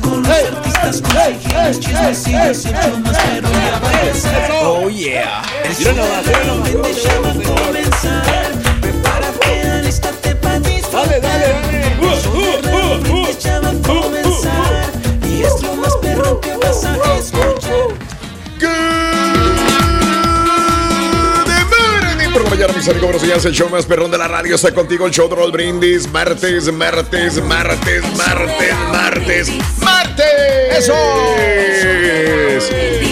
[0.00, 2.64] Con los artistas, consejos, chismecillos.
[2.64, 4.50] El show más perro ya va a empezar.
[4.62, 5.42] Oh yeah.
[5.64, 8.52] El show de Brindis ya va a comenzar.
[8.80, 11.08] Prepárate, alístate para disfrutar.
[11.08, 12.12] Dale, dale, dale.
[12.12, 12.32] El show
[12.62, 14.90] de Brindis ya va a comenzar.
[15.28, 17.51] Y es lo más perro que vas a escuchar.
[22.62, 23.44] Mañana, mis amigos, buenos días.
[23.44, 25.06] El show más perrón de la radio está contigo.
[25.06, 26.08] El show de Roll Brindis.
[26.08, 30.78] Martes, martes, martes, martes, martes, martes.
[30.78, 30.94] ¡Eso!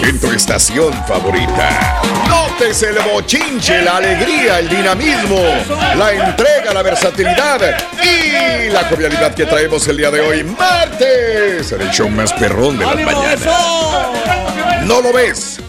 [0.06, 2.00] En tu estación favorita.
[2.28, 5.42] Notes el bochinche, la alegría, el dinamismo,
[5.96, 7.60] la entrega, la versatilidad
[8.02, 10.44] y la jovialidad que traemos el día de hoy.
[10.44, 11.72] Martes.
[11.72, 13.40] En el show más perrón de la mañana.
[14.84, 15.59] No lo ves,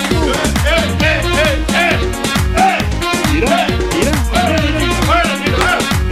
[3.33, 3.47] Mira,
[3.93, 4.11] mira.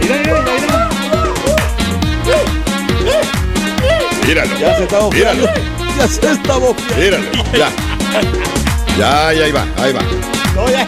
[0.00, 0.90] Mira, mira, mira.
[4.26, 4.58] Míralo.
[4.58, 5.42] Ya se está bofeando.
[5.42, 5.62] Míralo.
[5.98, 6.96] Ya se está bofeando.
[6.96, 7.24] Míralo.
[7.52, 7.68] Ya.
[8.98, 10.02] Ya, ya, ahí va, ahí va.
[10.54, 10.86] No, ya.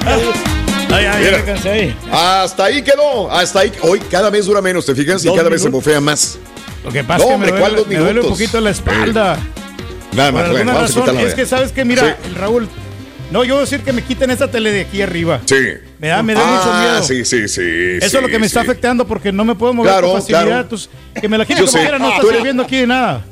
[0.94, 1.38] Ay, ay, Mira.
[1.38, 1.96] me cansé ahí.
[2.10, 3.30] Hasta ahí quedó.
[3.30, 3.72] Hasta ahí.
[3.82, 5.24] Hoy cada vez dura menos, ¿te fijas?
[5.24, 6.38] Y cada vez se bofea más.
[6.84, 8.70] Lo que pasa No, es que hombre, me ¿cuál duele, me duele un poquito la
[8.70, 9.38] espalda.
[10.14, 12.68] Nada Por más, bueno, alguna razón, es que sabes que mira, Raúl,
[13.30, 15.40] no, yo voy a decir que me quiten esa tele de aquí arriba.
[15.46, 15.56] Sí.
[15.98, 17.02] Me da, me da mucho Ah, miedo.
[17.02, 17.62] sí, sí, sí.
[17.98, 20.20] Eso sí, es lo que me está afectando porque no me puedo mover Claro, con
[20.20, 20.44] facilidad.
[20.44, 20.60] claro.
[20.62, 21.80] entonces, que me la quiten como sé.
[21.80, 23.24] quiera, no Ah, está eres- sirviendo aquí de nada.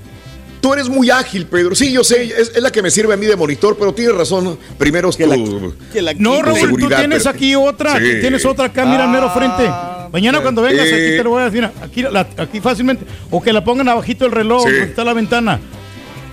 [0.63, 1.75] Tú eres muy ágil, Pedro.
[1.75, 4.15] Sí, yo sé, es, es la que me sirve a mí de monitor, pero tienes
[4.15, 4.59] razón.
[4.79, 8.21] Primero es tu, No, tu Raúl, tú tienes pero- aquí otra, Sí.
[8.21, 9.65] tienes otra acá, mira, mero frente.
[10.13, 10.95] Mañana cuando vengas Eh.
[10.95, 14.25] aquí te lo voy a decir, aquí, la- aquí fácilmente, o que la pongan abajito
[14.25, 14.71] del reloj, Sí.
[14.71, 15.61] donde está la ventana.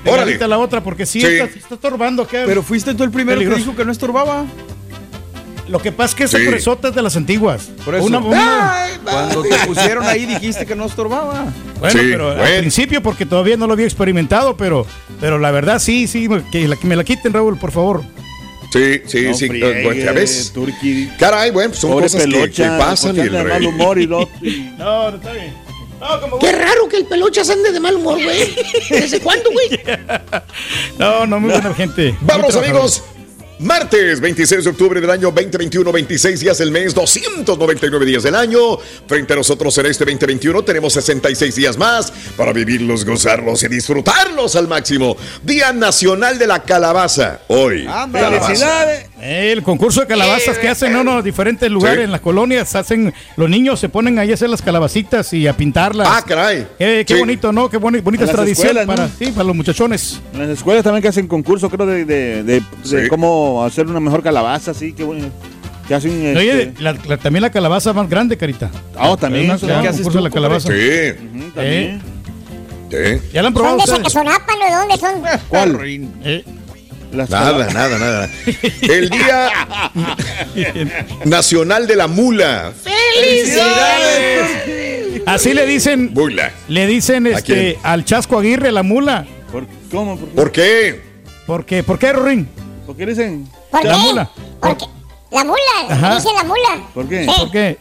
[0.05, 0.38] Órale.
[0.47, 1.27] La otra, porque sí, Sí.
[1.27, 2.25] Está, está estorbando.
[2.29, 3.57] Pero fuiste tú el primero Peligroso.
[3.57, 4.45] que dijo que no estorbaba.
[5.67, 6.47] Lo que pasa es que esa Sí.
[6.47, 7.69] presota es de las antiguas.
[7.83, 8.05] Por eso.
[8.05, 11.45] Una- una- Cuando te pusieron ahí dijiste que no estorbaba.
[11.80, 14.85] Bueno, Sí, pero al principio porque todavía no lo había experimentado, pero,
[15.19, 18.01] pero la verdad sí, sí, que, la- que me la quiten, Raúl, por favor.
[18.77, 19.47] Sí, sí, No sí.
[19.47, 20.51] friegue, bueno, ya ves.
[20.53, 21.09] Turqui.
[21.19, 23.44] Caray, bueno, pues son Pobre cosas que, que pasan y el rey.
[23.45, 25.53] mal humor y lo- y- No, no está bien.
[26.00, 28.56] No, como Qué raro que el peluchas ande de mal humor, güey.
[28.91, 29.79] ¿Desde cuándo, güey?
[31.00, 32.12] No, no, muy buena gente.
[32.12, 32.89] Muy Vámonos, trabajador.
[33.59, 38.77] Martes 26 de octubre del año 2021, 26 días del mes, 299 días del año.
[39.07, 44.56] Frente a nosotros en este 2021 tenemos 66 días más para vivirlos, gozarlos y disfrutarlos
[44.56, 45.18] al máximo.
[45.42, 47.39] Día Nacional de la Calabaza.
[47.48, 47.86] Hoy.
[47.86, 48.45] Calabaza.
[48.45, 49.06] felicidades.
[49.22, 52.04] El concurso de calabazas que hacen en unos diferentes lugares Sí.
[52.04, 55.58] en las colonias, hacen los niños se ponen ahí a hacer las calabacitas y a
[55.58, 56.08] pintarlas.
[56.12, 56.68] Ah, caray.
[56.78, 57.19] Qué, qué Sí.
[57.19, 57.69] bonito, ¿no?
[57.69, 58.96] Qué boni- bonita En las tradición escuelas, ¿no?
[58.96, 60.22] para, sí, para los muchachones.
[60.34, 63.08] En las escuelas también que hacen concurso, creo, de, de, de- de Sí.
[63.10, 65.30] cómo hacer una mejor calabaza, así, que bueno.
[65.88, 66.36] Que hacen.
[66.38, 68.69] Oye, este, la- la- también la calabaza más grande, Carita.
[68.98, 70.68] Ah, también, Hay una- ¿qué haces concurso de la calabaza.
[70.68, 72.02] Sí, también.
[72.92, 72.98] sí.
[73.34, 73.84] ¿Ya la han ¿Son probado de
[74.69, 75.40] de dónde son?
[75.50, 75.80] ¿Cuál?
[76.25, 76.44] Eh,
[77.18, 78.30] Las Nada, nada, nada.
[78.81, 79.50] El Día
[81.25, 82.74] Nacional de la Mula.
[85.25, 86.52] así le dicen, Mula.
[86.68, 89.25] le dicen este al Chasco Aguirre, la mula.
[89.52, 90.18] ¿Por, ¿Cómo?
[90.18, 91.02] ¿Por qué?
[91.48, 91.81] ¿Por qué?
[91.81, 92.48] Porque, ¿Por qué, Rorín?
[92.86, 93.48] ¿Por qué dicen?
[93.72, 94.00] ¿Por La qué?
[94.00, 94.30] mula.
[94.60, 94.86] Porque
[95.31, 95.58] la mula,
[95.90, 96.16] Ajá.
[96.16, 96.88] dice la mula.
[96.94, 97.24] ¿Por qué?
[97.25, 97.31] Sí.
[97.40, 97.78] ¿Por qué?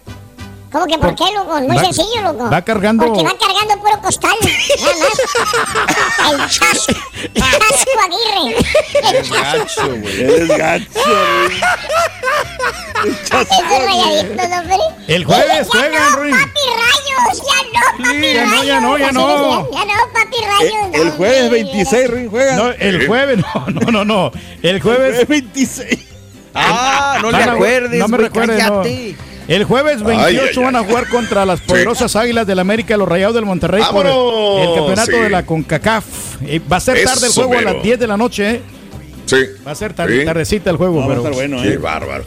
[0.76, 1.58] ¿Cómo que por qué, loco?
[1.62, 2.50] Muy Va- sencillo, loco.
[2.50, 4.37] va cargando- Porque va cargando puro costal,
[4.82, 6.32] nada más.
[6.32, 6.93] El chasco,
[7.34, 8.56] chasco Aguirre.
[9.02, 9.82] El chasco.
[10.06, 11.61] Eres gacho, güey.
[13.87, 14.76] Rayadito, hombre.
[15.08, 16.34] El jueves Ya juegan, no, Ruin.
[16.37, 18.67] papi rayos, ya no, papi ya no, rayos.
[18.67, 19.70] ya no, ya no.
[19.70, 20.94] Ya no, papi rayos.
[20.94, 21.62] El no, jueves hombre.
[21.64, 22.56] 26, Rin, juegan.
[22.56, 24.31] No, el jueves, no, no, no, no.
[24.62, 25.26] El jueves.
[25.26, 25.99] Jueves 26.
[26.55, 28.82] Ah, no le acuerdes, No me recuerdes, no.
[29.48, 30.64] El jueves 28 Ay, ay, ay.
[30.64, 34.75] van a jugar contra las poderosas Águilas del América, los Rayados del Monterrey por el,
[34.75, 35.19] campeonato Sí.
[35.20, 36.04] de la CONCACAF.
[36.43, 38.60] Eh, va a ser tarde el juego a las 10 de la noche.
[39.26, 39.37] Sí.
[39.67, 40.25] Va a ser tarde, Sí.
[40.25, 41.06] tardecita el juego.
[41.06, 41.76] Va a estar bueno, Qué ¿eh?
[41.78, 42.25] bárbaro.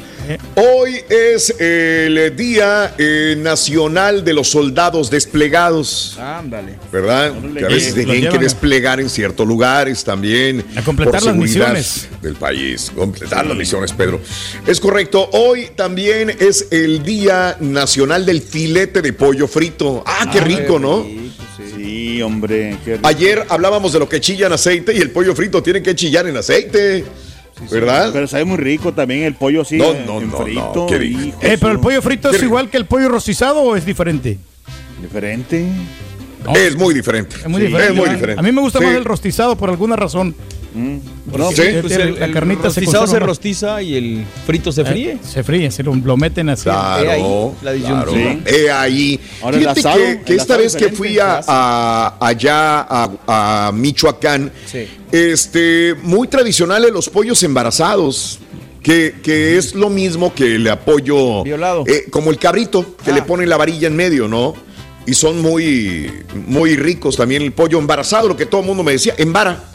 [0.56, 6.18] Hoy es el Día eh, Nacional de los Soldados Desplegados.
[6.20, 6.76] Ándale.
[6.92, 7.34] ¿Verdad?
[7.58, 10.64] Que a veces tienen los que desplegar en ciertos lugares también.
[10.76, 12.08] A completar por las misiones.
[12.22, 12.92] Del país.
[12.96, 14.20] Completar las misiones, Pedro.
[14.68, 15.30] Es correcto.
[15.32, 20.04] Hoy también es el Día Nacional del Filete de Pollo Frito.
[20.06, 21.04] Ah, qué rico, ¿no?
[21.04, 21.29] Sí,
[22.22, 22.78] hombre.
[22.84, 23.08] qué rico.
[23.08, 26.28] Ayer hablábamos de lo que chilla en aceite y el pollo frito tiene que chillar
[26.28, 27.06] en aceite.
[27.70, 28.12] ¿Verdad?
[28.14, 29.78] Pero sabe muy rico también el pollo así.
[29.78, 30.72] No, en- no, en no, frito.
[30.76, 31.20] no, qué rico.
[31.22, 34.38] hijo Eh, pero el pollo frito es igual que el pollo rostizado o es diferente?
[35.02, 35.66] Diferente.
[36.56, 37.36] Es muy diferente.
[37.36, 37.94] Es muy Sí, diferente.
[37.94, 38.40] Es muy diferente.
[38.40, 38.86] A mí me gusta Sí.
[38.86, 40.34] más el rostizado por alguna razón.
[40.74, 41.62] No, Sí.
[41.62, 44.84] El- Pues el- el, la el carnita se rostizado se, rostiza y el frito se
[44.86, 45.12] fríe.
[45.14, 46.64] Eh, se fríe, se lo, lo meten así.
[46.64, 47.22] Claro, ahí
[47.62, 48.12] la claro.
[48.12, 48.50] disyuntiva.
[48.58, 49.20] He ahí.
[49.42, 53.72] Ahora el Fíjate asado, que, el que esta vez que fui a, allá a, a
[53.74, 54.88] Michoacán, Sí.
[55.12, 58.40] este, muy tradicionales los pollos embarazados.
[58.82, 61.84] Que, que es lo mismo que el apoyo Violado.
[61.86, 63.16] eh, como el cabrito que Ah.
[63.16, 64.54] le ponen la varilla en medio, ¿no?
[65.06, 66.10] Y son muy,
[66.48, 69.66] muy ricos también el pollo embarazado, lo que todo el mundo me decía, embara,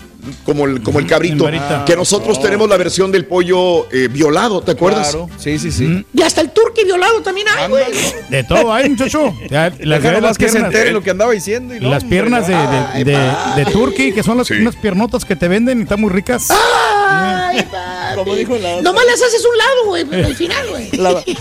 [0.44, 1.48] como el, como el cabrito.
[1.86, 5.10] Que nosotros tenemos la versión del pollo eh, violado, ¿te acuerdas?
[5.10, 5.28] Claro.
[5.38, 6.04] Sí, sí, sí.
[6.12, 7.84] Y hasta el turqui violado también hay, güey.
[8.30, 9.34] De todo hay, muchacho.
[9.50, 11.74] Las, las nomás que se piernas, entere lo que andaba diciendo.
[11.74, 14.54] Y no, las hombre, piernas de, de, de, de turkey, que son las, Sí.
[14.54, 16.48] unas piernotas que te venden y están muy ricas.
[16.50, 17.66] Ay.
[18.14, 18.80] Como dijo la.
[18.82, 20.90] Nomás las haces un lado, güey, pero al final, güey.
[20.92, 21.34] La- Sí,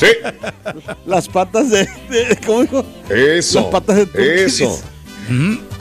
[1.05, 2.85] las patas de, de- ¿Cómo dijo?
[3.09, 3.59] eso.
[3.61, 4.39] Las patas de turkey.
[4.45, 4.81] Eso.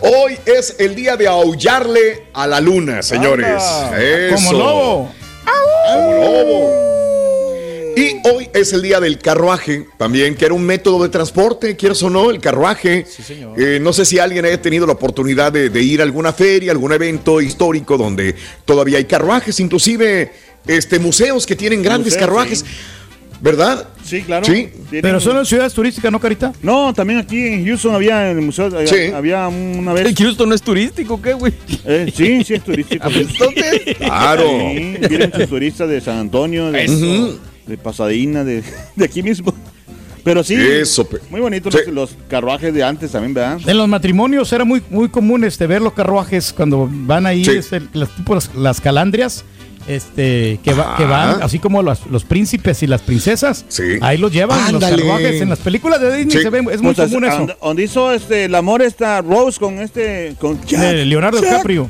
[0.02, 3.62] Hoy es el día de aullarle a la luna, señores.
[3.96, 4.34] Eso.
[4.34, 5.12] Como lobo.
[5.86, 6.82] Como lobo.
[7.96, 12.02] Y hoy es el día del carruaje, también, que era un método de transporte, quieras
[12.02, 13.06] o no, el carruaje.
[13.56, 16.72] Eh, no sé si alguien haya tenido la oportunidad de, de ir a alguna feria,
[16.72, 18.34] algún evento histórico donde
[18.64, 20.32] todavía hay carruajes, inclusive
[20.66, 22.66] este, museos que tienen grandes carruajes, sí.
[23.42, 23.86] ¿Verdad?
[24.04, 24.44] Sí, claro.
[24.46, 24.68] Sí.
[24.88, 26.52] Tienen- Pero son en ciudades turísticas, ¿no, Carita?
[26.62, 29.12] No, también aquí en Houston había en el museo, había, Sí.
[29.14, 30.14] había una ¿El vez.
[30.16, 31.52] Houston no es turístico qué, güey?
[31.84, 33.08] Eh, sí, sí es turístico.
[33.14, 34.44] Entonces, Claro.
[34.48, 37.38] Sí, vienen muchos turistas de San Antonio, de, Eso.
[37.66, 38.62] de Pasadena, de,
[38.96, 39.52] de aquí mismo.
[40.24, 41.80] Pero sí, Eso, pe- muy bonitos Sí.
[41.90, 43.58] los, los carruajes de antes también, ¿verdad?
[43.66, 47.50] En los matrimonios era muy, muy común este, ver los carruajes cuando van ahí, Sí.
[47.56, 49.44] este, las, tipo las, las calandrias,
[49.86, 53.64] este, que, va- que van, así como los, los príncipes y las princesas.
[53.68, 53.98] Sí.
[54.00, 55.40] Ahí los llevan en los carruajes.
[55.40, 56.42] En las películas de Disney Sí.
[56.42, 57.46] se ve, es muy Pues, común eso.
[57.60, 60.34] donde- hizo este, el amor esta Rose con este.
[60.38, 61.50] Con De Leonardo Jack.
[61.50, 61.88] DiCaprio.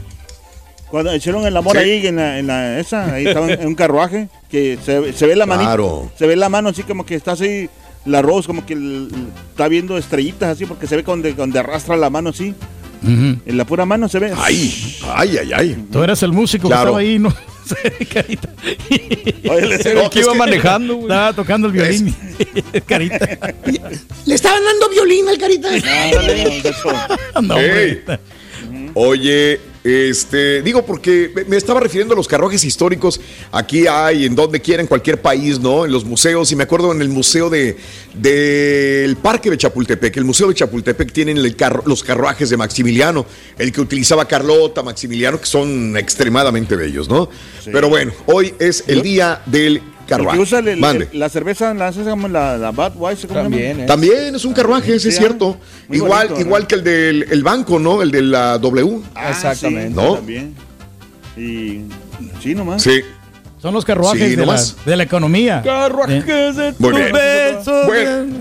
[0.91, 1.83] Cuando hicieron el amor Sí.
[1.85, 5.37] ahí en la, en la esa, ahí estaba en, un carruaje, que se, se ve
[5.37, 6.11] la manita, Claro.
[6.19, 7.71] se ve la mano así como que está así,
[8.05, 9.09] la Rose como que el-
[9.51, 12.55] está viendo estrellitas así, porque se ve donde, donde arrastra la mano así,
[13.03, 13.39] Ujú.
[13.47, 14.33] en la pura mano se ve.
[14.37, 15.85] Ay, ay, ay, ay.
[15.91, 16.83] Tú eras el músico Claro.
[16.83, 17.33] que estaba ahí, ¿no?
[18.13, 18.49] Carita.
[19.51, 21.05] Oye, No, que iba que- manejando, güey.
[21.11, 22.15] Estaba tocando el violín.
[22.87, 23.39] Carita.
[24.27, 25.69] Le estaban dando violín al carita.
[27.43, 28.03] No, hombre.
[28.95, 33.21] Oye, este, digo porque me- estaba refiriendo a los carruajes históricos.
[33.51, 35.85] Aquí hay, en donde quiera, en cualquier país, ¿no?
[35.85, 36.51] En los museos.
[36.53, 37.77] Y me acuerdo en el museo de
[38.15, 40.17] del Parque de Chapultepec.
[40.17, 43.27] El museo de Chapultepec tienen el carro- los carruajes de Maximiliano,
[43.59, 47.29] el que utilizaba Carlota, Maximiliano, que son extremadamente bellos, ¿no?
[47.65, 49.83] Pero bueno, hoy es el día del
[50.17, 50.37] carruaje.
[50.39, 51.09] que usa el- el- Mande.
[51.13, 53.31] la cerveza, la como la, la Budweiser.
[53.31, 53.87] También, ¿eh?
[53.87, 55.57] También es un carruaje, ese es cierto.
[55.91, 56.69] Igual, bonito, igual ¿no?
[56.69, 58.03] que el del el banco, ¿no?
[58.03, 59.01] El de la W.
[59.15, 59.89] Ah, Exactamente.
[59.91, 60.15] sí, ¿No?
[60.15, 60.55] También.
[61.37, 61.81] Y
[62.43, 62.83] sí, nomás.
[62.83, 63.01] Sí.
[63.61, 64.77] Son los carruajes Sí, de, la, nomás.
[64.85, 65.63] de la economía.
[65.65, 66.27] Carruajes
[66.57, 67.13] de Muy tu bien.
[67.13, 67.87] beso.
[67.87, 68.35] Bueno,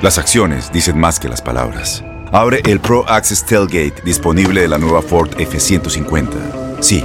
[0.02, 2.05] Las acciones dicen más que las palabras.
[2.33, 6.28] Abre el Pro Access Tailgate disponible de la nueva Ford F-150.
[6.81, 7.05] Sí,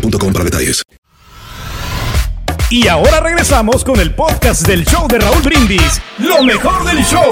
[0.00, 0.82] boostmobile.com para detalles.
[2.70, 6.00] Y ahora regresamos con el podcast del show de Raúl Brindis.
[6.18, 7.30] Lo mejor del show.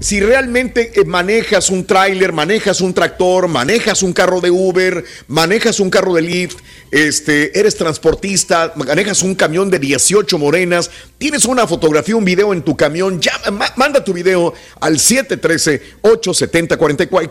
[0.00, 5.80] Si realmente eh, manejas un tráiler, manejas un tractor, manejas un carro de Uber, manejas
[5.80, 6.58] un carro de Lyft,
[6.92, 12.62] este, eres transportista, manejas un camión de 18 morenas, tienes una fotografía, un video en
[12.62, 17.30] tu camión, ya, ma- manda tu video al 713-870-44.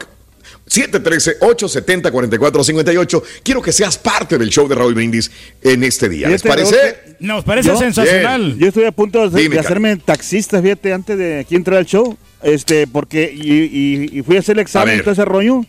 [0.67, 3.23] 713-870-4458.
[3.43, 5.31] Quiero que seas parte del show de Raúl Brindis
[5.61, 6.29] en este día.
[6.29, 7.15] ¿Les parece?
[7.19, 8.57] Nos parece yo- sensacional.
[8.57, 9.71] Yo estoy a punto de, hacer- Dime, de Carlos.
[9.71, 12.17] hacerme taxista, fíjate, antes de aquí entrar al show.
[12.43, 15.65] Este, porque, y, y- y fui a hacer el examen todo ese rollo.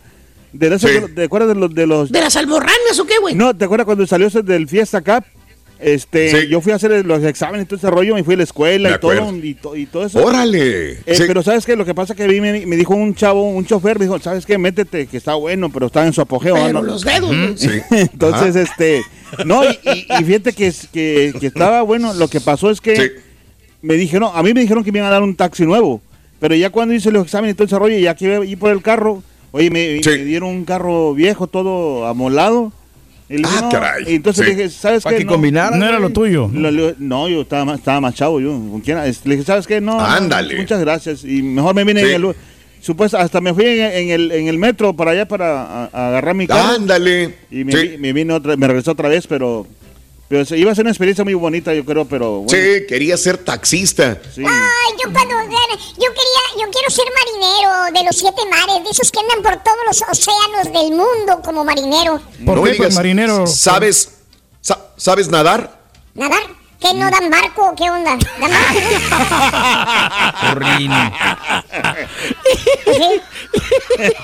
[0.53, 0.87] De Sí.
[1.15, 3.35] ¿Te acuerdas de los, de los ¿De las almorranas o qué, güey?
[3.35, 5.25] No, ¿te acuerdas cuando salió ese del Fiesta Cup?
[5.81, 6.49] Este, Sí.
[6.49, 8.91] yo fui a hacer los exámenes y todo ese rollo, me fui a la escuela
[8.97, 10.25] y todo, y, to- y todo eso.
[10.25, 10.93] Órale.
[11.07, 11.23] Eh, Sí.
[11.27, 13.65] Pero sabes qué, lo que pasa que a mí me, me dijo un chavo, un
[13.65, 14.59] chofer, me dijo, ¿sabes qué?
[14.59, 16.55] Métete, que está bueno, pero está en su apogeo.
[16.55, 16.73] Pero ¿ah?
[16.73, 17.35] No- los dedos.
[17.61, 17.71] Sí.
[17.93, 19.03] Entonces, este,
[19.47, 22.81] no, y, y- y fíjate que, es- que, que estaba bueno, lo que pasó es
[22.81, 23.03] que Sí.
[23.83, 26.03] me dijeron, a mí me dijeron que me iban a dar un taxi nuevo,
[26.41, 28.45] pero ya cuando hice los exámenes y todo ese rollo, y ya que iba a
[28.45, 30.11] ir por el carro, oye, me, Sí.
[30.11, 32.73] me dieron un carro viejo, todo amolado.
[33.45, 34.05] Ah, no, caray.
[34.11, 34.51] y entonces Sí.
[34.53, 35.25] le dije, ¿sabes Para qué?
[35.27, 35.37] que No.
[35.71, 36.51] No era lo tuyo.
[36.53, 38.97] lo- no, yo estaba más, estaba más chavo, yo, ¿con quién?
[38.99, 39.81] Es- Le dije, ¿sabes qué?
[39.81, 40.57] No, no, Ándale.
[40.57, 41.25] muchas gracias.
[41.25, 42.09] Y mejor me vine Sí.
[42.13, 42.35] en el...
[42.81, 46.09] Supuesto, hasta me fui en, en el, en el metro para allá para a- a
[46.09, 46.75] agarrar mi carro.
[46.77, 47.35] Ándale.
[47.51, 47.89] Y me, Sí.
[47.89, 49.67] vi- me vine otra, me regresó otra vez, pero
[50.29, 52.51] Pero se- iba a ser una experiencia muy bonita, yo creo, pero bueno.
[52.51, 54.19] Sí, quería ser taxista.
[54.35, 54.43] Sí.
[54.47, 59.11] Ay, yo cuando yo quería, yo quiero ser marinero de los siete mares, de esos
[59.11, 62.21] que andan por todos los océanos del mundo como marinero.
[62.45, 63.47] ¿Por No qué, pues, marinero?
[63.47, 64.19] ¿Sabes,
[64.61, 65.81] sa- ¿Sabes nadar?
[66.15, 66.43] ¿Nadar?
[66.79, 67.75] ¿Qué no dan barco?
[67.77, 68.17] ¿Qué onda?
[68.39, 68.81] ¿Dan barco?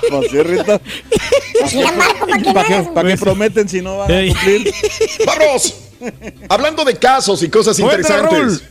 [0.09, 0.79] Pues sí, Rita.
[1.59, 4.25] Pues si dan barco, ¿para qué ¿Para qué, para qué prometen si no van a
[4.33, 4.73] cumplir?
[5.25, 5.73] ¡Vamos!
[6.49, 8.63] Hablando de casos y cosas interesantes.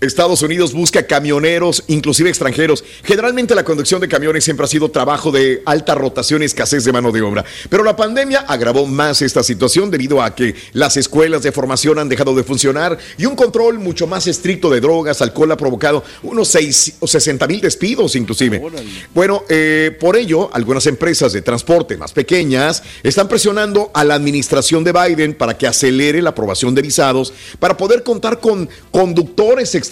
[0.00, 2.84] Estados Unidos busca camioneros, inclusive extranjeros.
[3.04, 6.92] Generalmente la conducción de camiones siempre ha sido trabajo de alta rotación y escasez de
[6.92, 7.44] mano de obra.
[7.70, 12.08] Pero la pandemia agravó más esta situación debido a que las escuelas de formación han
[12.08, 16.48] dejado de funcionar y un control mucho más estricto de drogas, alcohol ha provocado unos
[16.48, 18.62] 6 o 60 mil despidos inclusive.
[19.14, 24.84] Bueno, eh, por ello, algunas empresas de transporte más pequeñas están presionando a la administración
[24.84, 29.83] de Biden para que acelere la aprobación de visados para poder contar con conductores extranjeros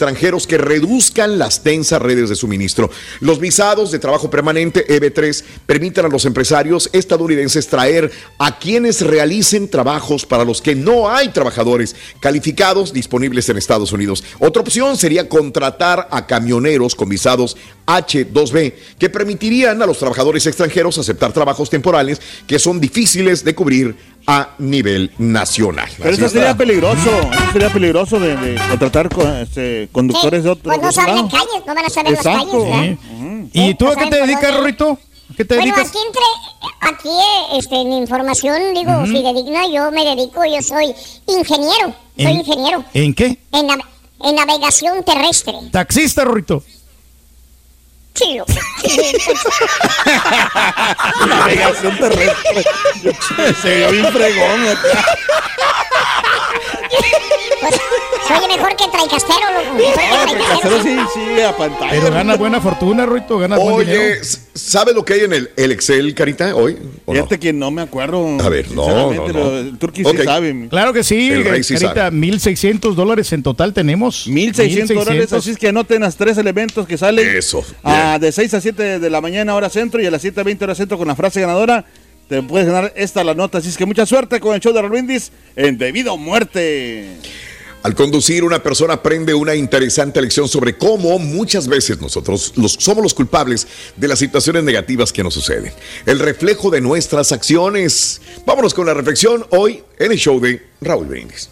[0.46, 2.90] que reduzcan las tensas redes de suministro.
[3.20, 9.68] Los visados de trabajo permanente EB3 permiten a los empresarios estadounidenses traer a quienes realicen
[9.68, 14.24] trabajos para los que no hay trabajadores calificados disponibles en Estados Unidos.
[14.38, 17.56] Otra opción sería contratar a camioneros con visados
[17.86, 23.96] H2B que permitirían a los trabajadores extranjeros aceptar trabajos temporales que son difíciles de cubrir
[24.26, 25.88] a nivel nacional.
[25.98, 26.58] Pero Así eso sería está.
[26.58, 26.96] peligroso.
[27.10, 31.74] Eso sería peligroso de, de contratar con, este, conductores de otro Pues no calles, no
[31.74, 32.38] van a saber Exacto.
[32.38, 33.48] las calles, ¿verdad?
[33.52, 33.60] Sí.
[33.60, 34.98] ¿Y tú a qué te dedicas, Rorito?
[35.30, 35.88] ¿A qué te Bueno, dedicas?
[35.90, 39.06] aquí entre, aquí eh, este, en información, digo, Ujú.
[39.06, 40.94] si digna, yo me dedico, yo soy
[41.26, 43.38] ingeniero, soy ¿En- ingeniero ¿En qué?
[43.52, 43.68] en,
[44.24, 45.54] en navegación terrestre.
[45.70, 46.62] Taxista, Rorito.
[48.20, 48.44] Lo-
[51.26, 52.64] Navegación terrestre.
[53.62, 55.04] Se ve bien fregón acá.
[57.62, 57.74] Pues,
[58.26, 59.74] soy mejor que traicastero, loco.
[59.76, 60.60] Mejor que traicastero.
[60.62, 61.90] Pero sí, sí, a pantalla.
[61.92, 64.20] Pero gana buena fortuna, Rorito, gana buen Oye, dinero.
[64.54, 66.76] ¿sabe lo que hay en el, el Excel, Carita, hoy?
[67.04, 67.20] ¿O no?
[67.20, 68.38] Fíjate que no me acuerdo.
[68.40, 69.58] A ver, no, no, no.
[69.58, 70.16] el Turqui Ok.
[70.18, 70.66] sí sabe.
[70.68, 74.26] Claro que sí, El rey sí Carita, 1.600 dólares en total tenemos.
[74.26, 77.28] 1600 dólares, así es que anoten las tres elementos que salen.
[77.36, 80.40] Eso, Ah, de 6 a 7 de la mañana hora centro y a las 7
[80.40, 81.84] a 20 hora centro con la frase ganadora.
[82.28, 83.58] Te puedes ganar esta la nota.
[83.58, 87.08] Así es que mucha suerte con el show de Rolindis en Debido a Muerte.
[87.82, 93.02] Al conducir, una persona aprende una interesante lección sobre cómo muchas veces nosotros los- somos
[93.02, 93.66] los culpables
[93.96, 95.72] de las situaciones negativas que nos suceden.
[96.06, 98.20] El reflejo de nuestras acciones.
[98.46, 101.48] Vámonos con la reflexión hoy en el show de Raúl Brindis.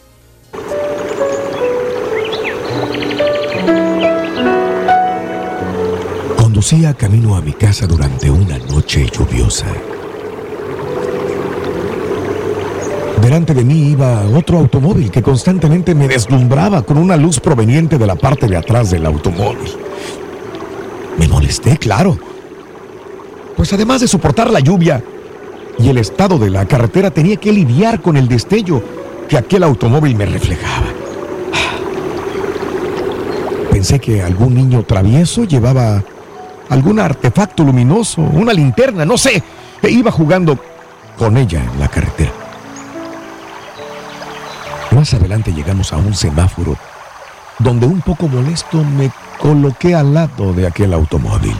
[6.36, 9.66] Conducía camino a mi casa durante una noche lluviosa.
[13.20, 18.06] Delante de mí iba otro automóvil que constantemente me deslumbraba con una luz proveniente de
[18.06, 19.70] la parte de atrás del automóvil.
[21.18, 22.18] Me molesté, claro.
[23.56, 25.04] Pues además de soportar la lluvia
[25.78, 28.82] y el estado de la carretera, tenía que lidiar con el destello
[29.28, 30.86] que aquel automóvil me reflejaba.
[33.70, 36.02] Pensé que algún niño travieso llevaba
[36.70, 39.42] algún artefacto luminoso, una linterna, no sé,
[39.82, 40.58] e iba jugando
[41.18, 42.49] con ella en la carretera.
[44.90, 46.76] Más adelante llegamos a un semáforo
[47.58, 51.56] donde un poco molesto me coloqué al lado de aquel automóvil.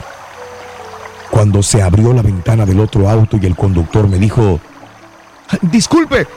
[1.29, 4.59] Cuando se abrió la ventana del otro auto y el conductor me dijo,
[5.61, 6.27] disculpe,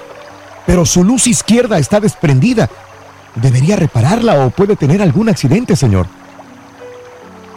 [0.66, 2.68] pero su luz izquierda está desprendida.
[3.34, 6.06] ¿Debería repararla o puede tener algún accidente, señor?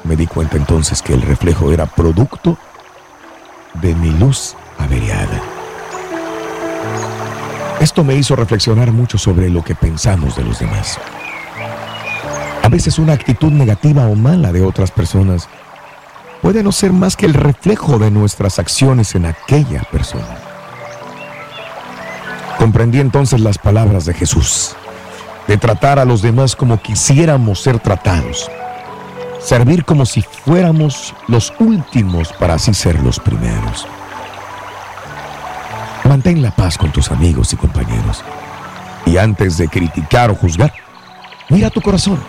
[0.04, 2.58] Me di cuenta entonces que el reflejo era producto
[3.76, 5.57] de mi luz averiada.
[7.80, 10.98] Esto me hizo reflexionar mucho sobre lo que pensamos de los demás.
[12.64, 15.48] A veces una actitud negativa o mala de otras personas
[16.42, 20.38] puede no ser más que el reflejo de nuestras acciones en aquella persona.
[22.58, 24.76] Comprendí entonces las palabras de Jesús,
[25.48, 28.50] de tratar a los demás como quisiéramos ser tratados,
[29.40, 33.88] servir como si fuéramos los últimos para así ser los primeros.
[36.08, 38.24] Mantén la paz con tus amigos y compañeros.
[39.06, 40.74] Y antes de criticar o juzgar,
[41.50, 42.24] mira tu corazón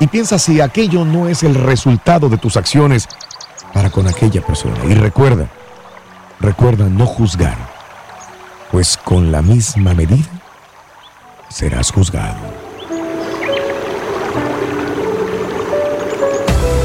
[0.00, 3.08] y piensa si aquello no es el resultado de tus acciones
[3.72, 4.76] para con aquella persona.
[4.84, 5.48] Y recuerda,
[6.40, 7.56] recuerda no juzgar,
[8.70, 10.28] pues con la misma medida
[11.48, 12.36] serás juzgado.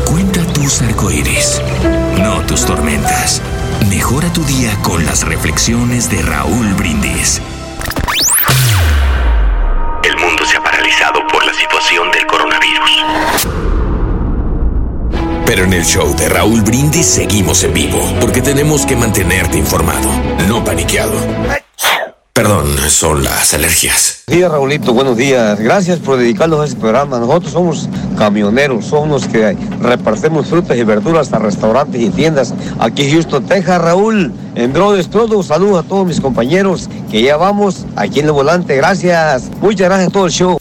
[0.09, 1.61] Cuenta tus arcoíris,
[2.17, 3.41] no tus tormentas.
[3.89, 7.41] Mejora tu día con las reflexiones de Raúl Brindis.
[10.03, 13.05] El mundo se ha paralizado por la situación del coronavirus.
[15.45, 20.09] Pero en el show de Raúl Brindis seguimos en vivo, porque tenemos que mantenerte informado,
[20.47, 21.17] no paniqueado.
[22.33, 24.23] Perdón, son las alergias.
[24.25, 24.93] Buenos días, Raulito.
[24.93, 25.59] Buenos días.
[25.59, 27.19] Gracias por dedicarnos a este programa.
[27.19, 33.03] Nosotros somos camioneros, somos los que repartimos frutas y verduras a restaurantes y tiendas aquí
[33.03, 33.81] en Houston, Texas.
[33.81, 38.31] Raúl, en Brothers todo, saludos a todos mis compañeros que ya vamos aquí en el
[38.31, 38.77] volante.
[38.77, 39.51] Gracias.
[39.59, 40.57] Muchas gracias a todo el show.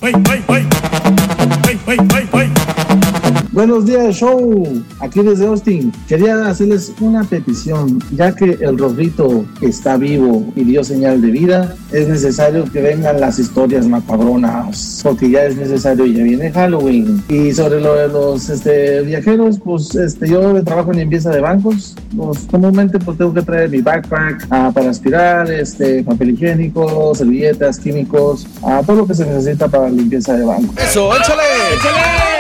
[3.53, 4.65] Buenos días, show.
[5.01, 5.93] Aquí desde Austin.
[6.07, 11.75] Quería hacerles una petición, ya que el rojito está vivo y dio señal de vida,
[11.91, 17.25] es necesario que vengan las historias macabronas, porque ya es necesario, ya viene Halloween.
[17.29, 21.97] Y sobre lo de los este, viajeros, pues este, yo trabajo en limpieza de bancos,
[22.17, 27.81] pues comúnmente pues tengo que traer mi backpack ah, para aspirar, este, papel higiénico, servilletas,
[27.81, 30.77] químicos, ah, todo lo que se necesita para limpieza de bancos.
[30.79, 31.43] Eso, échale,
[31.75, 32.40] échale.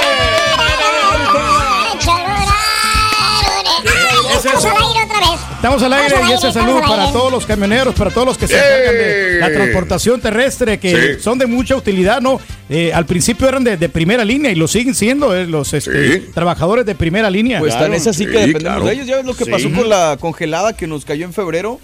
[5.60, 8.54] Estamos al aire y ese saludo para todos los camioneros, para todos los que se
[8.54, 11.22] encargan de la transportación terrestre, que Sí.
[11.22, 12.40] son de mucha utilidad, ¿no?
[12.70, 16.20] Eh, al principio eran de, de primera línea y lo siguen siendo eh, los este,
[16.32, 17.58] trabajadores de primera línea.
[17.58, 19.06] Pues tan es así que dependemos de ellos.
[19.06, 19.50] Ya ves lo que Sí.
[19.50, 21.78] pasó con la congelada que nos cayó en febrero.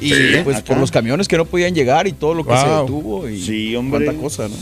[0.00, 0.16] Y Sí.
[0.42, 0.64] pues Acá.
[0.68, 3.28] por los camiones que no podían llegar y todo lo que se detuvo.
[3.28, 4.06] Y Sí, hombre.
[4.06, 4.54] Cuánta cosa, ¿no?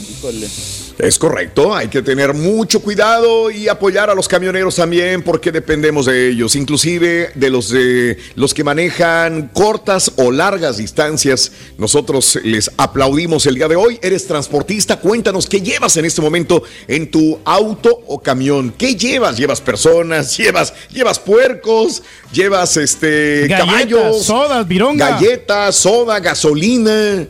[1.02, 6.06] Es correcto, hay que tener mucho cuidado y apoyar a los camioneros también porque dependemos
[6.06, 11.52] de ellos, inclusive de los de los que manejan cortas o largas distancias.
[11.78, 13.98] Nosotros les aplaudimos el día de hoy.
[14.02, 18.74] Eres transportista, cuéntanos qué llevas en este momento en tu auto o camión.
[18.76, 19.38] ¿Qué llevas?
[19.38, 20.36] ¿Llevas personas?
[20.36, 22.02] ¿Llevas llevas puercos?
[22.32, 24.24] ¿Llevas este Galletas, caballos?
[24.24, 25.10] sodas, vironga.
[25.10, 27.26] Galletas, soda, gasolina.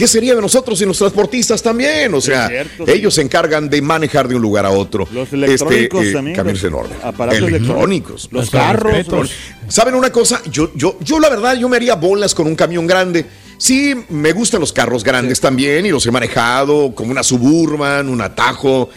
[0.00, 2.14] ¿Qué sería de nosotros y los transportistas también?
[2.14, 2.92] O sea, cierto, sí.
[2.92, 5.06] ellos se encargan de manejar de un lugar a otro.
[5.12, 6.98] Los electrónicos Este, eh, también, Camiones los enormes.
[7.04, 8.28] aparatos electrónicos.
[8.32, 9.30] Los carros.
[9.68, 10.40] ¿Saben una cosa?
[10.50, 13.26] Yo, yo, yo la verdad, yo me haría bolas con un camión grande.
[13.58, 18.22] Sí, me gustan los carros grandes también y los he manejado como una Suburban, un
[18.22, 18.88] Atajo.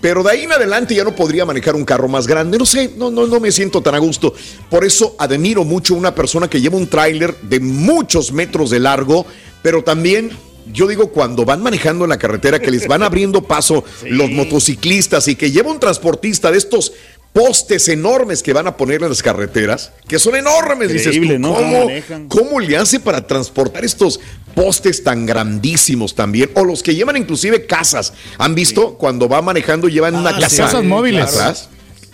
[0.00, 2.58] Pero de ahí en adelante ya no podría manejar un carro más grande.
[2.58, 4.34] No sé, no, no, no me siento tan a gusto.
[4.68, 8.80] Por eso admiro mucho a una persona que lleva un tráiler de muchos metros de
[8.80, 9.24] largo,
[9.62, 10.30] pero también
[10.72, 15.28] yo digo, cuando van manejando en la carretera, que les van abriendo paso los motociclistas
[15.28, 16.92] y que lleva un transportista de estos
[17.32, 21.40] postes enormes que van a poner en las carreteras, que son enormes, dices Increíble, tú,
[21.42, 21.54] ¿no?
[21.54, 22.28] Cómo ¿cómo, manejan.
[22.28, 24.18] ¿cómo le hace para transportar estos
[24.54, 26.50] postes tan grandísimos también?
[26.54, 28.14] O los que llevan inclusive casas.
[28.38, 31.22] ¿Han visto cuando va manejando llevan una Ah, casa sí, casas móviles.
[31.28, 31.68] atrás?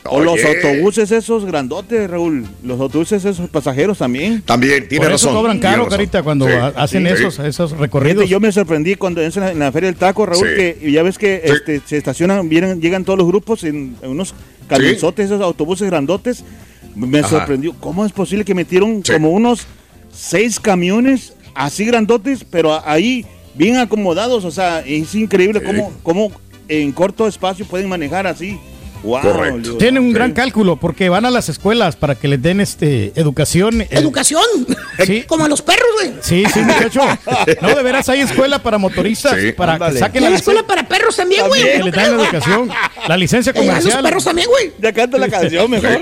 [0.06, 2.46] O los autobuses esos grandotes, Raúl.
[2.62, 4.42] Los autobuses esos pasajeros también.
[4.42, 8.28] También, Por eso cobran caro, Carita, cuando ha- hacen esos, esos recorridos.
[8.28, 10.54] Yo me sorprendí cuando en la, en la Feria del Taco, Raúl, Sí.
[10.54, 14.34] que ya ves que este, se estacionan, vienen, llegan todos los grupos en, en unos
[14.68, 16.44] camionzotes, esos autobuses grandotes.
[16.94, 17.28] Me Ajá.
[17.30, 17.72] sorprendió.
[17.80, 19.66] ¿Cómo es posible que metieron como unos
[20.12, 24.44] seis camiones así grandotes, pero ahí bien acomodados?
[24.44, 26.30] O sea, es increíble cómo, cómo
[26.68, 28.58] en corto espacio pueden manejar así.
[29.04, 29.78] Wow, Dios.
[29.78, 33.82] Tienen un gran cálculo porque van a las escuelas para que les den este educación.
[33.82, 34.42] eh, Educación.
[35.04, 35.22] Sí.
[35.28, 36.12] Como a los perros, güey.
[36.20, 37.00] Sí, sí, muchacho.
[37.60, 41.16] No, de veras hay escuela para motoristas, para que saquen hay la escuela para perros
[41.16, 41.62] también, güey.
[41.62, 42.70] que ¿no les dan la educación,
[43.06, 44.02] la licencia Eh, a los comercial.
[44.02, 44.72] perros también, güey.
[44.80, 46.00] Ya canta la canción mejor.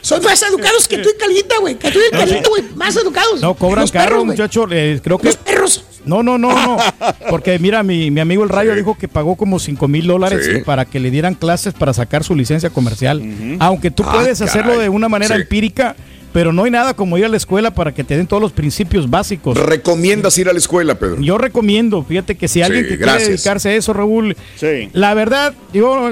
[0.00, 1.74] Son más educados que tú y Calita, güey.
[1.76, 2.62] Que tú y Calita, güey.
[2.74, 3.40] Más educados.
[3.40, 4.36] No, cobran Los caro, perros, güey.
[4.36, 4.66] muchacho.
[4.70, 5.26] eh, creo que.
[5.26, 5.84] Los perros.
[6.04, 6.76] No, no, no, no.
[7.28, 10.62] Porque mira, mi, mi amigo el Rayo dijo que pagó como 5 mil dólares Sí.
[10.64, 13.22] para que le dieran clases para sacar su licencia comercial.
[13.60, 14.82] Aunque tú Ah, puedes hacerlo caray.
[14.84, 15.42] de una manera Sí.
[15.42, 15.96] empírica,
[16.32, 18.52] pero no hay nada como ir a la escuela para que te den todos los
[18.52, 19.56] principios básicos.
[19.56, 21.20] ¿Recomiendas ir a la escuela, Pedro?
[21.22, 24.36] Yo recomiendo, fíjate que si alguien Sí, que quiere dedicarse a eso, Raúl,
[24.92, 26.10] la verdad, yo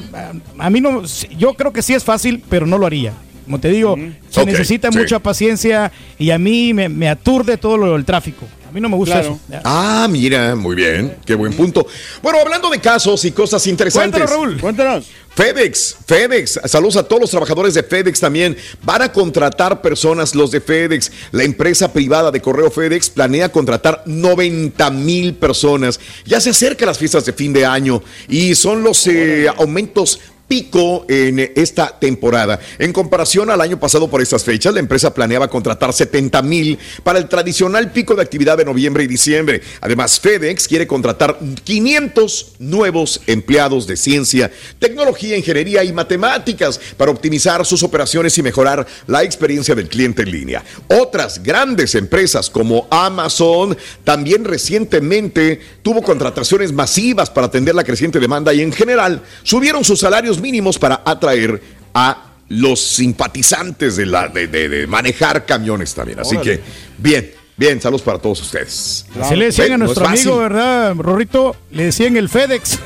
[0.59, 1.03] a- mí no,
[1.39, 3.13] yo creo que sí es fácil, pero no lo haría.
[3.45, 3.97] Como te digo,
[4.29, 4.99] se necesita sí.
[4.99, 8.45] mucha paciencia y a mí me, me aturde todo lo del tráfico.
[8.69, 9.39] A mí no me gusta eso.
[9.65, 11.87] Ah, mira, muy bien, qué buen punto.
[12.23, 14.21] Bueno, hablando de casos y cosas interesantes.
[14.21, 14.61] Cuéntanos, Raúl.
[14.61, 15.07] Cuéntanos.
[15.37, 18.57] FedEx, FedEx, saludos a todos los trabajadores de FedEx también.
[18.83, 21.13] Van a contratar personas los de FedEx.
[21.31, 26.01] La empresa privada de correo FedEx planea contratar 90 mil personas.
[26.25, 31.05] Ya se acercan las fiestas de fin de año y son los eh, aumentos pico
[31.09, 32.59] en esta temporada.
[32.79, 37.19] En comparación al año pasado por estas fechas, la empresa planeaba contratar 70 mil para
[37.19, 39.61] el tradicional pico de actividad de noviembre y diciembre.
[39.81, 47.65] Además, FedEx quiere contratar 500 nuevos empleados de ciencia, tecnología, ingeniería y matemáticas para optimizar
[47.65, 50.65] sus operaciones y mejorar la experiencia del cliente en línea.
[50.89, 58.53] Otras grandes empresas como Amazon también recientemente tuvo contrataciones masivas para atender la creciente demanda
[58.55, 61.63] y en general subieron sus salarios mínimos para atraer
[61.95, 66.21] a los simpatizantes de, la, de, de- de manejar camiones también.
[66.21, 66.59] Así Órale.
[66.59, 66.65] que,
[66.99, 69.07] bien, bien, saludos para todos ustedes.
[69.21, 71.57] Así le decían a nuestro amigo, ¿verdad, Rorrito?
[71.73, 72.79] Le decían el FedEx.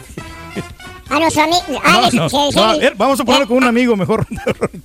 [1.11, 1.83] A nuestro amigo.
[1.85, 4.27] Ah, No, no, se- se- no, a ver, vamos a ponerlo con un amigo mejor.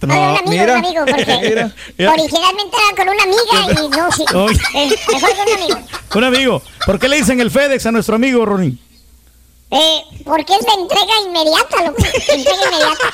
[0.01, 0.63] No, un amigo, mira.
[0.79, 2.11] un amigo, porque Mira, mira.
[2.11, 4.23] originalmente era con una amiga y no, sí.
[4.75, 5.79] Eh, mejor con un amigo.
[6.15, 6.61] Un amigo.
[6.85, 8.79] ¿Por qué le dicen el FedEx a nuestro amigo, Ronin?
[9.71, 12.03] Eh, porque es de entrega inmediata, loco.
[12.03, 13.13] Entrega inmediata.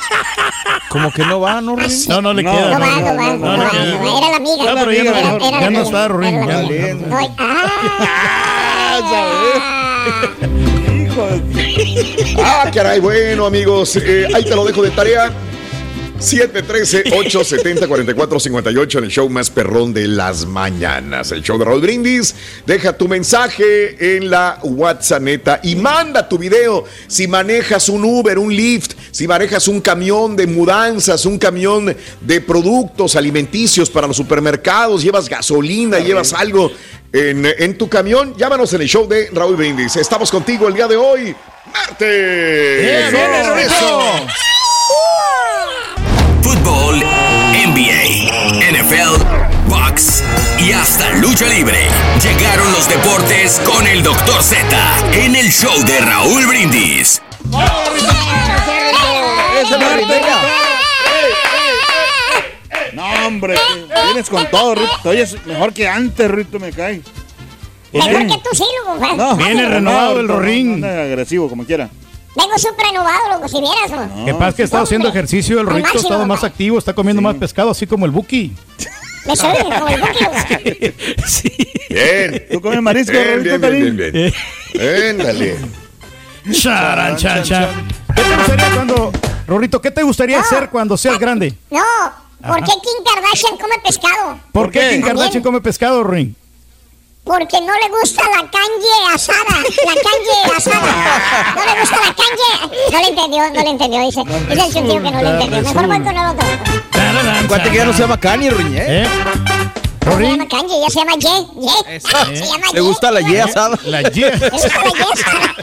[0.89, 1.89] Como que no va, ¿no, Rin?
[2.09, 2.77] No, no le No, queda.
[2.77, 4.17] No va, no va, no va, no va.
[4.17, 4.63] Era la amiga.
[4.65, 6.59] Ya, pero ya, Era- era ya no está, la ya.
[6.59, 7.17] amiga.
[7.17, 7.29] Ay,
[12.43, 15.31] Ah, caray, bueno, amigos, eh, ahí te lo dejo de tarea.
[16.21, 21.31] 713-870-4458 en el show más perrón de las mañanas.
[21.31, 22.35] El show de Raúl Brindis.
[22.65, 26.85] Deja tu mensaje en la WhatsApp neta y manda tu video.
[27.07, 32.41] Si manejas un Uber, un Lyft, si manejas un camión de mudanzas, un camión de
[32.41, 36.71] productos alimenticios para los supermercados, llevas gasolina, llevas algo
[37.11, 39.95] en, en tu camión, llámanos en el show de Raúl Brindis.
[39.95, 41.35] Estamos contigo el día de hoy,
[41.73, 42.81] martes.
[42.81, 43.31] Bien, bien.
[46.41, 48.31] Fútbol, NBA,
[48.71, 50.23] NFL, box
[50.59, 51.87] y hasta lucha libre.
[52.21, 54.41] Llegaron los deportes con el Dr.
[54.43, 54.67] Z
[55.13, 57.21] en el show de Raúl Brindis.
[62.93, 63.55] No, hombre,
[64.05, 64.91] vienes con todo, Rito.
[65.03, 67.01] Te oyes mejor que antes, Rito, me cae.
[67.93, 68.63] Mejor que tú sí.
[69.15, 70.79] No, Viene renovado el Rorín.
[70.81, 71.89] No, no, agresivo, como quiera.
[72.35, 74.25] Vengo súper renovado, loco, si vieras, loco.
[74.25, 77.35] Que pasa que está haciendo ejercicio, el Rorrito ha estado más activo, está comiendo más
[77.35, 78.53] pescado, así como el Buki.
[79.25, 80.93] Me soy como el buque, loco.
[81.89, 82.47] Bien.
[82.51, 84.33] ¿Tú comes marisco, Bien, bien, bien, bien, bien.
[84.73, 85.57] Éndale.
[86.51, 87.69] Charan, chan, chan.
[88.15, 89.11] ¿Qué te gustaría cuando,
[89.45, 91.53] Rorrito, qué te gustaría hacer cuando seas grande?
[91.69, 91.83] No,
[92.41, 92.61] ¿por Ajá.
[92.61, 94.39] qué Kim Kardashian come pescado?
[94.51, 96.35] ¿Por qué Kim Kardashian come pescado, Rorín?
[97.23, 99.61] Porque no le gusta la canje asada.
[99.85, 101.53] La canje asada.
[101.55, 102.51] No le gusta la canje.
[102.91, 104.01] No le entendió, no le entendió.
[104.01, 105.61] Dice, dice el sentido que no le entendió.
[105.61, 106.47] Mejor voy con el otro.
[107.43, 109.07] Acuérdate que ya no se llama Kanye, Rin, ¿eh?
[110.05, 111.29] No se llama canje, ya se llama Ye.
[111.61, 111.99] Ye.
[111.99, 113.79] Se llama ¿Le gusta la ye asada?
[113.85, 114.31] La ye.
[114.31, 115.55] Le gusta la Ye asada.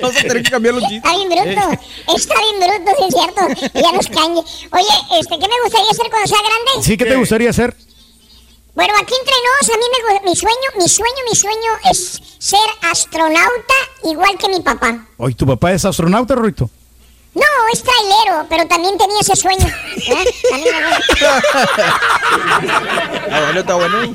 [0.00, 1.02] Vamos a tener que cambiar los chistes.
[1.04, 1.70] Está bien bruto.
[2.16, 3.70] Está bien bruto, sí es cierto.
[3.74, 4.40] Ya nos canje.
[4.72, 6.82] Oye, este, ¿qué me gustaría hacer cuando sea grande?
[6.82, 7.76] Sí, ¿qué te gustaría hacer?
[8.76, 12.60] Bueno, aquí entre nos, a mí me, mi sueño, mi sueño, mi sueño es ser
[12.82, 15.06] astronauta igual que mi papá.
[15.16, 16.68] Hoy tu papá es astronauta, Rorrito.
[17.34, 19.66] No, es trailero, pero también tenía ese sueño.
[19.66, 20.24] ¿eh?
[20.50, 20.74] También
[23.32, 23.98] Ah, bueno, está bueno.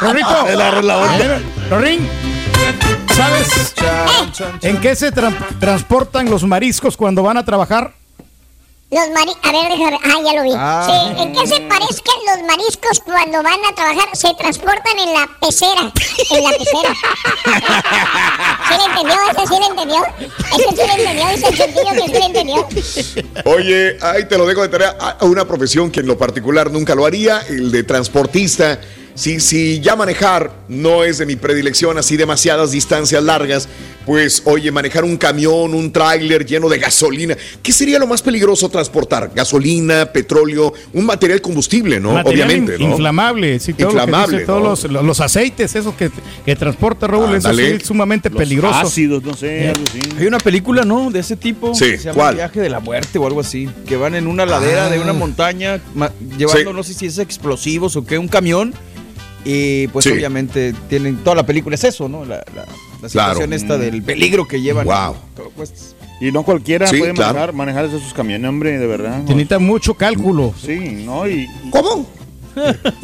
[0.00, 0.46] Rorrito.
[0.48, 1.24] El arroz la onda.
[1.36, 2.08] Eh, Rorín,
[3.14, 3.74] ¿sabes
[4.62, 7.94] en qué se tra- transportan los mariscos cuando van a trabajar?
[8.88, 9.32] Los mari...
[9.42, 9.98] A ver, déjame.
[10.04, 10.52] Ah, ya lo vi.
[10.54, 10.86] Ah.
[10.86, 14.08] Sí, ¿en qué se parezcan los mariscos cuando van a trabajar?
[14.14, 15.92] Se transportan en la pecera.
[16.30, 16.94] En la pecera.
[18.68, 19.16] ¿Sí le entendió?
[19.32, 20.04] ¿Ese sí le entendió?
[20.54, 21.28] ¿Ese sí le entendió?
[21.28, 22.68] ¿Ese el sentido que sí le entendió?
[23.44, 24.96] Oye, ahí te lo dejo de tarea.
[25.00, 28.78] A- Una profesión que en lo particular nunca lo haría, el de transportista.
[29.16, 33.66] Si, si ya manejar no es de mi predilección, así demasiadas distancias largas,
[34.04, 38.68] pues oye, manejar un camión, un tráiler lleno de gasolina, ¿qué sería lo más peligroso
[38.68, 39.32] transportar?
[39.34, 42.12] Gasolina, petróleo, un material combustible, ¿no?
[42.12, 42.90] Material Obviamente, in- ¿no?
[42.92, 44.68] Inflamable, sí, todo lo que Inflamable, dice, todos ¿no?
[44.68, 46.10] los, los- los aceites, esos que,
[46.44, 47.74] que transporta Raúl, eso sí Ándale.
[47.76, 48.78] es sumamente Los peligroso.
[48.78, 50.00] ácidos, no sé, algo así.
[50.20, 51.10] Hay una película, ¿no?
[51.10, 51.74] De ese tipo.
[51.74, 52.34] Sí, que se llama ¿cuál?
[52.36, 53.66] Viaje de la muerte o algo así.
[53.88, 55.14] Que van en una ladera de una Ah.
[55.14, 55.80] montaña
[56.38, 56.76] llevando, Sí.
[56.76, 58.74] no sé si es explosivos o qué, un camión.
[59.48, 60.10] Y pues Sí.
[60.10, 61.18] obviamente tienen.
[61.18, 62.24] Toda la película es eso, ¿no?
[62.24, 62.66] La, la-
[63.02, 64.86] la situación esta del peligro que llevan.
[64.86, 65.14] Wow.
[65.36, 67.34] Todo, pues, Y no cualquiera Sí, puede claro.
[67.34, 69.18] manejar, manejar esos camiones, hombre, de verdad.
[69.20, 70.52] Necesita mucho cálculo.
[70.60, 71.28] Sí, ¿no?
[71.28, 72.08] Y, ¿Cómo?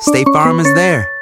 [0.00, 1.06] State Farm is there.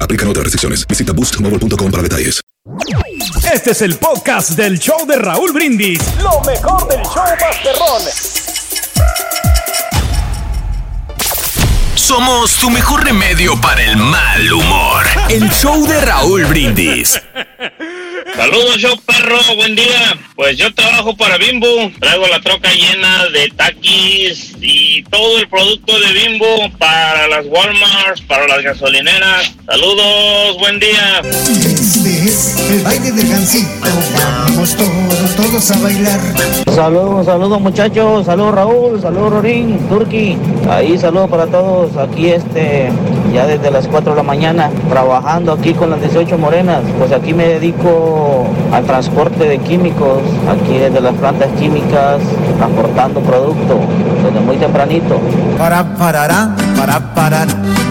[0.00, 0.86] Aplican otras restricciones.
[0.86, 2.40] Visita boostmobile.com para detalles.
[3.52, 6.00] Este es el podcast del show de Raúl Brindis.
[6.22, 8.02] Lo mejor del show Masterrón.
[11.94, 15.04] Somos tu mejor remedio para el mal humor.
[15.28, 17.20] El show de Raúl Brindis.
[18.36, 20.18] Saludos, yo perro, buen día.
[20.34, 21.66] Pues yo trabajo para Bimbo,
[22.00, 28.22] traigo la troca llena de taquis y todo el producto de Bimbo para las Walmarts,
[28.22, 29.52] para las gasolineras.
[29.66, 31.20] Saludos, buen día.
[31.22, 33.68] Este es el baile del gancito.
[34.14, 36.20] Vamos todos, todos a bailar.
[36.74, 40.38] Saludos, saludos muchachos, saludos Raúl, saludos Rorín, Turki,
[40.70, 42.90] ahí saludos para todos, aquí este,
[43.34, 47.34] ya desde las 4 de la mañana, trabajando aquí con las 18 morenas, pues aquí
[47.34, 48.21] me dedico
[48.72, 52.20] al transporte de químicos, aquí desde las plantas químicas,
[52.58, 53.78] transportando producto,
[54.24, 55.18] desde muy tempranito.
[55.58, 57.42] Para para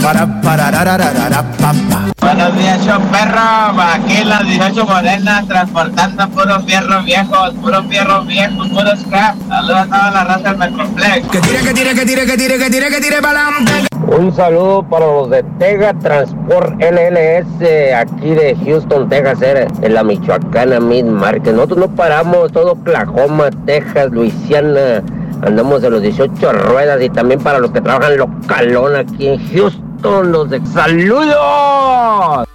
[0.01, 2.11] para pararararara, pampa.
[2.19, 3.81] Buenos días, show perro.
[3.81, 9.35] Aquí las 18 morenas transportando puros fierros viejos, puros fierros viejos, puros scrap.
[9.47, 11.27] Saludos a toda la raza del Metroplex.
[11.27, 13.71] Que tire, que tire, que tire, que tire, que tire, que tire para adelante.
[14.17, 20.03] Un saludo para los de Tega Transport LLS, aquí de Houston, Texas, eh, en la
[20.03, 21.53] Michoacana Mid Market.
[21.53, 25.01] Nosotros no paramos, todo Oklahoma, Texas, Luisiana.
[25.43, 29.90] Andamos de los 18 ruedas y también para los que trabajan localón aquí en Houston,
[30.01, 32.47] los de saludos.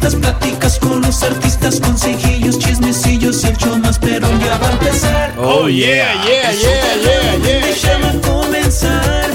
[0.00, 3.44] Entrevistas, pláticas con los artistas, consejillos, chismecillos.
[3.44, 5.34] El show más perro ya va a empezar.
[5.36, 9.29] Oh, yeah, yeah, yeah, yeah, yeah, va a comenzar.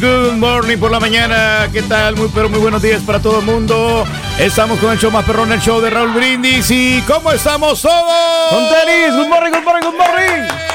[0.00, 1.68] Good, morning por la mañana.
[1.72, 2.16] ¿Qué tal?
[2.16, 4.04] Muy, pero muy buenos días para todo el mundo.
[4.38, 6.70] Estamos con el show más perrón, el show de Raúl Brindis.
[6.70, 8.50] ¿Y cómo estamos todos?
[8.50, 10.65] Con tenis, good morning, good morning, good morning.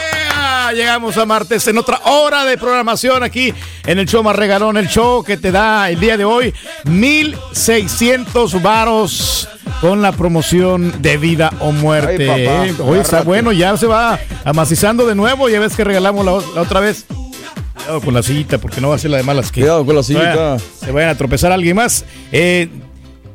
[0.74, 3.54] Llegamos a martes en otra hora de programación aquí
[3.86, 6.54] en el show más regalón, el show que te da el día de hoy
[6.86, 9.48] 1600 varos
[9.82, 12.30] con la promoción de vida o muerte.
[12.30, 12.76] Ay, papá, ¿eh?
[12.80, 15.50] Hoy está bueno, ya se va amacizando de nuevo.
[15.50, 17.06] Ya ves que regalamos la, la otra vez.
[17.76, 19.62] Cuidado con la sillita, porque no va a ser la de malas que.
[19.62, 20.58] Cuidado con la sillita.
[20.60, 22.06] Se vayan a tropezar a alguien más.
[22.32, 22.70] Eh,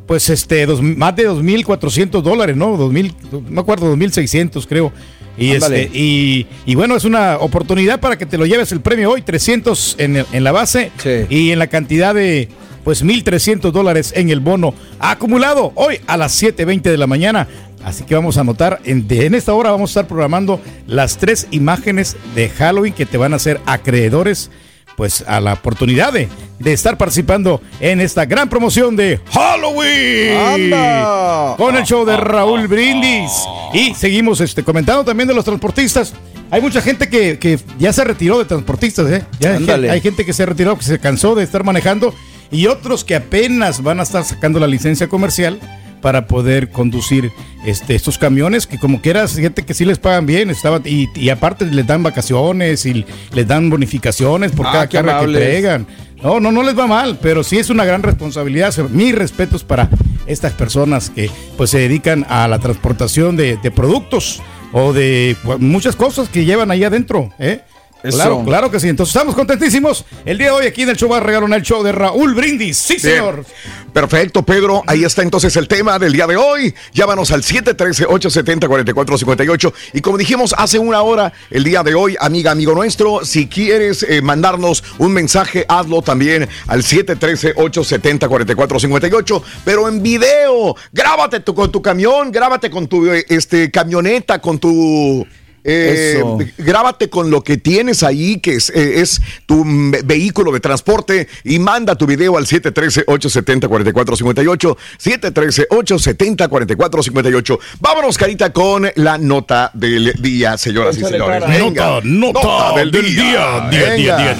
[0.07, 2.77] pues este, dos- más de 2.400 dólares, ¿no?
[2.79, 4.93] 2.000, no me acuerdo, 2.600 creo.
[5.39, 9.11] Y, este, y, y bueno, es una oportunidad para que te lo lleves el premio
[9.13, 10.91] hoy, 300 en, el- en la base
[11.31, 12.49] y en la cantidad de
[12.85, 17.49] pues 1.300 dólares en el bono acumulado hoy a las 7.20 de la mañana.
[17.85, 21.19] Así que vamos a anotar, en, de- en esta hora vamos a estar programando las
[21.19, 24.51] tres imágenes de Halloween que te van a hacer acreedores
[24.97, 26.29] pues a la oportunidad de,
[26.59, 31.55] de estar participando en esta gran promoción de Halloween ¡Anda!
[31.57, 33.31] con el show de Raúl Brindis
[33.75, 36.15] y seguimos este comentando también de los transportistas
[36.51, 39.25] hay mucha gente que, que ya se retiró de transportistas ¿eh?
[39.41, 39.89] ya hay, Ándale.
[39.89, 42.15] gen- hay gente que se retiró que se cansó de estar manejando
[42.51, 45.59] y otros que apenas van a estar sacando la licencia comercial
[46.07, 47.33] para poder conducir
[47.65, 51.31] este, estos camiones que como quieras, gente que sí les pagan bien, estaba, y, y
[51.31, 55.85] aparte les dan vacaciones y les dan bonificaciones por Ah, cada carga que entregan.
[56.23, 58.73] No, no, no les va mal, pero sí es una gran responsabilidad.
[58.91, 59.89] Mis respetos para
[60.29, 64.41] estas personas que pues se dedican a la transportación de, de productos
[64.73, 67.63] o de pues, muchas cosas que llevan ahí adentro, ¿eh?
[68.07, 68.17] Eso.
[68.19, 68.89] Claro, claro que sí.
[68.89, 70.05] Entonces estamos contentísimos.
[70.25, 72.35] El día de hoy aquí en el show va a regalar el show de Raúl
[72.35, 72.77] Brindis.
[72.79, 73.17] Sí, Bien.
[73.17, 73.45] señor.
[73.93, 74.83] Perfecto, Pedro.
[74.87, 76.75] Ahí está entonces el tema del día de hoy.
[76.93, 79.73] Llámanos al 713-870-4458.
[79.95, 84.03] Y como dijimos hace una hora, el día de hoy, amiga, amigo nuestro, si quieres
[84.03, 89.43] eh, mandarnos un mensaje, hazlo también al 713-870-4458.
[89.65, 94.59] Pero en video, grábate tu- con tu camión, grábate con tu eh, este, camioneta, con
[94.59, 95.27] tu...
[95.69, 96.23] Eh,
[96.59, 99.65] grábate con lo que tienes ahí, que es, eh, es tu
[100.05, 104.77] vehículo de transporte, y manda tu video al 713-870-4458.
[105.03, 107.59] 713-870-4458.
[107.81, 111.43] Vámonos, Carita, con la nota del día, señoras y señores.
[111.49, 112.01] Venga.
[112.05, 114.37] Nota, nota del día, día, día, día.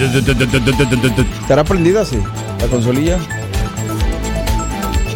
[1.41, 2.19] ¿Estará prendida sí?
[2.61, 3.19] La consolilla.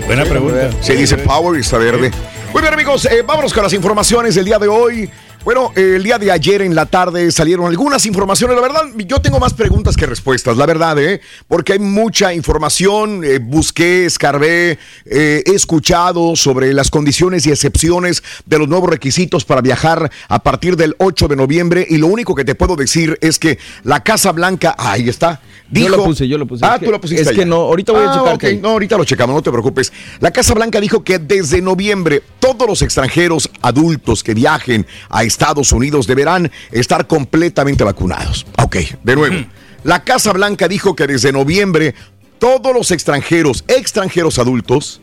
[0.06, 0.72] Buena pregunta.
[0.82, 2.12] Se dice Power y está verde.
[2.52, 5.10] Muy bien, amigos, eh, vámonos con las informaciones del día de hoy.
[5.44, 8.56] Bueno, el día de ayer en la tarde salieron algunas informaciones.
[8.56, 11.20] La verdad, yo tengo más preguntas que respuestas, la verdad, ¿eh?
[11.48, 13.24] Porque hay mucha información.
[13.24, 19.44] eh, busqué, escarbé, eh, he escuchado sobre las condiciones y excepciones de los nuevos requisitos
[19.44, 21.88] para viajar a partir del 8 de noviembre.
[21.90, 25.42] Y lo único que te puedo decir es que la Casa Blanca, ahí está.
[25.74, 26.66] Yo Dijo, lo puse, yo lo puse.
[26.66, 27.22] Ah, Es que- tú lo pusiste.
[27.22, 29.42] es que no, ahorita voy a Ah, checar ok, que- no, ahorita lo checamos, no
[29.42, 29.94] te preocupes.
[30.20, 35.72] La Casa Blanca dijo que desde noviembre todos los extranjeros adultos que viajen a Estados
[35.72, 38.46] Unidos deberán estar completamente vacunados.
[38.62, 39.46] Ok, de nuevo.
[39.86, 41.96] La Casa Blanca dijo que desde noviembre
[42.38, 45.00] todos los extranjeros, extranjeros adultos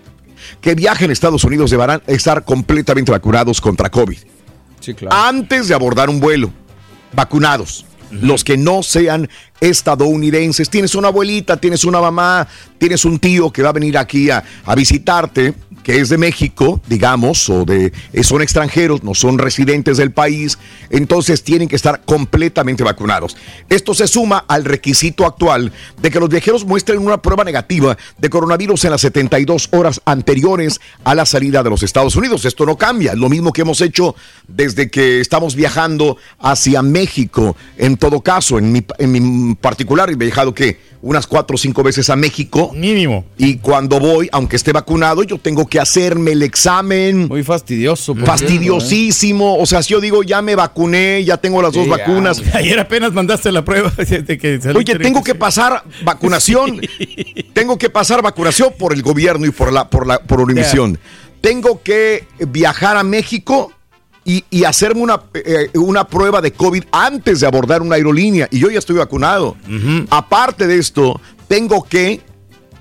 [0.60, 4.18] que viajen a Estados Unidos deberán estar completamente vacunados contra COVID.
[4.80, 5.16] Sí, claro.
[5.16, 6.52] Antes de abordar un vuelo,
[7.12, 7.86] vacunados.
[8.10, 9.28] Los que no sean
[9.60, 10.70] estadounidenses.
[10.70, 12.46] Tienes una abuelita, tienes una mamá,
[12.78, 14.44] tienes un tío que va a venir aquí a,
[14.76, 15.54] visitarte,
[15.88, 20.58] que es de México, digamos, o de eh, son extranjeros, no son residentes del país,
[20.90, 23.38] entonces tienen que estar completamente vacunados.
[23.70, 28.28] Esto se suma al requisito actual de que los viajeros muestren una prueba negativa de
[28.28, 32.44] coronavirus en las 72 horas anteriores a la salida de los Estados Unidos.
[32.44, 34.14] Esto no cambia, lo mismo que hemos hecho
[34.46, 37.56] desde que estamos viajando hacia México.
[37.78, 41.82] En todo caso, en mi, en mi particular, he viajado que unas cuatro o cinco
[41.82, 42.72] veces a México.
[42.74, 43.24] Mínimo.
[43.36, 47.28] Y cuando voy, aunque esté vacunado, yo tengo que hacerme el examen.
[47.28, 48.14] Muy fastidioso.
[48.14, 49.58] por Fastidiosísimo.
[49.58, 52.42] O sea, si yo digo, ya me vacuné, ya tengo las dos vacunas.
[52.42, 56.80] ya, Ayer apenas mandaste la prueba de que Oye, tengo que pasar vacunación.
[57.52, 60.98] Tengo que pasar vacunación por el gobierno y por la por la por Univisión.
[61.40, 63.72] Tengo que viajar a México
[64.28, 68.46] y, y hacerme una, eh, una prueba de COVID antes de abordar una aerolínea.
[68.50, 69.56] Y yo ya estoy vacunado.
[70.10, 71.18] Aparte de esto,
[71.48, 72.20] tengo que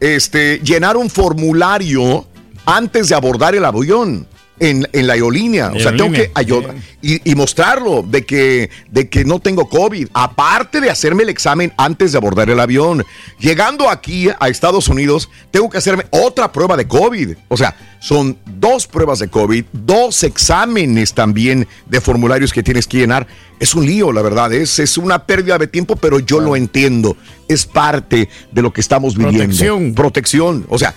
[0.01, 2.27] este, llenar un formulario
[2.65, 4.27] antes de abordar el avión.
[4.59, 5.71] En, en la aerolínea.
[5.73, 10.07] O sea, tengo que ayudar y, y mostrarlo de que, de que no tengo COVID.
[10.13, 13.05] Aparte de hacerme el examen antes de abordar el avión.
[13.39, 17.35] Llegando aquí a Estados Unidos, tengo que hacerme otra prueba de COVID.
[17.47, 22.97] O sea, son dos pruebas de COVID, dos exámenes también de formularios que tienes que
[22.97, 23.27] llenar.
[23.59, 24.53] Es un lío, la verdad.
[24.53, 27.17] Es, es una pérdida de tiempo, pero yo lo entiendo.
[27.47, 29.39] Es parte de lo que estamos viviendo.
[29.39, 29.93] Protección.
[29.93, 30.65] Protección.
[30.69, 30.93] O sea,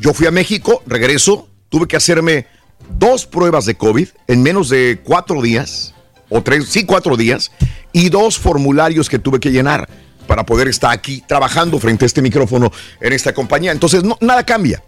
[0.00, 2.46] yo fui a México, regreso, tuve que hacerme
[2.98, 5.94] dos pruebas de COVID en menos de cuatro días,
[6.28, 7.50] o tres, sí, cuatro días,
[7.92, 9.88] y dos formularios que tuve que llenar
[10.26, 13.72] para poder estar aquí trabajando frente a este micrófono en esta compañía.
[13.72, 14.82] Entonces, no, nada cambia.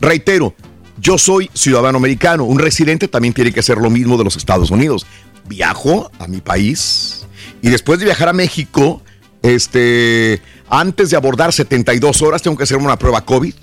[0.00, 0.54] Reitero,
[0.98, 4.70] yo soy ciudadano americano, un residente también tiene que hacer lo mismo de los Estados
[4.70, 5.06] Unidos.
[5.46, 7.26] Viajo a mi país
[7.62, 9.02] y después de viajar a México,
[9.42, 13.54] este, antes de abordar 72 horas tengo que hacer una prueba COVID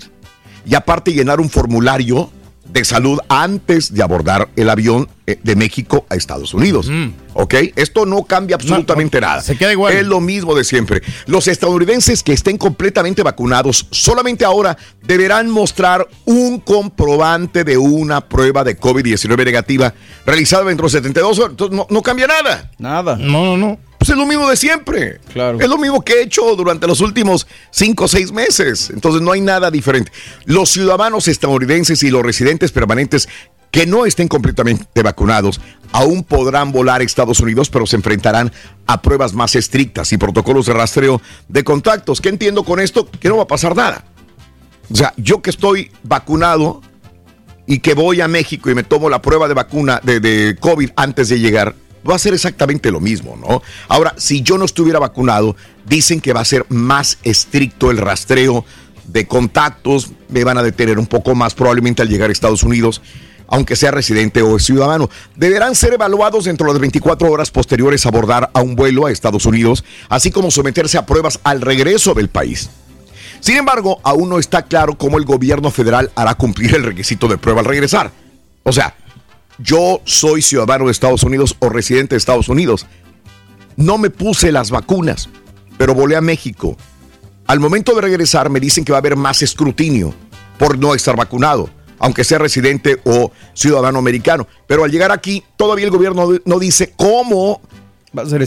[0.66, 2.30] y aparte llenar un formulario
[2.74, 6.90] de salud antes de abordar el avión eh, de México a Estados Unidos.
[7.32, 7.54] ¿Ok?
[7.76, 9.42] Esto no cambia absolutamente nada.
[9.42, 9.94] se queda igual.
[9.94, 11.00] Es lo mismo de siempre.
[11.26, 18.64] Los estadounidenses que estén completamente vacunados solamente ahora deberán mostrar un comprobante de una prueba
[18.64, 19.94] de COVID-19 negativa
[20.26, 21.50] realizada dentro de 72 horas.
[21.52, 22.72] Entonces no, no cambia nada.
[22.78, 23.14] Nada.
[23.16, 23.78] No, no, no.
[24.04, 25.18] Pues es lo mismo de siempre.
[25.32, 25.58] Claro.
[25.58, 28.90] Es lo mismo que he hecho durante los últimos cinco o seis meses.
[28.90, 30.12] Entonces no hay nada diferente.
[30.44, 33.30] Los ciudadanos estadounidenses y los residentes permanentes
[33.70, 35.58] que no estén completamente vacunados
[35.92, 38.52] aún podrán volar a Estados Unidos, pero se enfrentarán
[38.86, 42.20] a pruebas más estrictas y protocolos de rastreo de contactos.
[42.20, 43.10] ¿Qué entiendo con esto?
[43.10, 44.04] Que no va a pasar nada.
[44.90, 46.82] O sea, yo que estoy vacunado
[47.66, 50.90] y que voy a México y me tomo la prueba de vacuna de, de COVID
[50.94, 51.74] antes de llegar,
[52.08, 53.62] va a ser exactamente lo mismo, ¿no?
[53.88, 58.64] Ahora, si yo no estuviera vacunado, dicen que va a ser más estricto el rastreo
[59.06, 63.02] de contactos, me van a detener un poco más probablemente al llegar a Estados Unidos,
[63.46, 65.10] aunque sea residente o ciudadano.
[65.36, 69.10] Deberán ser evaluados dentro de las 24 horas posteriores a abordar a un vuelo a
[69.10, 72.70] Estados Unidos, así como someterse a pruebas al regreso del país.
[73.40, 77.36] Sin embargo, aún no está claro cómo el gobierno federal hará cumplir el requisito de
[77.36, 78.10] prueba al regresar.
[78.62, 78.96] O sea,
[79.58, 82.86] yo soy ciudadano de Estados Unidos o residente de Estados Unidos.
[83.76, 85.28] No me puse las vacunas,
[85.78, 86.76] pero volé a México.
[87.46, 90.14] Al momento de regresar me dicen que va a haber más escrutinio
[90.58, 94.46] por no estar vacunado, aunque sea residente o ciudadano americano.
[94.66, 97.60] Pero al llegar aquí, todavía el gobierno no dice cómo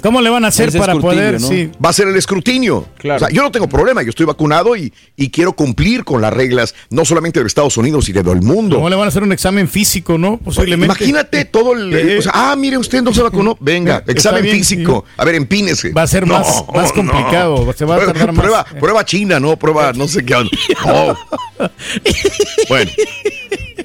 [0.02, 1.40] ¿Cómo le van a hacer para poder?
[1.40, 1.70] Sí.
[1.84, 2.78] Va a ser el escrutinio.
[2.78, 6.34] O sea, yo no tengo problema, yo estoy vacunado y, y quiero cumplir con las
[6.34, 8.78] reglas, no solamente de Estados Unidos y de todo el mundo.
[8.78, 10.38] ¿Cómo le van a hacer un examen físico, no?
[10.38, 10.86] Posiblemente.
[10.86, 11.94] Imagínate todo el.
[11.94, 13.58] Eh, o sea, ah, mire, usted no se vacunó.
[13.60, 15.06] Venga, Está examen bien, físico.
[15.18, 15.92] A ver, empínese.
[15.92, 18.44] Va a ser más- más complicado, se va a Prueba- tardar más.
[18.46, 20.36] Prueba, prueba china, no, prueba no sé qué.
[20.86, 21.16] No.
[22.70, 22.92] Bueno.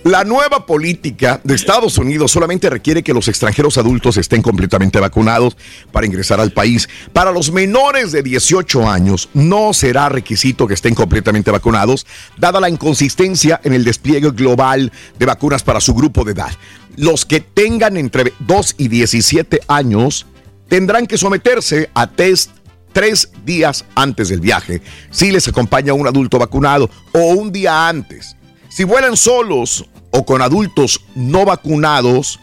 [0.04, 5.56] La nueva política de Estados Unidos solamente requiere que los extranjeros adultos estén completamente vacunados
[5.90, 6.88] para ingresar al país.
[7.12, 12.06] Para los menores de 18 años no será requisito que estén completamente vacunados,
[12.38, 16.52] dada la inconsistencia en el despliegue global de vacunas para su grupo de edad.
[16.96, 20.26] Los que tengan entre 2 y 17 años
[20.68, 22.50] tendrán que someterse a test
[22.92, 28.36] tres días antes del viaje, si les acompaña un adulto vacunado o un día antes.
[28.68, 32.38] Si vuelan solos o con adultos no vacunados,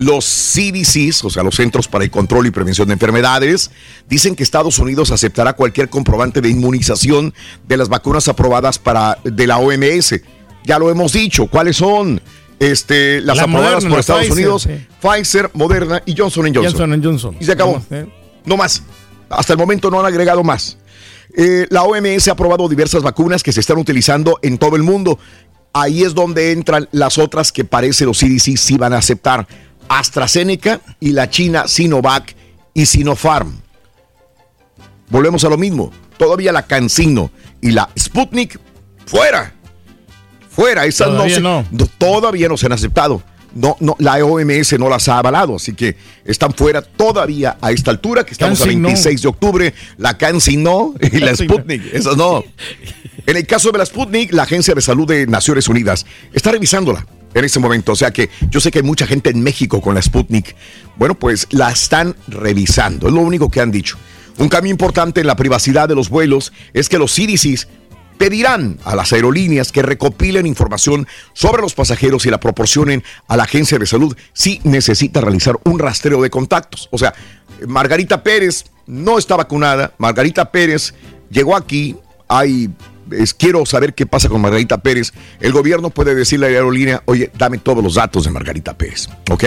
[0.00, 3.70] los CDCs, o sea, los Centros para el Control y Prevención de Enfermedades,
[4.08, 7.34] dicen que Estados Unidos aceptará cualquier comprobante de inmunización
[7.68, 10.14] de las vacunas aprobadas para, de la OMS.
[10.64, 12.18] Ya lo hemos dicho, ¿cuáles son?
[12.58, 14.86] Este, las La aprobadas Moderna, por Estados Pfizer, Unidos, sí.
[15.02, 16.78] Pfizer, Moderna y Johnson Johnson.
[16.78, 17.36] Johnson Johnson.
[17.38, 17.82] Y se acabó.
[17.90, 18.06] ¿eh?
[18.46, 18.82] No más.
[19.28, 20.78] Hasta el momento no han agregado más.
[21.36, 25.18] Eh, la OMS ha aprobado diversas vacunas que se están utilizando en todo el mundo.
[25.74, 29.46] Ahí es donde entran las otras que parece los CDC sí van a aceptar.
[29.90, 32.34] AstraZeneca y la China Sinovac
[32.72, 33.60] y Sinopharm.
[35.08, 35.90] Volvemos a lo mismo.
[36.16, 37.30] Todavía la CanSino
[37.60, 38.58] y la Sputnik
[39.04, 39.52] fuera.
[40.48, 40.84] Fuera.
[40.86, 43.22] Esas Todavía no, se- no, todavía no se han aceptado.
[43.52, 47.90] No, no, la OMS no las ha avalado, así que están fuera todavía a esta
[47.90, 49.74] altura, que estamos a 26 de octubre.
[49.96, 51.34] La CanSino y la.
[51.34, 52.44] Sputnik, esas no.
[53.26, 57.06] En el caso de la Sputnik, la Agencia de Salud de Naciones Unidas está revisándola
[57.34, 57.92] en este momento.
[57.92, 60.54] O sea que yo sé que hay mucha gente en México con la Sputnik.
[60.96, 63.08] Bueno, pues la están revisando.
[63.08, 63.98] Es lo único que han dicho.
[64.38, 67.68] Un cambio importante en la privacidad de los vuelos es que los CDCs
[68.16, 73.44] pedirán a las aerolíneas que recopilen información sobre los pasajeros y la proporcionen a la
[73.44, 76.88] agencia de salud si necesita realizar un rastreo de contactos.
[76.92, 77.14] O sea,
[77.66, 79.94] Margarita Pérez no está vacunada.
[79.96, 80.92] Margarita Pérez
[81.30, 81.96] llegó aquí,
[82.28, 82.68] hay
[83.36, 85.12] quiero saber qué pasa con Margarita Pérez.
[85.40, 89.08] El gobierno puede decirle a la aerolínea, oye, dame todos los datos de Margarita Pérez.
[89.30, 89.44] ¿Ok?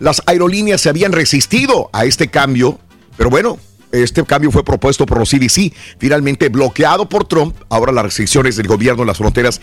[0.00, 2.78] Las aerolíneas se habían resistido a este cambio,
[3.16, 3.58] pero bueno.
[3.92, 7.54] Este cambio fue propuesto por los CDC, finalmente bloqueado por Trump.
[7.68, 9.60] Ahora las restricciones del gobierno en las fronteras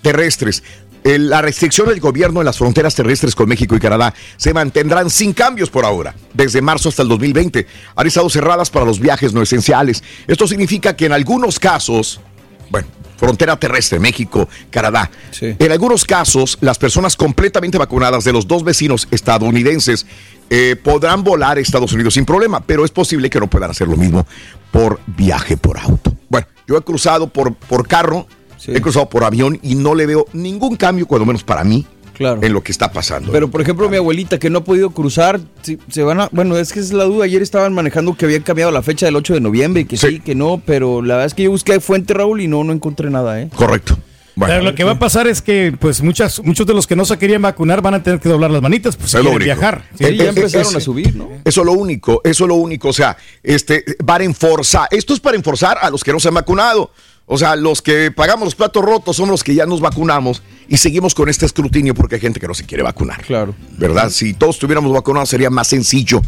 [0.00, 0.62] terrestres.
[1.02, 5.32] La restricción del gobierno en las fronteras terrestres con México y Canadá se mantendrán sin
[5.32, 7.66] cambios por ahora, desde marzo hasta el 2020.
[7.96, 10.02] Han estado cerradas para los viajes no esenciales.
[10.26, 12.20] Esto significa que en algunos casos,
[12.68, 12.86] bueno,
[13.16, 15.10] frontera terrestre, México, Canadá.
[15.40, 20.06] En algunos casos, las personas completamente vacunadas de los dos vecinos estadounidenses
[20.48, 23.88] eh, podrán volar a Estados Unidos sin problema, pero es posible que no puedan hacer
[23.88, 24.26] lo mismo
[24.70, 26.14] por viaje por auto.
[26.28, 28.26] Bueno, yo he cruzado por, por carro,
[28.66, 31.86] he cruzado por avión y no le veo ningún cambio, cuando menos para mí,
[32.18, 33.32] en lo que está pasando.
[33.32, 36.56] Pero por ejemplo, mi abuelita que no ha podido cruzar, si- se van a, bueno,
[36.58, 37.24] es que es la duda.
[37.24, 40.20] Ayer estaban manejando que habían cambiado la fecha del 8 de noviembre y que sí,
[40.20, 43.08] que no, pero la verdad es que yo busqué fuente Raúl y no, no encontré
[43.10, 43.48] nada, ¿eh?
[43.56, 43.96] Correcto.
[44.38, 47.04] Pero lo que va a pasar es que pues muchas, muchos de los que no
[47.04, 49.48] se querían vacunar van a tener que doblar las manitas, pues si Es lo quieren
[49.50, 49.60] único.
[49.60, 49.84] viajar.
[49.98, 52.88] Eh, eh, eh, Eso es lo único, eso es lo único.
[52.88, 54.88] O sea, este, van a enforzar.
[54.92, 56.90] Esto es para enforzar a los que no se han vacunado.
[57.32, 60.78] O sea, los que pagamos los platos rotos son los que ya nos vacunamos y
[60.78, 63.22] seguimos con este escrutinio porque hay gente que no se quiere vacunar.
[63.22, 63.54] Claro.
[63.78, 64.10] ¿Verdad?
[64.10, 66.20] Si todos estuviéramos vacunados sería más sencillo.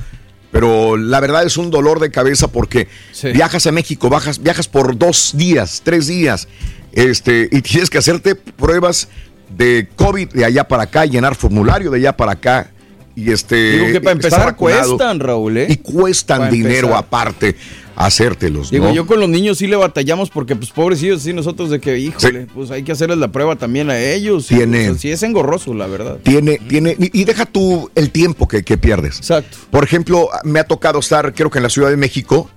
[0.52, 2.86] Pero la verdad es un dolor de cabeza porque
[3.34, 6.46] viajas a México, bajas, viajas por dos días, tres días,
[6.92, 9.08] este, y tienes que hacerte pruebas
[9.48, 12.70] de COVID de allá para acá, llenar formulario de allá para acá.
[13.16, 13.72] Y este.
[13.72, 14.96] Digo que para empezar vacunado.
[14.96, 15.66] cuestan, Raúl, ¿eh?
[15.68, 17.04] Y cuestan Para dinero empezar.
[17.04, 17.56] aparte
[17.96, 18.70] hacértelos.
[18.70, 18.94] Digo, ¿no?
[18.94, 22.46] yo con los niños sí le batallamos porque, pues, pobrecillos, sí, nosotros de que, híjole,
[22.54, 24.50] pues hay que hacerles la prueba también a ellos.
[24.50, 26.18] y, Tiene- o sea, sí es engorroso, la verdad.
[26.22, 29.18] Tiene, tiene, y y deja tú el tiempo que, que pierdes.
[29.18, 29.58] Exacto.
[29.70, 32.50] Por ejemplo, me ha tocado estar, creo que en la Ciudad de México,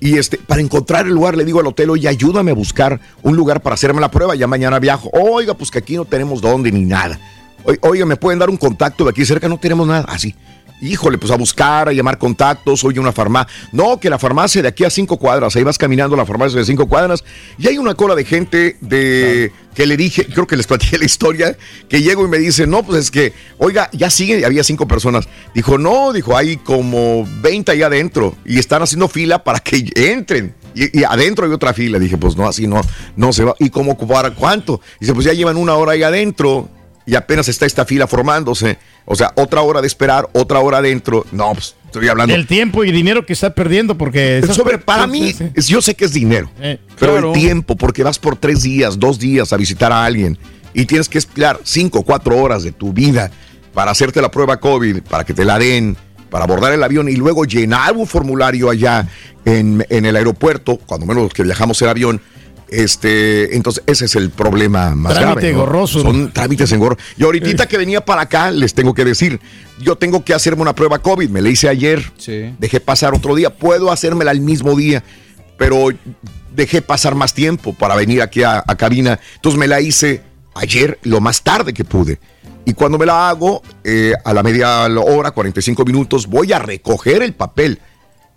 [0.00, 3.36] y este, para encontrar el lugar, le digo al hotel, oye, ayúdame a buscar un
[3.36, 5.10] lugar para hacerme la prueba, ya mañana viajo.
[5.12, 7.20] Oiga, pues que aquí no tenemos dónde ni nada.
[7.82, 9.46] Oiga, ¿me pueden dar un contacto de aquí cerca?
[9.46, 10.06] No tenemos nada.
[10.08, 10.34] Así.
[10.80, 13.52] Híjole, pues a buscar, a llamar contactos, oye, una farmacia.
[13.72, 16.58] No, que la farmacia de aquí a cinco cuadras, ahí vas caminando a la farmacia
[16.58, 17.24] de cinco cuadras,
[17.58, 21.04] y hay una cola de gente de que le dije, creo que les platiqué la
[21.04, 21.56] historia,
[21.88, 25.28] que llego y me dice, no, pues es que, oiga, ya sigue, había cinco personas.
[25.54, 30.54] Dijo, no, dijo, hay como 20 ahí adentro, y están haciendo fila para que entren.
[30.74, 31.98] Y, y adentro hay otra fila.
[31.98, 32.80] Dije, pues no, así no,
[33.16, 33.54] no se va.
[33.58, 34.80] ¿Y cómo para cuánto?
[35.00, 36.68] Dice, pues ya llevan una hora ahí adentro
[37.10, 38.78] y apenas está esta fila formándose.
[39.04, 41.26] O sea, otra hora de esperar, otra hora adentro.
[41.32, 42.34] No, pues estoy hablando.
[42.34, 44.38] El tiempo y dinero que está perdiendo porque...
[44.38, 47.32] esas Sobre, per- para mí, es- yo sé que es dinero, Eh, pero claro.
[47.34, 50.38] el tiempo, porque vas por tres días, dos días a visitar a alguien
[50.72, 53.30] y tienes que esperar cinco o cuatro horas de tu vida
[53.74, 55.96] para hacerte la prueba COVID, para que te la den,
[56.30, 59.08] para abordar el avión y luego llenar un formulario allá
[59.44, 62.20] en, en el aeropuerto, cuando menos los que viajamos en avión.
[62.70, 65.52] Este, entonces ese es el problema más Trámite grave.
[65.52, 65.58] ¿no?
[65.58, 66.02] engorroso.
[66.02, 67.04] Son trámites engorrosos.
[67.16, 69.40] Y ahorita que venía para acá, les tengo que decir,
[69.80, 72.12] yo tengo que hacerme una prueba COVID, me la hice ayer,
[72.58, 75.02] dejé pasar otro día, puedo hacérmela el mismo día,
[75.58, 75.88] pero
[76.54, 80.22] dejé pasar más tiempo para venir aquí a, a cabina, entonces me la hice
[80.54, 82.18] ayer lo más tarde que pude.
[82.64, 87.22] Y cuando me la hago, eh, a la media hora, 45 minutos, voy a recoger
[87.22, 87.80] el papel.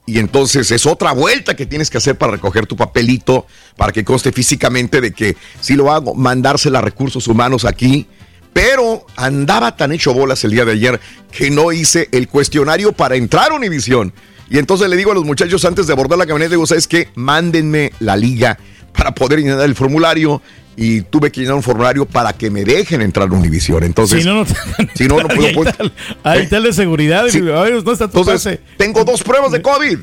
[0.06, 3.48] Y entonces es otra vuelta que tienes que hacer para recoger tu papelito,
[3.78, 8.08] para que conste físicamente de que si lo hago, mandársela a recursos humanos aquí.
[8.52, 11.00] Pero andaba tan hecho bolas el día de ayer
[11.32, 14.14] que no hice el cuestionario para entrar a Univisión.
[14.50, 17.10] Y entonces le digo a los muchachos antes de abordar la camioneta, digo, ¿sabes qué?
[17.16, 18.60] Mándenme la liga
[18.94, 20.42] para poder llenar el formulario.
[20.76, 23.84] Y tuve que llenar un formulario para que me dejen entrar a Univisión.
[23.84, 24.46] Entonces, Si no, no
[24.96, 25.46] si no, no puedo.
[25.46, 25.84] Ahí está,
[26.24, 27.26] ahí está de seguridad.
[27.30, 27.38] Sí.
[27.38, 28.60] y, ay, ¿dónde está tu Entonces, pase?
[28.78, 30.00] tengo dos pruebas de COVID.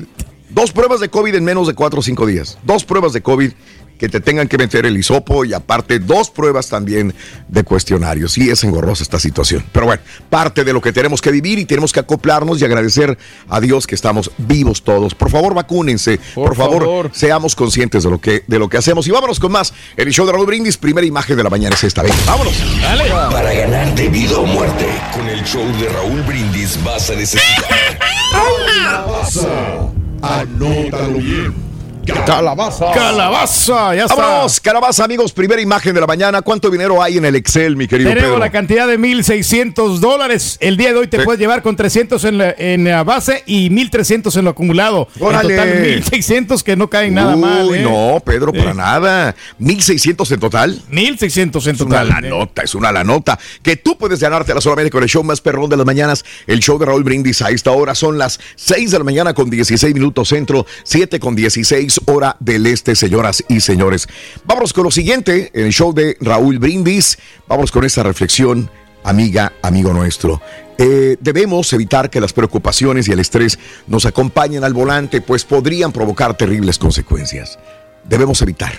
[0.49, 2.57] Dos pruebas de COVID en menos de cuatro o cinco días.
[2.63, 3.51] Dos pruebas de COVID
[4.01, 7.13] que te tengan que meter el hisopo y aparte dos pruebas también
[7.47, 8.27] de cuestionario.
[8.27, 9.63] Sí, es engorrosa esta situación.
[9.71, 13.15] Pero bueno, parte de lo que tenemos que vivir y tenemos que acoplarnos y agradecer
[13.47, 15.13] a Dios que estamos vivos todos.
[15.13, 16.19] Por favor, vacúnense.
[16.33, 17.11] Por, favor, favor.
[17.13, 19.05] seamos conscientes de lo, que, de lo que hacemos.
[19.05, 19.71] Y vámonos con más.
[19.95, 22.01] El show de Raúl Brindis, primera imagen de la mañana es esta.
[22.01, 22.55] Venga, vámonos.
[23.31, 27.99] Para ganar de vida o muerte, con el show de Raúl Brindis vas a necesitar.
[30.23, 31.70] Anótalo bien.
[32.05, 32.91] Calabaza.
[32.93, 34.15] Calabaza, ya está.
[34.15, 35.31] Vámonos, calabaza, amigos.
[35.31, 36.41] Primera imagen de la mañana.
[36.41, 38.39] ¿Cuánto dinero hay en el Excel, mi querido Tenemos Pedro?
[38.39, 40.57] la cantidad de 1.600 dólares.
[40.61, 41.23] El día de hoy te Sí.
[41.25, 45.07] puedes llevar con 300 en la, en la base y 1.300 en lo acumulado.
[45.19, 45.53] Órale.
[45.55, 47.73] En total, 1.600 que no caen nada mal.
[47.75, 47.81] ¿eh?
[47.83, 48.75] no, Pedro, para Eh.
[48.75, 49.35] nada.
[49.59, 50.81] 1.600 en total.
[50.89, 52.09] 1.600 en Es una total.
[52.09, 53.37] la nota, es una la nota.
[53.61, 56.79] Que tú puedes ganártela solamente con el show más perrón de las mañanas, el show
[56.79, 57.41] de Raúl Brindis.
[57.41, 61.35] A esta hora son las 6 de la mañana con 16 minutos centro, 7 con
[61.35, 64.07] 16 6 hora del este, señoras y señores.
[64.45, 67.17] Vámonos con lo siguiente en el show de Raúl Brindis.
[67.47, 68.69] Vámonos con esta reflexión,
[69.03, 70.41] amiga, amigo nuestro.
[70.77, 75.91] Eh, debemos evitar que las preocupaciones y el estrés nos acompañen al volante, pues podrían
[75.91, 77.59] provocar terribles consecuencias.
[78.05, 78.73] Debemos evitar.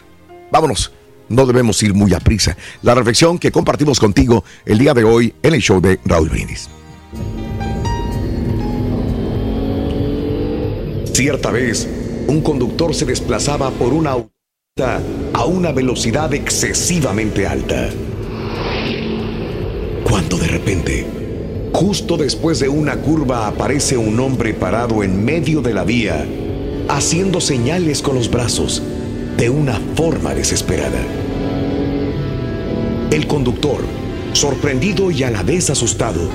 [0.50, 0.92] Vámonos
[1.28, 2.56] no debemos ir muy a prisa.
[2.82, 6.68] La reflexión que compartimos contigo el día de hoy en el show de Raúl Brindis.
[11.14, 11.88] Cierta vez,
[12.28, 15.00] un conductor se desplazaba por una autopista
[15.34, 17.90] a una velocidad excesivamente alta.
[20.04, 21.06] Cuando de repente,
[21.72, 26.26] justo después de una curva aparece un hombre parado en medio de la vía,
[26.88, 28.82] haciendo señales con los brazos
[29.36, 31.00] de una forma desesperada.
[33.10, 33.80] El conductor,
[34.32, 36.28] sorprendido y a la vez asustado,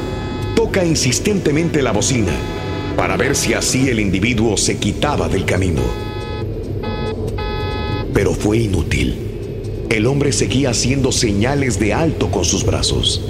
[0.56, 2.34] toca insistentemente la bocina
[2.98, 5.84] para ver si así el individuo se quitaba del camino.
[8.12, 9.16] Pero fue inútil.
[9.90, 13.22] El hombre seguía haciendo señales de alto con sus brazos.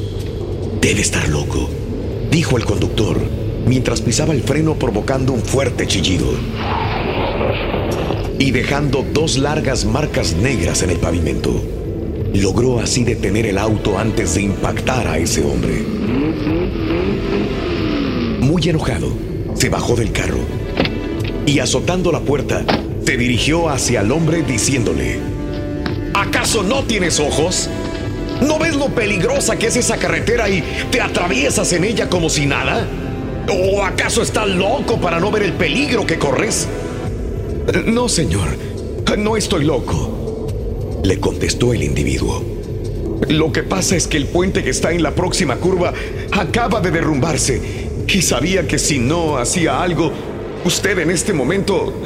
[0.80, 1.70] Debe estar loco,
[2.32, 3.20] dijo el conductor,
[3.68, 6.28] mientras pisaba el freno provocando un fuerte chillido
[8.40, 11.62] y dejando dos largas marcas negras en el pavimento.
[12.34, 15.84] Logró así detener el auto antes de impactar a ese hombre.
[18.40, 19.27] Muy enojado,
[19.58, 20.40] se bajó del carro
[21.46, 22.64] y azotando la puerta,
[23.04, 25.20] se dirigió hacia el hombre diciéndole,
[26.14, 27.70] ¿acaso no tienes ojos?
[28.42, 32.46] ¿No ves lo peligrosa que es esa carretera y te atraviesas en ella como si
[32.46, 32.86] nada?
[33.50, 36.68] ¿O acaso estás loco para no ver el peligro que corres?
[37.86, 38.50] No, señor,
[39.18, 42.44] no estoy loco, le contestó el individuo.
[43.30, 45.94] Lo que pasa es que el puente que está en la próxima curva
[46.32, 50.12] acaba de derrumbarse y sabía que si no hacía algo,
[50.64, 52.02] usted en este momento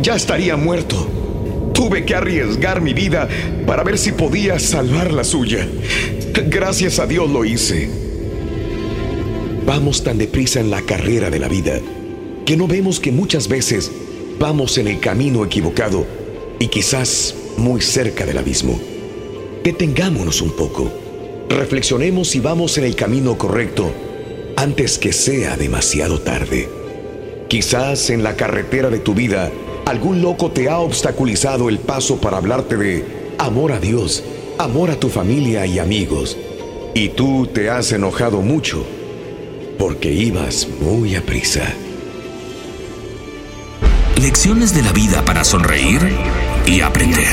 [0.00, 1.08] ya estaría muerto.
[1.72, 3.28] Tuve que arriesgar mi vida
[3.66, 5.66] para ver si podía salvar la suya.
[6.48, 7.88] Gracias a Dios lo hice.
[9.64, 11.80] Vamos tan deprisa en la carrera de la vida
[12.44, 13.90] que no vemos que muchas veces
[14.38, 16.06] vamos en el camino equivocado
[16.58, 18.78] y quizás muy cerca del abismo.
[19.64, 20.90] Detengámonos un poco.
[21.48, 23.92] Reflexionemos si vamos en el camino correcto
[24.56, 26.68] antes que sea demasiado tarde.
[27.48, 29.52] Quizás en la carretera de tu vida
[29.84, 33.04] algún loco te ha obstaculizado el paso para hablarte de
[33.38, 34.24] amor a Dios,
[34.58, 36.36] amor a tu familia y amigos.
[36.94, 38.84] Y tú te has enojado mucho
[39.78, 41.62] porque ibas muy a prisa.
[44.20, 46.00] Lecciones de la vida para sonreír
[46.66, 47.28] y aprender.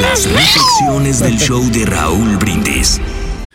[0.00, 3.00] Las reflexiones del show de Raúl Brindis.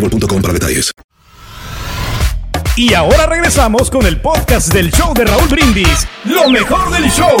[0.00, 0.92] boostmobile.com para detalles.
[2.76, 6.06] Y ahora regresamos con el podcast del show de Raúl Brindis.
[6.24, 7.36] Lo mejor del show.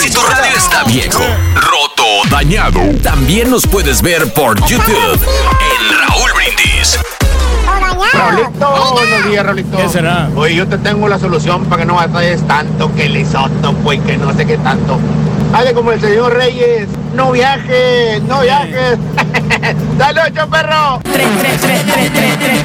[0.00, 1.22] Si tu radio está viejo,
[1.54, 6.98] roto dañado, también nos puedes ver por YouTube en Raúl Brindis.
[8.14, 9.76] Raulito, buenos días, Raulito.
[9.76, 10.30] ¿Qué será?
[10.34, 13.98] Oye, yo te tengo la solución para que no batalles tanto, que el isótopo y
[14.00, 14.98] que no sé qué tanto.
[15.52, 16.88] Hace como el señor Reyes.
[17.14, 18.98] No viajes, no viajes.
[19.98, 21.00] Dale ocho, perro.
[21.02, 22.64] Tres, tres, tres, tres, tres,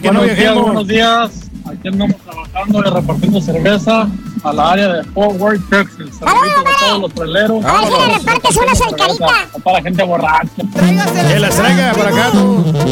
[0.00, 0.54] tres.
[0.54, 1.30] Buenos días.
[1.66, 4.08] Aquí andamos trabajando, repartiendo cerveza
[4.44, 6.18] a la área de Fort Worth, Texas.
[6.18, 7.64] Saluditos a todos los traileros.
[7.64, 9.26] Ahora sí le repartes una solcarita.
[9.62, 10.48] Para gente borracha.
[11.28, 12.30] Que las traiga para acá.
[12.34, 12.84] No, tú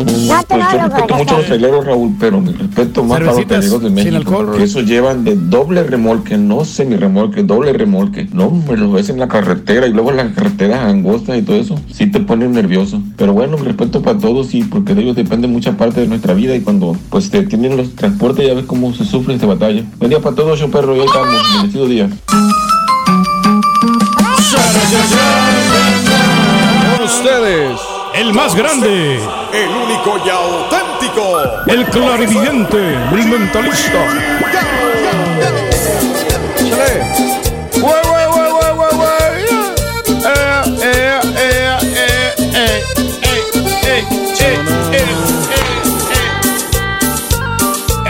[0.49, 3.47] Pues no, yo respeto mucho a los traileros, Raúl, pero mi respeto más para los
[3.47, 4.47] traileros de México, alcohol.
[4.47, 8.29] porque esos llevan de doble remolque, no semi-remolque, doble remolque.
[8.33, 11.57] No, me los ves en la carretera y luego en las carreteras angostas y todo
[11.57, 13.03] eso, sí te ponen nervioso.
[13.17, 16.35] Pero bueno, mi respeto para todos y porque de ellos depende mucha parte de nuestra
[16.35, 19.83] vida y cuando pues te tienen los transportes ya ves cómo se sufre esta batalla.
[19.99, 22.09] Buen día para todos, yo perro, y hoy estamos, Feliz día.
[26.97, 27.81] Con ustedes,
[28.15, 29.17] el más grande,
[29.53, 34.07] el único y auténtico, el clarividente, el mentalista.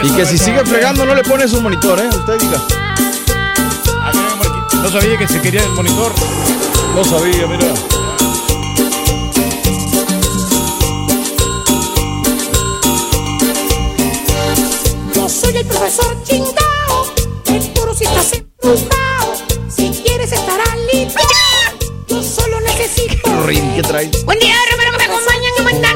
[0.03, 2.09] Y que si sigue fregando no le pone su monitor, ¿eh?
[2.09, 2.92] Usted diga.
[4.83, 6.11] No sabía que se quería el monitor.
[6.93, 7.73] No sabía, mira.
[15.15, 17.13] Yo soy el profesor chingao,
[17.45, 19.35] el puro si estás embrujado.
[19.73, 21.23] Si quieres estar aliviado,
[22.09, 23.29] yo solo necesito.
[23.47, 24.25] ¿qué traes?
[24.25, 25.95] Buen día, hermano, que me acompañan, ¿cómo están?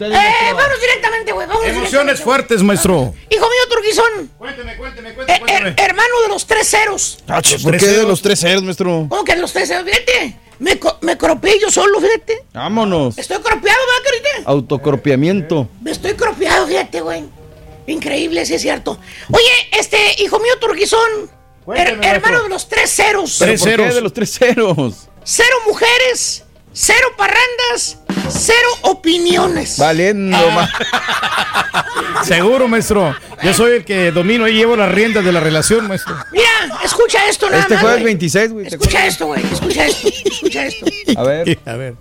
[0.00, 3.14] Eh, vamos directamente, güey, vamos Emociones fuertes, maestro.
[3.30, 4.30] Hijo mío, Turquizón.
[5.36, 5.74] Cuénteme, cuénteme.
[5.88, 7.18] hermano de los tres ceros.
[7.62, 9.06] ¿Por qué de los tres ceros, maestro?
[9.08, 9.84] ¿Cómo que de los tres ceros?
[9.84, 12.44] Fíjate, me, me cropeé yo solo, fíjate.
[12.52, 13.16] Vámonos.
[13.18, 14.50] Estoy cropeado, ¿verdad, carita?
[14.50, 15.68] Autocorpiamiento.
[15.82, 17.24] Me estoy cropeado, fíjate, güey.
[17.86, 18.98] Increíble, sí es cierto.
[19.32, 21.30] Oye, este, hijo mío, Turquizón.
[21.66, 23.36] her- hermano de los tres ceros.
[23.38, 25.08] ¿Pero por qué de los tres ceros?
[25.24, 27.98] Cero mujeres, cero parrandas,
[28.30, 29.78] cero opiniones.
[29.78, 30.70] Valiendo, ma-
[32.24, 33.14] Seguro, maestro.
[33.42, 36.16] Yo soy el que domino y llevo las riendas de la relación, maestro.
[36.32, 36.48] Mira,
[36.84, 38.12] escucha esto nada Este más, jueves güey.
[38.14, 38.68] 26, güey.
[38.68, 39.42] ¿te Escucha esto, güey.
[39.52, 40.08] Escucha esto.
[40.08, 40.86] Escucha esto.
[41.16, 41.94] A ver, A ver.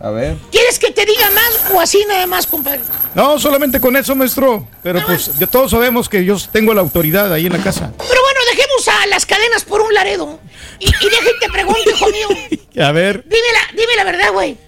[0.00, 0.36] a ver.
[0.50, 2.80] ¿Quieres que te diga más o así nada más, compadre?
[3.14, 4.68] No, solamente con eso, maestro.
[4.82, 7.90] Pero pues ya todos sabemos que yo tengo la autoridad ahí en la casa.
[7.96, 10.38] Pero bueno, dejemos a las cadenas por un laredo.
[10.78, 12.28] Y, y deja y te pregunto, hijo mío.
[12.86, 14.58] A ver, Dime la, dime la verdad, güey.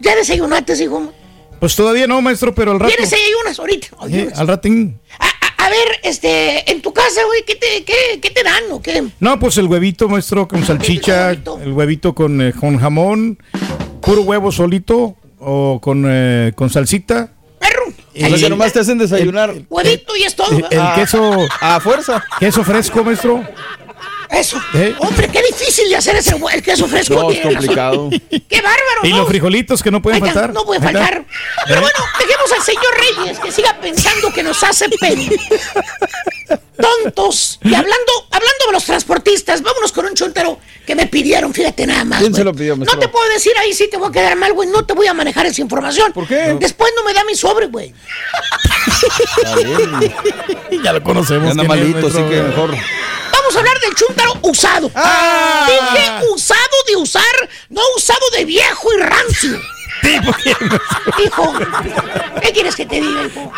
[0.00, 1.12] ¿Ya desayunaste, hijo?
[1.58, 2.92] pues todavía no, maestro, pero al rato.
[2.94, 3.88] ¿Tienes desayunas ahorita?
[4.10, 5.00] Eh, al ratín.
[5.18, 8.82] A, a ver, este, en tu casa, güey, ¿qué te, qué, qué te dan o
[8.82, 9.04] qué?
[9.20, 13.38] No, pues el huevito, maestro, con salchicha, el huevito con, eh, con jamón,
[14.02, 17.30] puro huevo solito o con, eh, con salsita.
[18.14, 19.54] O sea, que nomás te hacen desayunar.
[19.68, 20.48] Huevito y es todo.
[20.50, 20.94] El, el ¿verdad?
[20.94, 21.32] queso.
[21.60, 22.24] A fuerza.
[22.38, 23.44] Queso fresco, maestro.
[24.30, 24.60] Eso.
[24.74, 24.94] ¿Eh?
[24.98, 27.14] Hombre, qué difícil de hacer ese el queso fresco.
[27.14, 28.10] No, es complicado.
[28.48, 29.18] Qué bárbaro, Y ¿no?
[29.18, 30.52] los frijolitos que no pueden Ay, ya, faltar.
[30.52, 31.24] No puede faltar.
[31.66, 31.82] Pero ¿Eh?
[31.82, 35.28] bueno, dejemos al señor Reyes que siga pensando que nos hace pen.
[36.76, 37.58] Tontos.
[37.62, 42.04] Y hablando, hablando de los transportistas, vámonos con un chuntero que me pidieron, fíjate nada
[42.04, 42.20] más.
[42.20, 42.96] ¿Quién se lo pidió, maestro?
[42.96, 44.68] No te puedo decir ahí sí te voy a quedar mal, güey.
[44.68, 46.12] No te voy a manejar esa información.
[46.12, 46.56] ¿Por qué?
[46.60, 47.92] Después no me da mi sobre, güey.
[50.82, 51.50] Ya lo conocemos.
[51.50, 52.76] Anda ¿quién es, malito, así que mejor.
[53.46, 54.90] Vamos a hablar del chúntaro usado.
[54.96, 55.68] Ah.
[55.68, 57.22] Dije usado de usar,
[57.68, 59.60] no usado de viejo y rancio.
[61.24, 61.54] Hijo,
[62.42, 63.52] ¿qué quieres que te diga, hijo?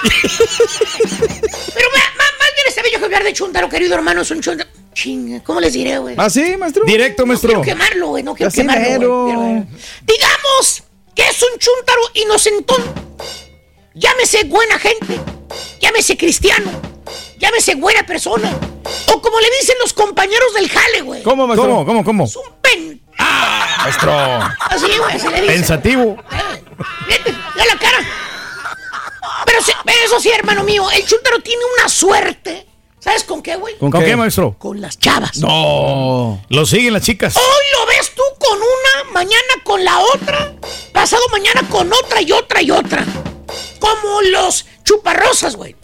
[1.75, 4.69] Pero ma- más bien está bello que hablar de chúntaro, querido hermano, es un chúntaro.
[4.93, 6.17] Chinga, ¿cómo les diré, güey?
[6.19, 6.85] ¿Ah, sí, maestro?
[6.85, 7.49] Directo, No maestro.
[7.49, 9.67] quiero quemarlo, güey, no quiero Así quemarlo, pero-
[10.03, 10.83] Digamos
[11.15, 12.85] que es un chúntaro inocentón.
[13.95, 15.19] Llámese buena gente,
[15.81, 16.71] llámese cristiano,
[17.39, 18.53] llámese buena persona.
[19.07, 21.23] O como le dicen los compañeros del jale, güey.
[21.23, 21.69] ¿Cómo, maestro?
[21.69, 22.29] ¿Cómo, cómo, cómo?
[22.63, 23.01] Pen.
[23.79, 24.13] Maestro.
[24.13, 25.47] Así, güey, así le dicen.
[25.47, 26.17] Pensativo.
[27.07, 27.99] Fíjate, da la cara.
[29.47, 32.67] Pero, sí- pero eso sí, hermano mío, el chúntaro tiene una suerte.
[33.01, 33.79] ¿Sabes con qué, güey?
[33.79, 34.57] ¿Con, qué, maestro?
[34.59, 35.39] Con las chavas.
[35.39, 36.43] No.
[36.49, 37.37] Lo siguen las chicas.
[37.37, 37.43] Hoy
[37.79, 40.53] lo ves tú con una, mañana con la otra,
[40.93, 43.05] pasado mañana con otra y otra y otra.
[43.79, 45.77] Como los chuparrosas, güey.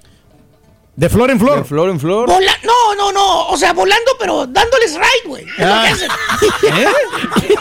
[0.96, 1.58] De flor en flor.
[1.58, 2.28] De flor en flor.
[2.28, 3.48] Vola- no, no, no.
[3.48, 5.42] O sea, volando, pero dándoles ride, güey.
[5.44, 5.90] Es lo que Ah.
[5.92, 6.08] hacen.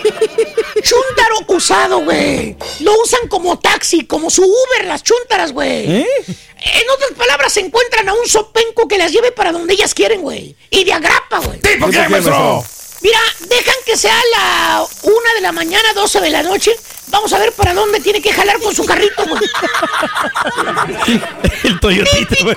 [0.83, 2.55] Chúntaro usado, güey.
[2.81, 5.91] Lo usan como taxi, como su Uber, las chúntaras, güey.
[5.91, 6.07] ¿Eh?
[6.27, 10.21] En otras palabras, se encuentran a un sopenco que las lleve para donde ellas quieren,
[10.21, 10.55] güey.
[10.69, 11.59] Y de agrapa, güey.
[11.59, 12.63] ¿Tipo qué, maestro?
[13.01, 13.19] Mira,
[13.49, 16.71] dejan que sea la una de la mañana, 12 de la noche.
[17.07, 19.41] Vamos a ver para dónde tiene que jalar con su carrito, güey.
[21.63, 22.35] El Toyotita.
[22.43, 22.55] güey.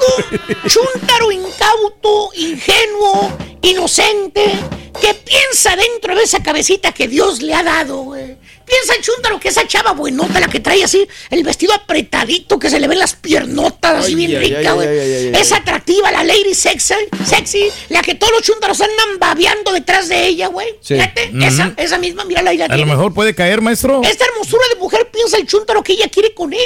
[0.67, 4.59] Chúntaro incauto, ingenuo, inocente,
[5.01, 8.39] que piensa dentro de esa cabecita que Dios le ha dado, güey.
[8.67, 12.69] Piensa en Chúntaro que esa chava buenota, la que trae así el vestido apretadito, que
[12.69, 14.89] se le ven las piernotas así Ay, bien ay, rica, güey.
[15.35, 16.95] Es atractiva, la lady sexy,
[17.25, 20.69] sexy, la que todos los chúntaros andan babeando detrás de ella, güey.
[20.81, 20.95] Sí.
[20.95, 24.03] Fíjate, esa, esa misma, ahí la A lo mejor puede caer, maestro.
[24.03, 26.61] Esta hermosura de mujer piensa el chúntaro que ella quiere con él.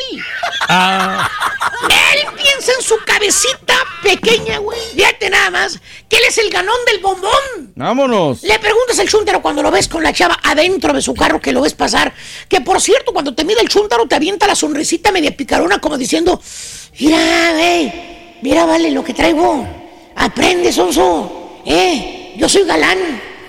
[0.68, 1.28] Ah,
[2.14, 4.78] Él piensa en su cabecita pequeña, güey.
[4.94, 5.78] Fíjate nada más,
[6.08, 7.72] que él es el ganón del bombón.
[7.74, 8.42] Vámonos.
[8.42, 11.52] Le preguntas al chúntaro cuando lo ves con la chava adentro de su carro que
[11.52, 12.12] lo ves pasar.
[12.48, 15.98] Que por cierto, cuando te mira el chúntaro te avienta la sonrisita media picarona como
[15.98, 16.40] diciendo,
[16.98, 17.92] mira, güey,
[18.42, 19.66] mira, vale lo que traigo.
[20.16, 21.62] Aprende, sonso.
[21.66, 22.98] Eh, yo soy galán.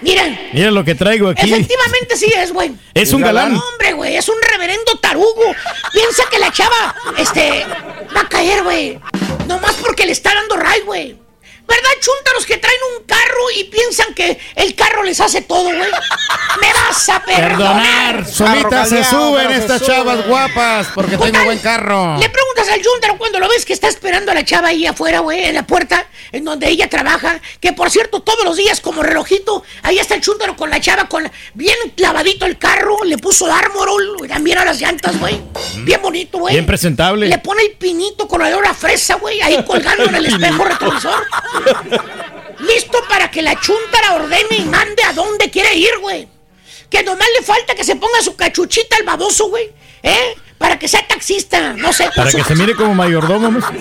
[0.01, 0.23] Mira.
[0.51, 1.45] mira lo que traigo aquí.
[1.45, 2.71] Efectivamente sí es, güey.
[2.95, 3.53] Es un galán.
[3.53, 5.53] No, hombre, güey, es un reverendo tarugo.
[5.93, 7.63] Piensa que la chava, este,
[8.15, 8.99] va a caer, güey.
[9.47, 11.20] Nomás porque le está dando ray, güey.
[11.71, 15.77] ¿Verdad, chúntaros que traen un carro y piensan que el carro les hace todo, güey?
[16.59, 18.25] Me vas a perdonar.
[18.25, 18.27] Perdonar.
[18.29, 22.17] Solitas se suben estas chavas guapas porque tengo Total, buen carro.
[22.19, 25.19] Le preguntas al chúntaro cuando lo ves que está esperando a la chava ahí afuera,
[25.19, 27.39] güey, en la puerta, en donde ella trabaja.
[27.61, 31.07] Que por cierto, todos los días, como relojito, ahí está el chúntaro con la chava,
[31.07, 35.39] con la- bien clavadito el carro, le puso Armorol, también a las llantas, güey.
[35.77, 36.53] Bien bonito, güey.
[36.55, 37.27] Bien presentable.
[37.27, 41.25] Le pone el pinito con olor a fresa, güey, ahí colgando en el espejo retrovisor.
[42.59, 46.27] Listo para que la chuntara ordene y mande a dónde quiere ir, güey.
[46.89, 49.71] Que nomás le falta que se ponga su cachuchita al baboso, güey.
[50.03, 50.35] ¿Eh?
[50.57, 52.09] Para que sea taxista, no sé.
[52.15, 53.49] Para su- que se mire como mayordomo.
[53.51, 53.73] maestro.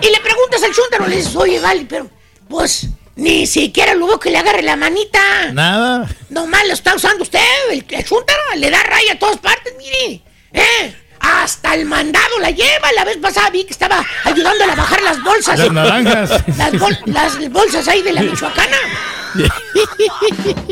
[0.00, 2.08] Y le preguntas al chuntaro, le dices, oye, vale, pero,
[2.48, 5.52] pues, ni siquiera lo veo que le agarre la manita.
[5.52, 6.08] Nada.
[6.30, 10.22] Nomás lo está usando usted, el, el chúntaro, le da raya a todas partes, mire.
[10.54, 10.94] ¿Eh?
[11.22, 12.92] Hasta el mandado la lleva.
[12.96, 15.58] La vez pasada vi que estaba ayudándole a bajar las bolsas.
[15.58, 16.30] Las naranjas.
[16.56, 18.76] Las, bol- las bolsas ahí de la Michoacana.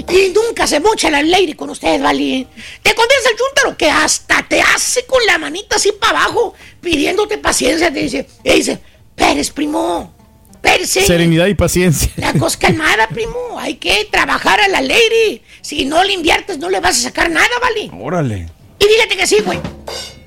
[0.08, 2.46] y nunca se mocha la lady con usted, ¿vale?
[2.82, 7.38] Te contesta el chúntaro que hasta te hace con la manita así para abajo, pidiéndote
[7.38, 7.92] paciencia.
[7.92, 8.78] Te dice, y dice,
[9.14, 10.12] Pérez, primo,
[10.60, 10.90] Pérez.
[10.90, 12.10] Serenidad y paciencia.
[12.16, 13.58] La cosa calmada, primo.
[13.58, 15.42] Hay que trabajar a la lady.
[15.62, 17.90] Si no le inviertes, no le vas a sacar nada, ¿vale?
[17.98, 18.48] Órale.
[18.78, 19.58] Y fíjate que sí, güey.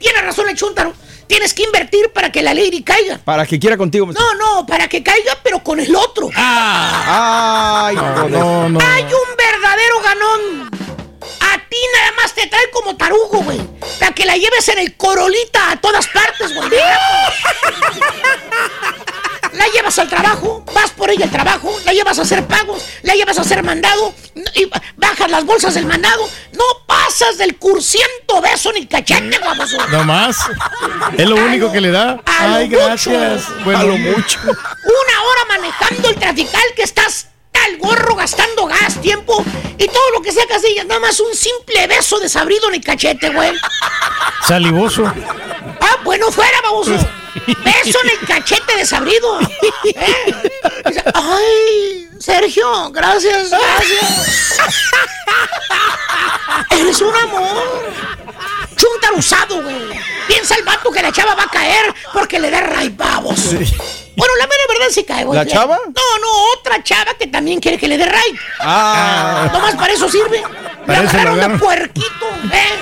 [0.03, 0.93] Tiene razón el chúntaro.
[1.27, 3.19] Tienes que invertir para que la lady caiga.
[3.23, 4.05] Para que quiera contigo.
[4.05, 4.25] maestro.
[4.35, 6.29] No, no, para que caiga, pero con el otro.
[6.35, 8.31] Ay, joder.
[8.31, 8.79] No, no.
[8.85, 10.69] Hay un verdadero ganón.
[11.39, 13.61] A ti nada más te trae como tarugo, güey.
[13.97, 16.69] Para que la lleves en el corolita a todas partes, güey.
[19.53, 23.13] La llevas al trabajo, vas por ella al trabajo, la llevas a hacer pagos, la
[23.13, 24.13] llevas a hacer mandado,
[24.55, 29.77] y bajas las bolsas del mandado, no pasas del cursiento beso ni cachete, guaposo.
[29.89, 30.37] No más.
[31.17, 32.19] Es lo único que le da.
[32.25, 32.83] A Ay, mucho.
[32.85, 33.43] gracias.
[33.63, 34.39] Bueno, A lo mucho.
[34.43, 39.45] Una hora manejando el trafical que estás tal gorro gastando gas, tiempo
[39.77, 42.83] y todo lo que sacas de ella, nada más un simple beso desabrido en el
[42.83, 43.53] cachete, güey.
[44.47, 45.05] Salivoso.
[45.79, 46.97] Ah, bueno, fuera, baboso.
[47.63, 49.39] Beso en el cachete desabrido.
[49.41, 50.33] ¿Eh?
[50.85, 54.59] Dice, Ay, Sergio, gracias, gracias.
[56.69, 57.91] Eres un amor.
[58.75, 59.99] Chuntar usado, güey.
[60.27, 63.53] Piensa el vato que la chava va a caer porque le da ray babos.
[64.15, 65.37] Bueno, la mera verdad sí cae, güey.
[65.37, 65.77] ¿La chava?
[65.85, 68.39] No, no, otra chava que también quiere que le dé ray.
[68.59, 69.49] Ah.
[69.51, 70.37] Nomás para eso sirve.
[70.37, 72.79] Le Para lo agarraron de puerquito, ¿eh?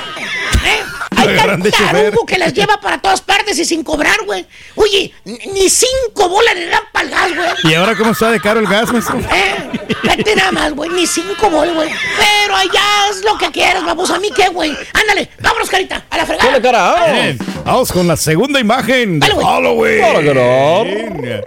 [0.66, 0.84] ¿Eh?
[1.16, 4.46] Hay tan tarugo que las lleva para todas partes y sin cobrar, güey.
[4.76, 7.72] Oye, ni- cinco bolas le dan para el gas, güey.
[7.72, 9.20] ¿Y ahora cómo está de caro el gas, maestro?
[9.34, 9.70] ¿Eh?
[10.04, 10.90] Vete nada más, güey.
[10.90, 11.90] Ni cinco bolas, güey.
[12.18, 12.82] Pero allá
[13.12, 14.10] es lo que quieras, vamos.
[14.10, 14.76] ¿A mí qué, güey?
[14.94, 16.46] Ándale, vámonos, carita, a la fregada.
[16.50, 16.82] Ponle cara.
[16.92, 17.14] vámonos.
[17.22, 19.28] Bien, Vamos con la segunda imagen de.
[19.28, 20.04] Halloween.
[20.04, 21.42] Hola,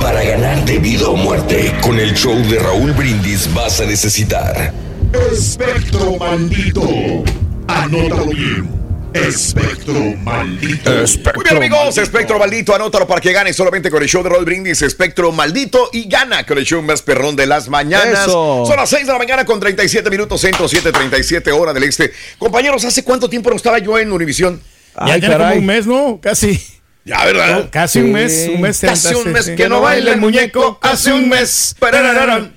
[0.00, 4.72] Para ganar de vida o muerte, con el show de Raúl Brindis vas a necesitar
[5.12, 6.82] Espectro maldito.
[7.68, 8.82] Anótalo bien.
[9.12, 10.90] Espectro maldito.
[11.34, 14.46] Muy bien, amigos, Espectro Maldito, anótalo para que gane solamente con el show de Roll
[14.46, 18.22] Brindis, Espectro Maldito, y gana con el show más perrón de las mañanas.
[18.22, 18.64] Eso.
[18.66, 22.10] Son las 6 de la mañana con 37 minutos, centro 7, 37 hora del este.
[22.38, 24.62] Compañeros, ¿hace cuánto tiempo no estaba yo en Univisión?
[25.06, 26.18] Ya tiene como un mes, ¿no?
[26.22, 26.58] Casi.
[27.04, 27.68] Ya, ¿verdad?
[27.70, 28.04] Casi Sí.
[28.06, 28.48] un mes.
[28.54, 28.78] Un mes.
[28.80, 29.54] Treinta, un mes sí.
[29.56, 31.76] que no baila el muñeco, hace un mes.
[31.78, 32.56] Parararán.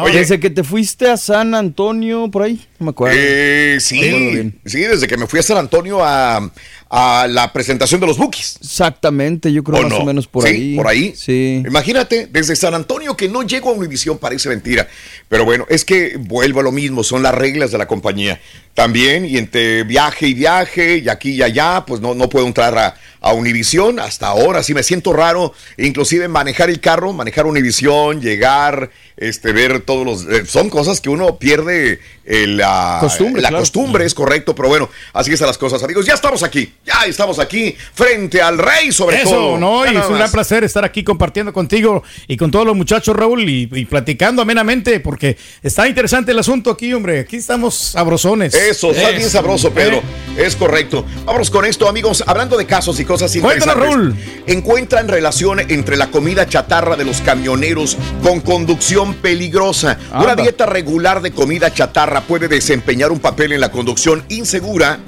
[0.00, 3.16] Oye, Desde que te fuiste a San Antonio, por ahí, no me acuerdo.
[3.18, 4.60] Eh, Me acuerdo sí, bien.
[4.64, 6.50] sí, desde que me fui a San Antonio a,
[6.94, 8.58] a la presentación de los Bookies.
[8.60, 9.98] Exactamente, yo creo ¿O más no?
[10.00, 10.76] o menos por Sí, ahí.
[10.76, 11.14] por ahí.
[11.16, 11.62] Sí.
[11.66, 14.86] Imagínate, desde San Antonio que no llego a Univisión parece mentira.
[15.30, 18.38] Pero bueno, es que vuelvo a lo mismo, son las reglas de la compañía.
[18.74, 22.76] También, y entre viaje y viaje, y aquí y allá, pues no, no puedo entrar
[22.76, 23.98] a, a Univisión.
[23.98, 29.80] Hasta ahora sí me siento raro, inclusive manejar el carro, manejar Univisión, llegar, este, ver
[29.80, 30.24] todos los...
[30.26, 33.62] eh, son cosas que uno pierde eh, la Costumbre, La claro.
[33.62, 36.06] costumbre, es correcto, pero bueno, así están las cosas, amigos.
[36.06, 39.58] Ya estamos aquí, ya estamos aquí, frente al rey sobre Eso, todo.
[39.58, 42.74] no, Ya y es un gran placer estar aquí compartiendo contigo y con todos los
[42.76, 47.20] muchachos, Raúl, y, y platicando amenamente, porque está interesante el asunto aquí, hombre.
[47.20, 48.52] Aquí estamos sabrosones.
[48.54, 49.98] Eso, está bien sabroso, Pedro.
[50.36, 51.06] Eh, Es correcto.
[51.24, 52.24] Vámonos con esto, amigos.
[52.26, 54.42] Hablando de casos y cosas Cuéntanos, interesantes.
[54.46, 59.98] Encuentran relación entre la comida chatarra de los camioneros con conducción peligrosa.
[60.14, 64.98] Una dieta regular de comida chatarra puede desempeñar un papel en la conducción insegura.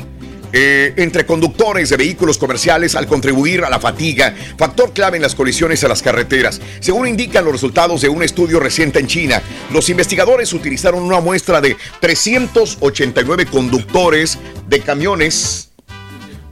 [0.56, 5.34] Eh, entre conductores de vehículos comerciales al contribuir a la fatiga, factor clave en las
[5.34, 6.60] colisiones a las carreteras.
[6.78, 9.42] Según indican los resultados de un estudio reciente en China,
[9.72, 14.38] los investigadores utilizaron una muestra de 389 conductores
[14.68, 15.70] de camiones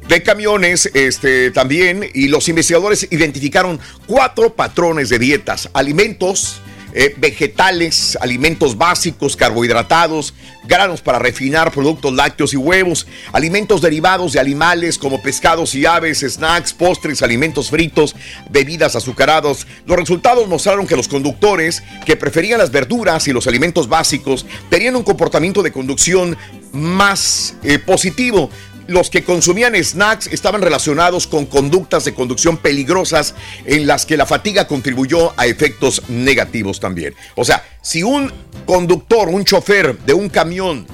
[0.08, 6.60] de camiones este, también y los investigadores identificaron cuatro patrones de dietas, alimentos,
[6.94, 10.34] eh, vegetales, alimentos básicos, carbohidratados,
[10.64, 16.20] granos para refinar, productos lácteos y huevos, alimentos derivados de animales como pescados y aves,
[16.20, 18.14] snacks, postres, alimentos fritos,
[18.50, 19.66] bebidas azucaradas.
[19.86, 24.96] Los resultados mostraron que los conductores que preferían las verduras y los alimentos básicos tenían
[24.96, 26.36] un comportamiento de conducción
[26.72, 28.50] más eh, positivo.
[28.86, 34.26] Los que consumían snacks estaban relacionados con conductas de conducción peligrosas en las que la
[34.26, 37.14] fatiga contribuyó a efectos negativos también.
[37.36, 38.32] O sea, si un
[38.66, 40.86] conductor, un chofer de un camión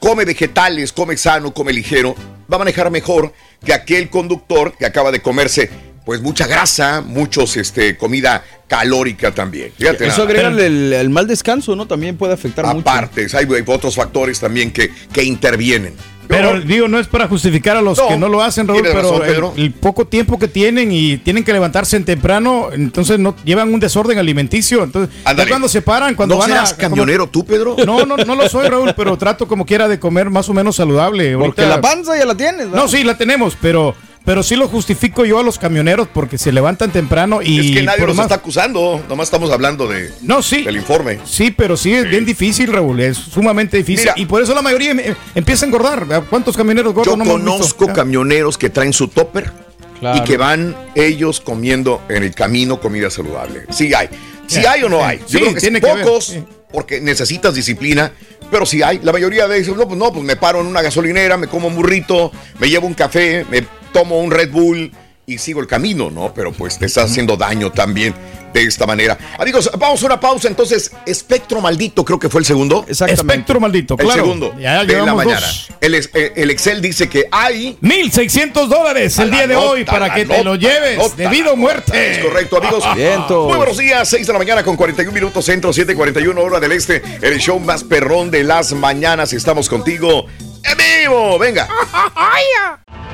[0.00, 2.14] come vegetales, come sano, come ligero,
[2.52, 3.32] va a manejar mejor
[3.64, 5.70] que aquel conductor que acaba de comerse
[6.04, 9.72] pues mucha grasa, muchos este comida calórica también.
[9.76, 10.24] Fíjate Eso nada.
[10.24, 11.86] agrega el, el mal descanso, ¿no?
[11.86, 12.88] También puede afectar mucho.
[12.88, 15.94] Aparte, hay, hay otros factores también que, que intervienen.
[16.26, 18.94] Pero digo, no es para justificar a los No, que no lo hacen, Raúl, pero
[19.02, 19.52] razón, el- Pedro.
[19.58, 23.78] el, poco tiempo que tienen y tienen que levantarse en temprano, entonces no llevan un
[23.78, 24.82] desorden alimenticio.
[24.82, 25.14] Entonces,
[25.48, 27.76] cuando se paran, cuando ¿No van serás a camionero tú, Pedro?
[27.84, 30.76] No, no, no lo soy, Raúl, pero trato como quiera de comer más o menos
[30.76, 31.36] saludable.
[31.36, 32.76] Porque Ahorita- la panza ya la tienes, ¿verdad?
[32.82, 33.94] No, sí, la tenemos, pero
[34.24, 37.82] pero sí lo justifico yo a los camioneros porque se levantan temprano y es que
[37.82, 40.62] nadie nos más- está acusando, nomás estamos hablando de, no, sí.
[40.62, 41.18] del informe.
[41.24, 44.04] Sí, pero sí es bien difícil, Raúl, es sumamente difícil.
[44.06, 44.14] Mira.
[44.16, 46.06] y por eso la mayoría em- em- empieza a engordar.
[46.30, 49.52] ¿Cuántos camioneros gordos Yo no conozco camioneros que traen su topper
[50.00, 50.18] Claro.
[50.18, 53.66] y que van ellos comiendo en el camino comida saludable.
[53.70, 54.08] Sí hay.
[54.46, 55.18] Sí Ya, hay o no sí, hay.
[55.18, 56.44] Yo sí, creo que tiene sí, que pocos, sí.
[56.72, 58.12] porque necesitas disciplina,
[58.50, 59.00] pero sí hay.
[59.02, 61.68] La mayoría de ellos, no, pues no, pues me paro en una gasolinera, me como
[61.68, 63.64] un burrito, me llevo un café, me
[63.94, 64.90] tomo un Red Bull
[65.24, 66.34] y sigo el camino, ¿no?
[66.34, 68.12] Pero pues te estás haciendo daño también
[68.52, 69.16] de esta manera.
[69.38, 70.90] Amigos, vamos a una pausa entonces.
[71.06, 72.84] Espectro maldito, creo que fue el segundo.
[72.88, 74.22] Espectro maldito, El claro.
[74.24, 75.46] segundo Ya de la mañana.
[75.80, 79.84] El, eh, el Excel dice que hay 1600 dólares el A día de nota, hoy
[79.84, 82.12] para que te lo lleves nota, de vida o muerte.
[82.12, 82.84] Es correcto, amigos.
[82.96, 83.46] Vientos.
[83.46, 87.00] Muy buenos días, 6 de la mañana con 41 minutos centro, 7:41 hora del este.
[87.22, 89.32] El show más perrón de las mañanas.
[89.32, 90.26] Estamos contigo
[90.64, 91.38] en vivo.
[91.38, 91.68] Venga.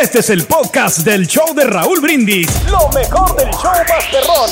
[0.00, 2.46] Este es el podcast del show de Raúl Brindis.
[2.70, 4.50] Lo mejor del show Masterrón.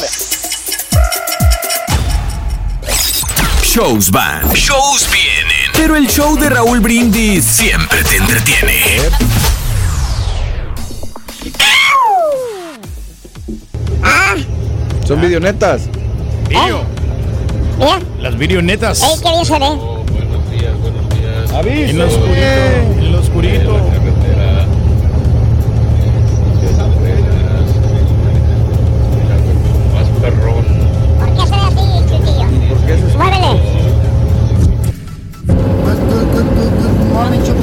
[3.62, 8.80] Shows van, shows vienen, pero el show de Raúl Brindis siempre te entretiene.
[15.06, 15.82] Son videonetas.
[16.48, 16.82] Video.
[17.78, 17.98] Mira.
[18.20, 19.02] Las videonetas.
[19.02, 19.66] Ey, qué bien se ve.
[21.90, 22.38] En lo oscurito.
[22.98, 23.80] En lo oscurito.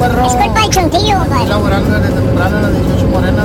[0.02, 1.48] Es culpa del chuntillo, compadre.
[1.48, 3.44] Laborando desde temprano en las 18 Morena.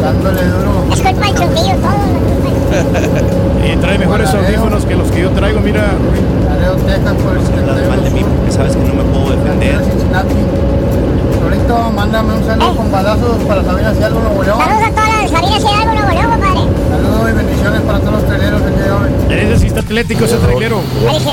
[0.00, 0.84] Dándole duro.
[0.92, 2.22] Es culpa del chuntillo todo.
[3.62, 5.82] Y trae mejores audífonos que los que yo traigo, mira.
[6.48, 8.02] Laredo, Texas, por el 71.
[8.02, 9.80] de mí porque sabes que no me puedo defender.
[11.42, 14.58] Solito, mándame un saludo con balazos para Sabina Hidalgo, Nuevo León.
[14.58, 16.60] Saludos a todas las Sabinas Hidalgo, Nuevo León, compadre.
[16.90, 19.10] Saludos y bendiciones para todos los traileros de hoy.
[19.30, 20.80] Ese sí está atlético, ese trailero.
[21.08, 21.30] Ahí dice,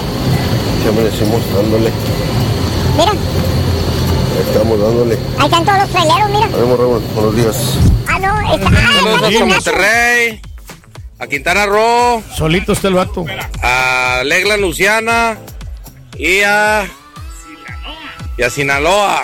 [0.83, 1.91] Ya amanecimos dándole.
[2.99, 3.11] Mira,
[4.47, 5.17] Estamos dándole.
[5.38, 6.45] ahí están todos los traileros, mira.
[6.45, 7.01] Ánimo, Raúl.
[7.15, 7.55] Buenos días.
[8.07, 8.69] Ah, no, está.
[8.69, 9.45] Ah, está el.
[9.45, 10.41] Monterrey,
[11.19, 13.26] a Quintana Roo, Solito está el vato.
[13.63, 15.38] a Legla Luciana
[16.17, 16.85] y a.
[18.38, 19.21] Y a Sinaloa.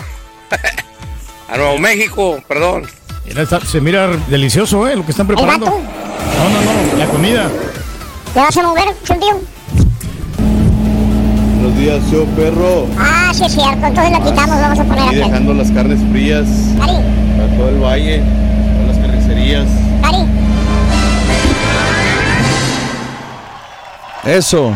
[1.50, 2.86] a Nuevo México, perdón.
[3.26, 4.96] Mira, está- se mira delicioso, ¿eh?
[4.96, 5.66] Lo que están preparando.
[5.66, 5.80] vato.
[5.80, 6.62] No, no,
[6.94, 6.98] no.
[6.98, 7.50] La comida.
[8.36, 9.40] ¿Le vas a mover, chuntillo?
[11.90, 12.88] Perro.
[12.98, 15.20] Ah, sí es cierto, entonces lo quitamos, vamos a poner Y aquel.
[15.26, 16.48] dejando las carnes frías
[16.80, 19.68] Cari, a todo el valle, a las carnicerías.
[20.02, 20.26] Cari.
[24.26, 24.74] Eso.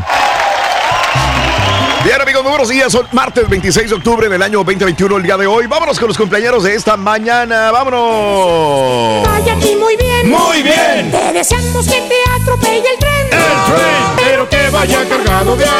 [2.03, 2.91] Bien, amigos, muy buenos días.
[2.91, 5.65] Son martes 26 de octubre del año 2021, el día de hoy.
[5.65, 7.71] Vámonos con los cumpleaños de esta mañana.
[7.71, 9.27] ¡Vámonos!
[9.27, 10.29] Vaya aquí muy bien.
[10.29, 11.11] Muy bien.
[11.11, 13.25] Te deseamos que te atropelle el tren.
[13.31, 15.78] El tren, pero que vaya cargado de para.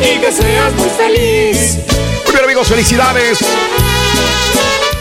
[0.00, 1.78] Y que seas muy feliz.
[2.24, 3.38] Muy bien, amigos, felicidades.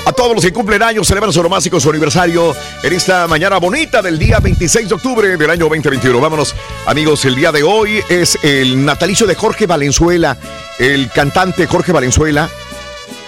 [0.05, 4.01] A todos los que cumplen años, celebran su onomástico, su aniversario en esta mañana bonita
[4.01, 6.19] del día 26 de octubre del año 2021.
[6.19, 6.55] Vámonos,
[6.88, 10.38] amigos, el día de hoy es el natalicio de Jorge Valenzuela,
[10.80, 12.49] el cantante Jorge Valenzuela.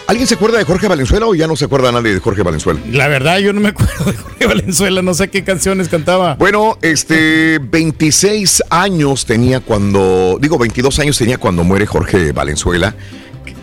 [0.05, 2.80] ¿Alguien se acuerda de Jorge Valenzuela o ya no se acuerda nadie de Jorge Valenzuela?
[2.91, 5.01] La verdad, yo no me acuerdo de Jorge Valenzuela.
[5.01, 6.35] No sé qué canciones cantaba.
[6.35, 12.95] Bueno, este 26 años tenía cuando, digo 22 años tenía cuando muere Jorge Valenzuela.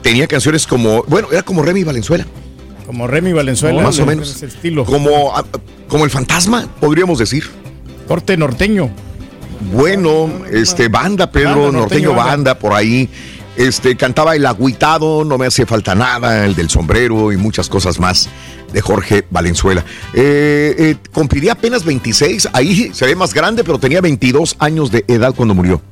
[0.02, 2.26] Tenía canciones como, bueno, era como Remy Valenzuela.
[2.86, 3.82] Como Remy Valenzuela.
[3.82, 4.42] más o menos.
[4.42, 4.84] estilo.
[4.86, 5.44] Como, ah,
[5.88, 7.44] como el fantasma, podríamos decir.
[8.08, 8.90] Corte norteño.
[9.72, 12.24] Bueno, este, banda, Pedro, Banda, norteño, norteño, banda.
[12.24, 12.58] banda.
[12.58, 13.10] por ahí.
[13.60, 18.00] Este, cantaba El Agüitado, No me hace falta nada, el del sombrero y muchas cosas
[18.00, 18.26] más
[18.72, 19.84] de Jorge Valenzuela.
[20.14, 25.04] Eh, eh, cumpliría apenas 26, ahí se ve más grande, pero tenía 22 años de
[25.08, 25.82] edad cuando murió.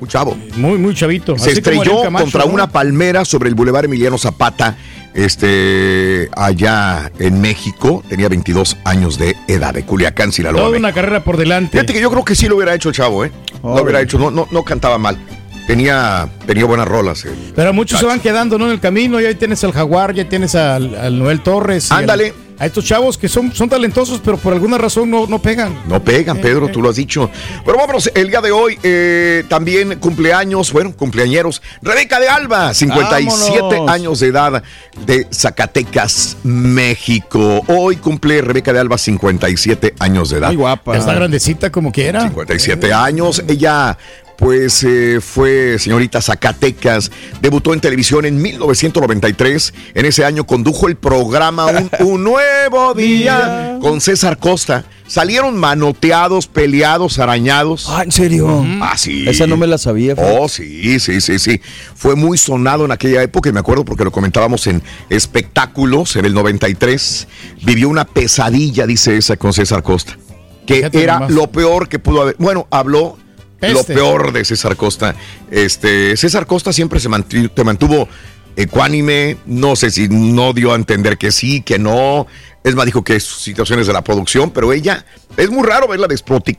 [0.00, 0.36] Un chavo.
[0.54, 1.36] Muy, muy chavito.
[1.38, 2.52] Se Así estrelló Camacho, contra ¿no?
[2.52, 4.76] una palmera sobre el Boulevard Emiliano Zapata,
[5.12, 8.04] este, allá en México.
[8.08, 10.60] Tenía 22 años de edad, de Culiacán, Sinaloa.
[10.60, 10.86] Toda México.
[10.86, 11.72] una carrera por delante.
[11.72, 13.32] Fíjate que yo creo que sí lo hubiera hecho el chavo, ¿eh?
[13.64, 15.18] Lo hubiera hecho, no, no, no cantaba mal.
[15.66, 17.24] Tenía, tenía buenas rolas.
[17.24, 18.66] el Pero muchos se van quedando ¿no?
[18.66, 19.20] en el camino.
[19.20, 21.88] Ya tienes al Jaguar, ya tienes al, al Noel Torres.
[21.90, 22.34] y al- Ándale.
[22.58, 25.76] a estos chavos que son, son talentosos, pero por alguna razón no, no pegan.
[25.88, 27.30] No pegan, Pedro, tú lo has dicho.
[27.64, 31.62] Pero vámonos, el día de hoy eh, también cumpleaños, bueno, cumpleañeros.
[31.80, 33.90] Rebeca de Alba, 57 Vámonos.
[33.90, 34.62] años de edad
[35.06, 37.62] de Zacatecas, México.
[37.68, 40.48] Hoy cumple Rebeca de Alba 57 años de edad.
[40.48, 40.92] Muy guapa.
[40.94, 42.22] Ya está grandecita como quiera.
[42.22, 43.42] 57 años.
[43.48, 43.96] Ella,
[44.42, 47.12] pues, eh, fue señorita Zacatecas.
[47.40, 49.72] Debutó en televisión en 1993.
[49.94, 54.84] En ese año condujo el programa Un, Un Nuevo Día con César Costa.
[55.06, 57.86] Salieron manoteados, peleados, arañados.
[57.88, 58.66] Ah, ¿en serio?
[58.80, 59.28] Ah, sí.
[59.28, 60.14] Esa no me la sabía.
[60.16, 61.60] Oh, sí, sí, sí, sí.
[61.94, 66.24] Fue muy sonado en aquella época y me acuerdo porque lo comentábamos en espectáculos en
[66.24, 67.28] el 93.
[67.62, 70.18] Vivió una pesadilla, dice esa, con César Costa.
[70.66, 71.30] Que Fíjate era nomás.
[71.30, 72.34] lo peor que pudo haber.
[72.40, 73.18] Bueno, habló
[73.62, 75.14] lo peor de César Costa.
[75.50, 78.08] Este, César Costa siempre se mantuvo, te mantuvo
[78.56, 82.26] ecuánime, no sé si no dio a entender que sí, que no.
[82.64, 85.04] Es más, dijo que es situaciones de la producción, pero ella,
[85.36, 86.06] es muy raro verla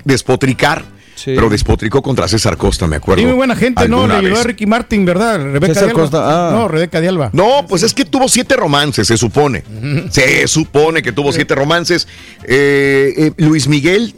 [0.04, 0.84] despotricar,
[1.26, 3.22] pero despotricó contra César Costa, me acuerdo.
[3.22, 4.08] Y muy buena gente, ¿no?
[4.08, 5.42] Le ayudó a Ricky Martin, ¿verdad?
[5.42, 6.02] Rebeca César de Alba.
[6.02, 6.52] Costa, ah.
[6.52, 7.30] No, Rebeca de Alba.
[7.32, 9.64] No, pues es que tuvo siete romances, se supone.
[10.10, 12.08] Se supone que tuvo siete romances.
[12.44, 14.14] Eh, eh, Luis Miguel,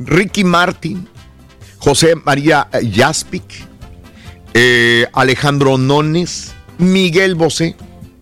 [0.00, 1.06] Ricky Martin,
[1.82, 3.42] José María Jaspic,
[4.54, 7.74] eh, Alejandro Nones, Miguel Bosé,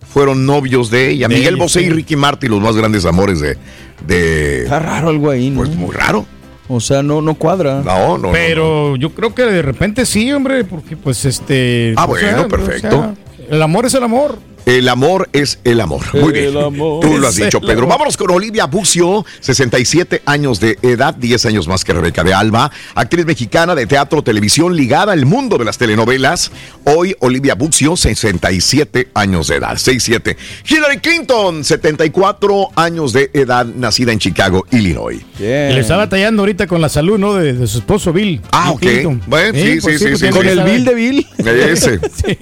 [0.09, 1.29] fueron novios de ella.
[1.29, 1.87] De Miguel ella, Bosé sí.
[1.87, 3.59] y Ricky Martin, los más grandes amores de...
[4.07, 5.59] de Está raro algo ahí, ¿no?
[5.59, 6.25] Pues muy raro.
[6.69, 7.83] O sea, no, no cuadra.
[7.85, 8.33] No, no.
[8.33, 11.93] Pero yo creo que de repente sí, hombre, porque pues este.
[11.97, 12.99] Ah, bueno, sea, perfecto.
[12.99, 13.15] o sea,
[13.51, 14.39] el amor es el amor.
[14.67, 16.03] El amor es el amor.
[16.15, 16.45] Muy bien.
[16.47, 17.79] El amor Tú lo has dicho, Pedro.
[17.85, 17.89] amor.
[17.91, 22.71] Vámonos con Olivia Bucio, 67 años de edad, 10 años más que Rebeca de Alba,
[22.95, 26.53] actriz mexicana de teatro, televisión, ligada al mundo de las telenovelas.
[26.85, 30.37] Hoy Olivia Bucio, 67 años de edad, 67.
[30.69, 35.21] Hillary Clinton, 74 años de edad, nacida en Chicago, Illinois.
[35.39, 37.35] Y le está batallando ahorita con la salud, ¿no?
[37.35, 38.41] De, de su esposo Bill.
[38.53, 38.81] Ah, Bill ok.
[38.81, 39.23] Clinton.
[39.27, 40.29] Bueno, sí, sí, sí, sí, tiene sí.
[40.31, 40.63] Con el.
[40.63, 41.27] Bill de Bill.
[41.39, 42.01] Ese.
[42.21, 42.39] Sí.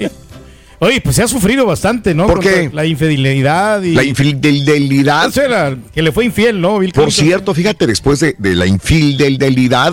[0.81, 2.27] Oye, pues se ha sufrido bastante, ¿no?
[2.27, 2.71] ¿Por Contra qué?
[2.73, 3.95] La infidelidad y.
[3.95, 5.27] La infidelidad.
[5.27, 6.79] O sea, la- que le fue infiel, ¿no?
[6.79, 9.93] Bill Por cierto, fíjate, después de, de la infidelidad,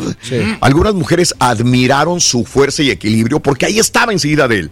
[0.61, 4.71] algunas mujeres admiraron su fuerza y equilibrio porque ahí estaba enseguida de él.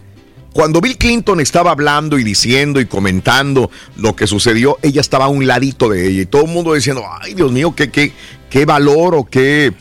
[0.53, 5.29] Cuando Bill Clinton estaba hablando y diciendo y comentando lo que sucedió, ella estaba a
[5.29, 8.11] un ladito de ella y todo el mundo diciendo, ay Dios mío, qué, qué,
[8.51, 9.73] qué valor o qué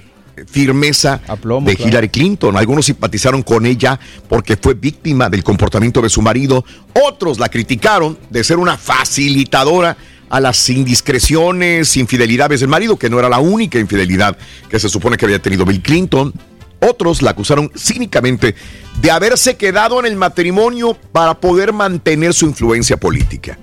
[0.47, 1.65] firmeza de claro.
[1.79, 2.57] Hillary Clinton.
[2.57, 3.99] Algunos simpatizaron con ella
[4.29, 6.65] porque fue víctima del comportamiento de su marido.
[7.07, 9.97] Otros la criticaron de ser una facilitadora
[10.31, 14.37] a las indiscreciones, infidelidades del marido, que no era la única infidelidad
[14.71, 16.33] que se supone que había tenido Bill Clinton.
[16.81, 18.55] Otros la acusaron cínicamente
[19.01, 23.59] de haberse quedado en el matrimonio para poder mantener su influencia política.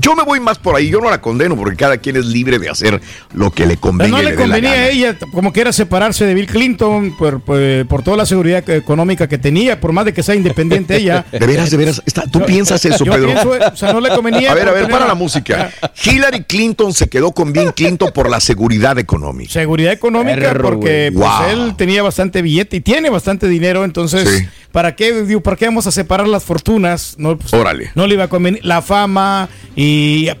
[0.00, 2.58] Yo me voy más por ahí, yo no la condeno porque cada quien es libre
[2.58, 3.00] de hacer
[3.34, 4.16] lo que le convenga.
[4.16, 8.02] no le convenía a ella, como que era separarse de Bill Clinton por, por, por
[8.02, 11.24] toda la seguridad económica que tenía, por más de que sea independiente ella.
[11.32, 12.02] De veras, de veras.
[12.06, 13.26] está- ¿Tú Yo- piensas eso, yo Pedro?
[13.26, 15.70] pienso, o sea, no le convenía A ver, a ver, para la música.
[16.04, 19.52] Hillary Clinton se quedó con Bill Clinton por la seguridad económica.
[19.52, 21.48] Seguridad económica, porque pues, Wow.
[21.50, 24.46] él tenía bastante billete y tiene bastante dinero, entonces, Sí.
[24.72, 27.14] ¿para qué digo, para qué vamos a separar las fortunas?
[27.18, 27.90] No, pues, Órale.
[27.94, 29.89] no le iba a convenir la fama y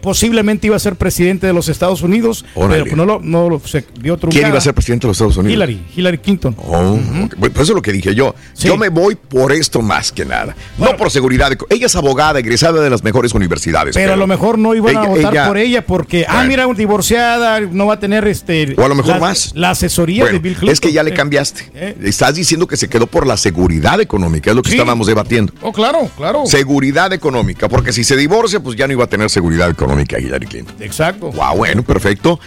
[0.00, 3.60] posiblemente iba a ser presidente de los Estados Unidos, pero pues, no lo, no lo-
[3.60, 4.28] se truncada.
[4.30, 5.54] ¿Quién iba a ser presidente de los Estados Unidos?
[5.54, 6.54] Hillary, Hillary Clinton.
[6.58, 6.98] Oh.
[6.98, 8.34] Bueno, pues eso es lo que dije yo.
[8.58, 10.54] Yo me voy por esto más que nada.
[10.78, 11.52] no por seguridad.
[11.68, 13.94] Ella es abogada, egresada de las mejores universidades.
[13.94, 17.60] Pero a lo mejor no iban a votar ella- por ella porque, ah, mira, divorciada,
[17.60, 18.74] no va a tener este.
[18.76, 19.52] O a lo mejor la, más.
[19.54, 20.72] La asesoría Bueno, de Bill Clinton.
[20.72, 21.70] es que ya le Eh, cambiaste.
[21.74, 21.96] eh.
[22.02, 24.76] Estás diciendo que se quedó por la seguridad económica, es lo que Sí.
[24.76, 25.52] estábamos debatiendo.
[25.62, 26.44] Oh, claro, claro.
[26.46, 29.39] Seguridad económica, porque si se divorcia, pues ya no iba a tener seguridad
[29.70, 30.76] económica Hillary Clinton.
[30.80, 31.30] Exacto.
[31.32, 32.38] Wow, bueno, perfecto.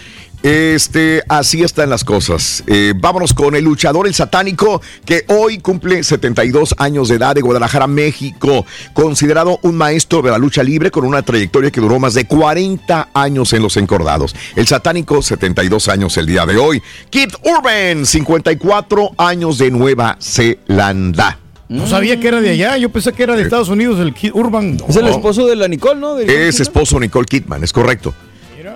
[0.44, 2.66] Este, así están las cosas.
[2.68, 7.40] Eh, vámonos con el luchador, el satánico, que hoy cumple 72 años de edad de
[7.40, 8.66] Guadalajara, México.
[8.94, 13.10] Considerado un maestro de la lucha libre con una trayectoria que duró más de 40
[13.14, 14.36] años en los encordados.
[14.58, 16.84] El satánico, 72 años el día de hoy.
[17.10, 21.43] Kid Urban, 54 años de Nueva Zelanda.
[21.70, 24.32] No sabía que era de allá, yo pensé que era de Estados Unidos, el Kid
[24.34, 24.78] Urban.
[24.88, 26.16] Es el esposo de la Nicole, ¿no?
[26.16, 28.14] De- Es esposo de Nicole Kidman, es correcto.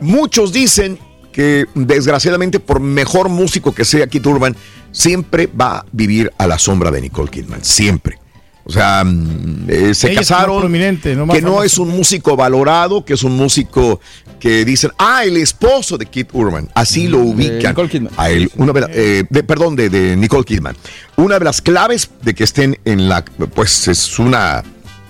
[0.02, 0.98] Muchos dicen
[1.32, 4.56] que desgraciadamente por mejor músico que sea Kid Urban,
[4.92, 8.18] siempre va a vivir a la sombra de Nicole Kidman, siempre.
[8.68, 12.36] O sea, mm, eh, se Ella casaron, prominente, no más que no es un músico
[12.36, 14.02] valorado, que es un músico
[14.42, 17.72] que dicen, ah, el esposo de Kid Urban, así lo ubican.
[17.72, 18.12] Nicole Kidman.
[18.18, 20.76] A él, una de la- eh, de- perdón, de, de Nicole Kidman.
[21.16, 23.24] Una de las claves de que estén en la,
[23.56, 24.64] pues es una,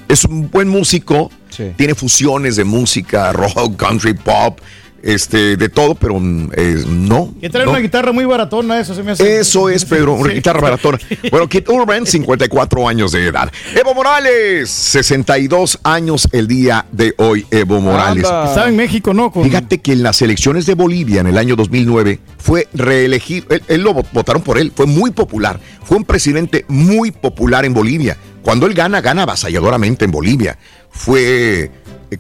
[0.07, 1.31] es un buen músico,
[1.75, 4.59] tiene fusiones de música, rock, country, pop,
[5.07, 7.33] este, de todo, pero eh, no.
[7.41, 7.71] Que trae no.
[7.71, 9.39] una guitarra muy baratona, eso se me hace.
[9.39, 10.35] Eso es, Pedro, una Sí.
[10.35, 10.99] guitarra baratona.
[11.31, 13.51] Bueno, Kid Urban, 54 años de edad.
[13.73, 18.23] Evo Morales, 62 años el día de hoy, Evo Morales.
[18.23, 19.31] Estaba en México, ¿no?
[19.31, 23.63] Con- Fíjate que en las elecciones de Bolivia en el año 2009 fue reelegido, él,
[23.67, 27.73] él lo vot- votaron por él, fue muy popular, fue un presidente muy popular en
[27.73, 28.17] Bolivia.
[28.41, 30.57] Cuando él gana, gana avasalladoramente en Bolivia.
[30.97, 31.71] Fue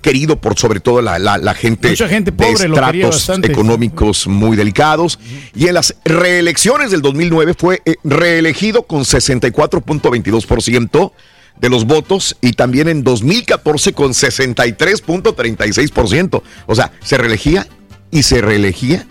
[0.01, 3.49] querido por sobre todo la, la- la gente, Mucha gente de pobre estratos bastante.
[3.51, 5.17] económicos muy delicados.
[5.55, 11.11] Y en las reelecciones del 2009 fue eh, reelegido con 64.22%
[11.59, 16.41] de los votos y también en 2014 con 63.36%.
[16.65, 17.67] O sea, se reelegía
[18.11, 19.05] y se reelegía,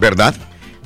[0.00, 0.34] ¿verdad?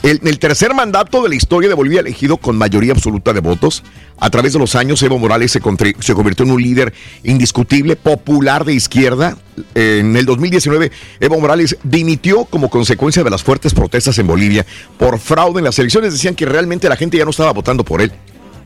[0.03, 3.83] El, el tercer mandato de la historia de Bolivia elegido con mayoría absoluta de votos.
[4.19, 5.61] A través de los años, Evo Morales se,
[6.01, 9.37] se convirtió en un líder indiscutible, popular de izquierda.
[9.75, 10.91] En el 2019,
[11.21, 14.65] Evo Morales dimitió como consecuencia de las fuertes protestas en Bolivia
[14.99, 16.13] por fraude en las elecciones.
[16.13, 18.13] Decían que realmente la gente ya no estaba votando por él,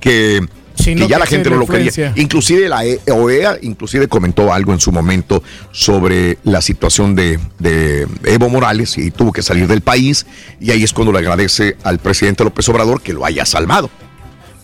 [0.00, 0.46] que,
[1.04, 1.90] Que ya la gente no lo quería.
[2.16, 5.42] Inclusive la E- OEA inclusive comentó algo en su momento
[5.72, 10.26] sobre la situación de, de Evo Morales y tuvo que salir del país
[10.60, 13.88] y ahí es cuando le agradece al presidente López Obrador que lo haya salvado.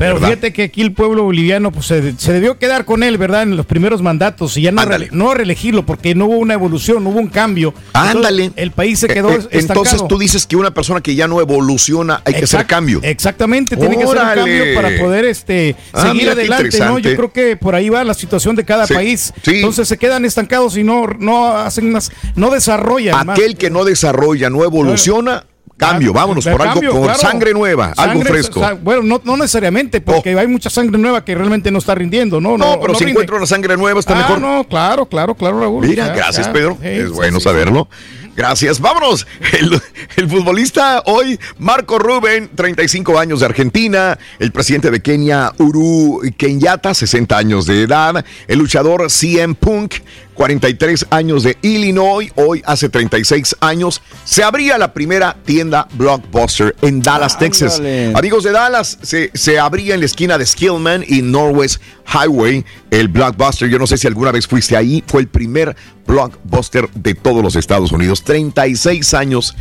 [0.00, 0.28] Pero ¿verdad?
[0.30, 3.42] fíjate que aquí el pueblo boliviano pues, se, se debió quedar con él, ¿verdad?
[3.42, 7.04] En los primeros mandatos y ya no, re- no reelegirlo porque no hubo una evolución,
[7.04, 7.74] no hubo un cambio.
[7.92, 8.44] Ándale.
[8.44, 9.58] Entonces, el país se quedó Eh, eh.
[9.60, 13.00] Entonces tú dices que una persona que ya no evoluciona hay que hacer cambio.
[13.02, 16.98] Exactamente, tiene que ser un cambio para poder este, Ah, seguir adelante, ¿no?
[16.98, 19.32] Yo creo que por ahí va la situación de cada Sí, país.
[19.44, 19.56] sí.
[19.56, 23.38] Entonces se quedan estancados y no, no hacen más, no desarrollan más.
[23.38, 25.44] Aquel que no desarrolla, no evoluciona,
[25.80, 27.18] cambio, vámonos por algo con claro.
[27.18, 28.60] sangre nueva, algo fresco.
[28.82, 32.56] bueno, no, no necesariamente, porque hay mucha sangre nueva que realmente no está rindiendo, ¿no?
[32.56, 33.12] No, pero si rinde.
[33.12, 34.40] encuentra una sangre nueva está Ah, mejor.
[34.40, 35.86] no, claro, claro, claro, Raúl.
[35.86, 36.46] Mira, gracias.
[36.48, 36.76] Pedro.
[36.80, 37.88] Sí, es sí, bueno sí, saberlo.
[38.36, 38.80] Gracias.
[38.80, 39.26] Vámonos.
[39.58, 39.80] El,
[40.16, 44.18] el futbolista hoy, Marco Rubén, 35 años de Argentina.
[44.38, 48.24] El presidente de Kenia, Uru Kenyatta, 60 años de edad.
[48.46, 49.94] El luchador CM Punk,
[50.34, 52.30] 43 años de Illinois.
[52.36, 57.76] Hoy, hace 36 años, se abría la primera tienda Blockbuster en Dallas, Texas.
[57.76, 58.12] Ándale.
[58.14, 61.80] Amigos de Dallas, se, se abría en la esquina de Skillman y Northwest
[62.12, 63.68] Highway el Blockbuster.
[63.68, 65.02] Yo no sé si alguna vez fuiste ahí.
[65.06, 65.76] Fue el primer
[66.06, 68.22] Blockbuster de todos los Estados Unidos.
[68.24, 69.54] 36 años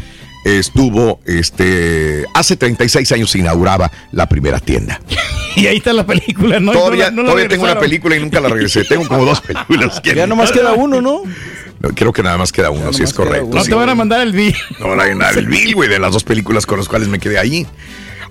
[0.45, 4.99] estuvo, este, hace 36 años se inauguraba la primera tienda.
[5.55, 6.71] Y ahí está la película, ¿no?
[6.71, 8.85] todavía No la- no la todavía tengo una película y nunca la regresé.
[8.85, 9.99] Tengo como dos películas.
[10.03, 11.23] Ya nomás queda uno, ¿no?
[11.81, 13.49] No, creo que nada más queda uno, si es correcto.
[13.55, 13.69] No sí.
[13.69, 14.55] te van a mandar el bill.
[14.79, 17.39] No, la, la- el Bill, güey, de las dos películas con las cuales me quedé
[17.39, 17.65] ahí.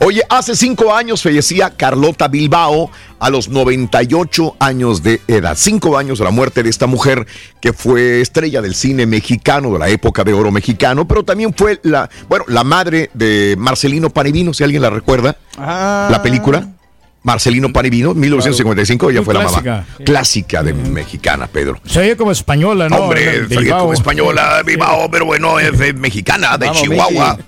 [0.01, 5.57] Oye, hace cinco años fallecía Carlota Bilbao a los 98 años de edad.
[5.57, 7.27] Cinco años de la muerte de esta mujer
[7.61, 11.81] que fue estrella del cine mexicano, de la época de oro mexicano, pero también fue
[11.83, 15.37] la, bueno, la madre de Marcelino Panivino, si alguien la recuerda.
[15.59, 16.69] La película.
[17.25, 19.87] Marcelino Panivino, 1955, ella Muy fue la mamá.
[20.05, 21.81] Clásica de mexicana, Pedro.
[21.85, 22.97] Se oye como española, ¿no?
[22.97, 23.81] Hombre, salía Bilbao.
[23.81, 27.39] como española, Bilbao, pero bueno, es mexicana, de Vamos, Chihuahua.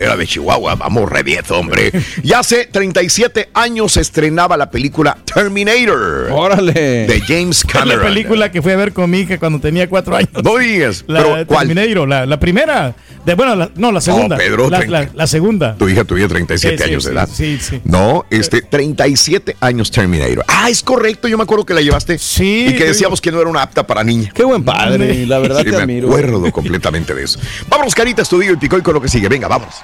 [0.00, 1.92] Era de Chihuahua, vamos, re bien, hombre.
[2.22, 6.28] Y hace 37 años se estrenaba la película Terminator.
[6.32, 6.72] Órale.
[6.72, 8.04] De James Es la Cameron.
[8.06, 10.30] película que fui a ver con mi hija cuando tenía cuatro años.
[10.42, 11.68] No digas, La pero ¿cuál?
[11.68, 12.94] Terminator, la, la primera.
[13.24, 14.36] De, bueno, la- no, la segunda.
[14.36, 15.74] Pedro, la, la- la segunda.
[15.76, 17.28] Tu hija tuviera 37 Sí, años sí, de edad.
[17.30, 17.80] Sí, sí.
[17.84, 20.44] No, este, 37 años Terminator.
[20.48, 22.18] Ah, es correcto, yo me acuerdo que la llevaste.
[22.18, 22.66] Sí.
[22.68, 24.30] Y que decíamos que no era una apta para niña.
[24.34, 26.08] Qué buen padre, la verdad Sí, te me admiro.
[26.08, 27.38] acuerdo completamente de eso.
[27.68, 29.28] Vámonos, Carita, estudio el pico y con lo que sigue.
[29.28, 29.74] Venga, vámonos.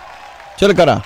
[0.59, 1.03] Chale cara.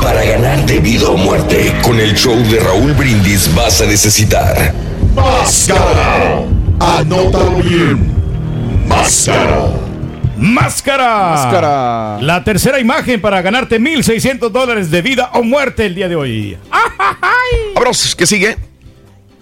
[0.00, 4.72] Para ganar de vida o muerte, con el show de Raúl Brindis vas a necesitar
[5.14, 6.44] Máscara.
[6.80, 8.10] Anótalo bien.
[8.86, 9.66] Máscara.
[10.38, 11.30] Máscara.
[11.30, 12.18] Máscara.
[12.20, 16.56] La tercera imagen para ganarte 1.600 dólares de vida o muerte el día de hoy.
[17.74, 18.56] Vámonos, ¿qué sigue?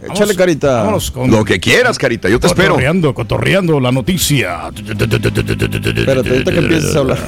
[0.03, 0.79] Échale carita.
[0.79, 2.75] Vámonos con Lo que quieras, Carita, yo te espero.
[2.75, 4.69] Cotorreando, cotorreando la noticia.
[4.69, 7.19] Espérate, ahorita que empieces a hablar.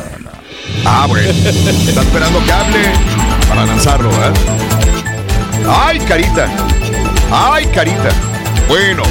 [0.84, 1.28] Ah, bueno.
[1.28, 2.78] Está esperando que hable
[3.48, 4.34] para lanzarlo, ¿verdad?
[5.66, 6.48] Ay, Carita.
[7.30, 8.10] Ay, Carita.
[8.68, 9.02] Bueno.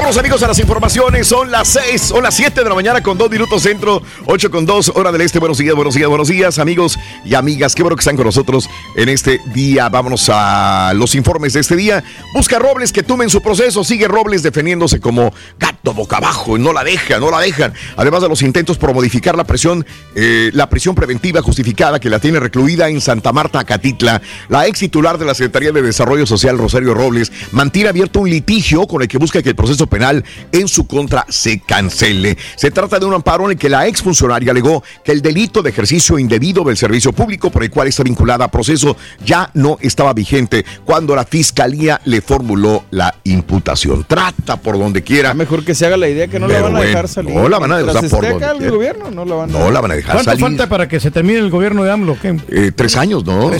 [0.00, 3.18] Vamos amigos a las informaciones, son las 6, son las 7 de la mañana con
[3.18, 6.58] 2 minutos centro, 8 con 2, hora del este, buenos días, buenos días, buenos días
[6.60, 11.16] amigos y amigas, qué bueno que están con nosotros en este día, vámonos a los
[11.16, 15.92] informes de este día, busca Robles que tumen su proceso, sigue Robles defendiéndose como gato
[15.92, 19.44] boca abajo, no la deja, no la dejan, además de los intentos por modificar la
[19.44, 19.84] presión,
[20.14, 24.78] eh, la prisión preventiva justificada que la tiene recluida en Santa Marta, Catitla, la ex
[24.78, 29.08] titular de la Secretaría de Desarrollo Social, Rosario Robles, mantiene abierto un litigio con el
[29.08, 32.36] que busca que el proceso penal en su contra se cancele.
[32.56, 35.70] Se trata de un amparo en el que la exfuncionaria alegó que el delito de
[35.70, 40.12] ejercicio indebido del servicio público por el cual está vinculada a proceso ya no estaba
[40.12, 44.04] vigente cuando la fiscalía le formuló la imputación.
[44.06, 45.34] Trata por donde quiera.
[45.34, 47.34] Mejor que se haga la idea que no la van a dejar salir.
[47.34, 48.72] no la van a dejar por esté donde acá el quiera.
[48.74, 50.40] gobierno, no la van a No la van a dejar ¿Cuánto salir.
[50.44, 52.16] falta para que se termine el gobierno de AMLO?
[52.20, 52.36] ¿Qué?
[52.48, 53.50] Eh, tres años, ¿no?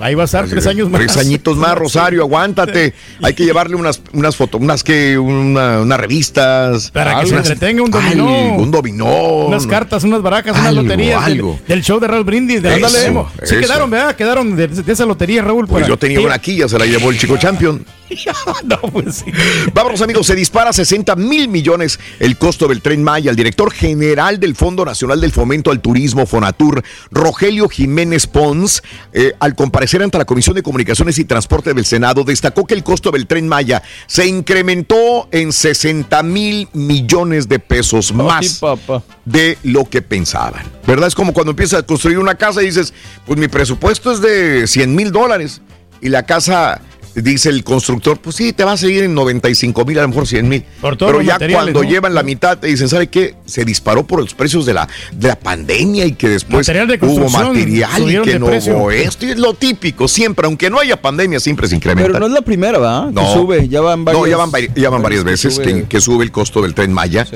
[0.00, 1.00] Ahí va a estar tres años más.
[1.00, 2.94] Tres añitos más, Rosario, aguántate.
[3.22, 5.18] Hay que llevarle unas, unas fotos, unas que,
[5.54, 6.90] una- unas revistas.
[6.90, 8.28] Para que se unas- entretenga un dominó.
[8.28, 9.06] Algo, un dominó.
[9.46, 11.58] Unas cartas, unas baracas, unas Algo, loterías del- algo.
[11.66, 12.62] Del, show de Raúl Brindis.
[12.62, 12.88] De Eso.
[13.42, 13.60] Sí eso.
[13.60, 14.14] quedaron, ¿verdad?
[14.16, 15.66] Quedaron de, de esa lotería, Raúl.
[15.66, 16.24] Pues para- yo tenía Sí.
[16.24, 17.84] una aquí, ya se la llevó el chico champion.
[18.64, 19.32] no, pues sí.
[19.72, 20.26] Vámonos, amigos.
[20.26, 23.30] Se dispara 60 mil millones el costo del tren Maya.
[23.30, 28.82] El director general del Fondo Nacional del Fomento al Turismo, Fonatur, Rogelio Jiménez Pons,
[29.12, 32.84] eh, al comparecer ante la Comisión de Comunicaciones y Transporte del Senado, destacó que el
[32.84, 38.60] costo del tren Maya se incrementó en 60 mil millones de pesos más
[39.24, 40.64] de lo que pensaban.
[40.86, 41.08] ¿Verdad?
[41.08, 42.92] Es como cuando empiezas a construir una casa y dices,
[43.26, 45.62] pues mi presupuesto es de 100 mil dólares
[46.00, 46.80] y la casa
[47.14, 50.26] dice el constructor, pues sí, te va a seguir en 95 mil, a lo mejor
[50.26, 50.64] 100 mil.
[50.98, 53.34] Pero ya cuando llevan la mitad te dicen, ¿sabe qué?
[53.46, 56.68] Se disparó por los precios de la, de la pandemia y que después
[57.00, 59.26] hubo material y que no hubo esto.
[59.26, 62.08] Y es lo típico, siempre, aunque no haya pandemia, siempre se incrementa.
[62.08, 63.10] Pero no es la primera, ¿va?
[63.12, 66.24] No, que sube, ya van varias, no, ya van, ya van varias veces que, sube
[66.24, 67.26] el costo del tren Maya.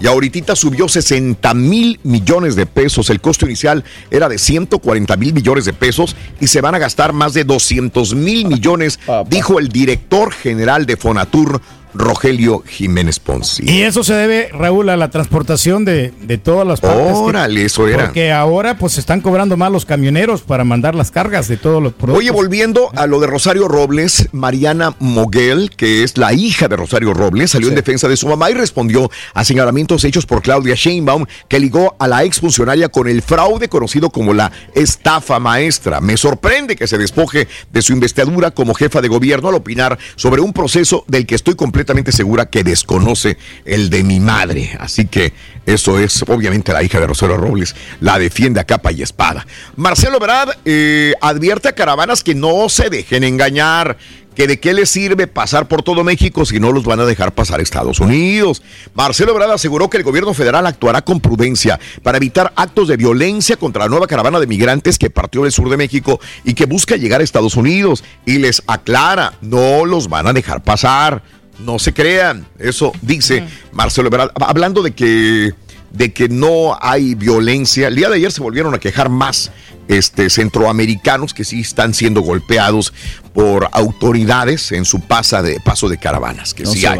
[0.00, 3.10] Y ahorita subió 60 mil millones de pesos.
[3.10, 7.12] El costo inicial era de 140 mil millones de pesos y se van a gastar
[7.12, 8.98] más de 200 mil millones
[9.28, 11.60] dijo el director general de Fonatur,
[11.94, 13.62] Rogelio Jiménez Ponce.
[13.64, 16.12] Y eso se debe, Raúl, a la transportación de,
[16.42, 17.12] todas las partes.
[17.14, 18.06] Órale, eso era.
[18.06, 21.92] Porque ahora pues están cobrando más los camioneros para mandar las cargas de todos los
[21.92, 22.18] productos.
[22.18, 27.14] Oye, volviendo a lo de Rosario Robles, Mariana Moguel, que es la hija de Rosario
[27.14, 31.24] Robles, salió en defensa de su mamá y respondió a señalamientos hechos por Claudia Sheinbaum,
[31.48, 36.00] que ligó a la exfuncionaria con el fraude conocido como la estafa maestra.
[36.00, 40.40] Me sorprende que se despoje de su investidura como jefa de gobierno al opinar sobre
[40.40, 44.76] un proceso del que estoy completamente segura que desconoce el de mi madre.
[44.78, 45.32] Así que
[45.66, 47.74] eso es obviamente la hija de Rosario Robles.
[48.00, 49.46] La defiende a capa y espada.
[49.76, 53.96] Marcelo Brad eh, advierte a caravanas que no se dejen engañar
[54.34, 57.32] que de qué les sirve pasar por todo México si no los van a dejar
[57.32, 58.62] pasar a Estados Unidos.
[58.94, 63.56] Marcelo Ebrard aseguró que el gobierno federal actuará con prudencia para evitar actos de violencia
[63.56, 66.96] contra la nueva caravana de migrantes que partió del sur de México y que busca
[66.96, 68.04] llegar a Estados Unidos.
[68.26, 71.22] Y les aclara, no los van a dejar pasar.
[71.58, 74.30] No se crean, eso dice Marcelo Ebrard.
[74.40, 75.52] Hablando de que,
[75.92, 79.50] de que no hay violencia, el día de ayer se volvieron a quejar más
[79.88, 82.92] este, centroamericanos que sí están siendo golpeados
[83.32, 86.54] por autoridades en su pasa de, paso de caravanas.
[86.54, 86.98] Que sí hay.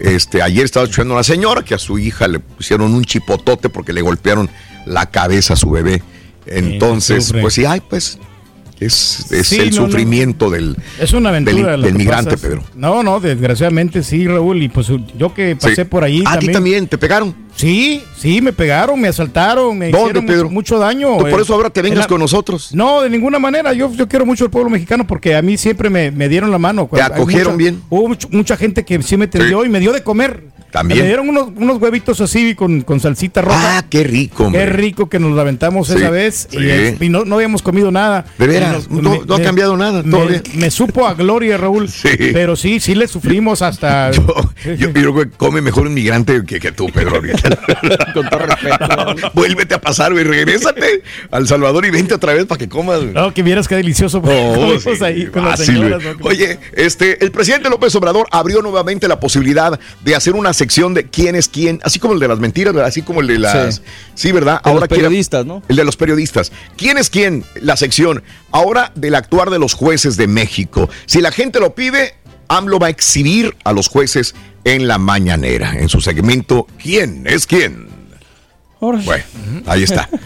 [0.00, 3.68] este, ayer estaba escuchando a una señora que a su hija le pusieron un chipotote
[3.68, 4.50] porque le golpearon
[4.86, 6.02] la cabeza a su bebé.
[6.46, 8.18] Entonces, pues sí, hay, pues
[8.80, 12.62] es, el sufrimiento del, es una aventura del, migrante, Pedro.
[12.74, 14.62] No, no, desgraciadamente sí, Raúl.
[14.62, 16.22] Y pues yo que pasé por ahí.
[16.26, 17.34] ¿A ti también te pegaron?
[17.56, 21.18] Sí, sí, me pegaron, me asaltaron, me hicieron Mucho, daño.
[21.18, 22.74] por eso ahora te vengas con nosotros?
[22.74, 23.72] No, de ninguna manera.
[23.72, 26.88] Yo, yo quiero mucho al pueblo mexicano porque a mí siempre me, dieron la mano.
[26.92, 27.82] Te acogieron bien.
[27.90, 30.53] Hubo mucha gente que sí me tendió y me dio de comer.
[30.74, 31.02] También.
[31.02, 33.78] Me dieron unos, unos huevitos así con, con salsita roja.
[33.78, 37.62] Ah, qué rico, Qué rico que nos la aventamos esa vez y, no, no, habíamos
[37.62, 38.24] comido nada.
[38.38, 40.02] De veras, no, ha cambiado nada.
[40.02, 41.88] me, supo a gloria, Raúl.
[41.88, 42.08] Sí.
[42.32, 44.10] Pero sí, sí le sufrimos hasta.
[44.76, 47.22] Yo, creo que come mejor un migrante que, que tú, Pedro.
[48.12, 49.30] con todo respeto.
[49.32, 50.24] vuélvete a pasar, güey.
[50.24, 53.00] Regrésate al Salvador y vente otra vez para que comas.
[53.00, 54.20] No, que vieras qué delicioso.
[54.24, 59.78] Oh, ahí con las señoras, Oye, este, el presidente López Obrador abrió nuevamente la posibilidad
[60.02, 63.02] de hacer una sección de quién es quién, así como el de las mentiras, así
[63.02, 63.82] como el de las.
[64.14, 64.60] Sí, ¿verdad?
[64.64, 65.62] Ahora los periodistas, ¿no?
[65.68, 66.52] El de los periodistas.
[66.78, 67.44] ¿Quién es quién?
[67.60, 68.22] La sección.
[68.50, 70.88] Ahora del actuar de los jueces de México.
[71.04, 72.14] Si la gente lo pide,
[72.48, 74.34] AMLO va a exhibir a los jueces
[74.64, 77.88] en la mañanera, en su segmento ¿Quién es quién?
[78.80, 79.02] Bueno,
[79.66, 80.08] ahí está.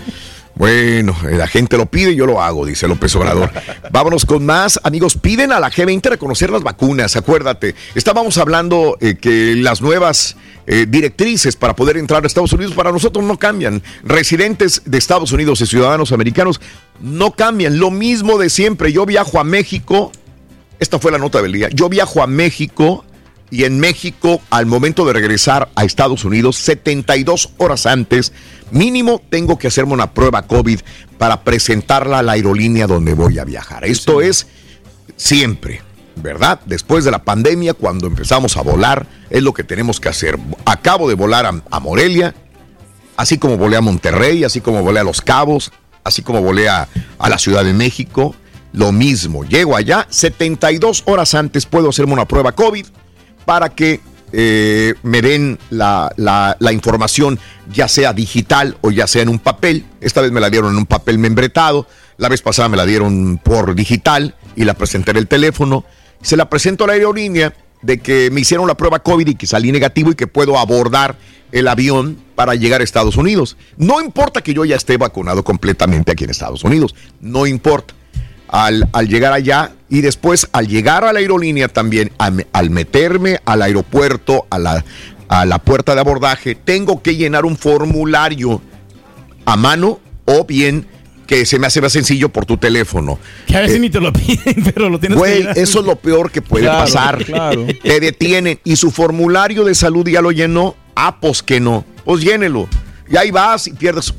[0.58, 3.48] Bueno, la gente lo pide, yo lo hago, dice López Obrador.
[3.92, 4.80] Vámonos con más.
[4.82, 7.76] Amigos, piden a la G20 reconocer las vacunas, acuérdate.
[7.94, 10.36] Estábamos hablando eh, que las nuevas
[10.66, 13.84] eh, directrices para poder entrar a Estados Unidos para nosotros no cambian.
[14.02, 16.60] Residentes de Estados Unidos y ciudadanos americanos
[17.00, 17.78] no cambian.
[17.78, 18.92] Lo mismo de siempre.
[18.92, 20.10] Yo viajo a México.
[20.80, 21.68] Esta fue la nota del día.
[21.72, 23.04] Yo viajo a México
[23.50, 28.32] y en México, al momento de regresar a Estados Unidos, 72 horas antes,
[28.70, 30.80] mínimo tengo que hacerme una prueba COVID
[31.16, 33.84] para presentarla a la aerolínea donde voy a viajar.
[33.84, 34.46] Esto es
[35.16, 35.82] siempre,
[36.16, 36.60] ¿verdad?
[36.66, 40.38] Después de la pandemia, cuando empezamos a volar, es lo que tenemos que hacer.
[40.66, 42.34] Acabo de volar a, Morelia,
[43.16, 45.72] así como volé a Monterrey, así como volé a Los Cabos,
[46.04, 46.86] así como volé a,
[47.18, 48.34] a la Ciudad de México.
[48.74, 52.84] Lo mismo, llego allá, 72 horas antes puedo hacerme una prueba COVID
[53.48, 54.00] para que
[54.34, 56.12] eh, me den la,
[56.70, 57.38] información,
[57.72, 59.86] ya sea digital o ya sea en un papel.
[60.02, 61.86] Esta vez me la dieron en un papel membretado,
[62.18, 65.86] la vez pasada me la dieron por digital y la presenté en el teléfono.
[66.20, 69.46] Se la presento a la aerolínea de que me hicieron la prueba COVID y que
[69.46, 71.16] salí negativo y que puedo abordar
[71.50, 73.56] el avión para llegar a Estados Unidos.
[73.78, 77.94] No importa que yo ya esté vacunado completamente aquí en Estados Unidos, no importa.
[78.48, 83.40] Al, al llegar allá y después al llegar a la aerolínea también, al, al meterme
[83.44, 84.84] al aeropuerto, a la,
[85.28, 88.60] a la puerta de abordaje, tengo que llenar un formulario
[89.44, 90.86] a mano o bien
[91.26, 93.18] que se me hace más sencillo por tu teléfono.
[93.46, 95.58] Que a veces Eh, ni te lo piden, pero lo tienes que Güey, llenar.
[95.58, 97.22] eso es lo peor que puede Claro, pasar.
[97.24, 97.66] claro.
[97.82, 100.74] Te detienen y su formulario de salud ya lo llenó.
[100.96, 101.84] Ah, pues que no.
[102.04, 102.66] Pues llénelo.
[103.10, 104.14] Y ahí vas y pierdes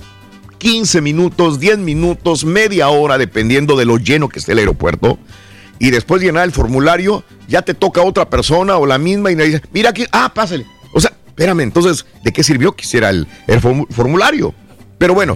[0.60, 5.18] 15 minutos, 10 minutos, media hora, dependiendo de lo lleno que esté el aeropuerto.
[5.80, 9.36] Y después de llenar el formulario, ya te toca otra persona o la misma y
[9.36, 10.66] le dice, mira aquí, ah, pásale.
[10.94, 14.54] O sea, espérame, entonces, ¿de qué sirvió que hiciera el, el formu- formulario?
[14.98, 15.36] Pero bueno,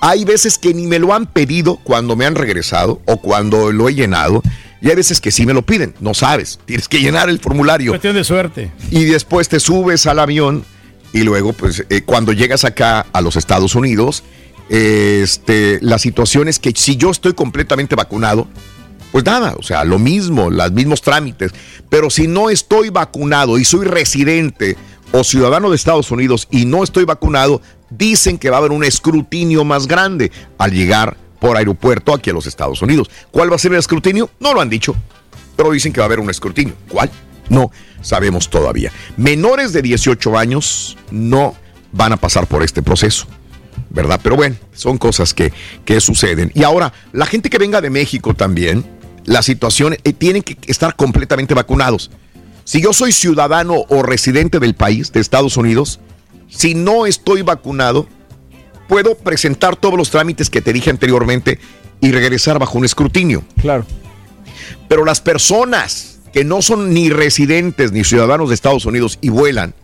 [0.00, 3.88] hay veces que ni me lo han pedido cuando me han regresado o cuando lo
[3.88, 4.42] he llenado.
[4.80, 7.90] Y hay veces que sí me lo piden, no sabes, tienes que llenar el formulario.
[7.90, 8.70] Cuestión de suerte.
[8.90, 10.64] Y después te subes al avión
[11.12, 14.22] y luego, pues, eh, cuando llegas acá a los Estados Unidos,
[14.70, 18.46] este, la situación es que si yo estoy completamente vacunado,
[19.10, 21.52] pues nada, o sea, lo mismo, los mismos trámites.
[21.88, 24.76] Pero si no estoy vacunado y soy residente
[25.10, 27.60] o ciudadano de Estados Unidos y no estoy vacunado,
[27.90, 32.32] dicen que va a haber un escrutinio más grande al llegar por aeropuerto aquí a
[32.32, 33.10] los Estados Unidos.
[33.32, 34.30] ¿Cuál va a ser el escrutinio?
[34.38, 34.94] No lo han dicho,
[35.56, 36.74] pero dicen que va a haber un escrutinio.
[36.88, 37.10] ¿Cuál?
[37.48, 37.72] No
[38.02, 38.92] sabemos todavía.
[39.16, 41.56] Menores de 18 años no
[41.90, 43.26] van a pasar por este proceso.
[43.90, 44.20] ¿Verdad?
[44.22, 45.52] Pero bueno, son cosas que,
[45.84, 46.50] que suceden.
[46.54, 48.84] Y ahora, la gente que venga de México también,
[49.24, 52.10] la situación, eh, tienen que estar completamente vacunados.
[52.64, 56.00] Si yo soy ciudadano o residente del país, de Estados Unidos,
[56.48, 58.06] si no estoy vacunado,
[58.88, 61.58] puedo presentar todos los trámites que te dije anteriormente
[62.00, 63.44] y regresar bajo un escrutinio.
[63.60, 63.86] Claro.
[64.88, 69.74] Pero las personas que no son ni residentes ni ciudadanos de Estados Unidos y vuelan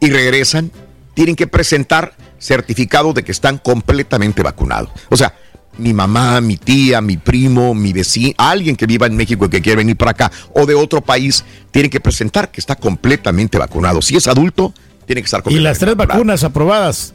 [0.00, 0.70] y regresan,
[1.14, 4.90] tienen que presentar certificado de que están completamente vacunados.
[5.10, 5.34] O sea,
[5.78, 9.60] mi mamá, mi tía, mi primo, mi vecino, alguien que viva en México y que
[9.60, 14.00] quiere venir para acá o de otro país, tiene que presentar que está completamente vacunado.
[14.00, 14.72] Si es adulto,
[15.06, 16.18] tiene que estar Y completamente las tres vacunado.
[16.18, 17.12] vacunas aprobadas.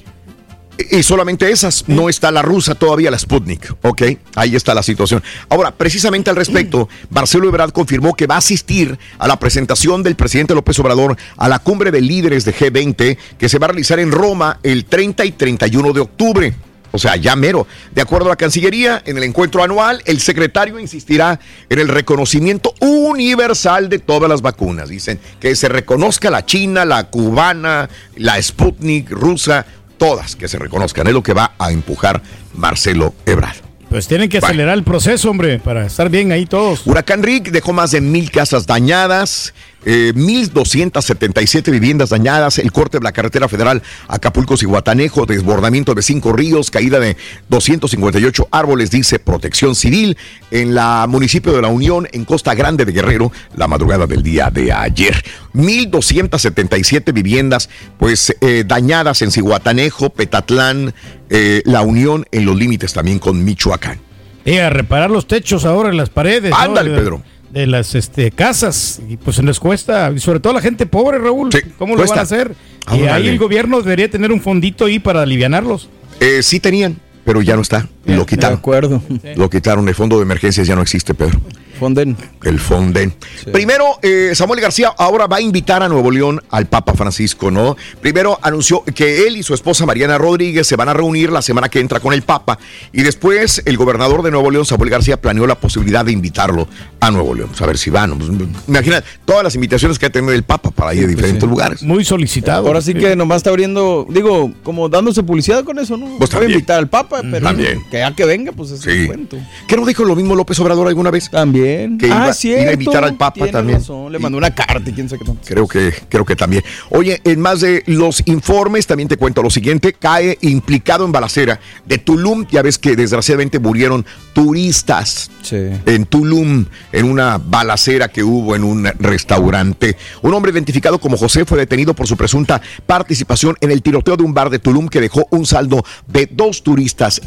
[0.90, 4.04] Y solamente esas, no está la rusa todavía, la Sputnik, ¿ok?
[4.36, 5.24] Ahí está la situación.
[5.50, 10.16] Ahora, precisamente al respecto, Marcelo Ebrard confirmó que va a asistir a la presentación del
[10.16, 14.00] presidente López Obrador a la cumbre de líderes de G20 que se va a realizar
[14.00, 16.54] en Roma el 30 y 31 de octubre.
[16.94, 17.68] O sea, ya mero.
[17.94, 21.40] De acuerdo a la Cancillería, en el encuentro anual, el secretario insistirá
[21.70, 24.90] en el reconocimiento universal de todas las vacunas.
[24.90, 29.66] Dicen que se reconozca la china, la cubana, la Sputnik rusa,
[30.02, 31.06] todas que se reconozcan.
[31.06, 32.24] Es lo que va a empujar
[32.56, 33.58] Marcelo Ebrard.
[33.88, 36.88] Pues tienen que acelerar el proceso, hombre, para estar bien ahí todos.
[36.88, 39.54] Huracán Rick dejó más de mil casas dañadas,
[39.86, 46.02] eh, 1.277 viviendas dañadas, el corte de la carretera federal Acapulco y Guatanejo, desbordamiento de
[46.02, 47.18] cinco ríos, caída de
[47.50, 50.18] 258 árboles, dice Protección Civil,
[50.52, 54.50] en la municipio de La Unión, en Costa Grande de Guerrero, la madrugada del día
[54.50, 55.24] de ayer.
[55.54, 60.94] 1.277 viviendas, pues, eh, dañadas en Cihuatanejo, Petatlán,
[61.30, 64.00] eh, La Unión, en los límites también con Michoacán.
[64.44, 66.54] Y a reparar los techos ahora en las paredes.
[66.56, 67.22] Ándale, Pedro.
[67.52, 69.02] De las este, casas.
[69.08, 71.50] Y pues les cuesta, y sobre todo a la gente pobre, Raúl.
[71.78, 72.56] ¿Cómo lo van a hacer?
[72.94, 75.90] Y ahí el gobierno debería tener un fondito ahí para alivianarlos.
[76.20, 77.88] Eh, sí tenían, pero ya no está.
[78.06, 78.56] Lo quitaron.
[78.56, 79.02] De acuerdo.
[79.36, 79.88] Lo quitaron.
[79.88, 81.40] El fondo de emergencias ya no existe, Pedro.
[81.82, 82.16] Fonden.
[82.44, 83.12] El Fonden.
[83.52, 87.76] Primero, eh, Samuel García ahora va a invitar a Nuevo León al Papa Francisco, ¿no?
[88.00, 91.70] Primero anunció que él y su esposa Mariana Rodríguez se van a reunir la semana
[91.70, 92.60] que entra con el Papa.
[92.94, 96.68] Y después el gobernador de Nuevo León, Samuel García, planeó la posibilidad de invitarlo
[97.00, 97.50] a Nuevo León.
[97.50, 98.16] Pues a ver si van.
[98.16, 98.30] Pues,
[98.68, 101.82] imagina todas las invitaciones que ha tenido el Papa para ir a diferentes lugares.
[101.82, 102.68] Muy solicitado.
[102.68, 106.20] Ahora sí que nomás está abriendo, digo, como dándose publicidad con eso, ¿no?
[106.20, 107.82] Pues Voy a invitar al Papa, pero También.
[107.92, 109.02] Que ya que venga, pues es Sí.
[109.02, 109.38] un cuento.
[109.68, 111.30] ¿Qué no dijo lo mismo López Obrador alguna vez?
[111.30, 111.98] También.
[111.98, 112.62] Que iba, ah, cierto.
[112.64, 113.80] iba a invitar al Papa tiene también.
[113.80, 115.42] razón, Le mandó una carta y quién sabe qué tanto.
[115.46, 116.64] Creo que, creo que también.
[116.90, 121.60] Oye, en más de los informes, también te cuento lo siguiente: cae implicado en balacera
[121.86, 122.48] de Tulum.
[122.50, 128.86] Ya ves que desgraciadamente murieron turistas en Tulum en una balacera que hubo en un
[129.00, 129.98] restaurante.
[130.22, 134.24] Un hombre identificado como José fue detenido por su presunta participación en el tiroteo de
[134.24, 137.22] un bar de Tulum que dejó un saldo de dos turistas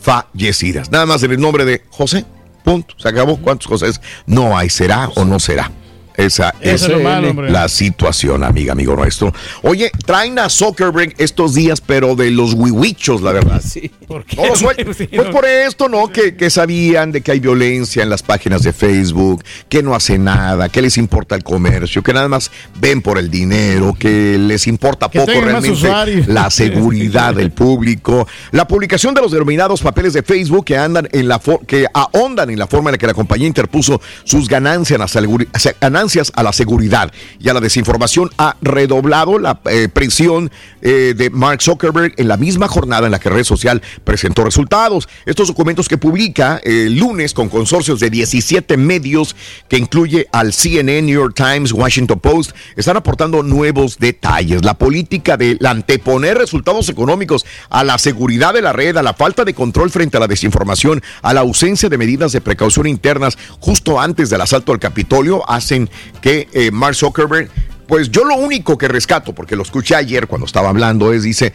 [0.00, 0.90] fallecidas.
[0.90, 2.24] Nada más en el nombre de José.
[2.64, 2.94] Punto.
[2.98, 3.36] Se acabó.
[3.38, 3.90] ¿Cuántos José?
[4.26, 4.68] No hay.
[4.70, 5.70] ¿Será o no será?
[6.24, 6.82] Esa es
[7.52, 9.32] la situación, amiga, amigo nuestro.
[9.62, 13.62] Oye, traen a Zuckerberg estos días, pero de los huihuichos, la verdad.
[13.66, 13.90] Sí.
[14.06, 14.36] ¿Por qué?
[14.36, 16.08] No suel- pues por esto, ¿no?
[16.08, 20.18] Que, que sabían de que hay violencia en las páginas de Facebook, que no hace
[20.18, 24.66] nada, que les importa el comercio, que nada más ven por el dinero, que les
[24.66, 25.68] importa Que poco realmente
[26.26, 28.26] la seguridad del público.
[28.52, 32.50] La publicación de los denominados papeles de Facebook que andan en la for- que ahondan
[32.50, 35.08] en la forma en la que la compañía interpuso sus ganancias a
[36.10, 40.50] ganancias a la seguridad y a la desinformación ha redoblado la eh, presión
[40.82, 45.08] eh, de Mark Zuckerberg en la misma jornada en la que red social presentó resultados.
[45.24, 49.36] Estos documentos que publica eh, el lunes con consorcios de 17 medios
[49.68, 54.64] que incluye al CNN, New York Times, Washington Post, están aportando nuevos detalles.
[54.64, 59.44] La política de anteponer resultados económicos a la seguridad de la red, a la falta
[59.44, 64.00] de control frente a la desinformación, a la ausencia de medidas de precaución internas justo
[64.00, 65.90] antes del asalto al Capitolio, hacen
[66.20, 67.50] que eh, Mark Zuckerberg,
[67.86, 71.52] pues yo lo único que rescato, porque lo escuché ayer cuando estaba hablando, es, dice,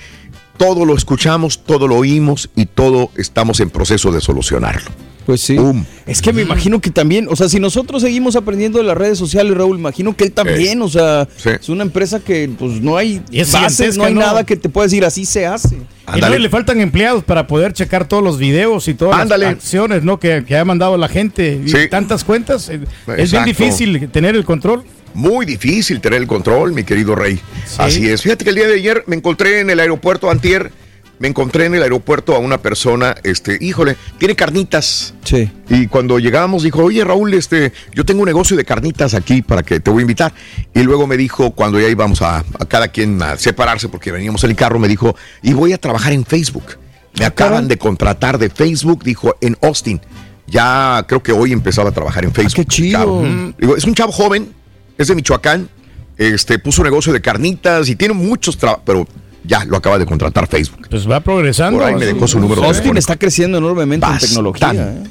[0.57, 4.89] todo lo escuchamos, todo lo oímos y todo estamos en proceso de solucionarlo.
[5.25, 5.57] Pues sí.
[6.05, 9.17] Es que me imagino que también, o sea, si nosotros seguimos aprendiendo de las redes
[9.17, 13.23] sociales, Raúl, imagino que él también, o sea, es una empresa que pues no hay
[13.31, 14.19] es bases, no hay ¿no?
[14.19, 15.77] nada que te pueda decir así se hace.
[16.15, 19.45] Y no le faltan empleados para poder checar todos los videos y todas Ándale.
[19.45, 20.19] las acciones ¿no?
[20.19, 21.59] que, que ha mandado la gente.
[21.65, 21.77] Y Sí.
[21.89, 22.69] tantas cuentas.
[22.69, 23.31] eh, Es Exacto.
[23.31, 24.83] bien difícil tener el control.
[25.15, 27.39] Muy difícil tener el control, mi querido Rey.
[27.77, 28.21] Así es.
[28.21, 30.71] Fíjate que el día de ayer me encontré en el aeropuerto Antier,
[31.19, 35.13] me encontré en el aeropuerto a una persona, este, híjole, tiene carnitas.
[35.23, 35.49] Sí.
[35.69, 39.63] Y cuando llegamos dijo, oye Raúl, este, yo tengo un negocio de carnitas aquí para
[39.63, 40.33] que te voy a invitar.
[40.73, 44.43] Y luego me dijo, cuando ya íbamos a, a cada quien a separarse porque veníamos
[44.43, 46.77] en el carro, me dijo, y voy a trabajar en Facebook.
[47.17, 50.01] Me acaban de contratar de Facebook, dijo, en Austin.
[50.47, 52.55] Ya creo que hoy empezaba a trabajar en Facebook.
[52.55, 53.23] qué chido.
[53.57, 54.53] Digo, es un chavo joven,
[54.97, 55.69] es de Michoacán,
[56.17, 59.07] este, puso un negocio de carnitas y tiene muchos trabajos, pero
[59.43, 60.87] ya lo acaba de contratar Facebook.
[60.89, 61.79] Pues va progresando.
[61.79, 64.73] Por ahí me dejó su número Austin está creciendo enormemente en tecnología.
[64.73, 65.03] ¿eh?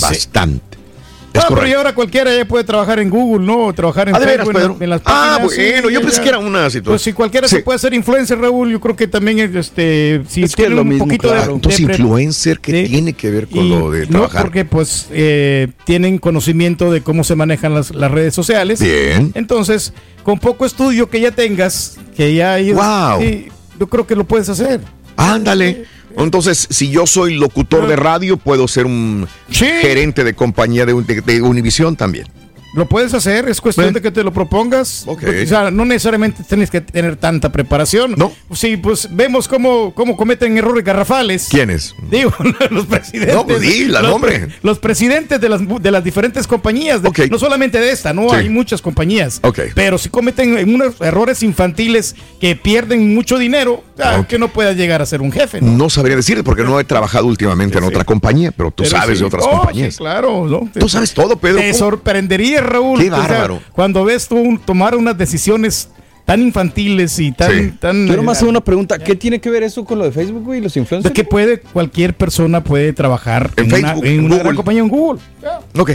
[0.00, 0.73] Bastante.
[1.36, 1.70] Ah, pero correcto.
[1.70, 3.72] y ahora cualquiera ya puede trabajar en Google, ¿no?
[3.72, 6.38] Trabajar en Ah, ¿de veras, Facebook, en, las Ah, páginas, bueno, yo pensé que era
[6.38, 6.84] una situación.
[6.92, 7.56] Pues si cualquiera Sí.
[7.56, 10.82] se puede hacer influencer, Raúl, yo creo que también este, si Es que tiene lo
[10.82, 11.48] un mismo, poquito de- claro.
[11.48, 14.42] de, Entonces, pre- influencer, ¿qué tiene que ver con y lo de No, trabajar?
[14.42, 18.80] porque pues eh, tienen conocimiento de cómo se manejan las, las redes sociales.
[18.80, 19.32] Bien.
[19.34, 19.92] Entonces,
[20.22, 23.20] con poco estudio que ya tengas, que ya hayas- Wow.
[23.20, 23.48] sí,
[23.80, 24.80] yo creo que lo puedes hacer.
[25.16, 25.84] Ándale.
[26.16, 31.20] Entonces, si yo soy locutor de radio, puedo ser un gerente de compañía de, de,
[31.20, 32.26] de Univisión también.
[32.74, 35.04] Lo puedes hacer, es cuestión de que te lo propongas.
[35.06, 38.14] O sea, no necesariamente tienes que tener tanta preparación.
[38.16, 38.32] No.
[38.52, 41.48] Sí, pues vemos cómo, cómo cometen errores garrafales.
[41.50, 41.94] ¿Quiénes?
[42.10, 42.32] Digo,
[42.70, 43.34] los presidentes.
[43.34, 44.48] No, pues di, la los, nombre.
[44.62, 47.00] Los presidentes de las, de las diferentes compañías.
[47.02, 48.36] de- No solamente de esta, no Sí.
[48.36, 49.40] hay muchas compañías.
[49.42, 49.60] Ok.
[49.74, 55.00] Pero si cometen unos errores infantiles que pierden mucho dinero, claro, que no pueda llegar
[55.02, 55.60] a ser un jefe.
[55.60, 55.70] ¿no?
[55.72, 59.20] No sabría decirte porque no he trabajado últimamente en otra compañía, pero tú Pero sabes
[59.20, 59.96] de otras Oh, compañías.
[59.96, 60.68] claro, ¿no?
[60.78, 61.58] Tú sabes todo, Pedro.
[61.58, 61.78] Te ¿Cómo?
[61.78, 62.98] sorprendería, Raúl.
[62.98, 63.60] Qué o sea, bárbaro.
[63.72, 65.88] cuando ves tú un- tomar unas decisiones
[66.24, 67.52] tan infantiles y tan...
[67.52, 67.70] Sí.
[67.78, 70.42] tan Yo nomás hago una pregunta, ¿qué tiene que ver eso con lo de Facebook,
[70.44, 71.14] güey, y los influencers?
[71.14, 74.56] que puede, cualquier persona puede trabajar En en, Facebook, una, en en una gran Google.
[74.56, 75.20] compañía en Google.
[75.78, 75.90] Ok,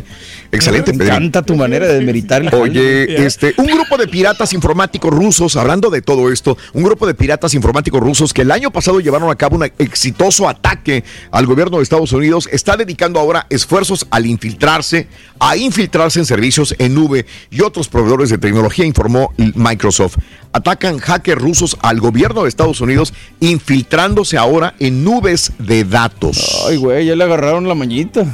[0.52, 1.16] excelente, Me Pedro.
[1.16, 5.90] encanta tu manera de demeritar el Oye, este, un grupo de piratas informáticos rusos, hablando
[5.90, 9.36] de todo esto, un grupo de piratas informáticos rusos que el año pasado llevaron a
[9.36, 15.08] cabo un exitoso ataque al gobierno de Estados Unidos, está dedicando ahora esfuerzos al infiltrarse,
[15.40, 20.18] a infiltrarse en servicios en nube y otros proveedores de tecnología, informó Microsoft.
[20.52, 26.66] Atacan hackers rusos al gobierno de Estados Unidos, infiltrándose ahora en nubes de datos.
[26.68, 28.26] Ay, güey, ya le agarraron la mañita.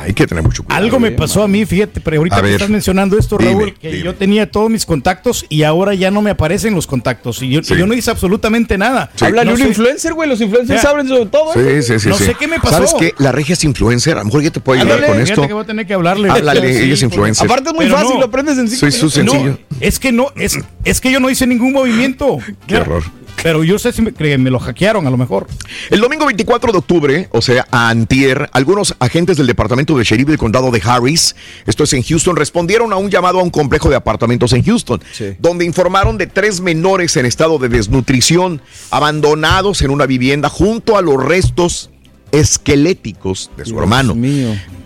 [0.00, 0.82] Hay que tener mucho cuidado.
[0.84, 3.90] Algo me pasó a mí, fíjate, pero ahorita que estás mencionando esto, Dime, Raúl, que
[3.90, 4.02] dime.
[4.04, 7.42] yo tenía todos mis contactos y ahora ya no me aparecen los contactos.
[7.42, 7.74] Y yo, Sí.
[7.76, 9.10] yo no hice absolutamente nada.
[9.20, 10.88] Háblale No un sé- influencer, güey, los influencers Ya.
[10.88, 11.52] saben sobre todo.
[11.54, 11.82] Sí, ¿eh?
[11.82, 12.08] sí, sí.
[12.08, 12.24] No sí.
[12.24, 12.74] sé qué me pasó.
[12.74, 13.14] ¿Sabes qué?
[13.18, 14.14] La regia es influencer.
[14.16, 15.46] A lo mejor ya te puede ayudar con fíjate esto.
[15.46, 16.30] que voy a tener que hablarle.
[16.30, 17.46] Háblale, Sí, ella es influencer.
[17.46, 18.20] Aparte es muy Pero fácil, no.
[18.20, 19.44] lo aprendes en cinco Sí, su sencillo.
[19.52, 22.38] No, es que no, es, es que yo no hice ningún movimiento.
[22.66, 23.02] Qué horror.
[23.42, 25.46] Pero yo sé si me, que me lo hackearon a lo mejor.
[25.90, 30.28] El domingo 24 de octubre, o sea, a antier, algunos agentes del departamento de sheriff
[30.28, 31.36] del condado de Harris,
[31.66, 35.02] esto es en Houston, respondieron a un llamado a un complejo de apartamentos en Houston,
[35.38, 41.02] donde informaron de tres menores en estado de desnutrición, abandonados en una vivienda junto a
[41.02, 41.90] los restos
[42.34, 44.16] esqueléticos de su hermano.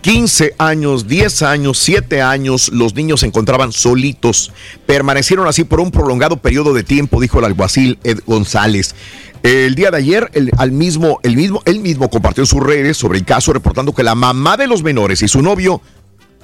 [0.01, 4.53] 15 años, 10 años, 7 años, los niños se encontraban solitos.
[4.85, 8.95] Permanecieron así por un prolongado periodo de tiempo, dijo el alguacil Ed González.
[9.41, 13.17] El día de ayer, el, al mismo, el mismo, él mismo compartió sus redes sobre
[13.17, 15.81] el caso, reportando que la mamá de los menores y su novio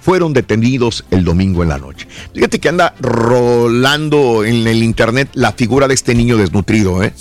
[0.01, 2.07] fueron detenidos el domingo en la noche.
[2.33, 7.03] Fíjate que anda rolando en el internet la figura de este niño desnutrido.
[7.03, 7.13] ¿eh?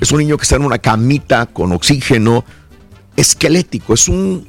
[0.00, 2.44] Es un niño que está en una camita con oxígeno
[3.16, 3.94] esquelético.
[3.94, 4.46] Es un,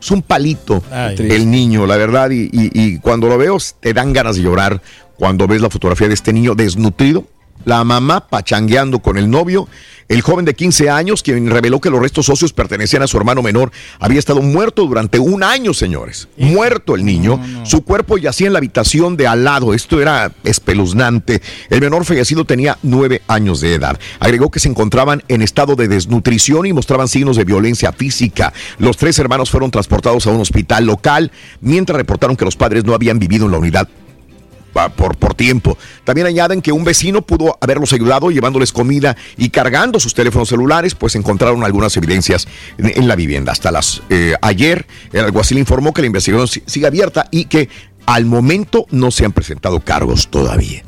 [0.00, 1.16] es un palito Ay.
[1.18, 2.30] el niño, la verdad.
[2.30, 4.80] Y, y- y cuando lo veo, te dan ganas de llorar
[5.16, 7.24] cuando ves la fotografía de este niño desnutrido.
[7.64, 9.68] La mamá pachangueando con el novio.
[10.08, 13.42] El joven de 15 años, quien reveló que los restos óseos pertenecían a su hermano
[13.42, 16.28] menor, había estado muerto durante un año, señores.
[16.36, 17.40] Muerto el niño.
[17.64, 19.72] Su cuerpo yacía en la habitación de al lado.
[19.72, 21.40] Esto era espeluznante.
[21.70, 23.98] El menor fallecido tenía nueve años de edad.
[24.20, 28.52] Agregó que se encontraban en estado de desnutrición y mostraban signos de violencia física.
[28.78, 31.32] Los tres hermanos fueron transportados a un hospital local,
[31.62, 33.88] mientras reportaron que los padres no habían vivido en la unidad
[34.96, 35.78] por, por tiempo.
[36.04, 40.94] También añaden que un vecino pudo haberlos ayudado llevándoles comida y cargando sus teléfonos celulares,
[40.94, 42.46] pues encontraron algunas evidencias
[42.78, 43.52] en, la vivienda.
[43.52, 47.68] Hasta las eh, ayer, el alguacil informó que la investigación si- sigue abierta y que
[48.06, 50.82] al momento no se han presentado cargos todavía.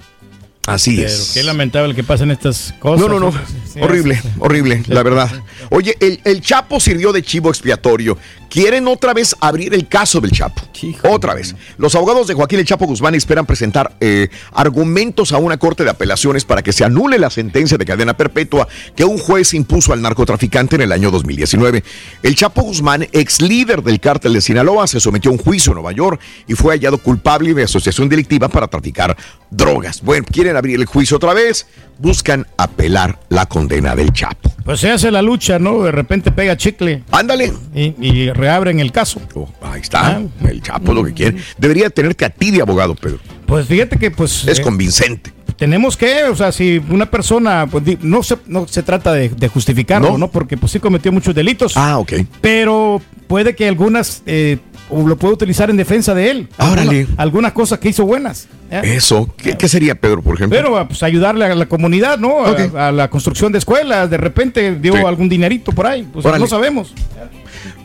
[0.67, 1.31] Así Pero es.
[1.35, 3.01] qué lamentable que pasen estas cosas.
[3.01, 3.33] No, no, no.
[3.33, 3.39] Sí,
[3.75, 4.29] sí, horrible, sí.
[4.39, 5.31] horrible, la verdad.
[5.71, 8.19] Oye, el, el Chapo sirvió de chivo expiatorio.
[8.49, 10.63] Quieren otra vez abrir el caso del Chapo.
[11.05, 11.55] Otra vez.
[11.79, 15.91] Los abogados de Joaquín El Chapo Guzmán esperan presentar eh, argumentos a una corte de
[15.91, 20.03] apelaciones para que se anule la sentencia de cadena perpetua que un juez impuso al
[20.03, 21.83] narcotraficante en el año 2019.
[22.23, 25.77] El Chapo Guzmán, ex líder del cártel de Sinaloa, se sometió a un juicio en
[25.77, 29.17] Nueva York y fue hallado culpable de asociación delictiva para traficar
[29.51, 30.03] drogas.
[30.03, 31.67] Bueno, quieren abrir el juicio otra vez,
[31.99, 34.51] buscan apelar la condena del Chapo.
[34.65, 35.83] Pues se hace la lucha, ¿no?
[35.83, 37.03] De repente pega chicle.
[37.13, 37.53] Ándale.
[37.75, 39.21] Y, y reabren el caso.
[39.63, 40.21] ahí está.
[40.45, 41.37] El Chapo lo que quiere.
[41.57, 43.19] Debería tenerte a ti de abogado, Pedro.
[43.47, 44.45] Pues fíjate que pues...
[44.49, 45.33] Es eh, convincente.
[45.57, 49.49] tenemos que, o sea, si una persona, pues, no, se, no se trata de, de
[49.49, 50.29] justificarlo, ¿no?
[50.31, 51.77] Porque pues sí cometió muchos delitos.
[51.77, 52.15] Ah, ok.
[52.41, 54.59] Pero puede que algunas eh,
[54.91, 56.49] o lo pueda utilizar en defensa de él.
[56.59, 57.01] Órale.
[57.01, 58.47] Alguna- algunas cosas que hizo buenas.
[58.71, 58.83] ¿eh?
[58.97, 59.29] Eso.
[59.37, 60.57] ¿Qué, qué sería, Pedro, por ejemplo?
[60.59, 62.45] Pero pues ayudarle a la comunidad, ¿no?
[62.45, 64.99] A, a la construcción de escuelas, de repente dio Sí.
[65.05, 66.93] algún dinerito por ahí, pues no sabemos.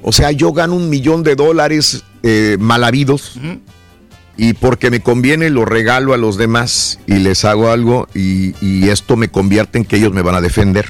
[0.04, 3.40] O sea, yo gano un millón de dólares eh, mal habidos
[4.38, 8.90] y porque me conviene lo regalo a los demás y les hago algo y, y
[8.90, 10.86] esto me convierte en que ellos me van a defender.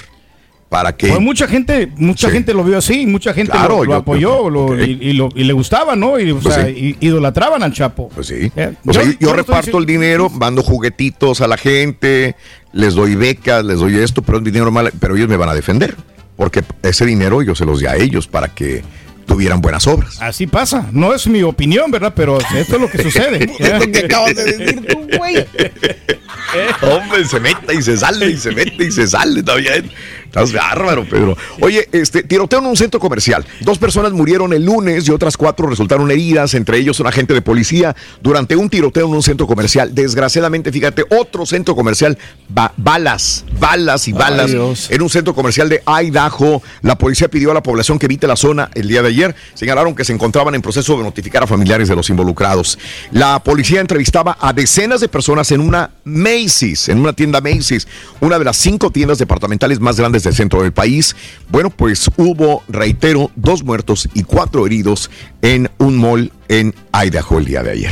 [0.71, 2.33] ¿Para que Pues mucha gente, mucha Sí.
[2.33, 5.27] gente lo vio así, mucha gente Claro, lo, lo yo- apoyó lo- y, y lo-
[5.35, 6.17] y le gustaba, ¿no?
[6.17, 6.95] Y, o Pues sea, sí.
[7.01, 8.07] i- idolatraban al Chapo.
[8.07, 8.49] Pues sí.
[8.55, 12.37] Eh, O yo, estoy reparto el dinero, mando juguetitos a la gente,
[12.71, 15.53] les doy becas, les doy esto, pero es dinero mal, pero ellos me van a
[15.53, 15.93] defender.
[16.37, 18.81] Porque ese dinero yo se los di a ellos para que
[19.25, 20.21] tuvieran buenas obras.
[20.21, 20.87] Así pasa.
[20.93, 22.13] No es mi opinión, ¿verdad?
[22.15, 23.51] Pero esto es lo que sucede.
[23.59, 25.35] Es lo que acabas de decir tú, güey.
[26.81, 29.89] Hombre, se mete y se sale y se mete y se sale también.
[30.31, 31.37] Estás bárbaro, Pedro.
[31.59, 33.45] Oye, este tiroteo en un centro comercial.
[33.59, 37.41] Dos personas murieron el lunes y otras cuatro resultaron heridas, entre ellos un agente de
[37.41, 39.93] policía, durante un tiroteo en un centro comercial.
[39.93, 42.17] Desgraciadamente, fíjate, otro centro comercial,
[42.47, 44.89] ba- balas, balas y balas Dios.
[44.89, 46.61] en un centro comercial de Idaho.
[46.81, 49.35] La policía pidió a la población que evite la zona el día de ayer.
[49.53, 52.79] Señalaron que se encontraban en proceso de notificar a familiares de los involucrados.
[53.11, 57.85] La policía entrevistaba a decenas de personas en una Macy's, en una tienda Macy's,
[58.21, 61.15] una de las cinco tiendas departamentales más grandes del centro del país.
[61.49, 65.09] Bueno, pues hubo, reitero, dos muertos y cuatro heridos
[65.41, 67.91] en un mall en Idaho el día de ayer.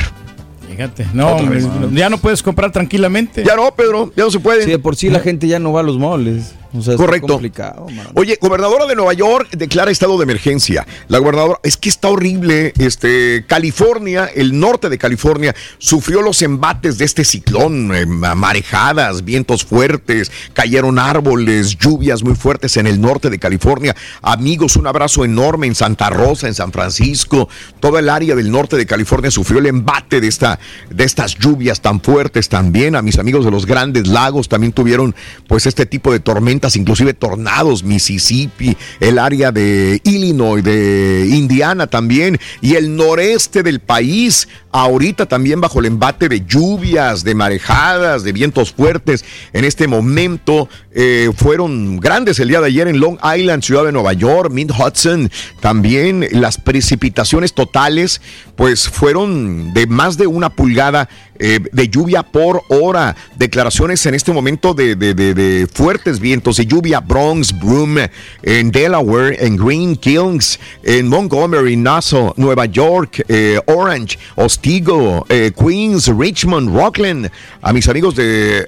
[0.69, 1.61] Fíjate, no, hombre,
[1.91, 3.43] ya no puedes comprar tranquilamente.
[3.43, 4.63] Ya no, Pedro, ya no se puede.
[4.63, 6.53] Sí, de por sí la gente ya no va a los moles.
[6.73, 7.27] O sea, está Correcto.
[7.33, 7.87] complicado.
[8.13, 10.85] Oye, gobernadora de Nueva York declara estado de emergencia.
[11.07, 12.73] La gobernadora, es que está horrible.
[12.77, 19.65] Este, California, el norte de California, sufrió los embates de este ciclón, eh, marejadas, vientos
[19.65, 23.95] fuertes, cayeron árboles, lluvias muy fuertes en el norte de California.
[24.21, 27.49] Amigos, un abrazo enorme en Santa Rosa, en San Francisco.
[27.79, 30.59] Toda el área del norte de California sufrió el embate de, esta,
[30.89, 32.95] de estas lluvias tan fuertes también.
[32.95, 35.15] A mis amigos de los grandes lagos también tuvieron
[35.47, 42.39] pues este tipo de tormentas, inclusive tornados, Mississippi, el área de Illinois, de Indiana también,
[42.61, 48.31] y el noreste del país, ahorita también bajo el embate de lluvias, de marejadas, de
[48.33, 49.25] vientos fuertes.
[49.53, 53.91] En este momento eh, fueron grandes el día de ayer en Long Island, ciudad de
[53.91, 58.21] Nueva York, Mid Hudson, también las precipitaciones totales,
[58.55, 61.09] pues fueron de más de una pulgada
[61.41, 63.15] eh, de lluvia por hora.
[63.37, 66.99] Declaraciones en este momento de, de- de- fuertes vientos y lluvia.
[66.99, 68.11] Bronx, Broome,
[68.43, 74.19] en Delaware, en Green Kilns, en Montgomery, Nassau, Nueva York, eh, Orange,
[74.63, 77.31] Ostigo, eh, Queens, Richmond, Rockland.
[77.61, 78.67] A mis amigos de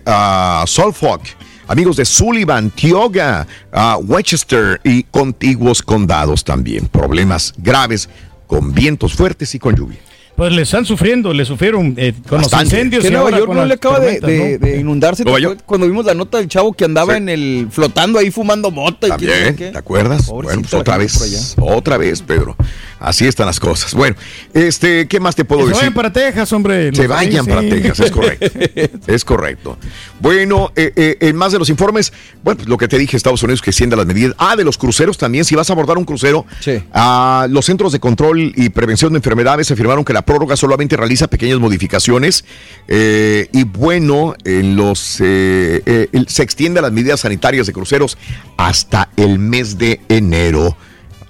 [0.66, 1.22] Suffolk.
[1.68, 6.88] Amigos de Sullivan, Tioga, ah, Westchester y contiguos condados también.
[6.88, 8.08] Problemas graves
[8.48, 10.00] con vientos fuertes y con lluvia.
[10.38, 13.04] Pues le están sufriendo, le sufrieron eh, con los incendios.
[13.04, 14.66] Que y Nueva York no le acaba de, tormentas, de- ¿no?
[14.66, 15.24] de inundarse.
[15.26, 18.32] ¿Te ¿Nueva acuerdas Cuando vimos la nota del chavo que andaba en el flotando ahí
[18.32, 19.08] fumando mota.
[19.08, 19.72] y También, qué.
[19.72, 20.28] ¿te acuerdas?
[20.28, 22.56] Pobrecita Bueno, pues otra vez, otra vez, Pedro.
[23.02, 23.96] Así están las cosas.
[23.96, 24.16] Bueno,
[24.54, 25.82] este, ¿qué más te puedo Que se decir?
[25.82, 26.94] vayan para Texas, hombre.
[26.94, 27.50] Se vayan sí.
[27.50, 28.60] para Texas, es correcto.
[29.08, 29.78] es correcto.
[30.20, 32.14] Bueno, eh, eh, en más de los informes,
[32.44, 34.36] bueno, pues lo que te dije, Estados Unidos que extienda las medidas.
[34.38, 36.46] Ah, de los cruceros también, si vas a abordar un crucero,
[36.94, 41.28] ah, los centros de control y prevención de enfermedades afirmaron que la prórroga solamente realiza
[41.28, 42.46] pequeñas modificaciones
[42.88, 48.18] eh, y bueno, en los eh, se extiende las medidas sanitarias de cruceros
[48.58, 50.78] hasta el mes de enero.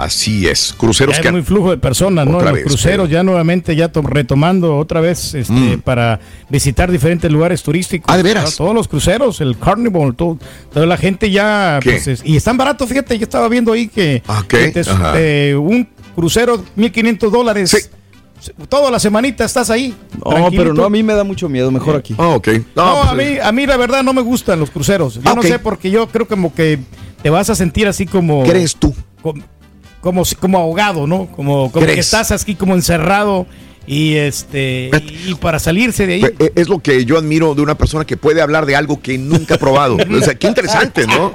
[0.01, 2.41] Así es, cruceros Ya que es muy flujo de personas, ¿no?
[2.41, 5.81] Los vez, cruceros ya nuevamente, ya to- retomando otra vez este, Mm.
[5.81, 6.19] para
[6.49, 8.11] visitar diferentes lugares turísticos.
[8.11, 8.55] Ah, ¿de veras?
[8.55, 10.39] Todos los cruceros, el Carnival, todo,
[10.73, 11.79] toda la gente ya...
[11.83, 11.91] ¿Qué?
[11.91, 14.43] pues, es- y están baratos, fíjate, yo estaba viendo ahí que, Ah,
[15.17, 17.91] eh, un crucero, 1.500 dólares.
[18.69, 19.93] Toda la semanita estás ahí.
[20.25, 21.69] No, pero no, a mí me da mucho miedo.
[21.69, 22.15] Mejor aquí.
[22.17, 22.47] Ah, ok.
[22.75, 25.13] No, a, mí, a mí la verdad no me gustan los cruceros.
[25.15, 26.79] Yo Ah, no sé porque yo creo como que
[27.21, 28.41] te vas a sentir así como...
[28.43, 28.95] ¿Crees tú?
[29.21, 29.43] Como,
[30.01, 31.27] como, como ahogado, ¿no?
[31.27, 33.45] Como, como que estás aquí como encerrado
[33.87, 34.91] y este
[35.25, 36.23] y, y para salirse de ahí.
[36.39, 39.17] Eh, Es lo que yo admiro de una persona que puede hablar de algo que
[39.17, 39.97] nunca ha probado.
[39.97, 41.33] O sea, qué interesante, ¿no?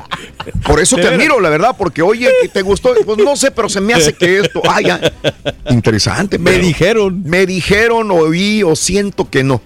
[0.64, 3.80] Por eso te admiro, la verdad, porque oye, te gustó, pues no sé, pero se
[3.80, 5.12] me hace que esto, ah, ya.
[5.70, 6.38] Interesante.
[6.38, 7.22] Me dijeron.
[7.24, 9.60] Me dijeron, oí o siento que no.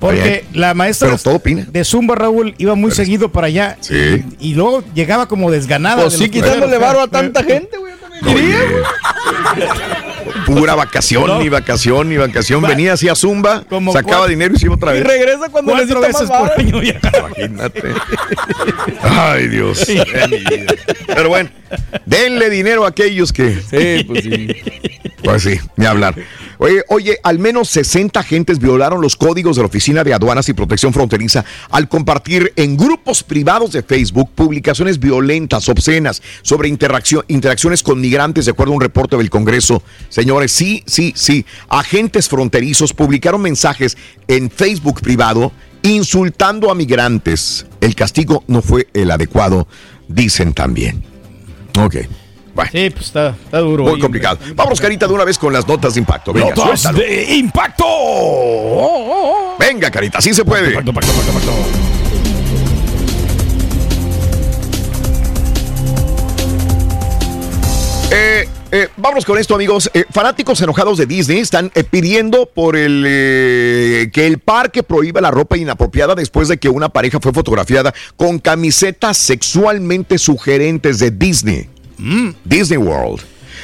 [0.00, 1.66] Porque la maestra pero todo opina.
[1.70, 3.94] de Zumba Raúl iba muy seguido para allá Sí.
[4.38, 6.02] y, y luego llegaba como desganada.
[6.02, 7.94] Pues de sí, quitándole varo a tanta gente, güey.
[10.46, 12.62] Pura vacación, ni vacación, ni vacación.
[12.62, 15.06] Venía hacia Zumba, Como sacaba cuatro- dinero y se iba otra Y vez.
[15.06, 17.00] regresa cuando Cuatro veces por año ya.
[17.18, 17.82] Imagínate.
[19.02, 19.86] Ay, Dios.
[19.86, 20.74] de mi vida.
[21.06, 21.50] Pero bueno,
[22.06, 23.54] denle dinero a aquellos que.
[23.60, 24.48] Sí, pues sí.
[25.22, 26.14] Pues sí, ni hablar.
[26.58, 30.52] Oye, oye, al menos 60 agentes violaron los códigos de la Oficina de Aduanas y
[30.52, 37.82] Protección Fronteriza al compartir en grupos privados de Facebook publicaciones violentas, obscenas, sobre interacción, interacciones
[37.82, 39.82] con migrantes, de acuerdo a un reporte del Congreso.
[40.08, 41.44] Señores, sí, sí, sí.
[41.68, 43.96] Agentes fronterizos publicaron mensajes
[44.28, 47.66] en Facebook privado insultando a migrantes.
[47.80, 49.66] El castigo no fue el adecuado,
[50.06, 51.04] dicen también.
[51.78, 51.96] Ok.
[52.54, 52.70] Bueno.
[52.70, 53.82] Sí, pues está, está duro.
[53.84, 54.38] Muy complicado.
[54.54, 56.32] Vamos, Carita, de una vez con las notas de impacto.
[56.32, 56.98] Venga, Notas suéltalo.
[56.98, 57.84] de impacto.
[59.58, 60.72] Venga, Carita, sí se puede.
[68.16, 69.90] Eh, eh, vámonos con esto, amigos.
[69.92, 73.02] Eh, fanáticos enojados de Disney están eh, pidiendo por el
[74.12, 78.38] que el parque prohíba la ropa inapropiada después de que una pareja fue fotografiada con
[78.38, 81.68] camisetas sexualmente sugerentes de Disney.
[82.44, 83.20] Disney World.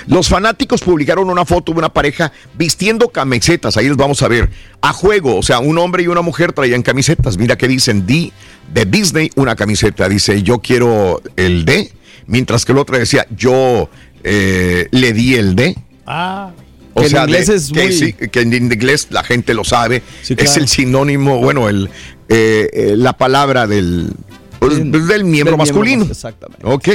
[0.09, 4.51] Los fanáticos publicaron una foto de una pareja vistiendo camisetas, ahí les vamos a ver,
[4.81, 8.33] a juego, o sea, un hombre y una mujer traían camisetas, mira que dicen D
[8.73, 11.93] de Disney, una camiseta, dice yo quiero el D,
[12.27, 13.91] mientras que el otro decía yo
[14.25, 15.77] eh, le di el D.
[16.07, 16.51] Ah.
[16.93, 19.55] O Que en sea, inglés de- es que, muy- sí, que en inglés la gente
[19.55, 21.89] lo sabe, Sí, es el sinónimo, bueno, el,
[22.29, 24.11] eh, eh, la palabra del,
[24.59, 26.01] pues, del miembro Del masculino.
[26.05, 26.67] mas- exactamente.
[26.67, 26.89] Ok.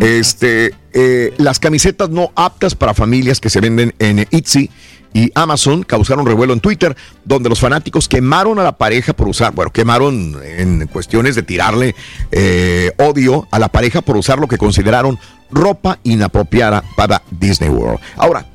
[0.00, 4.70] Este, eh, las camisetas no aptas para familias que se venden en Etsy
[5.12, 9.52] y Amazon causaron revuelo en Twitter, donde los fanáticos quemaron a la pareja por usar,
[9.54, 11.94] bueno, quemaron en cuestiones de tirarle
[12.30, 15.18] eh, odio a la pareja por usar lo que consideraron
[15.50, 17.98] ropa inapropiada para Disney World.
[18.16, 18.46] Ahora,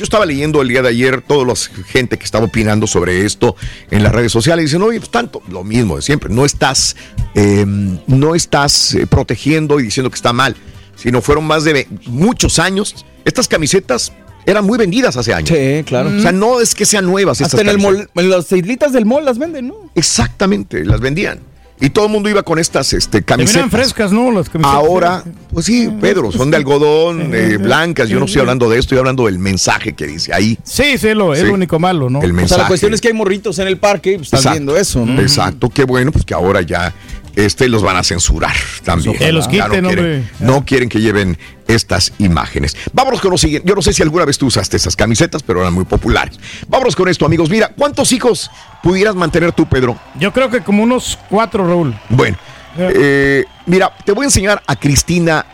[0.00, 3.54] yo estaba leyendo el día de ayer toda la gente que estaba opinando sobre esto
[3.90, 6.96] en las redes sociales y dicen, oye, pues tanto, lo mismo de siempre, no estás,
[7.34, 10.56] eh, no estás eh, protegiendo y diciendo que está mal,
[10.96, 13.04] sino fueron más de muchos años.
[13.26, 14.10] Estas camisetas
[14.46, 15.50] eran muy vendidas hace años.
[15.50, 16.08] Sí, claro.
[16.16, 18.94] O sea, no es que sean nuevas estas Hasta en el mall, en las islitas
[18.94, 19.90] del mall las venden, ¿no?
[19.94, 21.40] Exactamente, las vendían.
[21.82, 23.70] Y todo el mundo iba con estas este, Se camisetas.
[23.70, 24.30] frescas, ¿no?
[24.30, 24.74] Las camisetas.
[24.76, 28.08] Ahora, pues sí, Pedro, son de algodón, eh, blancas.
[28.10, 30.58] Yo no estoy hablando de esto, estoy hablando del mensaje que dice ahí.
[30.62, 31.46] Sí, sí, lo, es Sí.
[31.46, 32.18] lo único malo, ¿no?
[32.20, 32.60] El O sea, mensaje.
[32.62, 34.54] la cuestión es que hay morritos en el parque y pues, están Exacto.
[34.58, 35.20] viendo eso, ¿no?
[35.22, 36.92] Exacto, qué bueno, pues que ahora ya
[37.36, 38.54] este los van a censurar
[38.84, 39.16] también.
[39.16, 40.24] Que los Ya no quieren, hombre.
[40.40, 41.38] no quieren que lleven
[41.68, 42.76] estas imágenes.
[42.92, 43.68] Vámonos con lo siguiente.
[43.68, 46.38] Yo no sé si alguna vez tú usaste esas camisetas, pero eran muy populares.
[46.68, 47.48] Vámonos con esto, amigos.
[47.50, 48.50] Mira, ¿cuántos hijos
[48.82, 49.98] pudieras mantener tú, Pedro?
[50.18, 51.94] Yo creo que como unos cuatro, Raúl.
[52.08, 52.36] Bueno,
[52.78, 55.44] eh, mira, te voy a enseñar a Cristina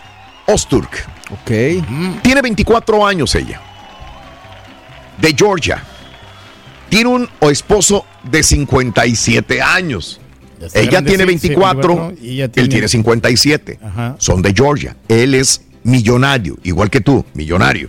[0.46, 1.06] Osturk.
[1.30, 1.50] Ok.
[2.22, 3.60] Tiene 24 años ella.
[5.18, 5.82] De Georgia.
[6.88, 10.20] Tiene un esposo de 57 años.
[10.74, 13.78] Ella tiene sí, 24, 54, y ella él tiene- tiene 57.
[13.82, 14.16] Ajá.
[14.18, 14.96] Son de Georgia.
[15.08, 17.88] Él es millonario, igual que tú, millonario.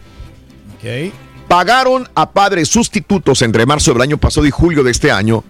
[1.48, 5.44] Pagaron a padres sustitutos entre marzo del año pasado y julio de este año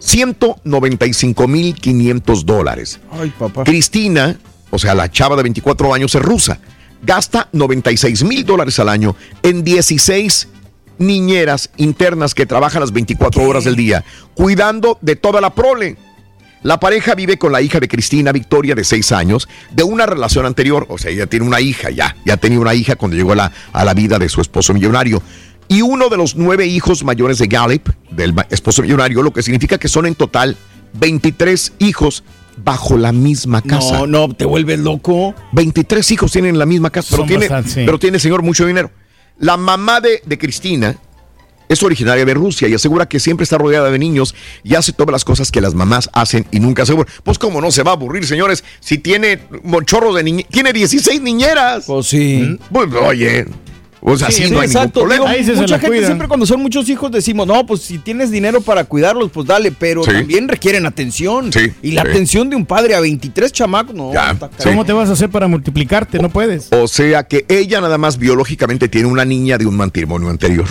[0.00, 3.00] 195.500 dólares.
[3.10, 3.64] Ay, papá.
[3.64, 4.36] Cristina,
[4.70, 6.58] o sea, la chava de 24 años es rusa,
[7.02, 10.48] gasta 96 mil dólares al año en 16
[10.98, 14.04] niñeras internas que trabajan las 24 horas del día,
[14.34, 15.96] cuidando de toda la prole.
[16.62, 20.46] La pareja vive con la hija de Cristina Victoria de 6 años de una relación
[20.46, 23.36] anterior, o sea, ella tiene una hija ya, ya tenía una hija cuando llegó a
[23.36, 25.22] la, a la vida de su esposo millonario.
[25.68, 29.78] Y uno de los nueve hijos mayores de Gallup, del esposo millonario, lo que significa
[29.78, 30.56] que son en total
[30.94, 32.24] 23 hijos
[32.56, 33.98] bajo la misma casa.
[33.98, 35.34] No, no, te vuelves loco.
[35.52, 37.82] 23 hijos tienen en la misma casa, pero tiene, bastante, sí.
[37.84, 38.90] pero tiene, señor, mucho dinero.
[39.38, 40.96] La mamá de, de Cristina
[41.68, 45.12] es originaria de Rusia y asegura que siempre está rodeada de niños y hace todas
[45.12, 47.10] las cosas que las mamás hacen y nunca se aburre.
[47.22, 50.50] Pues cómo no se va a aburrir, señores, si tiene monchorros de niñeras.
[50.52, 51.84] Tiene 16 niñeras.
[51.86, 52.58] Pues sí.
[52.70, 53.46] Pues, oye,
[54.04, 55.32] o sea, sí, no hay ningún problema.
[55.32, 58.84] Digo, mucha gente siempre cuando son muchos hijos decimos, no, pues si tienes dinero para
[58.84, 60.10] cuidarlos, pues dale, pero Sí.
[60.10, 61.52] también requieren atención.
[61.52, 62.08] Sí, y la sí.
[62.08, 64.12] atención de un padre a 23 chamacos, no.
[64.12, 64.36] Ya.
[64.64, 66.18] ¿Cómo te vas a hacer para multiplicarte?
[66.18, 66.68] No puedes.
[66.72, 70.66] O sea que ella nada más biológicamente tiene una niña de un matrimonio anterior.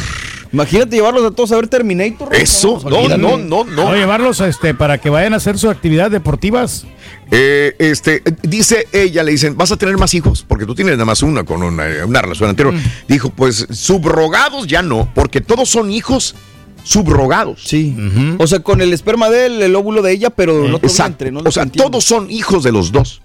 [0.54, 2.36] Imagínate llevarlos a todos a ver Terminator.
[2.36, 3.88] Eso, no, no, no, no.
[3.88, 6.86] O llevarlos este, para que vayan a hacer sus actividades deportivas.
[7.32, 11.06] Eh, este, dice ella, le dicen, vas a tener más hijos, porque tú tienes nada
[11.06, 12.74] más una con una, una relación anterior.
[13.08, 16.36] Dijo, pues subrogados ya no, porque todos son hijos
[16.84, 17.62] subrogados.
[17.64, 17.96] Sí.
[18.38, 21.26] O sea, con el esperma de él, el óvulo de ella, pero el otro Exacto.
[21.26, 21.42] vientre, ¿no?
[21.46, 23.22] o sea, todos son hijos de los dos.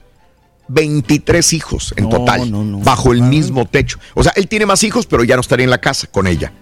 [0.68, 2.50] 23 hijos en total,
[2.82, 3.98] bajo el mismo techo.
[4.14, 6.52] O sea, él tiene más hijos, pero ya no estaría en la casa con ella.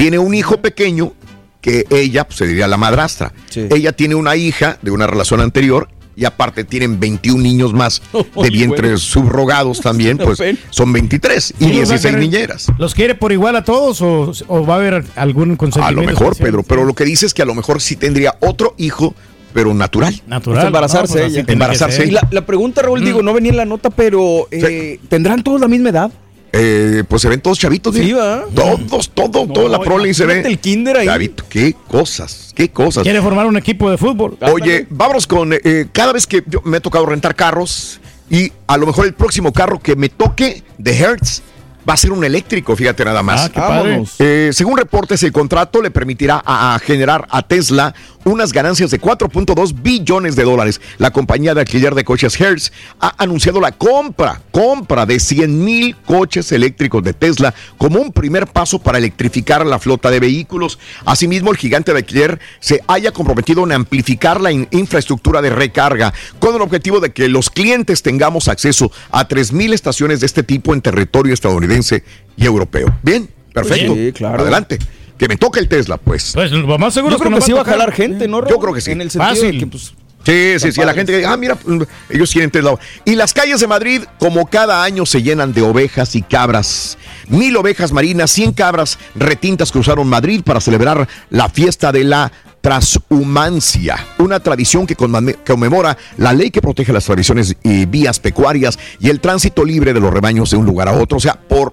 [0.00, 1.12] Tiene un hijo pequeño
[1.60, 3.32] que ella, pues, se diría la madrastra.
[3.54, 8.00] Ella tiene una hija de una relación anterior y aparte tienen 21 niños más
[8.42, 10.38] de vientres subrogados también, pues
[10.70, 12.66] son 23 y Sí, los va a 16 querer- niñeras.
[12.78, 16.00] ¿Los quiere por igual a todos o, o va a haber algún A consentimiento?
[16.00, 16.48] lo mejor, especial?
[16.48, 19.14] Pedro, pero lo que dice es que a lo mejor sí tendría otro hijo,
[19.52, 20.18] pero natural.
[20.26, 20.66] Natural.
[20.66, 21.32] embarazarse No, pues ella.
[21.34, 22.06] tiene que Embarazarse.
[22.06, 25.60] Y la, la pregunta, Raúl, digo, no venía en la nota, pero eh, ¿tendrán todos
[25.60, 26.10] la misma edad?
[26.52, 28.12] Eh, pues se ven todos chavitos, Sí.
[28.12, 28.44] ¿va?
[28.54, 30.40] Todos, todo, toda la prole se ve.
[30.40, 31.06] el kinder ahí.
[31.06, 33.02] Chavito, qué cosas, qué cosas.
[33.04, 34.36] Quiere formar un equipo de fútbol.
[34.52, 35.52] Oye, vámonos con.
[35.52, 39.14] eh, cada vez que yo me he tocado rentar carros y a lo mejor el
[39.14, 41.42] próximo carro que me toque de Hertz
[41.88, 43.50] va a ser un eléctrico, fíjate nada más.
[43.54, 44.04] Ah, qué.
[44.18, 47.94] Eh, según reportes, el contrato le permitirá a, a generar a Tesla
[48.24, 50.80] unas ganancias de 4.2 billones de dólares.
[50.98, 52.70] La compañía de alquiler de coches Hertz
[53.00, 58.46] ha anunciado la compra, compra de 100 mil coches eléctricos de Tesla como un primer
[58.46, 60.78] paso para electrificar la flota de vehículos.
[61.04, 66.12] Asimismo, el gigante de alquiler se haya comprometido en amplificar la in- infraestructura de recarga
[66.38, 70.74] con el objetivo de que los clientes tengamos acceso a 3.000 estaciones de este tipo
[70.74, 72.04] en territorio estadounidense
[72.36, 72.94] y europeo.
[73.02, 73.94] Bien, perfecto.
[73.94, 74.42] Sí, claro.
[74.42, 74.78] Adelante.
[75.20, 76.32] Que me toque el Tesla, pues.
[76.32, 78.40] Pues lo más seguro Yo es creo que va sí va a jalar gente, ¿no?
[78.48, 78.92] Yo creo que sí.
[78.92, 79.52] En el sentido Fácil.
[79.52, 79.92] de que, pues,
[80.24, 80.80] Sí, sí, sí.
[80.80, 82.78] A la gente que diga, ah, mira, mm, ellos quieren Tesla.
[83.04, 86.96] Y las calles de Madrid, como cada año, se llenan de ovejas y cabras.
[87.28, 92.32] Mil ovejas marinas, cien cabras retintas cruzaron Madrid para celebrar la fiesta de la
[92.62, 99.10] transhumancia, una tradición que conmemora la ley que protege las tradiciones y vías pecuarias y
[99.10, 101.18] el tránsito libre de los rebaños de un lugar a otro.
[101.18, 101.72] O sea, por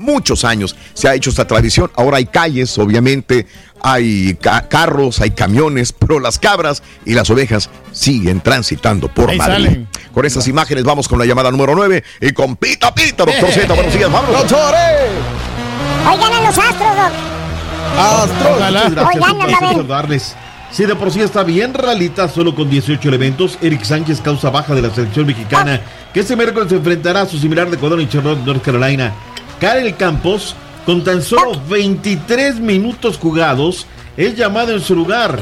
[0.00, 1.90] muchos años se ha hecho esta tradición.
[1.94, 3.46] Ahora hay calles, obviamente,
[3.82, 9.38] hay ca- carros, hay camiones, pero las cabras y las ovejas siguen transitando por Ahí
[9.38, 9.52] Madrid.
[9.54, 9.88] salen.
[10.12, 13.72] Con estas imágenes vamos con la llamada número 9 y con Pita Pita, doctor Z,
[13.72, 14.42] buenos días, vámonos.
[14.52, 17.12] Hoy ganan los astros, Doc.
[17.94, 19.70] Muchas gracias, Oigan, un a placer ver.
[19.76, 20.34] saludarles.
[20.72, 24.74] Si de por sí está bien ralita, solo con 18 elementos, Eric Sánchez causa baja
[24.74, 25.80] de la selección mexicana,
[26.14, 29.12] que este miércoles se enfrentará a su similar de Ecuador en Charlotte, North Carolina.
[29.60, 30.54] Karel Campos,
[30.86, 35.40] con tan solo 23 minutos jugados, es llamado en su lugar.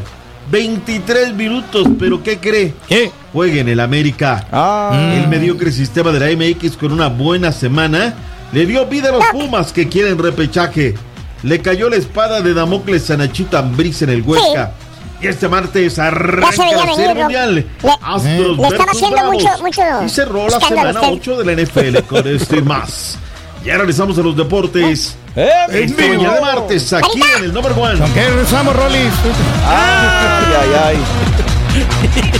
[0.51, 2.75] 23 minutos, pero ¿qué cree?
[2.89, 3.11] ¿Qué?
[3.33, 4.47] Juega en el América.
[4.51, 5.13] Ah.
[5.15, 8.15] El mediocre sistema de la MX con una buena semana
[8.53, 10.95] le dio vida a los Pumas que quieren repechaje.
[11.43, 14.73] Le cayó la espada de Damocles a Nachito Ambriz en el Huesca.
[15.21, 16.47] Y este martes arranca
[16.87, 17.15] la Serie.
[17.15, 17.55] Mundial.
[17.57, 17.67] Le-
[18.01, 18.25] Astros
[18.57, 19.35] le estaba versus haciendo Bravos.
[19.35, 21.13] mucho- mucho y cerró la semana usted.
[21.13, 23.19] 8 de la NFL con esto y más.
[23.65, 25.17] Ya regresamos a los deportes.
[25.37, 26.15] ¡Eh, Esta vivo!
[26.23, 27.99] mañana de martes aquí en el Number One.
[27.99, 29.13] ¿Con qué regresamos, Rolis?
[29.67, 30.97] Ay, ay, ay.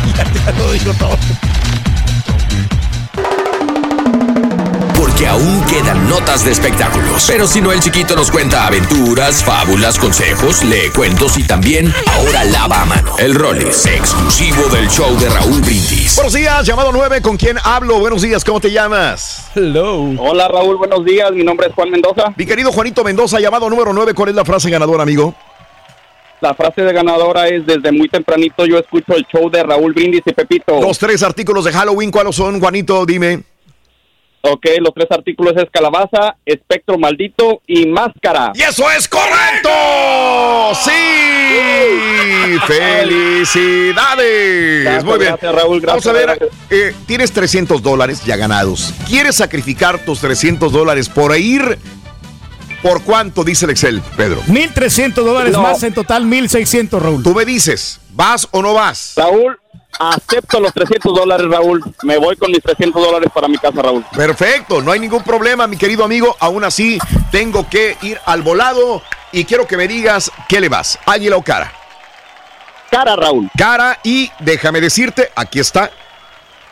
[0.59, 1.58] Porque
[5.19, 7.27] porque aún quedan notas de espectáculos.
[7.27, 12.45] Pero si no, el chiquito nos cuenta aventuras, fábulas, consejos, lee cuentos y también ahora
[12.45, 13.17] lava a mano.
[13.19, 16.15] El Rollis, exclusivo del show de Raúl Brindis.
[16.15, 17.99] Buenos días, llamado 9, ¿con quién hablo?
[17.99, 19.51] Buenos días, ¿cómo te llamas?
[19.57, 20.15] Hello.
[20.19, 22.33] Hola Raúl, buenos días, mi nombre es Juan Mendoza.
[22.37, 25.35] Mi querido Juanito Mendoza, llamado número 9, ¿cuál es la frase ganadora, amigo?
[26.41, 30.23] La frase de ganadora es desde muy tempranito yo escucho el show de Raúl Brindis
[30.27, 30.81] y Pepito.
[30.81, 33.05] Los tres artículos de Halloween, ¿cuáles son, Juanito?
[33.05, 33.58] Dime.
[34.41, 38.53] Ok, los tres artículos es calabaza, espectro maldito y máscara.
[38.55, 39.69] ¡Y eso es correcto!
[40.85, 40.91] ¡Sí!
[42.67, 44.85] ¡Felicidades!
[44.85, 45.31] Gracias, Muy bien.
[45.33, 48.95] gracias, Raúl, Vamos a ver, eh, tienes 300 dólares ya ganados.
[49.07, 51.79] ¿Quieres sacrificar tus 300 dólares por ir?
[52.83, 54.41] ¿Por cuánto dice el Excel, Pedro?
[54.47, 55.63] 1.300 dólares No.
[55.63, 57.23] más, en total 1.600, Raúl.
[57.25, 59.15] Tú me dices, ¿vas o no vas?
[59.17, 59.59] Raúl,
[59.99, 61.83] acepto los 300 dólares, Raúl.
[62.03, 64.05] Me voy con mis 300 dólares para mi casa, Raúl.
[64.17, 66.37] Perfecto, no hay ningún problema, mi querido amigo.
[66.41, 66.99] Aún así,
[67.31, 69.03] tengo que ir al volado
[69.33, 71.73] y quiero que me digas qué le vas, águila o cara.
[72.91, 73.51] Cara, Raúl.
[73.57, 75.91] Cara y déjame decirte, aquí está.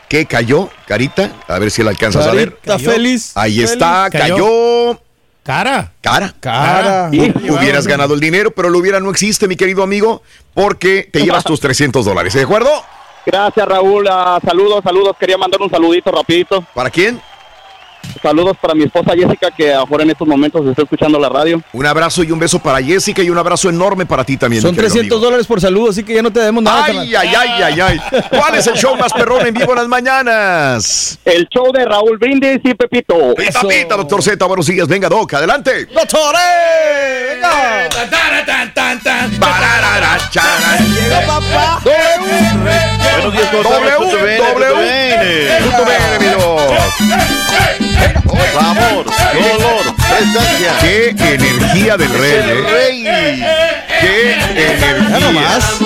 [0.09, 1.31] ¿Qué cayó, carita?
[1.47, 2.57] A ver si la alcanzas a ver.
[2.63, 3.33] Carita feliz.
[3.35, 4.99] Ahí está, cayó.
[5.43, 5.93] Cara.
[6.01, 6.33] Cara.
[6.39, 7.09] Cara.
[7.11, 10.21] Sí, hubieras ganado el dinero, pero lo hubiera no existe, mi querido amigo,
[10.53, 12.33] porque te llevas tus 300 dólares.
[12.33, 12.69] ¿De acuerdo?
[13.27, 14.07] Gracias, Raúl.
[14.09, 15.17] Ah, saludos, saludos.
[15.19, 16.63] Quería mandar un saludito rapidito.
[16.73, 17.21] ¿Para quién?
[18.21, 21.61] Saludos para mi esposa Jessica, que ahora en estos momentos está escuchando la radio.
[21.73, 24.61] Un abrazo y un beso para Jessica y un abrazo enorme para ti también.
[24.61, 25.25] Son mi querido 300 amigo.
[25.25, 26.85] dólares por saludo, así que ya no te debemos nada.
[26.85, 28.01] Ay, ay, ay, ay, ay.
[28.29, 31.19] ¿Cuál es el show más perrón en vivo en las mañanas?
[31.25, 33.33] El show de Raúl Brindis y Pepito.
[33.35, 34.87] Pita, pita, doctor Z, buenos días.
[34.87, 35.85] Venga, Doc, adelante.
[35.85, 36.41] ¡Doctores!
[37.33, 37.89] ¡Venga!
[41.25, 41.79] Papá.
[41.83, 47.96] Buenos días, ¿cómo W, bene, tutto W.
[48.59, 50.77] Amor, dolor, prestancia.
[50.81, 52.61] Qué energía del rey, El eh.
[52.61, 53.03] rey.
[54.01, 55.19] Qué Ya energía.
[55.19, 55.77] nomás.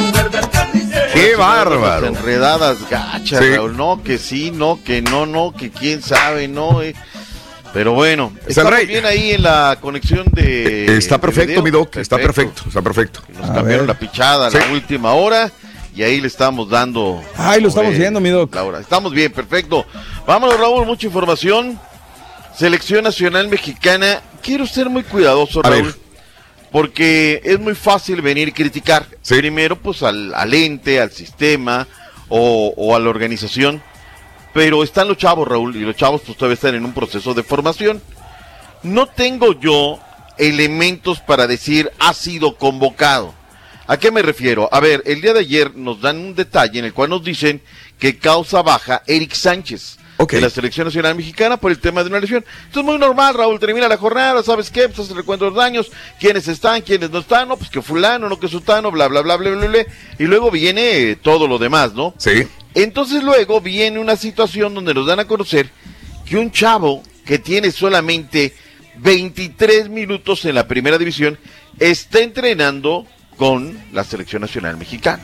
[1.14, 2.08] Qué Las bárbaro.
[2.08, 3.56] enredadas gachas, Sí.
[3.56, 3.76] Raúl.
[3.78, 6.82] No, que sí, no, que no, no, que quién sabe, no.
[6.82, 6.96] eh.
[7.74, 8.86] Pero bueno, Es el estamos rey.
[8.86, 10.98] bien ahí en la conexión de.
[10.98, 11.64] Está de perfecto, video.
[11.64, 11.96] mi Doc.
[11.98, 13.22] Está perfecto, está perfecto.
[13.40, 14.58] Nos cambiaron la pichada a Sí.
[14.58, 15.50] la última hora
[15.96, 17.22] y ahí le estamos dando.
[17.38, 18.54] Ay, lo estamos eh, viendo, mi Doc.
[18.80, 19.86] Estamos bien, perfecto.
[20.28, 21.80] Vámonos, Raúl, mucha información.
[22.58, 24.22] Selección Nacional Mexicana.
[24.42, 25.96] Quiero ser muy cuidadoso, A Raúl.
[26.72, 29.06] Porque es muy fácil venir y criticar.
[29.28, 31.88] Primero, pues al, al ente, al sistema
[32.30, 33.82] o, o a la organización.
[34.54, 37.44] Pero están los chavos, Raúl, y los chavos pues todavía están en un proceso de
[37.44, 38.02] formación.
[38.84, 40.00] No tengo yo
[40.38, 43.34] elementos para decir ha sido convocado.
[43.88, 44.70] ¿A qué me refiero?
[44.72, 47.62] A ver, el día de ayer nos dan un detalle en el cual nos dicen
[48.00, 50.34] que causa baja Eric Sánchez Ok.
[50.34, 52.46] de la Selección Nacional Mexicana por el tema de una lesión.
[52.68, 54.88] Esto es muy normal, Raúl, termina la jornada, ¿sabes qué?
[54.88, 57.82] Pues hace el recuento de los daños, quiénes están, quiénes no están, no, pues que
[57.82, 59.86] fulano, no que sutano, bla, bla, bla, bla, bla, bla,
[60.20, 62.14] y luego viene eh, todo lo demás, ¿no?
[62.18, 62.48] Sí.
[62.74, 65.70] Entonces luego viene una situación donde nos dan a conocer
[66.26, 68.54] que un chavo que tiene solamente
[68.98, 71.38] 23 minutos en la primera división
[71.80, 73.06] está entrenando
[73.38, 75.24] con la selección nacional mexicana.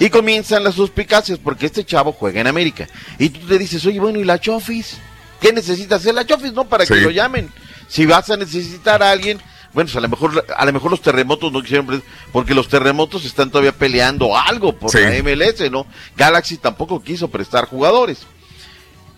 [0.00, 2.88] Y comienzan las suspicacias porque este chavo juega en América.
[3.18, 4.96] Y tú te dices, oye, bueno, ¿y la Chofis?
[5.40, 6.52] ¿Qué necesita hacer la Chofis?
[6.54, 7.52] No, para que lo llamen.
[7.86, 9.38] Si vas a necesitar a alguien,
[9.74, 12.02] bueno, pues a lo mejor, a lo mejor los terremotos no quisieron,
[12.32, 14.98] porque los terremotos están todavía peleando algo por Sí.
[15.00, 15.86] la MLS, ¿no?
[16.16, 18.20] Galaxy tampoco quiso prestar jugadores.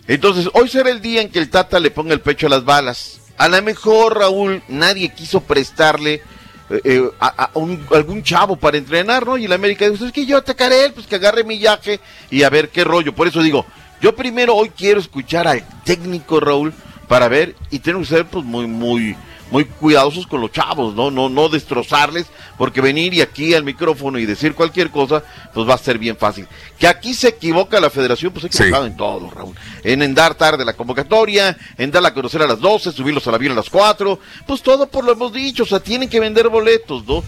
[0.09, 2.64] Entonces, hoy será el día en que el Tata le ponga el pecho a las
[2.64, 3.20] balas.
[3.38, 6.22] A lo mejor, Raúl, nadie quiso prestarle
[6.70, 7.51] eh, eh, a,
[7.90, 9.36] algún chavo para entrenar, ¿no?
[9.36, 12.43] Y el América dice, es que yo atacaré él, pues que agarre mi yaje y
[12.43, 13.14] a ver qué rollo.
[13.14, 13.66] Por eso digo,
[14.01, 16.72] yo primero hoy quiero escuchar al técnico, Raúl,
[17.09, 19.16] para ver, y tenemos que ser pues muy, muy,
[19.52, 21.10] muy cuidadosos con los chavos, ¿no?
[21.10, 22.26] No, no destrozarles,
[22.56, 25.22] porque venir y aquí al micrófono y decir cualquier cosa,
[25.52, 26.48] pues va a ser bien fácil.
[26.78, 28.62] Que aquí se equivoca la federación, pues se Sí.
[28.62, 29.54] equivocado en todo, Raúl.
[29.84, 33.34] En, en dar tarde la convocatoria, en darla a conocer a las 12, subirlos al
[33.34, 36.48] avión a las 4, pues todo por lo hemos dicho, o sea, tienen que vender
[36.48, 37.22] boletos, ¿no?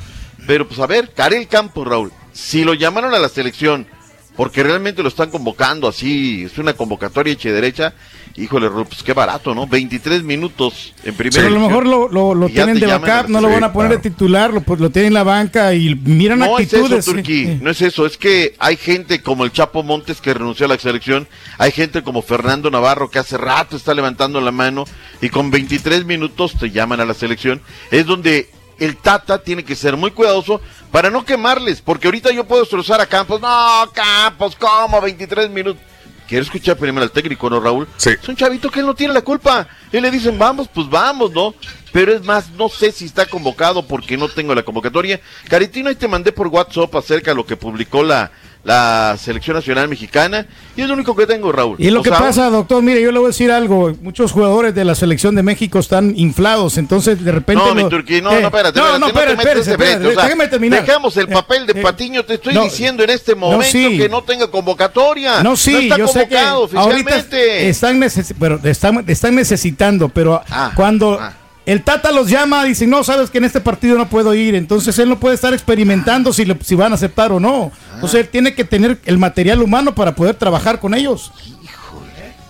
[0.47, 3.87] Pero pues a ver, Karel Campos, Raúl, si lo llamaron a la selección
[4.35, 7.95] porque realmente lo están convocando así, es una convocatoria hecha y derecha,
[8.37, 9.67] híjole, Raúl, pues qué barato, ¿no?
[9.67, 13.41] 23 minutos en primera Pero a lo mejor lo, lo, lo tienen de backup, no
[13.41, 14.03] lo van a poner claro.
[14.03, 17.01] de titular, lo, pues, lo tienen en la banca y miran No es actitudes.
[17.01, 20.67] eso, Turquí, no es eso, es que hay gente como el Chapo Montes que renunció
[20.67, 21.29] a la selección,
[21.59, 24.85] hay gente como Fernando Navarro que hace rato está levantando la mano
[25.21, 28.49] y con 23 minutos te llaman a la selección, es donde
[28.79, 33.01] el Tata tiene que ser muy cuidadoso para no quemarles, porque ahorita yo puedo destrozar
[33.01, 35.83] a Campos, no, Campos, ¿cómo 23 minutos?
[36.29, 37.89] Quiero escuchar primero al técnico, ¿no, Raúl?
[37.97, 38.11] Sí.
[38.11, 39.67] Es un chavito que él no tiene la culpa.
[39.93, 41.55] Y le dicen, vamos, pues vamos, ¿no?
[41.93, 45.21] Pero es más, no sé si está convocado porque no tengo la convocatoria.
[45.49, 48.33] Caritino, ahí te mandé por WhatsApp acerca de lo que publicó la,
[48.65, 50.47] la selección nacional mexicana.
[50.77, 51.77] Y es lo único que tengo, Raúl.
[51.79, 53.93] Y lo O que sea, pasa, doctor, mire, yo le voy a decir algo.
[54.01, 57.63] Muchos jugadores de la selección de México están inflados, entonces de repente.
[57.63, 59.69] No, mi lo- Turquí, no, Eh, no, espérate, no, espérate, no, no te espérate, metas
[59.69, 60.81] espérate, espérate, o sea, déjeme terminar.
[60.87, 63.99] Dejamos el papel de eh, Patiño, te estoy no, diciendo en este momento sí.
[63.99, 65.43] que no tenga convocatoria.
[65.43, 70.73] No, sí, está yo sé que ahorita están, neces- pero están, están necesitando, pero Ah,
[70.75, 71.21] cuando
[71.67, 74.99] el Tata los llama, dicen, no, sabes que en este partido no puedo ir, entonces
[74.99, 77.73] él no puede estar experimentando si, le- si van a aceptar o no.
[77.95, 81.33] Entonces él tiene que tener el material humano para poder trabajar con ellos.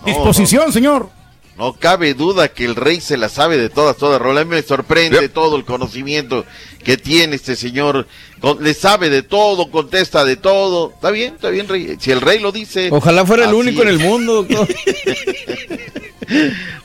[0.05, 1.09] Disposición, señor.
[1.57, 4.21] No cabe duda que el rey se la sabe de todas, todas.
[4.21, 6.45] Raúl, a mí me sorprende todo el conocimiento
[6.83, 8.07] que tiene este señor.
[8.41, 10.91] Con- le sabe de todo, contesta de todo.
[10.93, 11.95] Está bien, está bien, rey.
[11.99, 12.89] Si el rey lo dice.
[12.91, 14.67] Ojalá fuera el único en el mundo, doctor.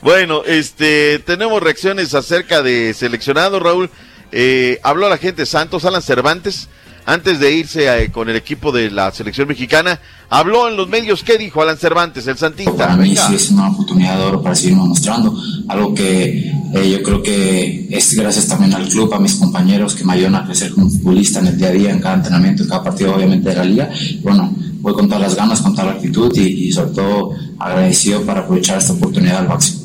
[0.01, 3.89] Bueno, este, tenemos reacciones acerca de seleccionado, Raúl.
[4.31, 6.69] Eh, habló la gente Santos, Alan Cervantes,
[7.05, 9.99] antes de irse eh, con el equipo de la selección mexicana.
[10.29, 12.71] Habló en los medios, ¿qué dijo Alan Cervantes, el Santista?
[12.73, 13.27] Para mí Venga.
[13.27, 15.35] sí es una oportunidad de oro para seguirnos mostrando,
[15.67, 20.05] algo que eh, yo creo que es gracias también al club, a mis compañeros que
[20.05, 22.69] me ayudan a crecer como futbolista en el día a día, en cada entrenamiento, en
[22.69, 23.89] cada partido obviamente de la liga.
[24.21, 28.21] Bueno, voy con todas las ganas, con toda la actitud y, y sobre todo agradecido
[28.21, 29.81] para aprovechar esta oportunidad al máximo.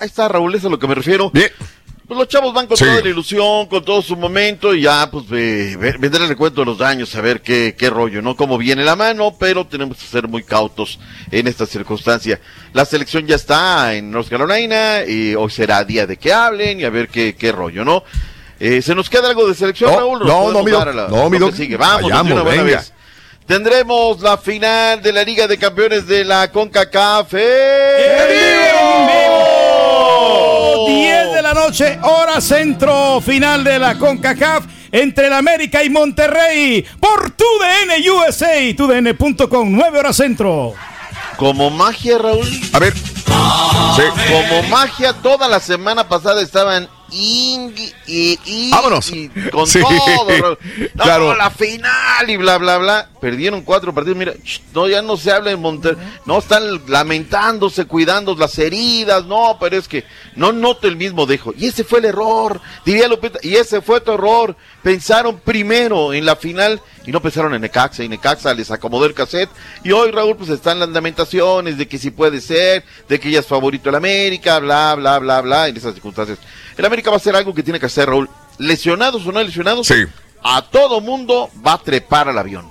[0.00, 1.30] Ahí está, Raúl, eso es a lo que me refiero.
[2.06, 2.84] Pues los chavos van con Sí.
[2.84, 6.60] toda la ilusión, con todo su momento, y ya, pues, eh, ve- vendrá el recuento
[6.60, 8.36] de los daños, a ver qué, qué rollo, ¿no?
[8.36, 10.98] Cómo viene la mano, pero tenemos que ser muy cautos
[11.30, 12.38] en esta circunstancia.
[12.74, 16.84] La selección ya está en North Carolina, y hoy será día de que hablen, y
[16.84, 18.04] a ver qué, qué rollo, ¿no?
[18.60, 20.18] Eh, ¿Se nos queda algo de selección, No, Raúl?
[20.18, 21.60] ¿Nos no, no, podemos mi doc, dar a la- no, mi lo que doc.
[21.60, 21.76] sigue?
[21.78, 22.76] Vamos, Vayamos, una buena venga.
[22.80, 22.92] vez.
[23.46, 27.32] Tendremos la final de la Liga de Campeones de la CONCACAF.
[27.34, 29.44] ¡En vivo!
[30.86, 36.84] 10 de la noche, hora centro, final de la CONCACAF entre el América y Monterrey
[37.00, 40.74] por TUDN USA, TUDN.com, 9 horas centro.
[41.38, 42.46] Como magia, Raúl.
[42.74, 42.92] A ver.
[44.28, 47.72] Como magia, toda la semana pasada estaban ing
[48.06, 49.10] y, y- Vámonos.
[49.10, 50.56] y con Sí, todo.
[50.94, 51.34] No, claro.
[51.36, 53.08] la final y bla, bla, bla.
[53.20, 54.16] Perdieron cuatro partidos.
[54.18, 54.32] Mira,
[54.74, 56.02] no, ya no se habla en Monterrey.
[56.26, 59.24] No, están lamentándose, cuidando las heridas.
[59.24, 60.04] No, pero es que
[60.36, 61.52] no noto el mismo dejo.
[61.56, 63.38] Y ese fue el error, diría Lupita.
[63.42, 64.56] Y ese fue tu error.
[64.82, 68.02] Pensaron primero en la final y no pensaron en Necaxa.
[68.02, 69.50] Y Necaxa les acomodó el cassette.
[69.82, 73.40] Y hoy, Raúl, pues están las lamentaciones de que sí puede ser, de que ella
[73.40, 75.68] es favorito del América, bla, bla, bla, bla.
[75.68, 76.38] En esas circunstancias.
[76.76, 78.28] El América va a hacer algo que tiene que hacer, Raúl.
[78.58, 79.92] Lesionados o no lesionados,
[80.42, 82.70] a todo mundo va a trepar al avión.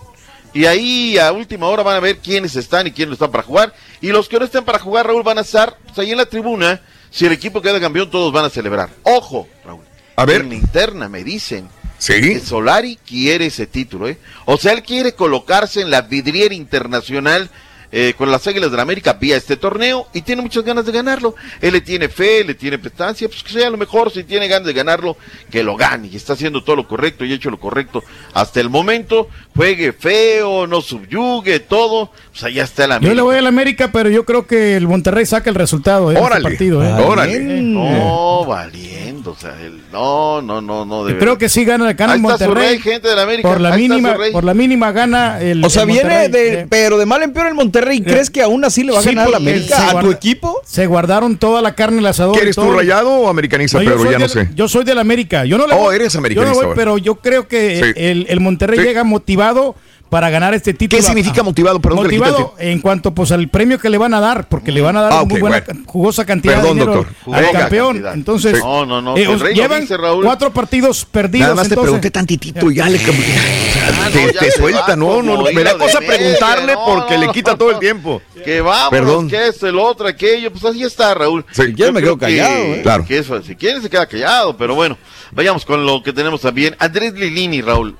[0.53, 3.43] Y ahí a última hora van a ver quiénes están y quiénes no están para
[3.43, 3.73] jugar.
[4.01, 6.27] Y los que no estén para jugar, Raúl, van a estar pues, ahí en la
[6.27, 6.81] tribuna.
[7.10, 8.89] Si el equipo queda campeón, todos van a celebrar.
[9.03, 9.84] Ojo, Raúl.
[10.15, 10.41] A ver.
[10.41, 11.68] En la interna me dicen
[12.03, 12.41] Sí.
[12.41, 14.17] Solari quiere ese título, ¿eh?
[14.43, 17.49] O sea, él quiere colocarse en la vidriera internacional
[17.95, 20.91] eh, con las Águilas de la América vía este torneo y tiene muchas ganas de
[20.91, 21.36] ganarlo.
[21.61, 24.65] Él le tiene fe, le tiene prestancia, pues que sea lo mejor, si tiene ganas
[24.65, 25.15] de ganarlo,
[25.52, 26.10] que lo gane.
[26.11, 28.03] Y está haciendo todo lo correcto y ha hecho lo correcto
[28.34, 29.28] hasta el momento.
[29.56, 32.10] Juegue feo, no subyugue, todo.
[32.32, 33.10] Pues allá está el América.
[33.11, 36.15] Yo le voy al América, pero yo creo que el Monterrey saca el resultado de
[36.15, 36.44] este Órale.
[36.44, 36.84] partido.
[36.84, 36.91] ¿eh?
[37.06, 37.40] Órale.
[37.61, 41.06] No, valiendo, o sea, el- no, no, no, no.
[41.06, 42.70] de creo que sí gana, gana Ahí el está su Monterrey.
[42.76, 43.48] rey, gente de la América.
[43.49, 45.64] Por la mínima, por la mínima gana el.
[45.64, 47.82] O sea, el viene de, Eh, pero de mal en peor el Monterrey.
[48.03, 50.11] ¿Crees que aún así le va a sí, ganar a la América se a tu
[50.11, 50.61] equipo?
[50.65, 52.35] Se guardaron toda la carne en el asador.
[52.35, 54.03] ¿Quieres tú rayado o americanista, No, yo Pedro?
[54.03, 54.49] soy Ya no sé.
[54.55, 55.45] Yo soy del América.
[55.45, 58.01] Yo no le Oh, voy- eres yo no americanista voy, pero yo creo que Sí.
[58.03, 58.85] el, el Monterrey Sí.
[58.85, 59.76] llega motivado
[60.14, 60.99] para ganar este título.
[61.02, 61.80] ¿Qué significa motivado?
[61.80, 64.95] Perdón motivado en cuanto pues al premio que le van a dar, porque le van
[64.95, 65.81] a dar Ah, una ok, muy buena, bueno.
[65.88, 67.35] jugosa cantidad Perdón, de dinero doctor.
[67.35, 67.88] al campeón.
[67.94, 68.14] cantidad.
[68.14, 68.61] Entonces, Sí.
[68.64, 70.23] No, no, no, eh, llevan dice, Raúl.
[70.23, 71.41] cuatro partidos perdidos.
[71.48, 73.11] Nada más te entonces- pregunté tantitito y ya le que-
[74.03, 77.15] Ah, te, te suelta, va no, no, no, me da cosa media, preguntarle no, porque
[77.15, 78.22] no, le quita todo el tiempo.
[78.45, 79.27] Que vamos, Perdón.
[79.30, 81.44] que es el otro, aquello, pues así está, Raúl.
[81.52, 81.64] Sí.
[81.64, 82.81] Si Yo me quedo callado, que- ¿eh?
[82.84, 83.03] Claro.
[83.06, 84.95] que eso, si quieren se queda callado, pero bueno,
[85.31, 86.76] vayamos con lo que tenemos también.
[86.77, 87.98] Andrés Lilini, Raúl.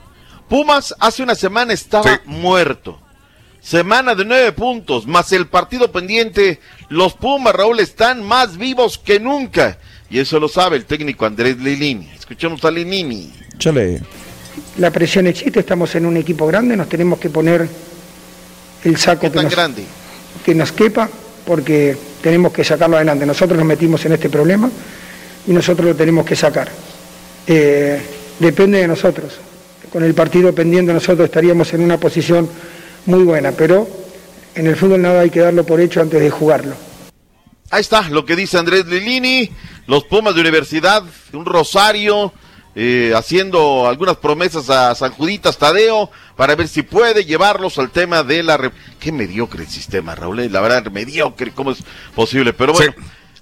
[0.48, 2.99] Pumas hace una semana estaba muerto.
[3.61, 6.60] Semana de nueve puntos, más el partido pendiente.
[6.90, 9.78] Los Pumas, Raúl, están más vivos que nunca.
[10.10, 12.10] Y eso lo sabe el técnico Andrés Lilini.
[12.14, 13.34] Escuchemos a Lilini.
[13.57, 14.02] Chale.
[14.78, 17.68] La presión existe, estamos en un equipo grande, nos tenemos que poner
[18.84, 19.84] el saco que Tan nos, grande.
[20.45, 21.10] que nos quepa
[21.45, 23.26] porque tenemos que sacarlo adelante.
[23.26, 24.70] Nosotros nos metimos en este problema
[25.48, 26.70] y nosotros lo tenemos que sacar.
[27.48, 28.02] Eh,
[28.40, 29.40] depende de nosotros.
[29.94, 32.49] Con el partido pendiente nosotros estaríamos en una posición
[33.06, 33.88] muy buena, pero
[34.56, 36.76] En el fútbol nada hay que darlo por hecho antes de jugarlo.
[37.72, 39.49] Ahí está lo que dice Andrés Lilini,
[39.88, 41.03] los Pumas de Universidad,
[41.34, 42.32] un Rosario,
[42.76, 48.22] eh, haciendo algunas promesas a San Juditas Tadeo para ver si puede llevarlos al tema
[48.22, 48.57] de la...
[48.57, 51.80] re- Qué mediocre el sistema, Raúl, eh, la verdad, mediocre, ¿cómo es
[52.15, 52.53] posible?
[52.53, 52.94] Pero bueno,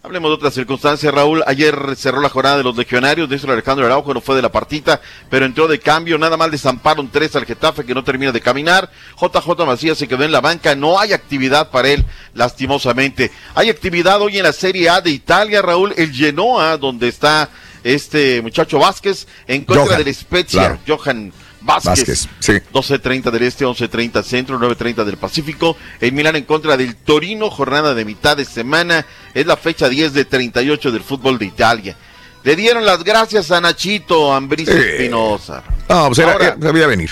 [0.03, 1.44] hablemos de otras circunstancias, Raúl.
[1.45, 4.52] Ayer cerró la jornada de los legionarios, de eso Alejandro Araujo no fue de la
[4.52, 8.41] partita, pero entró de cambio, nada más desamparon tres al Getafe que no termina de
[8.41, 8.90] caminar.
[9.19, 13.32] JJ Macías se quedó en la banca, no hay actividad para él, lastimosamente.
[13.56, 17.49] Hay actividad hoy en la Serie A de Italia, Raúl, el Genoa, donde está
[17.84, 20.80] este muchacho Vázquez en contra Johan, del Spezia, claro.
[20.88, 21.85] Johan Vázquez.
[21.85, 22.53] Vázquez, sí.
[22.73, 25.77] 12.30 del Este, 11.30 Centro, 9.30 del Pacífico.
[25.99, 29.05] El Milán en contra del Torino, jornada de mitad de semana.
[29.33, 31.95] Es la fecha 10 de 38 del fútbol de Italia.
[32.43, 34.75] Le dieron las gracias a Nachito Ambriz Sí.
[34.75, 35.63] Espinosa.
[35.88, 37.11] No, pues era, Ahora- sabía venir.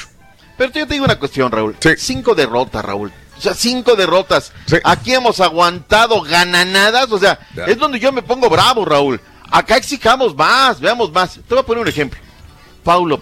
[0.57, 1.75] Pero yo te digo una cuestión, Raúl.
[1.97, 3.11] Cinco derrotas, Raúl.
[3.37, 4.51] O sea, cinco derrotas.
[4.83, 7.09] Aquí hemos aguantado gananadas.
[7.11, 7.65] O sea, Ya.
[7.65, 9.21] es donde yo me pongo bravo, Raúl.
[9.51, 11.35] Acá exijamos más, veamos más.
[11.35, 12.19] Te voy a poner un ejemplo.
[12.83, 13.19] Paulo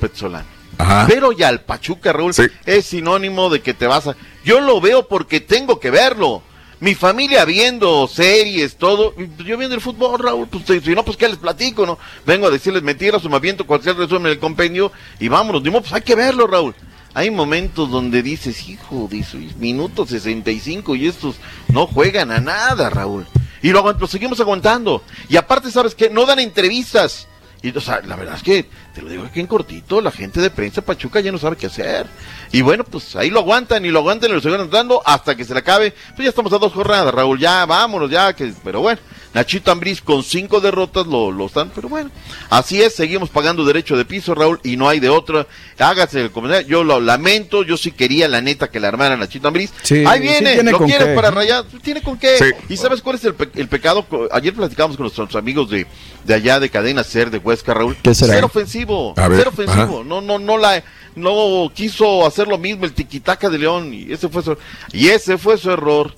[1.08, 2.34] Pero ya al Pachuca, Raúl,
[2.66, 4.16] es sinónimo de que te vas a...
[4.44, 6.44] Yo lo veo porque tengo que verlo.
[6.80, 9.16] Mi familia viendo series, todo.
[9.44, 11.98] Yo viendo el fútbol, Raúl, pues si no, pues qué les platico, ¿no?
[12.26, 15.64] Vengo a decirles mentiras o me aviento cualquier resumen del compendio y vámonos.
[15.64, 16.76] Digo, pues hay que verlo, Raúl.
[17.16, 21.38] Hay momentos donde dices, hijo, dice, minuto 65 y estos
[21.70, 23.26] no juegan a nada, Raúl.
[23.64, 25.02] Y lo, lo seguimos aguantando.
[25.28, 26.12] Y aparte, ¿sabes qué?
[26.12, 27.28] No dan entrevistas.
[27.62, 30.40] Y, o sea, la verdad es que, te lo digo aquí en cortito, la gente
[30.40, 32.06] de prensa Pachuca ya no sabe qué hacer.
[32.52, 35.44] Y bueno, pues ahí lo aguantan y lo aguantan y lo siguen dando hasta que
[35.44, 35.92] se le acabe.
[36.16, 39.00] Pues ya estamos a dos jornadas, Raúl, ya vámonos, ya, que, pero bueno.
[39.38, 42.10] Nachito Ambriz con cinco derrotas lo, lo están, pero bueno,
[42.50, 45.46] así es, seguimos pagando derecho de piso, Raúl, y no hay de otra.
[45.78, 49.48] Hágase el comentario, yo lo lamento, yo sí quería la neta que la armara Nachito
[49.48, 49.72] Ambriz.
[49.84, 51.14] Sí, Ahí sí viene, tiene lo qué.
[51.14, 52.36] para rayar, tiene con qué.
[52.40, 52.46] Sí.
[52.70, 54.08] ¿Y sabes cuál es el, pe- el pecado?
[54.32, 55.86] Ayer platicamos con nuestros amigos de,
[56.24, 57.96] de allá de Cadena Ser de Huesca, Raúl.
[58.02, 58.34] ¿Qué será?
[58.34, 60.04] Cero ofensivo, ver, cero ofensivo.
[60.04, 60.84] No, no, no la,
[61.16, 64.58] no quiso hacer lo mismo el tiquitaca de León y ese fue su,
[64.94, 66.16] y ese fue su error.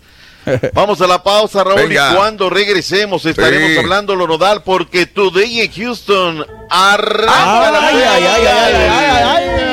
[0.74, 2.12] Vamos a la pausa, Raúl, Venga.
[2.12, 3.78] y cuando regresemos estaremos Sí.
[3.78, 9.69] hablando lo nodal porque Today en Houston arranca la Ay, ay, ay, ay, ¿A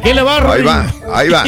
[0.00, 1.44] qué le va, Ahí va, ahí va.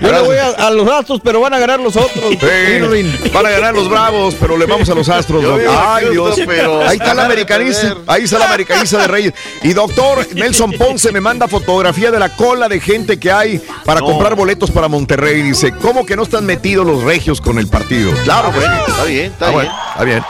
[0.00, 2.24] Yo le voy a, a los Astros, pero van a ganar los otros.
[2.40, 5.42] Sí, van a ganar los bravos, pero le vamos a los astros.
[5.42, 5.60] Yo doc.
[5.60, 6.40] digo Ay, Dios.
[6.46, 7.96] pero Ahí está la perder.
[8.06, 9.34] Ahí está la americanista de Reyes.
[9.62, 14.00] Y doctor Nelson Ponce me manda fotografía de la cola de gente que hay para
[14.00, 14.06] No.
[14.06, 15.42] comprar boletos para Monterrey.
[15.42, 18.12] Dice, ¿cómo que no están metidos los regios con el partido?
[18.24, 19.54] Claro, Ah, bueno, está bien, está Ah, bien.
[19.54, 20.24] bueno, está bien.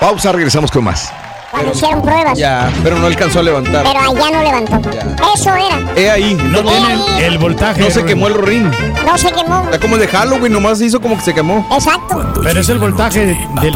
[0.00, 1.12] Pausa, regresamos con más.
[1.50, 2.38] Cuando hicieron pruebas.
[2.38, 3.84] Ya, pero no alcanzó a levantar.
[3.84, 4.90] Pero allá no levantó.
[5.34, 5.80] Eso era.
[5.96, 6.34] He ahí.
[6.34, 7.82] No tienen el voltaje.
[7.82, 8.70] No se quemó el ring.
[9.04, 9.62] No se quemó.
[9.64, 11.66] Está como el de Halloween, nomás hizo como que se quemó.
[11.72, 12.32] Exacto.
[12.42, 13.36] Pero es el voltaje del...
[13.62, 13.72] El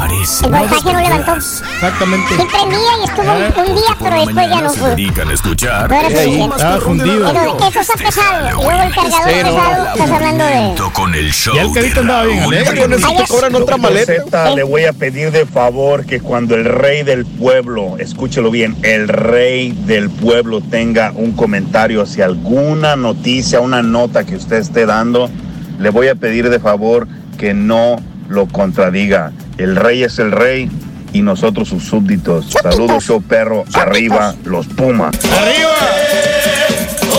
[0.50, 1.34] voltaje no levantó.
[1.34, 2.36] Exactamente.
[2.36, 4.90] Sí prendía y estuvo un, un día, pero después ya no se fue.
[4.90, 5.90] dedican a escuchar.
[5.90, 6.56] No era suficiente.
[6.56, 7.32] Estaba fundido.
[7.32, 8.48] Pero eso está pesado.
[8.48, 10.74] Y luego el cargador pesado, estás hablando de...
[10.94, 12.80] Con el show Ya el carito andaba bien alegre.
[12.80, 14.50] Con eso te cobran otra maleta.
[14.54, 17.63] Le voy a pedir de favor que cuando el rey del pueblo,
[17.98, 24.36] escúchelo bien, el rey del pueblo tenga un comentario hacia alguna noticia, una nota que
[24.36, 25.30] usted esté dando,
[25.78, 27.08] le voy a pedir de favor
[27.38, 27.96] que no
[28.28, 29.32] lo contradiga.
[29.56, 30.70] El rey es el rey
[31.14, 32.50] y nosotros sus súbditos.
[32.62, 33.64] Saludos, show perro.
[33.72, 35.16] Arriba, los Pumas.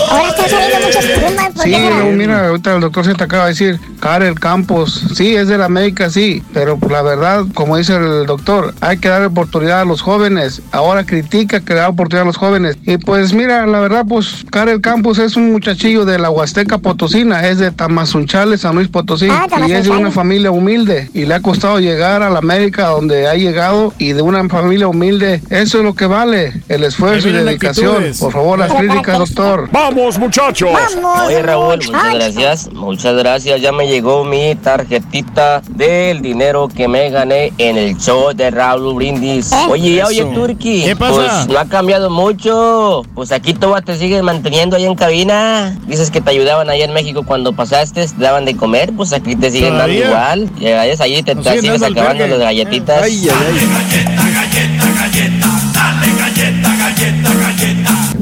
[0.08, 1.50] Ahora están saliendo muchas plumas.
[1.52, 5.34] ¿por Sí, no, mira, ahorita el doctor se te acaba de decir, Karel Campos, sí,
[5.34, 9.08] es de la América, sí, pero por la verdad, como dice el doctor, hay que
[9.08, 10.62] dar oportunidad a los jóvenes.
[10.70, 12.76] Ahora critica que da oportunidad a los jóvenes.
[12.84, 17.46] Y pues mira, la verdad, pues Karel Campos es un muchachillo de la Huasteca Potosina,
[17.48, 21.34] es de Tamazunchales, San Luis Potosí, Ah, y es de una familia humilde, y le
[21.34, 25.78] ha costado llegar a la América donde ha llegado, y de una familia humilde, eso
[25.78, 27.88] es lo que vale, el esfuerzo y dedicación.
[27.96, 28.18] actitudes.
[28.18, 29.68] Por favor, las críticas, doctor.
[29.72, 30.68] ¡Vamos, muchachos!
[30.72, 31.20] Vamos.
[31.26, 33.60] Oye Raúl, muchas gracias, muchas gracias.
[33.60, 38.94] Ya me llegó mi tarjetita del dinero que me gané en el show de Raúl
[38.94, 39.52] Brindis.
[39.52, 39.56] ¿Eh?
[39.70, 40.28] Oye, oye Eso.
[40.28, 41.14] Turki, ¿Qué pasa?
[41.14, 43.02] pues no ha cambiado mucho.
[43.14, 45.76] Pues aquí todas te siguen manteniendo ahí en cabina.
[45.86, 49.34] Dices que te ayudaban allá en México cuando pasaste, te daban de comer, pues aquí
[49.34, 50.10] te siguen ¿Todavía?
[50.10, 50.58] dando igual.
[50.58, 53.02] Llegas ahí te, te sigues acabando las galletitas.
[53.02, 53.56] Ay, ay,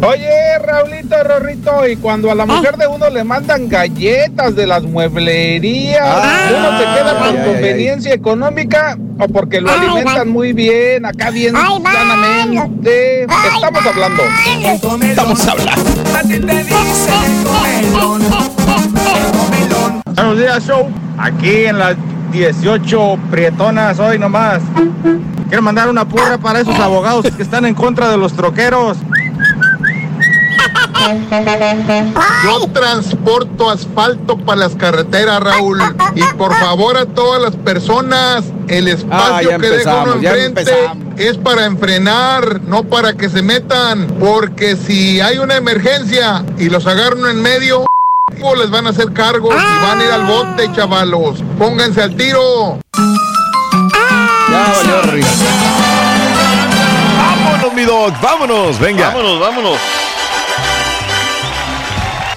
[0.06, 4.82] Oye, Raulito, Rorrito, y cuando a la mujer de uno le mandan galletas de las
[4.82, 6.50] mueblerías, Ah.
[6.50, 11.06] uno se queda por Ay, ay, conveniencia económica o porque lo Ay, alimentan muy bien,
[11.06, 13.22] acá bien sanamente.
[13.22, 14.22] Estamos hablando.
[15.02, 15.94] Estamos hablando.
[20.14, 21.96] Buenos días, show Aquí en las
[22.32, 24.60] 18 prietonas hoy nomás.
[25.48, 28.96] Quiero mandar una porra para esos abogados que están en contra de los troqueros.
[32.44, 35.80] Yo transporto asfalto para las carreteras, Raúl.
[36.14, 40.64] Y por favor a todas las personas, el espacio Ah, ya que deja uno enfrente
[41.16, 44.06] es para enfrenar, no para que se metan.
[44.18, 47.84] Porque si hay una emergencia y los agarran en medio,
[48.56, 51.42] les van a hacer cargos y van a ir al bote, chavalos.
[51.58, 52.78] Pónganse al tiro.
[54.50, 55.28] Ya valió, Riga.
[57.16, 59.08] Vámonos, mi dog, vámonos, venga.
[59.08, 59.78] Vámonos, vámonos.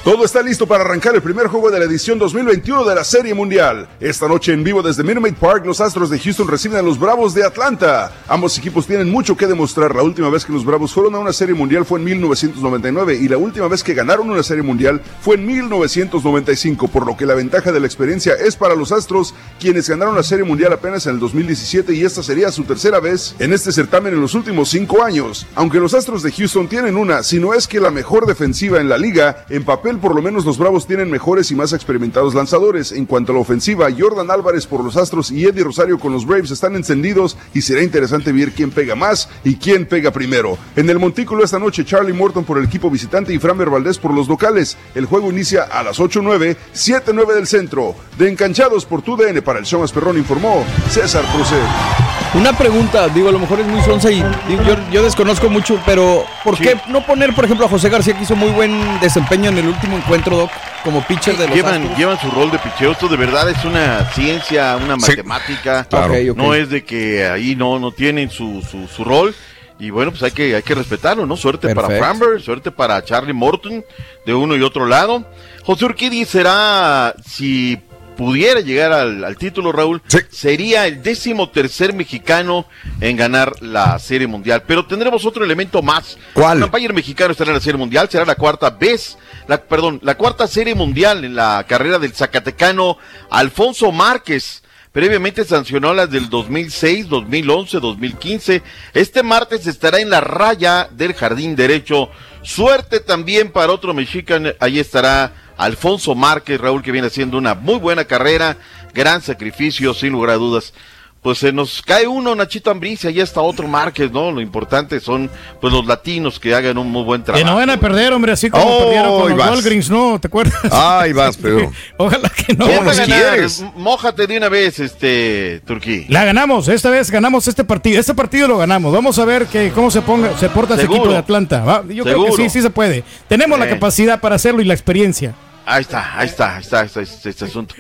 [0.08, 3.34] Todo está listo para arrancar el primer juego de la edición 2021 de la Serie
[3.34, 3.90] Mundial.
[4.00, 7.34] Esta noche en vivo desde Minute Park, los Astros de Houston reciben a los Bravos
[7.34, 8.14] de Atlanta.
[8.30, 9.94] Ambos equipos tienen mucho que demostrar.
[9.94, 13.28] La última vez que los Bravos fueron a una Serie Mundial fue en 1999 y
[13.28, 17.36] la última vez que ganaron una Serie Mundial fue en 1995, por lo que la
[17.36, 21.16] ventaja de la experiencia es para los Astros, quienes ganaron la Serie Mundial apenas en
[21.16, 25.04] el 2017 y esta sería su tercera vez en este certamen en los últimos cinco
[25.04, 25.46] años.
[25.54, 28.88] Aunque los Astros de Houston tienen una, si no es que la mejor defensiva en
[28.88, 32.92] la liga, en papel por lo menos los Bravos tienen mejores y más experimentados lanzadores.
[32.92, 36.26] En cuanto a la ofensiva, Jordan Álvarez por los Astros y Eddie Rosario con los
[36.26, 40.58] Braves están encendidos y será interesante ver quién pega más y quién pega primero.
[40.76, 44.14] En el Montículo esta noche, Charlie Morton por el equipo visitante y Framber Valdés por
[44.14, 44.78] los locales.
[44.96, 47.96] El juego inicia a las 8.9, 7.9 del centro.
[48.18, 52.27] De Enganchados por tu DN para el show más perrón informó César Proced.
[52.34, 55.80] Una pregunta, digo, a lo mejor es muy sonsa y digo, yo, yo desconozco mucho,
[55.86, 59.50] pero ¿por qué no poner, por ejemplo, a José García, que hizo muy buen desempeño
[59.50, 60.52] en el último encuentro, Doc,
[60.84, 61.98] como pitcher de los llevan, Astros?
[61.98, 62.92] llevan su rol de picheo.
[62.92, 65.12] Esto de verdad es una ciencia, una Sí.
[65.12, 65.86] matemática.
[65.86, 66.14] Claro.
[66.36, 69.34] No es de que ahí no, no tienen su, su, su rol.
[69.80, 71.38] Y bueno, pues hay que, hay que respetarlo, ¿no?
[71.38, 71.88] Suerte para.
[71.98, 73.84] Framber, suerte para Charlie Morton,
[74.26, 75.24] de uno y otro lado.
[75.64, 77.78] José Urquidi será, si
[78.18, 82.66] pudiera llegar al, al título, Raúl, sería el décimo tercer mexicano
[83.00, 84.64] en ganar la Serie Mundial.
[84.68, 86.18] Pero tendremos otro elemento más.
[86.34, 86.58] ¿Cuál?
[86.58, 89.18] Un umpire mexicano estará en la Serie Mundial, será la cuarta vez,
[89.48, 92.98] la, perdón, la cuarta Serie Mundial en la carrera del Zacatecano
[93.30, 94.64] Alfonso Márquez.
[94.98, 98.64] Previamente sancionó las del 2006, 2011, 2015.
[98.96, 102.10] Este martes estará en la raya del Jardín Derecho.
[102.42, 104.50] Suerte también para otro mexicano.
[104.60, 108.58] Ahí estará Alfonso Márquez, Raúl, que viene haciendo una muy buena carrera.
[108.96, 110.74] Gran sacrificio, sin lugar a dudas.
[111.22, 114.32] Pues se nos cae uno, Nachito Ambriz, y ahí está otro Márquez, ¿no?
[114.32, 115.30] Lo importante son
[115.60, 117.46] pues los latinos que hagan un muy buen Que trabajo.
[117.46, 119.48] no van a perder, hombre, así como Oh, perdieron con ahí los.
[119.50, 120.20] Walgreens, ¿no?
[120.22, 120.56] ¿Te acuerdas?
[120.72, 121.72] Ahí vas, Pedro.
[121.98, 122.66] Ojalá que no.
[122.66, 123.40] ¿Quién va a ganar?
[123.40, 126.06] M- Mójate de una vez, este, Turquía.
[126.08, 128.00] La ganamos, esta vez ganamos este partido.
[128.00, 128.94] Este partido lo ganamos.
[128.94, 131.00] Vamos a ver que, cómo se ponga, se porta ese Seguro.
[131.00, 131.64] equipo de Atlanta.
[131.66, 131.84] ¿va?
[131.90, 133.04] Yo creo que sí, sí se puede.
[133.28, 135.34] Tenemos la capacidad para hacerlo y la experiencia.
[135.66, 137.76] Ahí está, ahí está, ahí está, ahí está este, este asunto.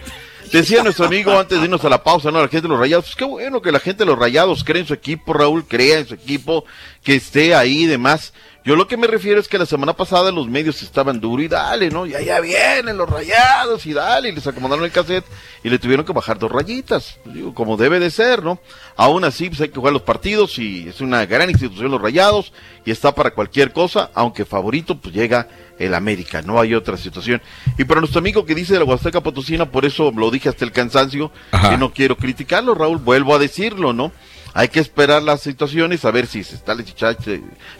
[0.51, 2.41] Decía nuestro amigo antes de irnos a la pausa, ¿no?
[2.41, 3.05] La gente de los rayados.
[3.05, 5.99] Pues qué bueno que la gente de los rayados cree en su equipo, Raúl, crea
[5.99, 6.65] en su equipo,
[7.03, 8.33] que esté ahí y demás.
[8.67, 11.47] Yo lo que me refiero es que la semana pasada los medios estaban duro y
[11.47, 12.05] dale, ¿no?
[12.05, 15.23] Ya, ya vienen los rayados y dale, y les acomodaron el cassette
[15.63, 17.17] y le tuvieron que bajar dos rayitas.
[17.23, 18.59] Digo, como debe de ser, ¿no?
[18.97, 22.51] Aún así, pues hay que jugar los partidos y es una gran institución los rayados
[22.83, 25.47] y está para cualquier cosa, aunque favorito, pues llega
[25.79, 27.41] el América, no hay otra situación.
[27.77, 30.65] Y para nuestro amigo que dice de la Huasteca Potosina, por eso lo dije hasta
[30.65, 31.69] el cansancio, Ajá.
[31.69, 34.11] que no quiero criticarlo, Raúl, vuelvo a decirlo, ¿no?
[34.57, 36.83] Hay que esperar las situaciones, a ver si se está, le,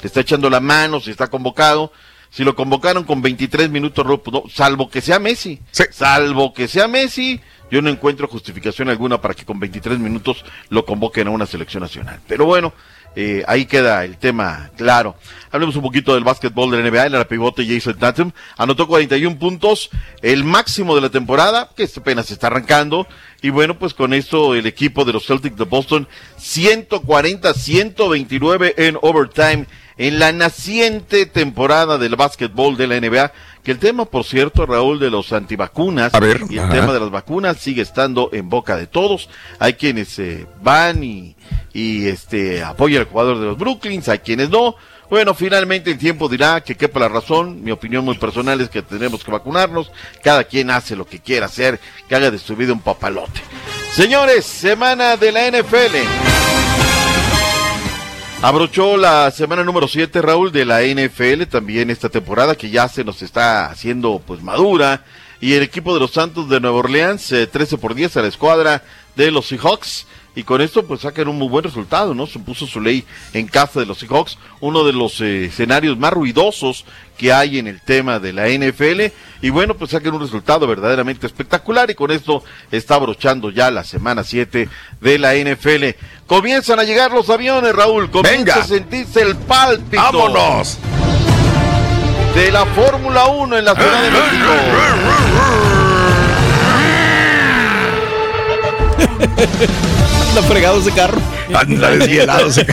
[0.03, 1.91] está echando la mano, si está convocado.
[2.29, 5.59] Si lo convocaron con 23 minutos, no, salvo que sea Messi.
[5.71, 7.41] Salvo que sea Messi,
[7.71, 11.81] yo no encuentro justificación alguna para que con 23 minutos lo convoquen a una selección
[11.81, 12.19] nacional.
[12.27, 12.73] Pero bueno,
[13.19, 15.15] eh, ahí queda el tema claro.
[15.49, 17.07] Hablemos un poquito del básquetbol de la NBA.
[17.07, 19.89] El pivote Jason Tatum anotó 41 puntos,
[20.21, 23.07] el máximo de la temporada, que apenas está arrancando.
[23.41, 26.07] Y bueno, pues con esto el equipo de los Celtics de Boston,
[26.39, 29.65] 140-129 en overtime
[29.97, 33.31] en la naciente temporada del básquetbol de la NBA.
[33.63, 36.73] Que el tema, por cierto, Raúl, de los antivacunas A ver, y el ajá.
[36.73, 39.29] tema de las vacunas sigue estando en boca de todos.
[39.59, 41.35] Hay quienes eh, van y,
[41.73, 44.75] y este apoyan al jugador de los Brooklyns, hay quienes no.
[45.09, 47.63] Bueno, finalmente el tiempo dirá que quepa la razón.
[47.63, 49.91] Mi opinión muy personal es que tenemos que vacunarnos.
[50.21, 53.41] Cada quien hace lo que quiera hacer, que haga de su vida un papalote.
[53.93, 56.66] Señores, semana de la NFL.
[58.41, 63.03] Abrochó la semana número 7, Raúl, de la NFL también esta temporada que ya se
[63.03, 65.03] nos está haciendo pues madura.
[65.41, 68.27] Y el equipo de los Santos de Nueva Orleans, eh, 13 por 10 a la
[68.27, 68.83] escuadra
[69.15, 70.05] de los Seahawks.
[70.37, 72.27] Y con esto pues sacan un muy buen resultado, ¿no?
[72.27, 73.03] Se puso su ley
[73.33, 76.85] en casa de los Seahawks, uno de los eh, escenarios más ruidosos
[77.17, 79.11] que hay en el tema de la NFL
[79.41, 83.83] y bueno, pues sacan un resultado verdaderamente espectacular y con esto está abrochando ya la
[83.83, 84.69] semana 7
[85.01, 85.97] de la NFL.
[86.27, 88.55] Comienzan a llegar los aviones, Raúl, comienza Venga.
[88.57, 89.99] a sentirse el pálpito.
[90.03, 90.77] ¡Vámonos!
[92.35, 94.51] De la Fórmula 1 en la Ciudad de México.
[100.37, 101.19] Anda fregado ese carro.
[101.51, 102.63] Anda deshielado ese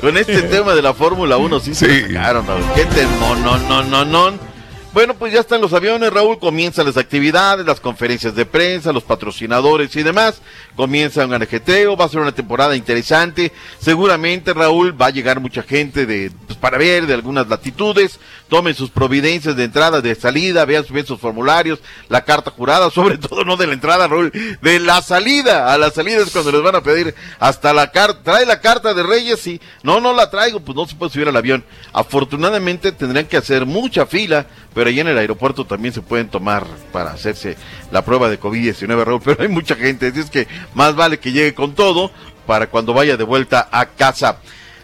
[0.00, 2.62] Con este tema de la Fórmula 1 sí, se la sacaron, Raúl.
[2.76, 4.49] Qué temón, no, no, no, no.
[4.92, 9.04] Bueno, pues ya están los aviones, Raúl, comienzan las actividades, las conferencias de prensa, los
[9.04, 10.42] patrocinadores y demás.
[10.74, 13.52] Comienza un ajeteo, va a ser una temporada interesante.
[13.78, 18.18] Seguramente, Raúl, va a llegar mucha gente de pues, para ver de algunas latitudes.
[18.48, 23.44] Tomen sus providencias de entrada, de salida, vean sus formularios, la carta jurada, sobre todo
[23.44, 25.72] no de la entrada, Raúl, de la salida.
[25.72, 28.24] A la salida es cuando les van a pedir hasta la carta.
[28.24, 31.28] Trae la carta de Reyes y no, no la traigo, pues no se puede subir
[31.28, 31.64] al avión.
[31.92, 36.64] Afortunadamente tendrían que hacer mucha fila, pero ahí en el aeropuerto también se pueden tomar
[36.92, 37.56] para hacerse
[37.90, 39.20] la prueba de COVID-19, Raúl.
[39.24, 42.10] Pero hay mucha gente, así es que más vale que llegue con todo
[42.46, 44.38] para cuando vaya de vuelta a casa.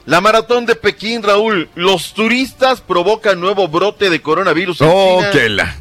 [0.04, 1.68] La maratón de Pekín, Raúl.
[1.74, 4.80] Los turistas provocan nuevo brote de coronavirus.
[4.82, 5.30] en Oh, China.
[5.32, 5.76] que la.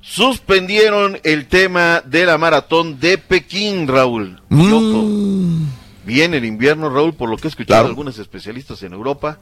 [0.00, 4.40] Suspendieron el tema de la maratón de Pekín, Raúl.
[4.48, 4.70] Mm.
[4.70, 5.68] Loco.
[6.04, 7.88] Viene el invierno, Raúl, por lo que he escuchado Claro.
[7.88, 9.38] algunos especialistas en Europa.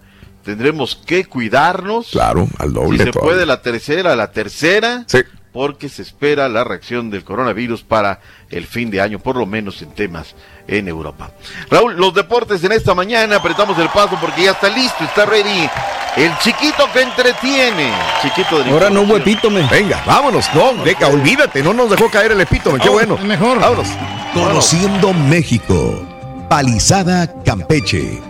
[0.47, 2.11] Tendremos que cuidarnos.
[2.13, 2.99] Claro, al doble.
[2.99, 3.33] Si se todavía.
[3.33, 5.03] puede la tercera, la tercera.
[5.09, 5.19] Sí.
[5.53, 8.21] Porque se espera la reacción del coronavirus para
[8.51, 10.37] el fin de año, por lo menos en temas
[10.69, 11.33] en Europa.
[11.69, 15.69] Raúl, los deportes en esta mañana, apretamos el paso porque ya está listo, está ready.
[16.15, 17.91] El chiquito que entretiene.
[18.23, 19.67] Chiquito de Ahora no hubo epítome.
[19.69, 20.47] Venga, vámonos.
[20.55, 22.79] No, deja, olvídate, no nos dejó caer el epítome.
[22.79, 23.19] Qué bueno.
[23.19, 23.59] Mejor.
[23.59, 23.89] Vámonos.
[24.33, 26.07] Conociendo México.
[26.49, 28.21] Palizada Campeche.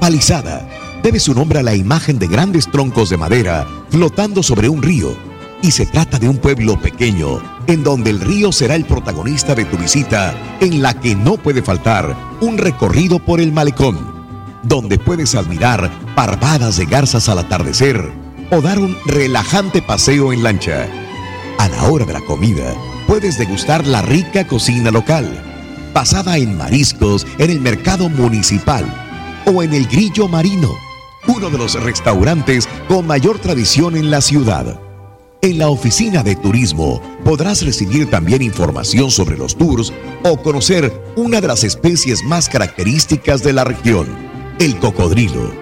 [0.00, 0.66] Palizada
[1.02, 5.16] debe su nombre a la imagen de grandes troncos de madera flotando sobre un río.
[5.62, 9.64] Y se trata de un pueblo pequeño en donde el río será el protagonista de
[9.64, 13.98] tu visita, en la que no puede faltar un recorrido por el malecón,
[14.62, 18.10] donde puedes admirar parvadas de garzas al atardecer
[18.50, 20.88] o dar un relajante paseo en lancha.
[21.58, 22.74] A la hora de la comida,
[23.06, 25.40] puedes degustar la rica cocina local,
[25.94, 28.84] basada en mariscos en el mercado municipal
[29.46, 30.76] o en el Grillo Marino,
[31.26, 34.80] uno de los restaurantes con mayor tradición en la ciudad.
[35.40, 39.92] En la oficina de turismo podrás recibir también información sobre los tours
[40.22, 44.06] o conocer una de las especies más características de la región,
[44.60, 45.52] el cocodrilo.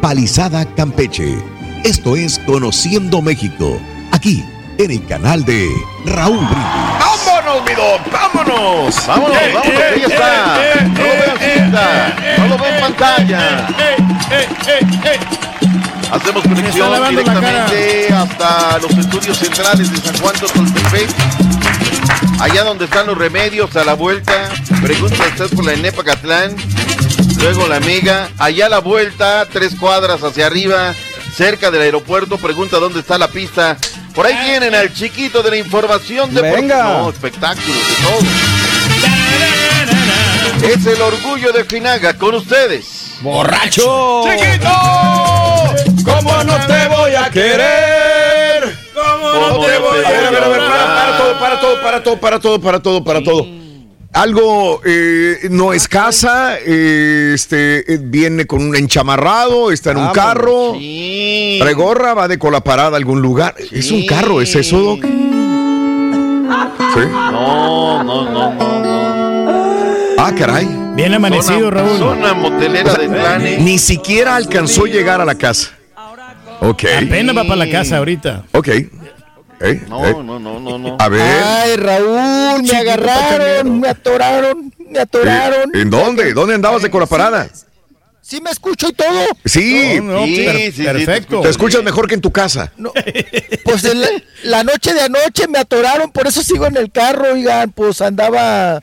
[0.00, 1.36] Palizada Campeche.
[1.82, 3.78] Esto es Conociendo México,
[4.12, 4.44] aquí
[4.78, 5.68] en el canal de
[6.06, 7.03] Raúl Brindis.
[7.62, 8.00] ¡Vámonos!
[8.10, 9.06] ¡Vámonos!
[9.06, 10.56] Vámonos, Eh, vámonos, eh, ahí está.
[10.60, 13.66] eh, No lo veo cinta, eh, no lo veo en pantalla.
[16.10, 21.08] Hacemos está conexión directamente hasta los estudios centrales de San Juan Totoltepec.
[22.40, 24.32] Allá donde están los remedios, a la vuelta.
[24.82, 26.56] Pregunta, ¿estás por la Enepa Catlán?
[27.38, 28.28] Luego la Mega.
[28.38, 30.92] Allá a la vuelta, tres cuadras hacia arriba,
[31.36, 32.36] cerca del aeropuerto.
[32.38, 33.76] Pregunta, ¿dónde está la pista?
[34.14, 36.84] Por ahí vienen al chiquito de la información de Venga.
[36.84, 38.18] No, espectáculos de todo.
[40.72, 43.16] Es el orgullo de Finaga con ustedes.
[43.20, 44.22] ¡Borracho!
[44.24, 44.70] ¡Chiquito!
[46.04, 48.78] ¿Cómo no te voy a querer?
[48.94, 51.80] ¿Cómo no te voy a ver, a ver, a ver, para, para todo, para todo,
[51.80, 53.63] para todo, para todo, para todo, para todo.
[54.14, 60.08] Algo eh, no es casa, eh, este eh, viene con un enchamarrado, está en un
[60.10, 61.56] carro, sí.
[61.60, 63.56] trae gorra, va de cola parada a algún lugar.
[63.72, 65.00] Es un carro, ¿es eso, Doc?
[65.04, 67.00] Sí.
[67.12, 69.94] No, no, no, no, no.
[70.18, 70.68] Ah, caray.
[70.94, 71.98] Bien amanecido, Zona- Raúl.
[71.98, 73.58] Zona motelera de Tlane.
[73.58, 75.70] Ni siquiera alcanzó a llegar a la casa.
[76.60, 76.84] Ok.
[77.04, 78.44] Apenas va para la casa ahorita.
[78.52, 78.68] Ok.
[79.60, 80.12] Eh, No, eh.
[80.22, 80.96] no, no, no, no.
[80.98, 81.20] A ver.
[81.22, 85.70] Ay, Raúl, me agarraron, me atoraron, me atoraron.
[85.74, 86.32] ¿En dónde?
[86.34, 87.48] ¿Dónde andabas de cola parada?
[88.20, 89.26] ¿Sí me escucho y todo?
[89.44, 91.40] Sí, No, no, Sí, per- sí, sí, perfecto.
[91.42, 92.72] te escuchas mejor que en tu casa.
[93.64, 94.08] Pues en la,
[94.44, 98.82] la noche de anoche me atoraron, por eso sigo en el carro, oigan, pues andaba...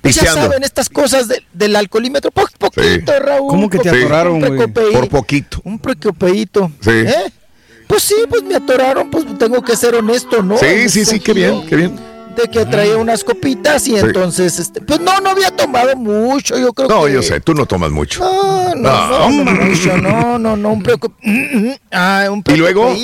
[0.00, 3.48] Pues ya saben, estas cosas de- del alcoholímetro, po- poquito, Raúl.
[3.50, 4.68] ¿Cómo que te atoraron, un güey?
[4.68, 5.60] Por poquito.
[5.64, 6.70] Un precopeíto.
[6.80, 6.90] Sí.
[6.90, 7.32] ¿Eh?
[7.86, 10.56] Pues sí, pues me atoraron, pues tengo que ser honesto, ¿no?
[10.58, 11.96] Sí, sí, ese sí, qué bien, qué bien.
[12.36, 16.72] De que traía unas copitas y entonces, este, pues no, no había tomado mucho, yo
[16.74, 17.12] creo No, que...
[17.14, 18.20] yo sé, tú no tomas mucho.
[18.20, 19.30] No, no, No.
[19.30, 21.14] no, no, mucho, no, no, no, un preocup...
[21.90, 22.94] Ah, un ¿Y luego?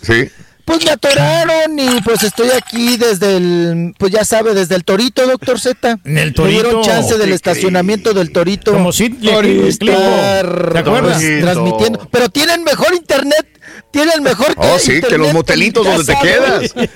[0.00, 0.30] Sí.
[0.64, 5.26] pues me atoraron y pues estoy aquí desde el, pues ya sabe, desde el Torito,
[5.26, 5.98] doctor Z.
[6.04, 6.80] En el Torito.
[6.82, 8.72] chance del ¿Qué estacionamiento del Torito.
[8.72, 11.18] Como sí, estar ¿Te acuerdas?
[11.20, 12.08] pues, transmitiendo.
[12.10, 13.57] Pero tienen mejor internet,
[13.90, 16.74] tienen mejor Oh, sí, que los motelitos donde te quedas.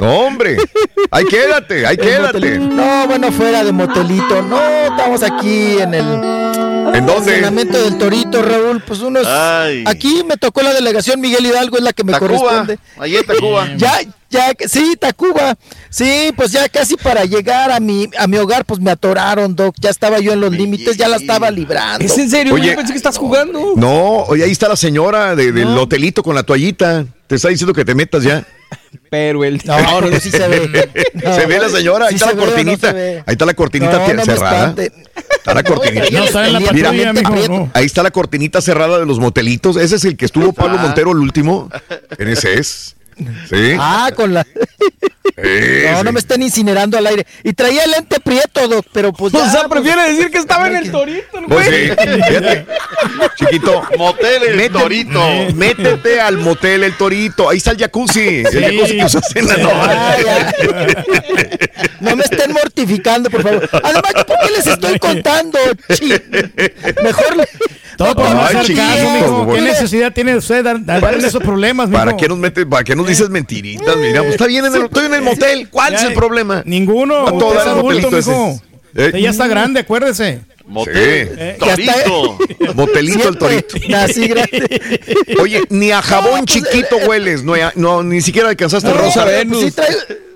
[0.00, 0.56] No, hombre.
[1.10, 2.58] Ahí quédate, ahí El quédate.
[2.60, 4.42] No, bueno, fuera de motelito.
[4.42, 6.04] No, estamos aquí en el.
[6.94, 7.32] ¿En dónde?
[7.32, 8.80] estacionamiento del Torito, Raúl.
[8.86, 9.26] Pues unos.
[9.26, 9.82] Ay.
[9.86, 12.78] Aquí me tocó la delegación Miguel Hidalgo, es la que me Tacuba, corresponde.
[12.98, 13.68] ahí en Tacuba.
[13.76, 15.56] Ya, ya, sí, Tacuba.
[15.90, 19.74] Sí, pues ya casi para llegar a mi, a mi hogar, pues me atoraron, Doc.
[19.80, 22.04] Ya estaba yo en los límites, ya la estaba librando.
[22.04, 22.54] ¿Es en serio?
[22.54, 22.70] Oye.
[22.70, 23.72] Yo pensé que estás jugando.
[23.76, 27.06] No, oye, ahí está la señora de- del hotelito con la toallita.
[27.26, 28.46] Te está diciendo que te metas ya.
[29.10, 29.60] Pero el.
[29.64, 30.90] No, no, no, sí se ve.
[31.14, 32.88] No, se ve la señora, ahí sí está se la ve no se
[33.26, 34.58] ahí está la cortinita No, no cerrada.
[34.68, 34.92] espante.
[35.36, 36.06] Está la cortinita.
[36.10, 37.70] No, está en la Mira, patrulla, no.
[37.74, 39.76] ahí está la cortinita cerrada de los motelitos.
[39.76, 40.82] Ese es el que estuvo Pablo Ah.
[40.82, 41.70] Montero el último.
[42.18, 42.94] En ese es.
[43.48, 43.74] Sí.
[43.78, 44.44] Ah, con la.
[44.44, 44.52] Sí,
[45.90, 46.04] No, sí.
[46.04, 47.26] no me estén incinerando al aire.
[47.44, 49.40] Y traía el lente prieto, Doc, pero pues ya.
[49.44, 51.88] O sea, pues, prefiere decir que estaba en el torito, el Pues güey.
[51.90, 52.66] sí, fíjate.
[53.36, 53.82] Chiquito.
[53.96, 55.20] Motel el Métete- Torito.
[55.54, 57.48] Métete al motel El Torito.
[57.50, 58.42] Ahí está el jacuzzi.
[58.52, 60.24] El jacuzzi que usaste en la Ah, noche.
[60.24, 61.04] ya.
[62.00, 63.68] No me estén mortificando, por favor.
[63.72, 65.58] Además, ¿yo ¿por qué les estoy contando?
[65.94, 66.12] Chi?
[67.02, 67.36] Mejor.
[67.36, 67.48] le-
[67.98, 69.52] Todo por no hacer caso, mijo.
[69.52, 71.98] ¿Qué necesidad tiene usted de dar dar esos problemas, mijo?
[71.98, 73.96] ¿Para qué nos metes, para qué nos dices mentiritas?
[73.96, 75.68] Mira, pues está bien, en el, estoy en el motel.
[75.68, 76.62] ¿Cuál es el problema?
[76.64, 77.26] Ninguno.
[77.26, 78.62] A todo el motelito mijo.
[78.94, 79.20] Eh.
[79.20, 80.40] Ya está grande, acuérdese.
[80.64, 82.38] Motel Eh, Torito.
[82.74, 83.76] Motelito el torito.
[83.96, 84.90] Así grande.
[85.40, 89.24] Oye, ni a jabón chiquito hueles, no, no, ni siquiera alcanzaste rosa.
[89.24, 90.27] Pues sí eh,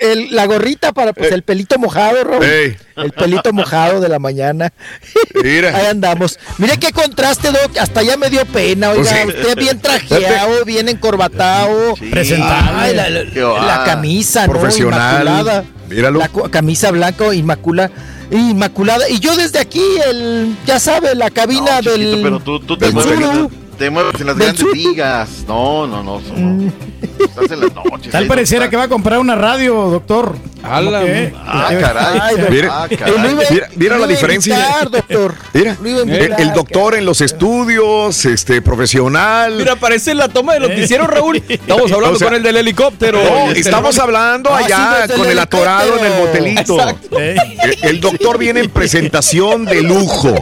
[0.00, 2.44] el- la gorrita para pues, el pelito mojado, Raúl.
[2.44, 2.76] Ey.
[2.96, 4.72] El pelito mojado de la mañana.
[5.42, 5.70] Mira.
[5.76, 6.38] Ahí andamos.
[6.58, 7.76] Mire qué contraste, Doc.
[7.78, 8.90] Hasta ya me dio pena.
[8.90, 9.40] Oiga, Pues sí.
[9.40, 11.94] usted bien trajeado, bien encorbatado.
[12.10, 13.00] Presentable.
[13.00, 14.52] Ay, la, camisa, ¿no?
[14.52, 15.22] Profesional.
[15.22, 15.64] Inmaculada.
[15.88, 16.18] Míralo.
[16.20, 17.90] La camisa blanca inmacula,
[18.30, 19.08] inmaculada.
[19.08, 22.22] Y yo desde aquí, el, ya sabe, la cabina No, chiquito, del.
[22.22, 23.18] pero tú, tú te, mueves,
[23.78, 25.28] te mueves en las grandes ligas.
[25.48, 26.20] No, no, no.
[26.20, 26.72] no.
[27.24, 28.10] Estás en las noches.
[28.12, 30.34] Tal ahí pareciera que va a comprar una radio, doctor.
[30.62, 31.32] Ala, ¿Cómo que?
[31.38, 32.18] Ah, caray.
[32.20, 32.50] Ay, doctor.
[32.52, 33.34] Mira, Ah, Lo caray.
[33.50, 34.54] Mira- mira lo la diferencia.
[34.58, 35.34] invitar, doctor.
[35.54, 39.54] Mira, Lo el, el doctor en los estudios, este, profesional.
[39.56, 41.42] Mira, parece la toma de noticiero, Raúl.
[41.48, 43.22] Estamos hablando O sea, con el del helicóptero.
[43.22, 46.58] No, Este, estamos hablando Ah, sí, allá desde con el el atorado en el.
[46.58, 47.18] Exacto.
[47.18, 50.34] Eh, El, el doctor viene en presentación de lujo.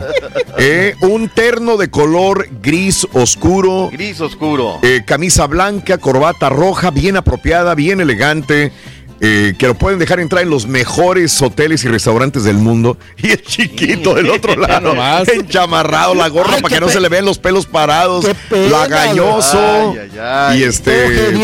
[0.58, 3.89] Eh, un terno de color gris oscuro.
[3.92, 4.78] Gris oscuro.
[4.82, 8.72] eh, camisa blanca, corbata roja, bien apropiada, bien elegante.
[9.20, 12.97] Eh, que lo pueden dejar entrar en los mejores hoteles y restaurantes del mundo.
[13.20, 14.94] Y el chiquito del otro lado,
[15.26, 19.58] enchamarrado, la gorra Ay, para que no se le vean los pelos parados, pena, lagañoso.
[19.58, 20.60] Ay, ay, ay.
[20.60, 21.34] Y este.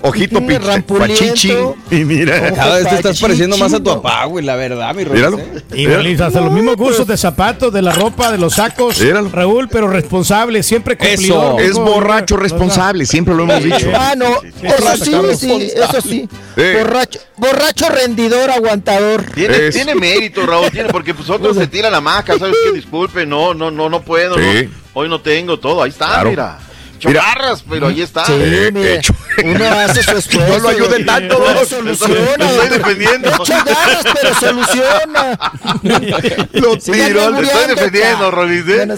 [0.00, 0.40] Ojito
[0.86, 1.52] pachichi.
[1.90, 2.52] Y mira.
[2.54, 5.16] Cada vez te estás pareciendo más a tu papá, güey, la verdad, mi Raúl.
[5.16, 5.38] Míralo.
[5.38, 6.16] ¿eh?
[6.20, 9.00] Hasta los mismos gustos de zapatos, de la ropa, de los sacos.
[9.00, 9.28] Míralo.
[9.28, 11.60] Raúl, pero responsable, siempre cumplidor.
[11.60, 11.84] Es mijo.
[11.84, 13.90] borracho responsable, siempre lo hemos dicho.
[13.94, 16.28] Ah, no, eso sí, sí, eso sí.
[16.56, 16.62] Sí.
[16.86, 19.24] Borracho, borracho rendidor, aguantador.
[19.34, 22.72] Tiene, Es- tiene mérito, Raúl, tiene, porque pues otros se tiran la maca, ¿sabes qué?
[22.72, 24.68] Disculpe, no, no, no, no puedo, Sí.
[24.70, 24.70] no.
[24.94, 26.30] Hoy no tengo todo, ahí está, Claro.
[26.30, 26.58] mira.
[27.04, 27.20] Mira.
[27.20, 28.24] Chavarras, pero ahí está.
[28.24, 29.00] Sí, Eh, mire,
[29.44, 30.52] uno hace su esfuerzo.
[30.52, 31.06] No lo ayuden doctor.
[31.06, 31.68] tanto, Pero Doc.
[31.68, 32.50] soluciona.
[32.50, 33.30] Estoy defendiendo.
[33.46, 35.38] Ganas, pero soluciona.
[36.52, 38.86] Lo al- Te estoy defendiendo, Rolis, ¿eh?
[38.86, 38.96] No.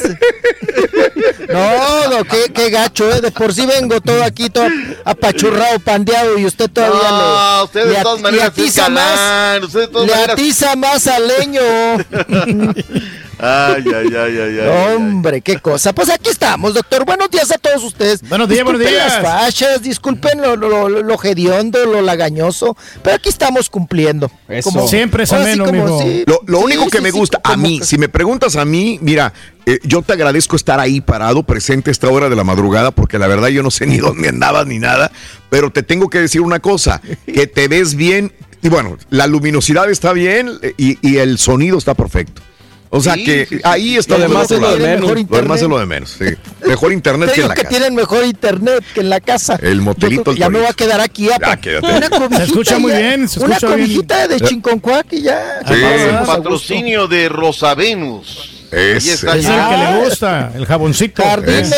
[1.49, 3.21] No, no, qué, qué gacho, ¿eh?
[3.21, 4.69] De por sí vengo todo aquí, todo
[5.05, 7.65] apachurrado, pandeado, y usted todavía No, le.
[7.65, 9.17] usted de le todas maneras le atiza es más.
[9.17, 11.61] galán, usted de todas Le maneras- atiza más al leño.
[13.41, 14.95] Ay, ay, ay, ay, ay.
[14.97, 15.93] Hombre, qué cosa.
[15.93, 17.05] Pues aquí estamos, doctor.
[17.05, 18.21] Buenos días a todos ustedes.
[18.29, 19.23] Buenos días, buenos Disculpen días.
[19.23, 24.31] las fachas, disculpen lo, lo, lo, lo hediondo, lo lagañoso, pero aquí estamos cumpliendo.
[24.49, 24.89] Eso.
[24.89, 27.53] Siempre es ameno, como sí, Lo, lo sí, único que sí, me sí, gusta a
[27.53, 29.33] como mí, que- si me preguntas a mí, mira,
[29.67, 33.19] eh, yo te agradezco estar ahí parado, presente a esta hora de la madrugada, porque
[33.19, 35.13] la verdad yo no sé ni dónde andabas ni nada,
[35.49, 39.89] pero te tengo que decir una cosa, que te ves bien, y bueno, la luminosidad
[39.89, 42.43] está bien eh, y, y el sonido está perfecto.
[42.91, 43.61] O sea Sí, que sí, sí.
[43.65, 45.01] ahí está Lo demás es lo de menos.
[45.11, 46.25] Mejor Lo demás es lo de menos, sí.
[46.67, 47.69] Mejor internet Te que en la que casa.
[47.71, 49.59] tienen mejor internet que en la casa.
[49.63, 51.29] El motelito, Ya me voy a quedar aquí.
[51.29, 51.87] Ya, quédate.
[51.87, 53.87] Una cobijita Se escucha muy bien, se Una escucha bien.
[53.89, 55.61] cobijita de chinconcuac y ya.
[55.69, 58.55] El patrocinio de Rosa Venus.
[58.73, 59.13] Ahí Ese.
[59.15, 61.23] está Es el que le gusta, el jaboncito.
[61.23, 61.71] Jardines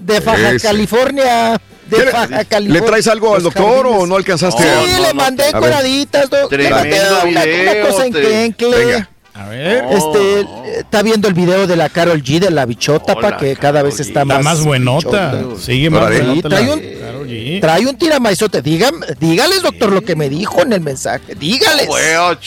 [0.00, 0.58] de Ese.
[0.62, 1.60] California.
[1.90, 2.86] De ¿Qué le- Baja ¿Le California.
[2.86, 3.98] traes algo al doctor jardines.
[4.02, 5.52] o no alcanzaste Sí, a- No, le no, mandé ver.
[5.52, 6.28] coraditas.
[6.50, 8.12] Le mandé una, una cosa en.
[8.58, 9.10] Venga.
[9.36, 9.84] A ver.
[9.90, 10.46] Este, eh,
[10.78, 13.82] está viendo el video de la Carol G de la bichota, Hola, pa, que cada
[13.82, 14.08] vez Karol G.
[14.08, 14.44] está Está más.
[14.44, 15.32] más buenota.
[15.34, 15.60] bichota.
[15.60, 16.48] Sigue más buenota.
[16.48, 17.60] Trae la- un.
[17.60, 18.62] Trae un tiramaizote.
[18.62, 21.34] Dígame, dígales, doctor, lo que me dijo en el mensaje.
[21.34, 21.88] Dígales.
[21.88, 22.38] Bueno,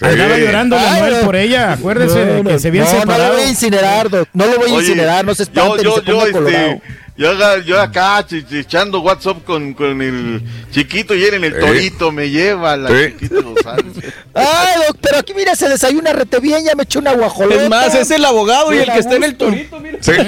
[0.00, 3.42] Andaba llorando Manuel Ay, por ella, acuérdese de que se habían no, no lo voy
[3.42, 4.28] a incinerar, doc.
[4.32, 6.32] No lo voy a Oye, incinerar, no se yo, espanten y yo, se yo, pongan
[6.32, 6.66] colorado.
[6.68, 6.82] este,
[7.18, 10.40] yo, acá ch- ch- echando WhatsApp con, con el
[10.70, 11.60] chiquito y él en el Eh.
[11.60, 13.86] torito me lleva la chiquita González.
[14.34, 17.62] Ay, doc, pero aquí mira, se desayuna rete bien, ya me echó una guajolota.
[17.62, 19.98] Es más, es el abogado y el que está en el torito, mira.
[20.00, 20.12] Sí.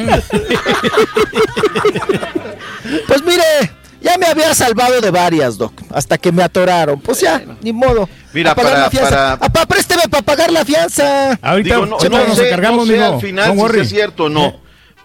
[3.06, 3.42] Pues mire,
[4.00, 7.00] ya me había salvado de varias, doc, hasta que me atoraron.
[7.00, 8.08] Pues ya, ni modo.
[8.32, 9.10] Mira, para- la fianza.
[9.10, 11.38] para- Apá, présteme para pagar la fianza.
[11.42, 14.28] Ahorita Digo, no, no nos sé, encargamos, no sé al final si es cierto o
[14.28, 14.60] no.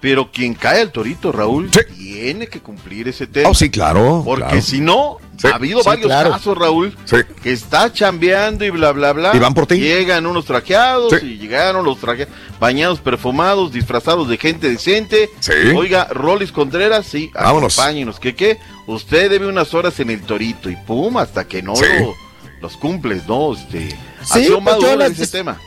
[0.06, 3.50] Pero quien cae al torito, Raúl, tiene que cumplir ese tema.
[3.50, 4.22] Oh, sí, claro.
[4.24, 4.62] Porque claro.
[4.62, 5.48] si no, Sí.
[5.48, 6.30] ha habido Sí, varios claro.
[6.30, 7.16] casos, Raúl, Sí.
[7.42, 9.32] que está chambeando y bla, bla, bla.
[9.36, 9.80] Y van por ti.
[9.80, 11.26] Llegan unos trajeados Sí.
[11.26, 15.32] y llegaron los trajeados, bañados, perfumados, disfrazados de gente decente.
[15.40, 15.54] Sí.
[15.76, 17.74] Oiga, Rolis Contreras, sí, Vámonos.
[17.80, 18.20] acompáñenos.
[18.20, 18.60] ¿Qué qué?
[18.86, 21.86] Usted debe unas horas en el torito y pum, hasta que no Sí.
[22.00, 22.14] lo-
[22.62, 23.54] los cumples, ¿no?
[23.56, 23.98] Este, Sí,
[24.34, 25.60] pues yo madura las ese tema.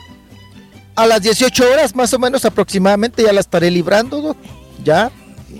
[0.99, 4.37] A las 18 horas, más o menos aproximadamente, ya la estaré librando, doc.
[4.83, 5.09] Ya.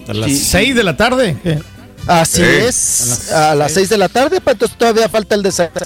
[0.07, 0.37] A las Sí.
[0.37, 1.37] 6 de la tarde.
[2.07, 2.43] Así Sí.
[2.43, 3.31] es.
[3.31, 5.79] A las 6 de la tarde, pues entonces todavía falta el desayuno.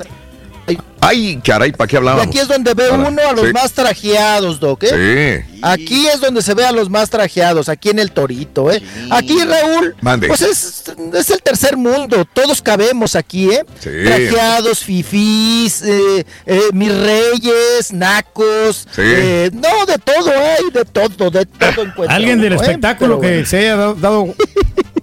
[1.06, 2.28] Ay, caray, ¿para qué Y hablábamos?
[2.28, 3.52] aquí es donde ve Ahora, uno a los sí.
[3.54, 5.44] más trajeados, Doc, ¿eh?
[5.52, 5.60] Sí.
[5.62, 8.82] Aquí es donde se ve a los más trajeados, aquí en el Torito, ¿eh?
[9.12, 10.28] Aquí, Raúl, Mande.
[10.30, 10.84] pues es,
[11.14, 13.66] es el tercer mundo, todos cabemos aquí, ¿eh?
[13.82, 13.90] Sí.
[14.06, 19.02] Trajeados, fifís, eh, eh, mis reyes, nacos, Sí.
[19.04, 22.56] eh, no, de todo hay, de todo, de todo encuentra Alguien del ¿eh?
[22.56, 23.46] espectáculo Pero que bueno.
[23.46, 23.96] se haya dado.
[23.96, 24.36] dado-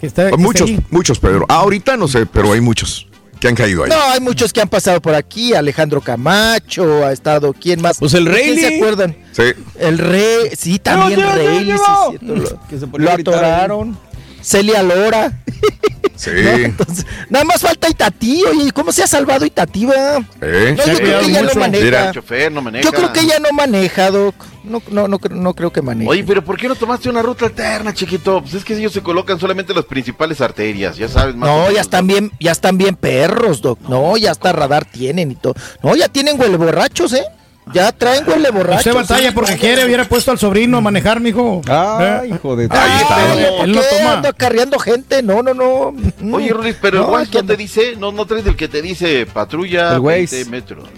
[0.00, 1.44] que está, que esté Muchos, muchos, Pedro.
[1.50, 3.06] Ah, ahorita no sé, pero hay muchos
[3.40, 3.90] que han caído ahí.
[3.90, 7.98] No, hay muchos que han pasado por aquí, Alejandro Camacho, ha estado, ¿quién más?
[7.98, 8.68] Pues el ¿De quién Rayleigh.
[8.68, 9.16] se acuerdan?
[9.32, 9.42] Sí.
[9.78, 13.98] El rey, sí, también sí, es cierto, lo, Que se atoraron.
[14.42, 15.32] Celia Lora.
[16.16, 16.30] Sí.
[16.42, 16.50] ¿no?
[16.50, 19.84] Entonces, nada más falta Itatí, oye, ¿cómo se ha salvado Itatí?
[20.40, 20.74] ¿Eh?
[20.76, 21.60] No, yo creo que ella no mucho.
[21.60, 21.84] maneja.
[21.84, 22.12] Mira.
[22.12, 22.84] Chofer, no maneja.
[22.84, 24.34] Yo creo que ella no maneja, Doc.
[24.62, 26.10] No, no, no, no creo que maneje.
[26.10, 28.40] Oye, pero ¿por qué no tomaste una ruta alterna, chiquito?
[28.42, 31.48] Pues es que ellos se colocan solamente las principales arterias, ya sabes más.
[31.48, 33.78] no, ya están bien, ya están bien perros, Doc.
[33.88, 35.54] No, ya hasta radar tienen y todo.
[35.82, 37.24] No, ya tienen huele borrachos, ¿eh?
[37.72, 38.86] Ya traen huele borrachos.
[38.86, 39.32] Usted batalla ¿eh?
[39.32, 41.62] porque quiere, hubiera puesto al sobrino a manejar, mijo.
[41.68, 42.34] Ay, ¿Eh?
[42.34, 42.64] hijo de...
[42.70, 43.16] Ahí está.
[43.32, 44.12] Ay, Él- ¿por él no qué toma.
[44.14, 45.22] ando acarreando gente?
[45.22, 45.94] No, no, no.
[46.36, 49.24] Oye, Rulis, pero el No, no te dice, no, no traes el que te dice
[49.26, 50.44] patrulla El Waze.
[50.44, 50.88] 20 metros.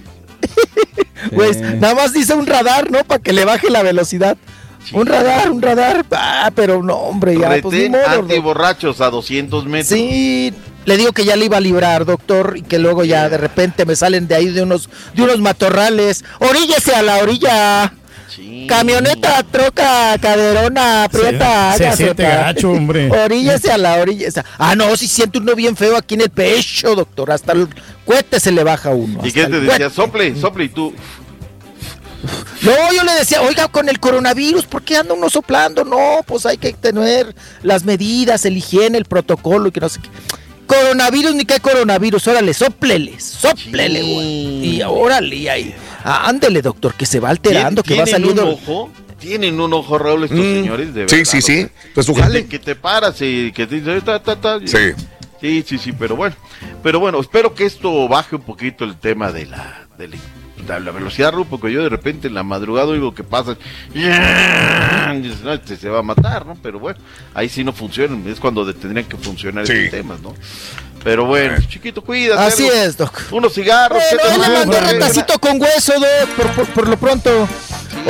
[1.34, 3.04] Pues nada más dice un radar, ¿no?
[3.04, 4.36] Para que le baje la velocidad.
[4.92, 6.04] Un radar, un radar.
[6.10, 8.02] Ah, pero no, hombre, ya, pues ni Retén modo.
[8.02, 8.22] doc.
[8.22, 9.88] antiborrachos a 200 metros.
[9.88, 10.52] Sí,
[10.84, 13.86] le digo que ya le iba a librar, doctor, y que luego ya de repente
[13.86, 16.24] me salen de ahí de unos, de unos matorrales.
[16.40, 17.92] Oríllese a la orilla.
[18.34, 18.66] Sí.
[18.66, 23.10] Camioneta, troca, caderona, aprieta, se hágase siente gacho, hombre.
[23.24, 24.28] Oríllese a la orilla.
[24.58, 27.30] Ah, no, si siente uno bien feo aquí en el pecho, doctor.
[27.30, 27.68] Hasta el
[28.04, 29.20] cohete se le baja a uno.
[29.24, 29.90] ¿Y qué te decía?
[29.90, 30.92] Sople, sople y tú.
[32.62, 35.84] No, yo le decía, oiga, con el coronavirus, ¿por qué anda uno soplando?
[35.84, 40.00] No, pues hay que tener las medidas, el higiene, el protocolo y que no sé
[40.00, 40.08] qué.
[40.66, 44.76] Coronavirus ni qué coronavirus, órale, soplele, soplele, güey.
[44.76, 45.74] Y órale, y ahí.
[46.04, 48.46] Ah, ándele, doctor, que se va alterando, que va ¿Tienen saliendo.
[48.46, 48.90] un ojo?
[49.18, 51.30] Tienen un ojo, Raúl, estos Mm, señores, de sí, verdad.
[51.30, 51.66] sí, sí.
[51.94, 52.46] Pues jale.
[52.46, 54.68] que te paras y que te dice ta, ta, ta, y-
[55.42, 55.62] Sí.
[55.66, 56.34] Sí, sí, pero bueno.
[56.82, 60.16] Pero bueno, espero que esto baje un poquito el tema de la, de la,
[60.76, 63.56] de la velocidad, Ru, porque yo de repente en la madrugada oigo que pasa.
[63.94, 66.56] no, este se va a matar, ¿no?
[66.62, 66.98] Pero bueno,
[67.34, 68.16] ahí sí no funciona.
[68.30, 69.72] Es cuando tendrían que funcionar Sí.
[69.74, 70.34] esos temas, ¿no?
[71.04, 72.40] Pero bueno, chiquito, cuídate.
[72.42, 73.20] Así algo- es, doc.
[73.32, 74.02] Unos cigarros.
[74.10, 74.58] ¿qué Bueno, ahí le pasa?
[74.66, 77.48] mandé retacito con hueso, doc, por, por, por lo pronto.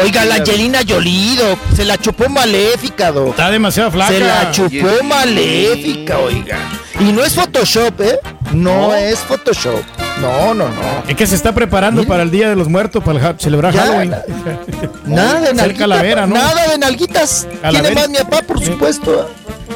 [0.03, 3.31] Oiga, la Angelina Jolie, doc, se la chupó maléfica, doc.
[3.31, 4.13] Está demasiado flaca.
[4.13, 6.59] Se la chupó maléfica, oiga.
[7.01, 8.19] Y no es Photoshop, ¿eh?
[8.53, 8.95] No, ¿No?
[8.95, 9.81] es Photoshop.
[10.21, 11.03] No, no, no.
[11.09, 13.83] Es que se está preparando para el Día de los Muertos, para el celebrar Ya,
[13.83, 14.11] Halloween.
[15.07, 16.29] Nada de nalguitas.
[16.29, 17.47] Nada de nalguitas.
[17.49, 17.95] Tiene Calavera.
[17.95, 19.31] más mi papá, por supuesto.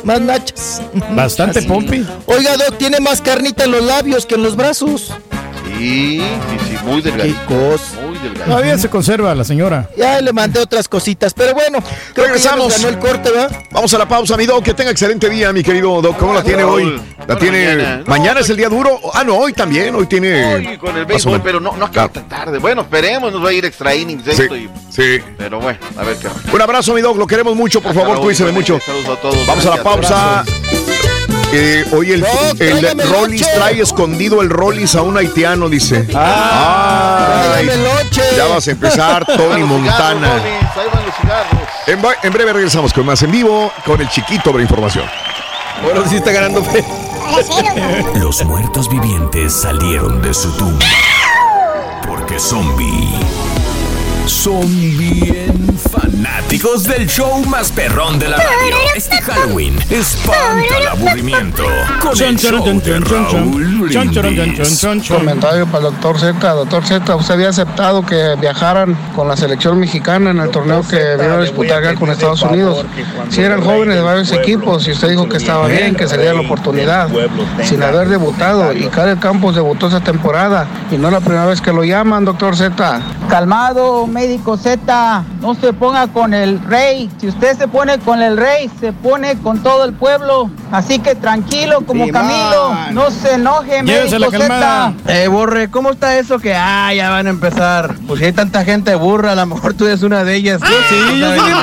[0.04, 0.82] Más nachas.
[1.14, 1.68] Bastante Así.
[1.68, 2.06] pompi.
[2.26, 5.12] Oiga, Doc, tiene más carnita en los labios que en los brazos.
[5.66, 7.44] Sí, sí, sí, muy Qué delgadito.
[7.46, 8.00] cosa.
[8.00, 8.44] Muy delgadito.
[8.44, 9.88] Todavía se conserva la señora.
[9.96, 11.78] Ya le mandé otras cositas, pero bueno,
[12.14, 12.74] creo Regresamos.
[12.74, 13.62] que ya nos ganó el corte, ¿verdad?
[13.72, 14.64] Vamos a la pausa, mi Doc.
[14.64, 16.16] Que tenga excelente día, mi querido Doc.
[16.18, 16.84] ¿Cómo la tiene hoy?
[17.18, 17.66] ¿La Bueno, tiene.
[17.66, 18.02] mañana.
[18.06, 19.00] Mañana, No, es el día duro.
[19.12, 19.94] Ah, no, hoy también.
[19.94, 20.54] Hoy tiene.
[20.54, 22.58] Oye, con el béisbol, pero no, no acaba tan tarde.
[22.58, 25.18] Bueno, esperemos, nos va a ir extra innings Sí, esto y- sí.
[25.36, 27.16] Pero bueno, a ver qué Un abrazo, mi Doc.
[27.16, 27.80] Lo queremos mucho.
[27.80, 28.78] Por Hasta favor, cuídense mucho.
[28.84, 29.46] Saludos a todos.
[29.46, 30.10] Vamos a la Gracias.
[30.10, 30.44] pausa.
[31.52, 36.06] Eh, oye, el, No, el tráigame Rollis trae escondido el Rollis a un haitiano, dice.
[36.14, 37.68] Ah, Ay,
[38.36, 40.32] ya vas a empezar, Tony Montana.
[41.86, 45.04] En, en breve regresamos con más en vivo con el chiquito de la información.
[45.82, 46.84] Ahora sí está ganando fe.
[48.20, 50.84] Los muertos vivientes salieron de su tumba.
[52.06, 53.14] Porque zombie.
[54.26, 54.66] Son
[54.98, 58.76] bien fanáticos del show más perrón de la radio.
[58.96, 61.62] Este Halloween espanta el aburrimiento.
[62.00, 64.84] Con el show de Raúl Brindis.
[65.08, 66.54] Comentario para el doctor Z.
[66.54, 71.16] Doctor Z, usted había aceptado que viajaran con la selección mexicana en el torneo que
[71.16, 72.84] vino a disputar acá con Estados Unidos.
[73.30, 76.40] Si eran jóvenes de varios equipos y usted dijo que estaba bien, que sería la
[76.40, 77.08] oportunidad,
[77.62, 78.72] sin haber debutado.
[78.72, 82.56] Y Karel Campos debutó esa temporada y no la primera vez que lo llaman, doctor
[82.56, 83.00] Z.
[83.28, 87.10] Calmado, médico Z, no se ponga con el rey.
[87.20, 90.50] Si usted se pone con el rey, se pone con todo el pueblo.
[90.72, 92.94] Así que tranquilo como Sí, Camilo, man.
[92.94, 94.46] no se enoje, Llévesela médico.
[94.46, 94.94] Z.
[95.08, 97.94] Eh, Borre, ¿cómo está eso que ah, ya van a empezar?
[98.06, 100.62] Pues si hay tanta gente burra, a lo mejor tú eres una de ellas.
[100.64, 101.56] Ah, sí, yo soy bien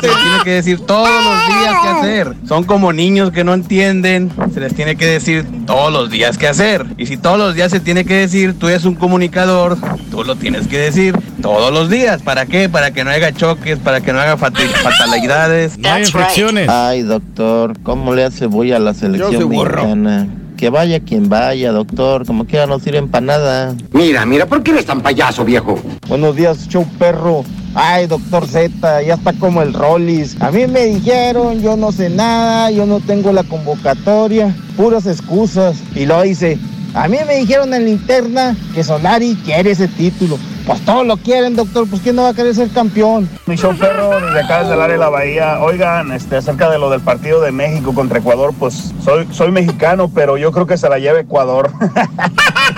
[0.00, 2.36] Se les tiene que decir todos los días qué hacer.
[2.48, 6.48] Son como niños que no entienden, se les tiene que decir todos los días qué
[6.48, 6.86] hacer.
[6.98, 9.78] Y si todos los días se tiene que decir, tú eres un comunicador,
[10.10, 11.99] tú lo tienes que decir todos los días.
[12.24, 12.68] ¿Para qué?
[12.68, 14.36] Para que no haya choques, para que no haga
[14.82, 15.76] fatalidades.
[15.78, 16.68] No hay infecciones.
[16.68, 19.82] Ay, doctor, ¿cómo le hace bulla a la selección burro.
[19.82, 20.28] mexicana?
[20.56, 23.74] Que vaya quien vaya, doctor, como quiera no sirven para nada.
[23.92, 25.78] Mira, mira, ¿por qué eres tan payaso, viejo?
[26.08, 27.44] Buenos días, show perro.
[27.74, 30.40] Ay, doctor Z, ya está como el Rollis.
[30.40, 35.76] A mí me dijeron, yo no sé nada, yo no tengo la convocatoria, puras excusas.
[35.94, 36.58] Y lo dice,
[36.94, 40.38] a mí me dijeron en la interna que Solari quiere ese título.
[40.66, 43.28] Pues todos lo quieren, doctor, pues ¿quién no va a querer ser campeón?
[43.46, 45.58] Mi show perro desde acá desde el área de la bahía.
[45.60, 50.10] Oigan, este, acerca de lo del partido de México contra Ecuador, pues soy, soy mexicano,
[50.14, 51.70] pero yo creo que se la lleva Ecuador.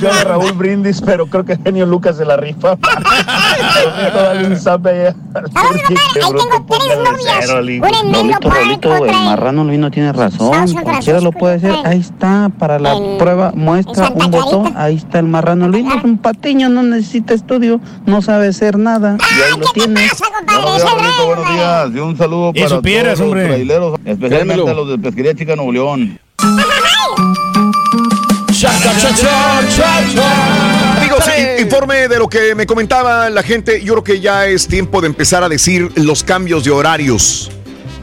[0.00, 2.76] Yo de Raúl Brindis, pero creo que genio Lucas se la rifa.
[4.14, 6.94] Dale un zap ahí al Turqui, que bruto, póngale
[7.40, 7.86] cero al hijo.
[7.86, 10.72] Rolito, Rolito, el marrano Luino tiene razón.
[10.82, 11.74] Cualquiera lo puede hacer.
[11.84, 14.72] Ahí está, para la prueba muestra un botón.
[14.76, 15.94] Ahí está el marrano Luino.
[15.94, 19.16] Es un patiño, no necesita estudio, no sabe hacer nada.
[19.20, 20.12] Y ahí lo tienes.
[20.46, 21.90] Buenos días, Rolito, buenos días.
[21.94, 26.18] Y un saludo para todos los traileros, especialmente a los de Pesquería Chica Nuevo León.
[30.98, 33.82] Amigos, i- informe de lo que me comentaba la gente.
[33.82, 37.50] Yo creo que ya es tiempo de empezar a decir los cambios de horarios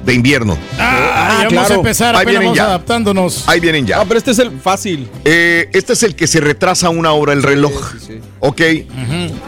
[0.06, 0.58] de invierno.
[0.80, 2.66] Ah, ya vamos a empezar, Ahí vienen vamos ya.
[2.66, 3.44] adaptándonos.
[3.48, 4.00] Ahí vienen ya.
[4.02, 5.10] Ah, pero este es el fácil.
[5.26, 7.94] Eh, este es el que se retrasa una hora el reloj.
[8.40, 8.62] Ok.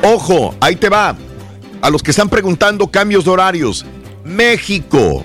[0.03, 1.15] Ojo, ahí te va.
[1.81, 3.85] A los que están preguntando cambios de horarios.
[4.23, 5.23] México.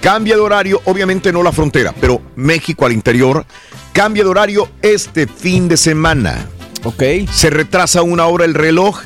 [0.00, 3.44] Cambia de horario, obviamente no la frontera, pero México al interior.
[3.92, 6.46] Cambia de horario este fin de semana.
[6.84, 7.02] Ok.
[7.32, 9.00] Se retrasa una hora el reloj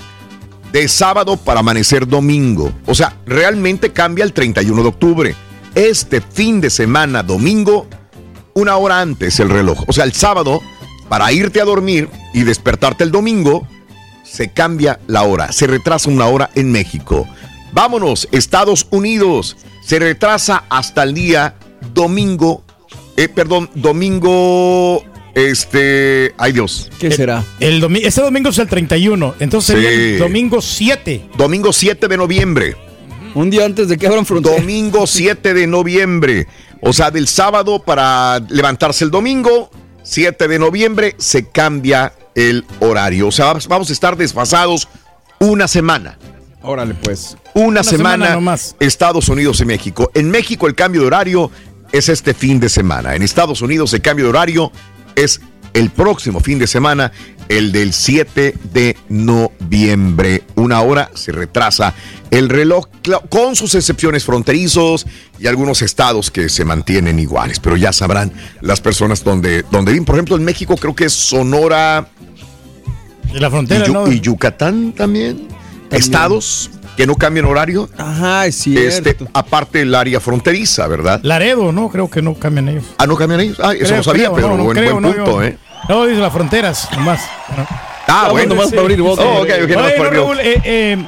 [0.72, 2.72] de sábado para amanecer domingo.
[2.86, 5.34] O sea, realmente cambia el 31 de octubre.
[5.74, 7.86] Este fin de semana, domingo,
[8.54, 9.84] una hora antes el reloj.
[9.86, 10.60] O sea, el sábado,
[11.08, 13.66] para irte a dormir y despertarte el domingo,
[14.24, 15.52] se cambia la hora.
[15.52, 17.26] Se retrasa una hora en México.
[17.72, 19.56] Vámonos, Estados Unidos.
[19.80, 21.54] Se retrasa hasta el día
[21.92, 22.63] domingo.
[23.16, 25.04] Eh, perdón, domingo.
[25.34, 26.32] Este.
[26.38, 26.90] Ay Dios.
[26.98, 27.44] ¿Qué será?
[27.58, 30.16] El domi- este domingo es el 31, entonces sería el Sí.
[30.18, 31.28] domingo 7.
[31.36, 32.76] Domingo 7 de noviembre.
[33.34, 34.60] Un día antes de que abran fronteras.
[34.60, 36.46] Domingo 7 de noviembre.
[36.80, 39.70] O sea, del sábado para levantarse el domingo,
[40.04, 43.26] 7 de noviembre, se cambia el horario.
[43.28, 44.86] O sea, vamos- vamos a estar desfasados
[45.40, 46.16] una semana.
[46.62, 47.36] Órale, pues.
[47.54, 48.76] Una, Una semana semana, nomás.
[48.78, 50.10] Estados Unidos y México.
[50.14, 51.50] En México el cambio de horario
[51.94, 53.14] es este fin de semana.
[53.14, 54.72] En Estados Unidos el cambio de horario
[55.14, 55.40] es
[55.72, 57.12] el próximo fin de semana,
[57.48, 60.42] el del 7 de noviembre.
[60.56, 61.94] Una hora se retrasa
[62.30, 62.86] el reloj,
[63.28, 65.06] con sus excepciones fronterizos
[65.38, 67.60] y algunos estados que se mantienen iguales.
[67.60, 70.04] Pero ya sabrán las personas donde, donde viven.
[70.04, 72.08] Por ejemplo, en México creo que es Sonora
[73.32, 74.10] De la frontera, y, Yu- ¿no?
[74.12, 75.48] y Yucatán también.
[75.90, 77.88] Estados que no cambian horario.
[77.98, 81.20] Ajá, es Este, aparte del área fronteriza, ¿verdad?
[81.22, 81.88] Laredo, ¿no?
[81.88, 82.84] Creo que no cambian ellos.
[82.98, 83.58] Ah, no cambian ellos.
[83.62, 85.58] Ah, eso no sabía, creo, pero no, no buen, creo, buen no, punto, yo- ¿eh?
[85.88, 87.20] No, dice las fronteras, nomás.
[88.06, 88.54] Ah, bueno.
[88.68, 88.76] sí.
[88.76, 88.82] Oh,
[89.42, 91.04] ok, ok, nomás Oye, por no, el Raúl, eh, eh,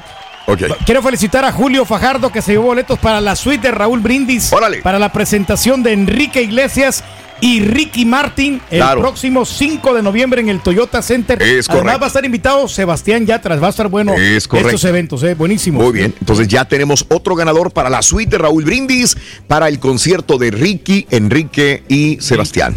[0.48, 0.62] Ok.
[0.84, 4.52] Quiero felicitar a Julio Fajardo que se llevó boletos para la suite de Raúl Brindis.
[4.82, 7.02] Para la presentación de Enrique Iglesias
[7.40, 9.00] y Ricky Martin el Claro.
[9.00, 11.40] próximo 5 de noviembre en el Toyota Center.
[11.42, 12.00] Es Además correcto.
[12.00, 15.82] va a estar invitado Sebastián Yatras, va a estar bueno Es estos eventos, eh, buenísimo.
[15.82, 19.16] Muy bien, entonces ya tenemos otro ganador para la suite de Raúl Brindis
[19.46, 22.76] para el concierto de Ricky, Enrique y Sebastián.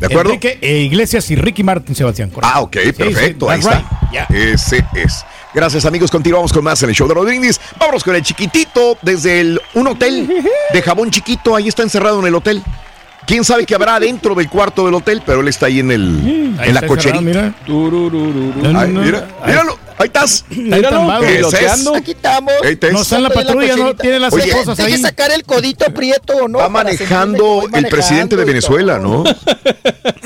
[0.00, 0.30] ¿De acuerdo?
[0.32, 2.30] Enrique e Iglesias y Ricky Martin, Sebastián.
[2.30, 2.52] correcto.
[2.54, 4.08] Ah, ok, perfecto, sí, ahí está.
[4.12, 4.24] ya.
[4.34, 5.24] Ese es.
[5.54, 7.60] Gracias amigos, continuamos con más en el show de Rodríguez.
[7.78, 10.28] Vámonos con el chiquitito desde el, un hotel
[10.72, 12.60] de jabón chiquito, ahí está encerrado en el hotel.
[13.26, 15.22] ¿Quién sabe qué habrá dentro del cuarto del hotel?
[15.24, 17.20] Pero él está ahí en, el, Ahí en la cocherita.
[17.22, 17.54] mira.
[17.66, 20.44] Ay, mira, míralo, ahí estás.
[20.50, 21.86] Míralo, Ese es.
[21.88, 22.52] Aquí estamos.
[22.62, 24.98] Ahí te- No está en la patrulla, no tiene las Oye, deje ahí.
[24.98, 26.58] sacar el codito prieto o no.
[26.58, 29.24] Va que manejando el presidente de Venezuela, ¿no?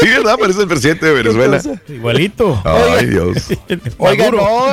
[0.00, 0.36] sí, ¿verdad?
[0.38, 1.60] Parece el presidente de Venezuela.
[1.88, 2.62] Igualito.
[2.64, 3.36] Ay, Dios.
[3.98, 4.66] Oiga, no.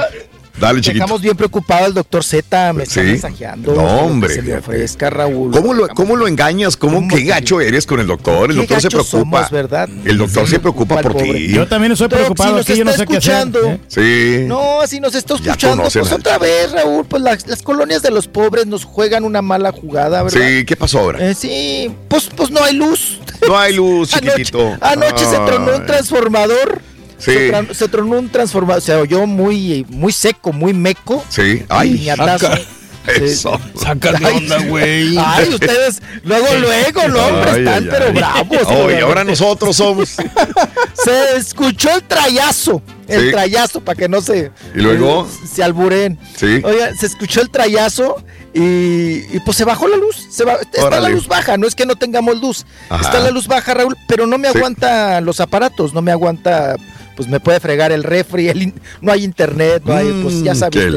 [0.60, 1.04] Dale, chiquito.
[1.04, 2.74] Dejamos bien preocupado al doctor Z.
[2.74, 3.08] Me está Sí.
[3.08, 3.74] mensajeando.
[3.74, 4.34] No, hombre.
[4.36, 5.52] Se le ofrezca, Raúl.
[5.52, 6.78] ¿Cómo lo, ¿Cómo lo engañas?
[6.78, 8.52] ¿Cómo, ¿Cómo qué que- gacho eres con el doctor?
[8.52, 9.20] El doctor se preocupa.
[9.20, 9.90] somos, ¿verdad?
[10.06, 11.48] El doctor se preocupa por ti.
[11.50, 13.34] Yo también estoy preocupado si nos aquí, yo no está sé qué hacer.
[13.34, 13.70] escuchando.
[13.72, 13.80] ¿eh?
[13.88, 14.46] Sí.
[14.48, 15.84] No, así nos está escuchando.
[15.84, 19.42] Pues al- otra vez, Raúl, pues las, las colonias de los pobres nos juegan una
[19.42, 20.40] mala jugada, ¿verdad?
[20.48, 21.30] Sí, ¿qué pasó ahora?
[21.30, 23.20] Eh, sí, pues, pues no hay luz.
[23.48, 24.78] No hay luz, Anoche, chiquitito.
[24.82, 26.82] anoche se tronó un transformador.
[27.24, 27.52] Sí.
[27.74, 28.82] Se, tronó un transformador.
[28.82, 31.24] Se oyó muy, muy seco, muy meco.
[31.30, 31.64] Sí.
[31.70, 32.06] Ay.
[32.16, 32.60] Saca-.
[33.06, 33.60] Eso.
[33.76, 35.18] Sácate Ay, onda, güey.
[35.18, 38.12] Ay, ustedes, luego, luego, no, hombre, están ay, pero ay.
[38.14, 38.58] bravos.
[38.68, 40.10] Oh, y ahora nosotros somos.
[40.94, 42.82] Se escuchó el trayazo.
[43.10, 43.32] El Sí.
[43.32, 44.52] trayazo, para que no se.
[44.74, 45.28] ¿Y luego?
[45.30, 46.18] eh, Se alburen.
[46.38, 46.62] Sí.
[46.64, 50.26] Oiga, se escuchó el trayazo y, y pues se bajó la luz.
[50.32, 51.02] Se va- está Órale.
[51.04, 52.66] la luz baja, no es que no tengamos luz.
[52.90, 53.02] Ajá.
[53.02, 54.58] Está la luz baja, Raúl, pero no me Sí.
[54.58, 56.78] aguanta los aparatos, no me aguanta.
[57.16, 60.58] Pues me puede fregar el refri, el no hay internet, no hay, pues ya Mm,
[60.58, 60.88] sabes.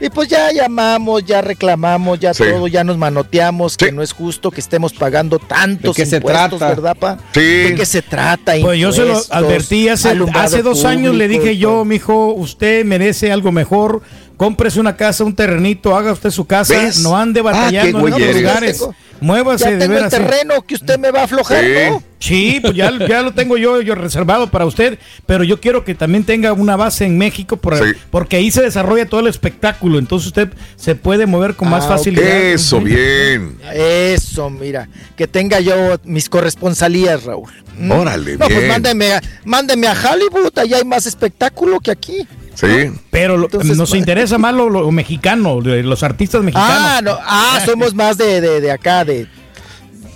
[0.00, 2.42] y pues ya llamamos, ya reclamamos, ya Sí.
[2.42, 6.16] todo, ya nos manoteamos, que no es justo que estemos pagando tantos ¿De qué se
[6.16, 6.68] impuestos, trata?
[6.74, 7.18] ¿verdad, pa?
[7.32, 7.40] Sí.
[7.40, 8.54] ¿De qué se trata?
[8.60, 13.30] Pues yo se lo advertí hace, hace dos años, le dije yo, mijo, usted merece
[13.30, 14.02] algo mejor,
[14.42, 16.98] cómprese una casa, un terrenito, haga usted su casa, ¿Ves?
[16.98, 18.84] no ande Ah, batallando en otros lugares,
[19.20, 20.10] muévase Ya de tengo el veras.
[20.10, 21.70] terreno que usted me va a aflojar, Sí.
[21.90, 22.02] ¿no?
[22.18, 25.94] Sí, pues ya, ya lo tengo yo, yo reservado para usted, pero yo quiero que
[25.94, 27.92] también tenga una base en México por- Sí.
[28.10, 31.88] porque ahí se desarrolla todo el espectáculo, entonces usted se puede mover con más Ah,
[31.90, 32.26] facilidad.
[32.26, 33.58] Eso, bien.
[33.72, 37.48] Eso, mira, que tenga yo mis corresponsalías, Raúl.
[37.78, 37.90] Mm.
[37.92, 38.68] Órale, No, pues bien.
[38.68, 42.26] mándeme a, mándeme a Hollywood, allá hay más espectáculo que aquí.
[42.62, 42.90] Sí.
[43.10, 46.76] Pero lo- Entonces, nos interesa más lo, lo mexicano, de los artistas mexicanos.
[46.78, 49.26] Ah, no, ah, somos más de, de, de acá, de...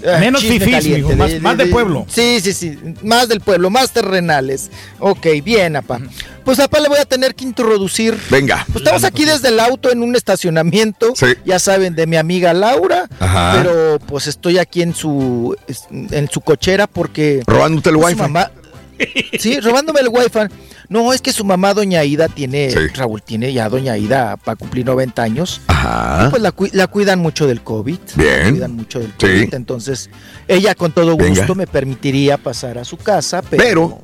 [0.06, 2.06] ah, Menos fifís, caliente, más- más de pueblo.
[2.08, 4.70] Sí, sí, sí, más del pueblo, más terrenales.
[4.98, 6.00] Ok, bien, apa.
[6.44, 8.16] Pues apa le voy a tener que introducir...
[8.30, 8.64] Venga.
[8.72, 11.26] Pues estamos aquí desde el auto en un estacionamiento, Sí.
[11.44, 13.54] ya saben, de mi amiga Laura, Ajá.
[13.56, 15.56] pero pues estoy aquí en su
[15.90, 18.16] en su cochera porque Robándote el pues, wifi.
[18.18, 18.52] su mamá
[19.38, 20.38] Sí, robándome el wifi.
[20.88, 22.78] No, es que su mamá doña Ida tiene Sí.
[22.94, 25.60] Raúl tiene ya doña Ida para cumplir 90 años.
[25.66, 26.26] Ajá.
[26.26, 27.98] Y pues la, cui- la cuidan mucho del COVID.
[28.14, 28.44] Bien.
[28.44, 29.14] La cuidan mucho del Sí.
[29.26, 29.54] COVID.
[29.54, 30.10] Entonces,
[30.48, 31.54] ella con todo gusto Venga.
[31.54, 34.02] me permitiría pasar a su casa, pero, Pero-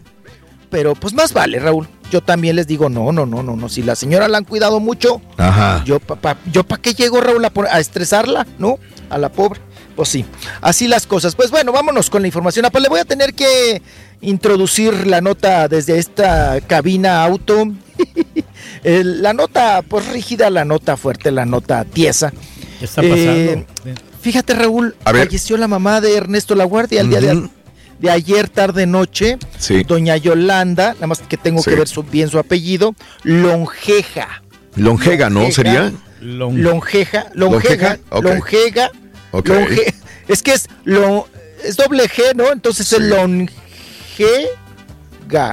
[0.71, 1.89] pero pues más vale, Raúl.
[2.11, 3.69] Yo también les digo, no, no, no, no, no.
[3.71, 5.83] Si la señora la han cuidado mucho, Ajá.
[5.87, 8.79] yo pa, pa- yo para qué llego, Raúl, a, a estresarla, ¿no?
[9.09, 9.61] A la pobre.
[9.97, 10.25] Pues sí,
[10.61, 11.35] así las cosas.
[11.35, 12.67] Pues bueno, vámonos con la información.
[12.73, 13.83] Pues le voy a tener que
[14.21, 17.65] introducir la nota desde esta cabina auto.
[18.85, 22.33] La nota, pues rígida, la nota fuerte, la nota tiesa.
[22.81, 23.97] ¿Qué está Eh, pasando?
[24.21, 25.27] Fíjate, Raúl, A ver.
[25.27, 29.39] falleció la mamá de Ernesto Laguardia el día de, ayer, tarde, noche.
[29.59, 29.85] Sí.
[29.85, 31.71] Doña Yolanda, nada más que tengo Sí.
[31.71, 34.43] que ver su- bien su apellido, Longeja.
[34.75, 35.41] Longega, ¿no?
[35.41, 35.55] Longeja.
[35.55, 35.93] ¿Sería?
[36.21, 37.69] Long- Longeja, ¿Longeja?
[37.75, 38.25] Longeja, Ok.
[38.25, 38.91] Longega,
[39.33, 39.95] Longe-
[40.29, 41.27] es que es lo
[41.65, 42.51] es doble G, ¿no?
[42.53, 42.97] Entonces Sí.
[42.97, 43.49] es Longega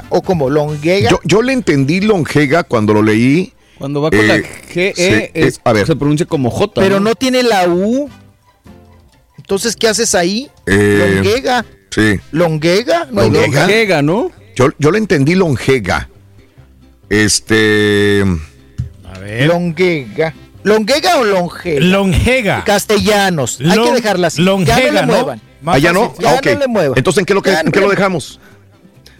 [0.09, 1.09] o como Longega.
[1.09, 3.53] Yo, yo le entendí Longega cuando lo leí.
[3.77, 5.87] Cuando va con Eh, la GE, sí, es- eh, a ver.
[5.87, 6.81] se pronuncia como J.
[6.81, 8.09] pero no tiene la U.
[9.37, 10.49] Entonces, ¿qué haces ahí?
[10.65, 12.19] Eh, Longega, Sí.
[12.31, 13.61] Longega, no Longega.
[13.61, 14.31] Longega, ¿no?
[14.55, 16.09] Yo, yo le entendí Longega.
[17.09, 18.23] Este.
[19.11, 19.47] A ver.
[19.47, 20.33] Longega.
[20.63, 21.79] ¿Longega o Longega?
[21.85, 22.63] Longega.
[22.65, 23.59] Castellanos.
[23.59, 24.41] Hay que Long- dejarla así.
[24.41, 25.13] Longega, ya no le ¿no?
[25.13, 25.41] muevan.
[25.65, 26.13] ¿Allá no?
[26.19, 26.93] Ya Ah, no le mueva.
[26.97, 28.39] Entonces, ¿en qué lo, que- en qué lo dejamos?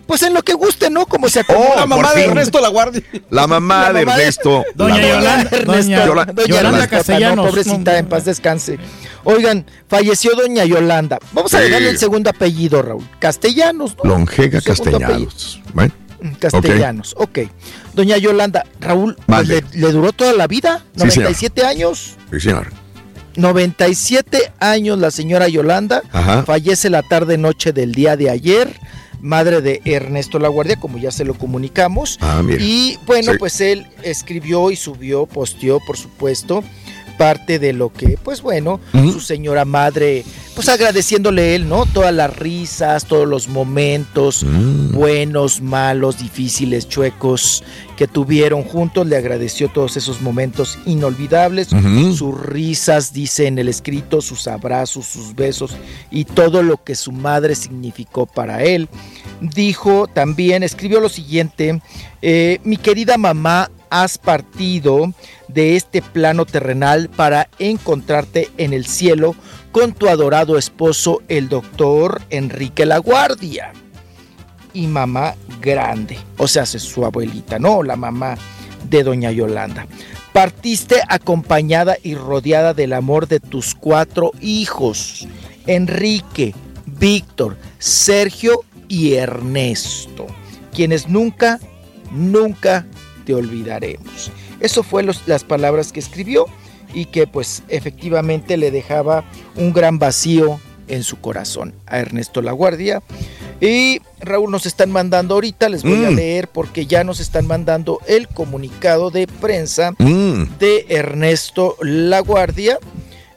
[0.07, 1.05] Pues en lo que guste, ¿no?
[1.05, 1.75] Como se Oh, acomoda.
[1.75, 2.31] La mamá por de fin.
[2.31, 3.03] Ernesto La Guardia.
[3.29, 4.65] La mamá La de mamá de- Ernesto.
[4.73, 5.49] Doña La- Yolanda.
[5.65, 7.35] Doña Yolanda Yolanda Castellanos.
[7.35, 8.79] no, pobrecita, en paz descanse.
[9.23, 11.19] Oigan, falleció doña Yolanda.
[11.33, 11.65] Vamos a Sí.
[11.65, 13.05] dejarle el segundo apellido, Raúl.
[13.19, 14.09] Castellanos, ¿no?
[14.09, 15.61] Longega Castellanos.
[15.73, 16.08] Bueno, Mm,
[16.39, 17.39] Castellanos, ok.
[17.93, 21.15] Doña Yolanda, Raúl, pues le, le duró toda la vida, Sí, señor.
[21.31, 22.17] 97 años.
[22.31, 22.67] sí, señor.
[23.35, 26.03] 97 años la señora Yolanda.
[26.11, 26.43] Ajá.
[26.43, 28.73] Fallece la tarde noche del día de ayer.
[29.21, 32.17] Madre de Ernesto Laguardia, como ya se lo comunicamos.
[32.21, 32.41] Ah.
[32.59, 33.37] Y bueno, Sí.
[33.37, 36.63] pues él escribió y subió, posteó, por supuesto,
[37.19, 40.23] parte de lo que, pues bueno, su señora madre,
[40.55, 41.85] pues agradeciéndole él, ¿no?
[41.85, 44.45] Todas las risas, todos los momentos
[44.93, 47.61] buenos, malos, difíciles, chuecos
[47.97, 49.05] que tuvieron juntos.
[49.05, 51.67] Le agradeció todos esos momentos inolvidables,
[52.15, 55.75] sus risas, dice en el escrito, sus abrazos, sus besos
[56.09, 58.87] y todo lo que su madre significó para él.
[59.41, 61.81] Dijo también, escribió lo siguiente,
[62.21, 65.13] eh, mi querida mamá, has partido
[65.47, 69.35] de este plano terrenal para encontrarte en el cielo
[69.71, 73.73] con tu adorado esposo, el doctor Enrique Laguardia.
[74.73, 78.37] Y mamá grande, o sea, es su abuelita, no la mamá
[78.89, 79.87] de doña Yolanda.
[80.33, 85.27] Partiste acompañada y rodeada del amor de tus cuatro hijos,
[85.65, 86.53] Enrique,
[86.85, 90.27] Víctor, Sergio y Ernesto,
[90.73, 91.59] quienes nunca,
[92.11, 92.85] nunca
[93.25, 94.31] te olvidaremos.
[94.59, 96.45] Eso fue los- las palabras que escribió
[96.93, 99.23] y que pues efectivamente le dejaba
[99.55, 103.03] un gran vacío en su corazón a Ernesto Laguardia.
[103.61, 106.15] Y Raúl nos están mandando ahorita, les voy a Mm.
[106.15, 110.57] leer porque ya nos están mandando el comunicado de prensa Mm.
[110.59, 112.79] de Ernesto Laguardia,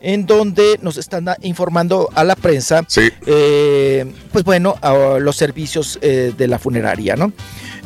[0.02, 2.84] en donde nos están informando a la prensa,
[3.26, 7.32] eh, pues bueno, a los servicios eh, de la funeraria, ¿no?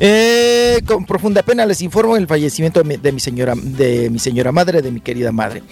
[0.00, 4.18] Eh, con profunda pena les informo el fallecimiento de mi, de mi señora, de mi
[4.18, 5.62] señora madre, de mi querida madre.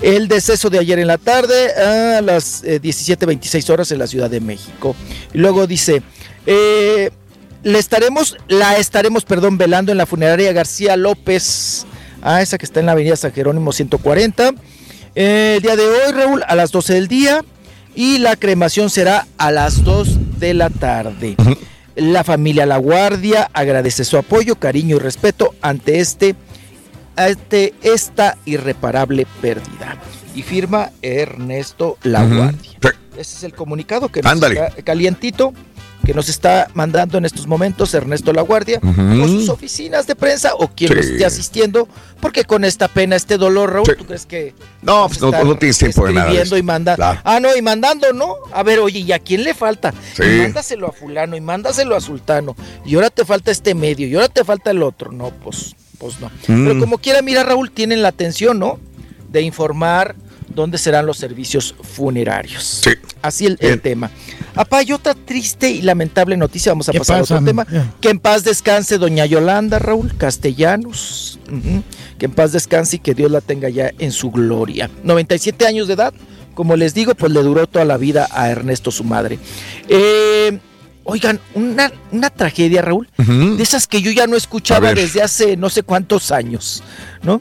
[0.00, 4.30] El deceso de ayer en la tarde a las eh, 17:26 horas en la Ciudad
[4.30, 4.96] de México.
[5.34, 6.02] Luego dice.
[6.46, 11.84] le estaremos, la estaremos, perdón, velando en la funeraria García López,
[12.22, 14.54] ah, esa que está en la avenida San Jerónimo 140.
[15.14, 17.44] El día de hoy, Raúl, a las 12 del día
[17.94, 21.36] y la cremación será a las 2 de la tarde.
[21.96, 26.36] La familia La Guardia agradece su apoyo, cariño y respeto ante este,
[27.16, 29.98] ante esta irreparable pérdida.
[30.34, 32.24] Y firma Ernesto La.
[32.24, 32.70] Guardia.
[33.16, 34.40] Ese es el comunicado que nos
[34.84, 35.52] calientito
[36.10, 39.22] que nos está mandando en estos momentos Ernesto La Guardia Ujú.
[39.22, 40.94] o sus oficinas de prensa o quien Sí.
[40.96, 41.86] lo esté asistiendo,
[42.20, 45.78] porque con esta pena, este dolor, Raúl, ¿tú crees que No, pues no, no tienes
[45.78, 46.32] tiempo de nada.
[46.32, 46.96] de y manda?
[46.96, 47.20] Claro.
[47.22, 48.34] Ah, no, y mandando, ¿no?
[48.52, 49.94] A ver, oye, ¿y a quién le falta?
[50.16, 50.24] Sí.
[50.24, 52.56] Y mándaselo a fulano y mándaselo a sultano.
[52.84, 55.12] Y ahora te falta este medio y ahora te falta el otro.
[55.12, 56.26] No, pues, pues no.
[56.48, 56.66] Mm.
[56.66, 58.80] Pero como quiera, mira, Raúl, tienen la atención, ¿no?
[59.28, 60.16] De informar
[60.54, 62.80] dónde serán los servicios funerarios.
[62.84, 62.90] Sí.
[63.22, 64.10] Así el, el tema.
[64.54, 66.72] Apá, hay otra triste y lamentable noticia.
[66.72, 67.66] Vamos a ¿Qué pasar pasa, a otro tema.
[68.00, 71.38] Que en paz descanse doña Yolanda, Raúl Castellanos.
[72.18, 74.90] Que en paz descanse y que Dios la tenga ya en su gloria.
[75.04, 76.12] 97 años de edad.
[76.54, 79.38] Como les digo, pues le duró toda la vida a Ernesto, su madre.
[79.88, 80.58] Eh,
[81.04, 83.08] oigan, una, una tragedia, Raúl.
[83.16, 86.82] De esas que yo ya no escuchaba desde hace no sé cuántos años,
[87.22, 87.40] ¿no?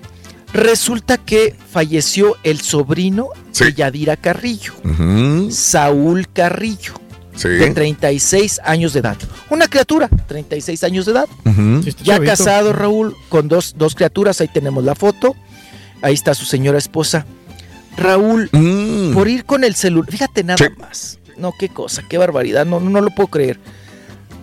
[0.54, 4.74] Resulta que falleció el sobrino de Yadira Carrillo.
[5.52, 6.94] Saúl Carrillo,
[7.36, 7.50] Sí.
[7.50, 9.18] de 36 años de edad.
[9.50, 11.26] Una criatura, 36 años de edad.
[11.46, 12.24] Ya chavito.
[12.32, 15.36] casado, Raúl, con dos, dos criaturas, ahí tenemos la foto.
[16.02, 17.26] Ahí está su señora esposa.
[17.98, 19.14] Raúl, Mm.
[19.14, 21.20] por ir con el celular, fíjate nada más.
[21.38, 23.60] No, qué cosa, qué barbaridad, no, no lo puedo creer.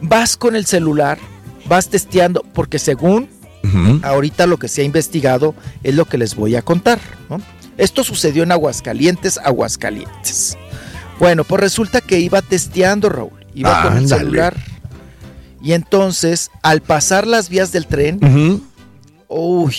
[0.02, 1.18] Vas con el celular,
[1.66, 3.28] vas testeando, porque según
[4.02, 7.00] Ahorita lo que se ha investigado es lo que les voy a contar.
[7.28, 7.40] ¿no?
[7.76, 10.56] Esto sucedió en Aguascalientes, Aguascalientes.
[11.18, 13.46] Bueno, pues resulta que iba testeando, Raúl.
[13.54, 14.56] Iba con el celular.
[15.62, 18.62] Y entonces, al pasar las vías del tren,
[19.28, 19.74] uy,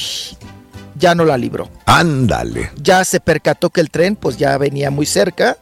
[0.96, 1.70] ya no la libró.
[1.86, 2.72] Ándale.
[2.82, 5.58] Ya se percató que el tren, pues ya venía muy cerca.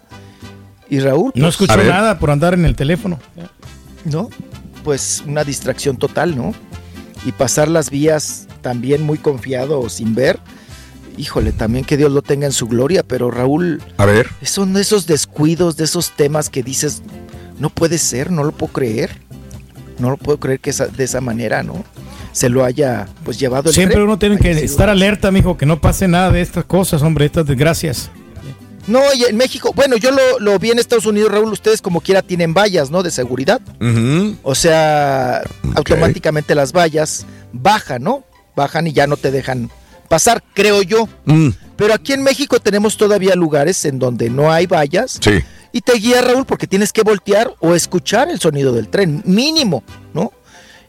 [0.90, 3.20] Y Raúl, No pues, escuchó nada por andar en el teléfono.
[4.06, 4.30] ¿no?
[4.84, 6.54] Pues una distracción total, ¿no?
[7.26, 10.40] Y pasar las vías también muy confiado o sin ver.
[11.18, 14.30] Híjole, también que Dios lo tenga en su gloria, pero Raúl, A ver.
[14.44, 17.02] son de esos descuidos, de esos temas que dices,
[17.58, 19.18] no puede ser, no lo puedo creer.
[19.98, 21.86] No lo puedo creer que esa- de esa manera, ¿no?
[22.34, 24.06] Se lo haya pues llevado el Siempre tren.
[24.08, 27.46] uno tiene que estar alerta, mijo, que no pase nada de estas cosas, hombre, estas
[27.46, 28.12] desgracias.
[28.88, 32.02] No, y en México, bueno, yo lo, lo vi en Estados Unidos, Raúl, ustedes como
[32.02, 33.02] quiera tienen vallas, ¿no?
[33.02, 33.60] De seguridad.
[34.44, 35.42] O sea,
[35.76, 38.24] automáticamente las vallas bajan, ¿no?
[38.56, 39.70] Bajan y ya no te dejan
[40.08, 41.10] pasar, creo yo.
[41.26, 41.50] Mm.
[41.76, 45.20] Pero aquí en México tenemos todavía lugares en donde no hay vallas.
[45.22, 45.40] Sí.
[45.72, 49.84] Y te guía, Raúl, porque tienes que voltear o escuchar el sonido del tren, mínimo,
[50.14, 50.32] ¿no?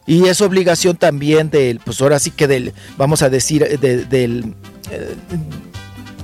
[0.07, 4.55] Y es obligación también del, pues ahora sí que del, vamos a decir, de- del,
[4.93, 5.17] eh,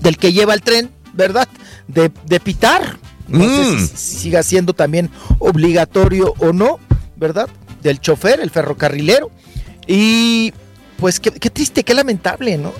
[0.03, 1.49] del que lleva el tren, ¿verdad?
[1.89, 2.99] De, de pitar.
[3.29, 3.79] No sé Mm.
[3.79, 5.09] si, si siga siendo también
[5.39, 6.79] obligatorio o no,
[7.17, 7.49] ¿verdad?
[7.83, 9.31] Del chofer, el ferrocarrilero.
[9.87, 10.53] Y
[10.99, 12.73] pues qué, qué triste, qué lamentable, ¿no?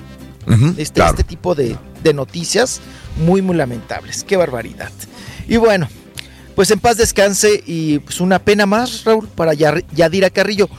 [0.77, 1.11] Este, claro.
[1.11, 2.81] este tipo de, de noticias
[3.25, 4.23] muy, muy lamentables.
[4.25, 4.91] Qué barbaridad.
[5.47, 5.87] Y bueno,
[6.55, 10.69] pues en paz descanse y pues una pena más, Raúl, para Yadira Carrillo.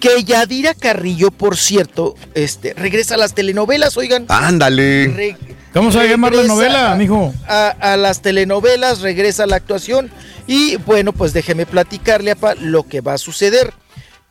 [0.00, 4.26] Que Yadira Carrillo, por cierto, este, regresa a las telenovelas, oigan.
[4.28, 5.08] Ándale.
[5.08, 5.36] Re-
[5.78, 7.32] ¿Cómo se va a llamar la novela, mijo?
[7.46, 10.10] A, a las telenovelas, regresa a la actuación.
[10.48, 13.72] Y bueno, pues déjeme platicarle, apa, lo que va a suceder.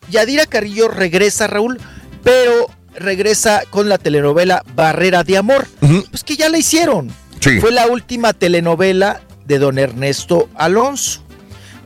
[0.10, 1.80] Yadira Carrillo regresa, Raúl,
[2.22, 5.70] pero regresa con la telenovela Barrera de Amor.
[6.12, 7.14] Pues que ya la hicieron.
[7.40, 7.62] Sí.
[7.62, 11.22] Fue la última telenovela de don Ernesto Alonso.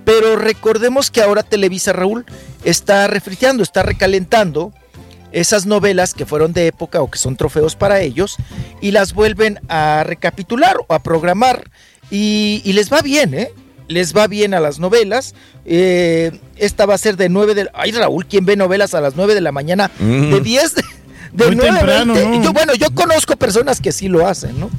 [0.06, 2.26] Pero recordemos que ahora Televisa, Raúl,
[2.64, 4.74] está refriteando, está recalentando
[5.32, 8.36] esas novelas que fueron de época o que son trofeos para ellos
[8.82, 11.70] y las vuelven a recapitular o a programar
[12.10, 13.50] y, y les va bien, ¿eh?
[13.88, 15.34] Les va bien a las novelas.
[15.66, 17.70] Eh, esta va a ser de 9 de...
[17.74, 19.92] Ay, Raúl, ¿quién ve novelas a las 9 de la mañana?
[20.00, 20.32] Mm.
[20.34, 20.84] De 10 de...
[21.34, 22.44] De Muy 9 temprano, ¿no?
[22.44, 24.70] Yo, bueno, yo conozco personas que sí lo hacen, ¿no?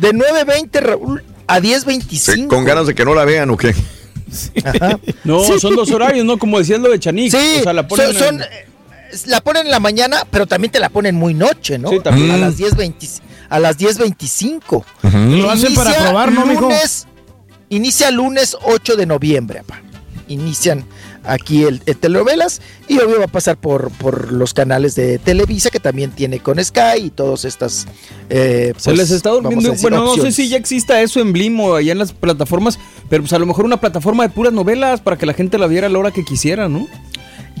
[0.00, 2.18] De 9.20, Raúl, a 10.25.
[2.34, 3.74] Sí, Con ganas de que no la vean o qué.
[5.24, 5.58] No, Sí.
[5.60, 6.38] son dos horarios, ¿no?
[6.38, 7.30] Como decías lo de Chanik.
[7.32, 8.48] Sí, o sea, la ponen son, son, en-
[9.26, 11.90] la ponen en la mañana, pero también te la ponen muy noche, ¿no?
[11.90, 12.30] Sí, también.
[12.30, 12.40] A Mm.
[12.40, 14.84] las 10.20 a las 10.25.
[15.40, 16.62] Lo hacen para probar, ¿no, mijo?
[16.62, 17.06] lunes,
[17.68, 19.80] Inicia lunes 8 de noviembre, papá.
[20.28, 20.84] Inician
[21.24, 25.68] aquí el, el telenovelas y obvio va a pasar por, por los canales de Televisa
[25.70, 27.86] que también tiene con Sky y todas estas
[28.28, 29.70] eh, Se pues, les está durmiendo.
[29.70, 32.78] decir, Bueno, no sé si ya exista eso en Blim o allá en las plataformas,
[33.08, 35.66] pero pues a lo mejor una plataforma de puras novelas para que la gente la
[35.66, 36.86] viera a la hora que quisiera, ¿no?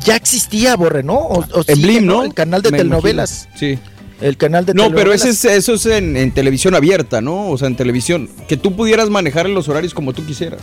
[0.04, 1.14] Ya existía, Borre, ¿no?
[1.16, 2.22] O, o En Blim, ¿no?
[2.24, 3.48] El canal de Me telenovelas.
[3.52, 3.58] imagino.
[3.76, 3.78] Sí.
[4.20, 7.48] El canal de No, pero ese es, eso es en, en televisión abierta, ¿no?
[7.50, 8.28] O sea, en televisión.
[8.48, 10.60] Que tú pudieras manejar los horarios como tú quisieras.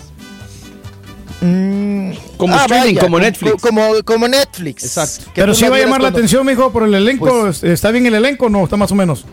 [2.38, 3.62] Como Ah, streaming, vaya, como Netflix.
[3.62, 4.84] Como, como Netflix.
[4.84, 5.32] Exacto.
[5.34, 7.28] Que Pero sí va a llamar la atención, mijo, por el elenco.
[7.28, 8.64] Pues- ¿Está bien el elenco o no?
[8.64, 9.26] Está más o menos.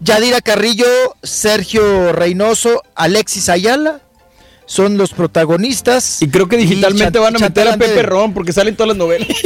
[0.00, 0.86] Yadira Carrillo,
[1.22, 4.00] Sergio Reynoso, Alexis Ayala
[4.66, 6.22] son los protagonistas.
[6.22, 9.28] Y creo que digitalmente van a meter a Pepe Ron porque salen todas las novelas.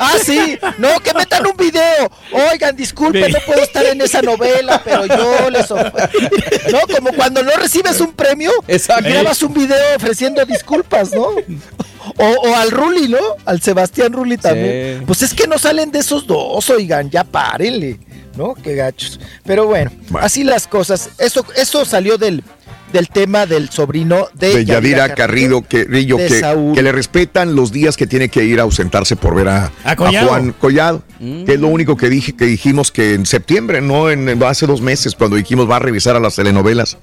[0.00, 0.58] Ah, sí.
[0.78, 2.10] No, que metan un video.
[2.50, 6.18] Oigan, disculpen, no puedo estar en esa novela, pero yo les ofrezco.
[6.72, 9.08] No, como cuando no recibes un premio Exacto.
[9.08, 11.28] y grabas un video ofreciendo disculpas, ¿no?
[12.16, 13.18] O, o al Ruli, ¿no?
[13.44, 14.98] Al Sebastián Ruli también.
[14.98, 15.04] Sí.
[15.06, 17.98] Pues es que no salen de esos dos, oigan, ya párenle,
[18.36, 18.54] ¿no?
[18.54, 19.20] Qué gachos.
[19.44, 19.90] Pero bueno,
[20.20, 21.10] así las cosas.
[21.18, 22.42] Eso, eso salió del,
[22.94, 26.74] del tema del sobrino de, de Yadira Carrillo, que, Rillo, de que, Saúl.
[26.74, 29.96] que le respetan los días que tiene que ir a ausentarse por ver a, A
[29.96, 30.28] Collado.
[30.28, 34.42] Juan Collado, que es lo único que dije que dijimos que en septiembre, no en
[34.44, 36.96] hace dos meses, cuando dijimos va a revisar a las telenovelas,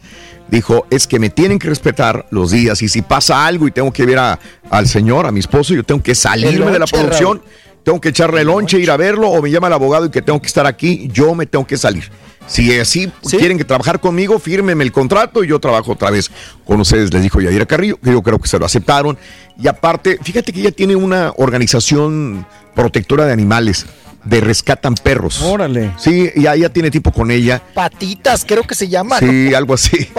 [0.50, 3.92] dijo es que me tienen que respetar los días y si pasa algo y tengo
[3.92, 4.40] que ver a-
[4.70, 7.38] al señor, a mi esposo, yo tengo que salirme de la producción.
[7.40, 7.61] Raúl.
[7.84, 10.42] Tengo que echarle lonche, ir a verlo, o me llama el abogado y que tengo
[10.42, 12.10] que estar aquí, yo me tengo que salir.
[12.48, 16.30] Si así quieren que trabajar conmigo, fírmenme el contrato y yo trabajo otra vez
[16.66, 19.18] con ustedes, les dijo Yadira Carrillo, que yo creo que se lo aceptaron.
[19.58, 22.46] Y aparte, fíjate que ella tiene una organización
[22.76, 23.86] protectora de animales,
[24.24, 25.42] de rescatan perros.
[25.42, 25.92] Órale.
[25.98, 27.62] Sí, y ella tiene tipo con ella.
[27.74, 29.20] Patitas, creo que se llama.
[29.20, 29.28] ¿no?
[29.32, 30.10] Sí, algo así.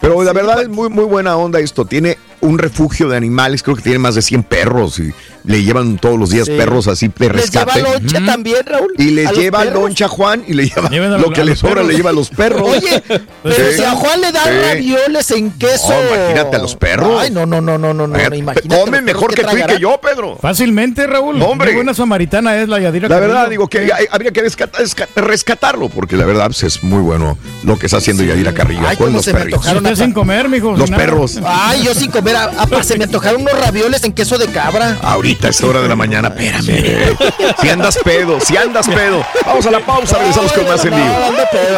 [0.00, 1.84] Pero la verdad es muy, muy buena onda esto.
[1.84, 5.12] Tiene un refugio de animales, creo que tiene más de 100 perros y
[5.42, 6.56] le llevan todos los días Sí.
[6.56, 7.82] perros así de Les lleva rescate.
[7.82, 8.92] lonche también, Raúl.
[8.96, 9.82] Y le lleva perros.
[9.82, 10.88] loncha a Juan y le lleva
[11.18, 12.62] lo que le sobra, le lleva a los perros.
[12.62, 13.02] Oye,
[13.42, 13.76] pero Sí.
[13.78, 14.50] si a Juan le dan Sí.
[14.68, 15.88] ravioles en queso.
[15.90, 17.20] No, imagínate a los perros.
[17.22, 18.34] Ay, no, no, no, no, no, no.
[18.34, 18.68] Imagínate.
[18.68, 20.36] Comen mejor que tú y que yo, Pedro.
[20.40, 21.42] Fácilmente, Raúl.
[21.42, 21.70] Hombre.
[21.70, 23.34] Qué buena samaritana es la Yadira La Carrillo.
[23.48, 27.00] Verdad, digo que hay- habría que rescata- resca- rescatarlo, porque la verdad pues, es muy
[27.00, 29.60] bueno lo que está haciendo Yadira Carrillo Ay, con los se me perritos.
[29.60, 30.72] antojaron Usted sin comer, mijo.
[30.76, 31.02] Los nada.
[31.04, 31.38] perros.
[31.44, 32.36] Ay, yo sin comer.
[32.36, 34.96] a- a- se me antojaron unos ravioles en queso de cabra.
[35.02, 37.16] Ahorita esta hora de la mañana, espérame.
[37.60, 39.24] Si andas pedo, si andas pedo.
[39.46, 41.14] Vamos a la pausa, regresamos con más en vivo.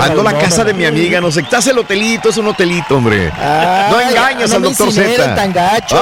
[0.03, 2.97] Ando a la casa de mi amiga, no sé, estás el hotelito, es un hotelito,
[2.97, 3.31] hombre.
[3.91, 5.35] No engañas no al me doctor Z.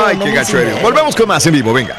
[0.07, 0.83] Ay, qué me gacho eres.
[0.83, 1.97] Volvemos con más en vivo, venga.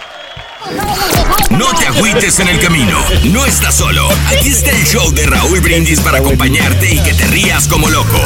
[1.60, 2.98] No te agüites en el camino.
[3.34, 4.08] No estás solo.
[4.30, 8.18] Aquí está el show de Raúl Brindis para acompañarte y que te rías como loco.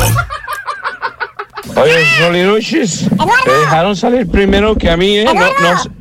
[1.76, 3.10] Oye, Roliruchis,
[3.44, 5.26] te dejaron salir primero que a mí, ¿eh?
[5.26, 5.48] No, no,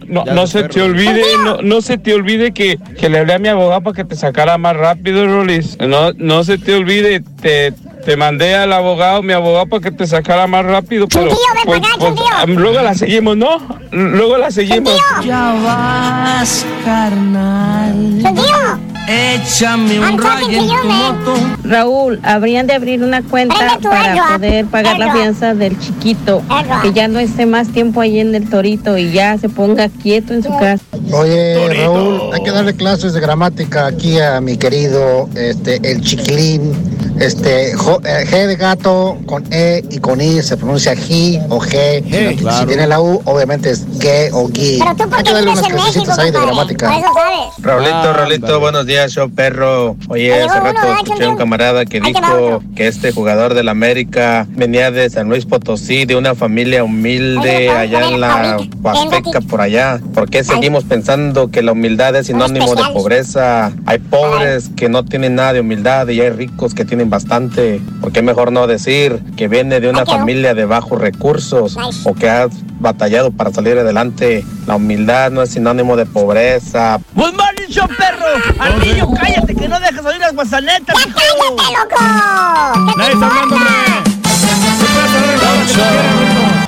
[0.08, 3.20] no, Ya no se se te olvide, no, no se te olvide que, que le
[3.20, 5.78] hablé a mi abogado para que te sacara más rápido, Rolis.
[5.78, 7.72] No, no se te olvide, te,
[8.04, 11.80] te mandé al abogado, mi abogado, para que te sacara más rápido, pero ven pues-
[11.80, 13.58] para acá, pues, luego la seguimos, ¿no?
[13.90, 14.92] Luego la seguimos.
[14.96, 15.28] ¡Chuntillo!
[15.28, 18.18] Ya vas, carnal.
[18.22, 18.91] ¡Chuntillo!
[19.12, 21.34] Échame un rayo en tu moto.
[21.64, 26.42] Raúl, habrían de abrir una cuenta para poder pagar la fianza del chiquito,
[26.82, 30.32] que ya no esté más tiempo ahí en el torito y ya se ponga quieto
[30.32, 30.82] en su casa.
[31.12, 36.72] Oye, Raúl, hay que darle clases de gramática aquí a mi querido este el chiquilín.
[37.20, 41.60] Este jo- eh, G de gato con E y con I se pronuncia G o
[41.60, 42.02] G.
[42.02, 42.58] Si- claro.
[42.60, 44.78] Si tiene la U, obviamente es G o Gui.
[44.80, 46.90] Pero tú, ¿por Hay qué que darle vives unas en México, clasecitas ahí de gramática.
[47.58, 49.96] Raulito, Raulito, buenos días, show perro.
[50.08, 54.46] Oye, hace rato ¿verdad, escuché a un camarada que dijo que este jugador del América
[54.50, 60.00] venía de San Luis Potosí, de una familia humilde allá en la Huasteca, por allá.
[60.14, 63.72] ¿Por qué seguimos pensando que la humildad es sinónimo de pobreza?
[63.86, 67.80] Hay pobres que no tienen nada de humildad y hay ricos que tienen bastante.
[68.00, 72.28] ¿Por qué mejor no decir que viene de una familia de bajos recursos o que
[72.28, 72.50] has
[72.82, 74.44] batallado para salir adelante?
[74.66, 76.98] La humildad no es sinónimo de pobreza.
[77.14, 78.26] Morning, show perro.
[78.58, 80.94] Al niño, cállate que no dejas oír las guasanetas.
[80.94, 82.96] ¡Ya cállate, loco!
[82.96, 83.56] Nadie está hablando,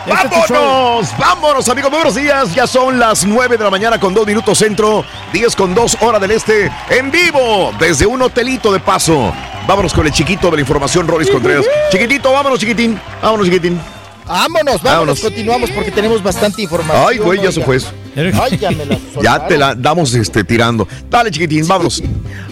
[0.07, 1.09] ¡Vámonos!
[1.19, 1.91] ¡Vámonos, amigos!
[1.91, 2.55] Muy buenos días.
[2.55, 6.19] Ya son las 9 de la mañana con 2 minutos centro, 10 con 2 hora
[6.19, 9.33] del este, en vivo, desde un hotelito de paso.
[9.67, 11.65] Vámonos con el chiquito de la información, Rolis Contreras.
[11.91, 13.01] Chiquitito, vámonos, chiquitín.
[13.23, 13.81] Vámonos, chiquitín.
[14.27, 15.21] Vámonos, vámonos, Vámonos.
[15.21, 17.07] continuamos porque tenemos bastante información.
[17.09, 17.91] Ay, güey, ya se fue eso.
[18.17, 20.89] Ay, ya me la Ya te la damos este, tirando.
[21.11, 22.03] Dale, chiquitín, vámonos.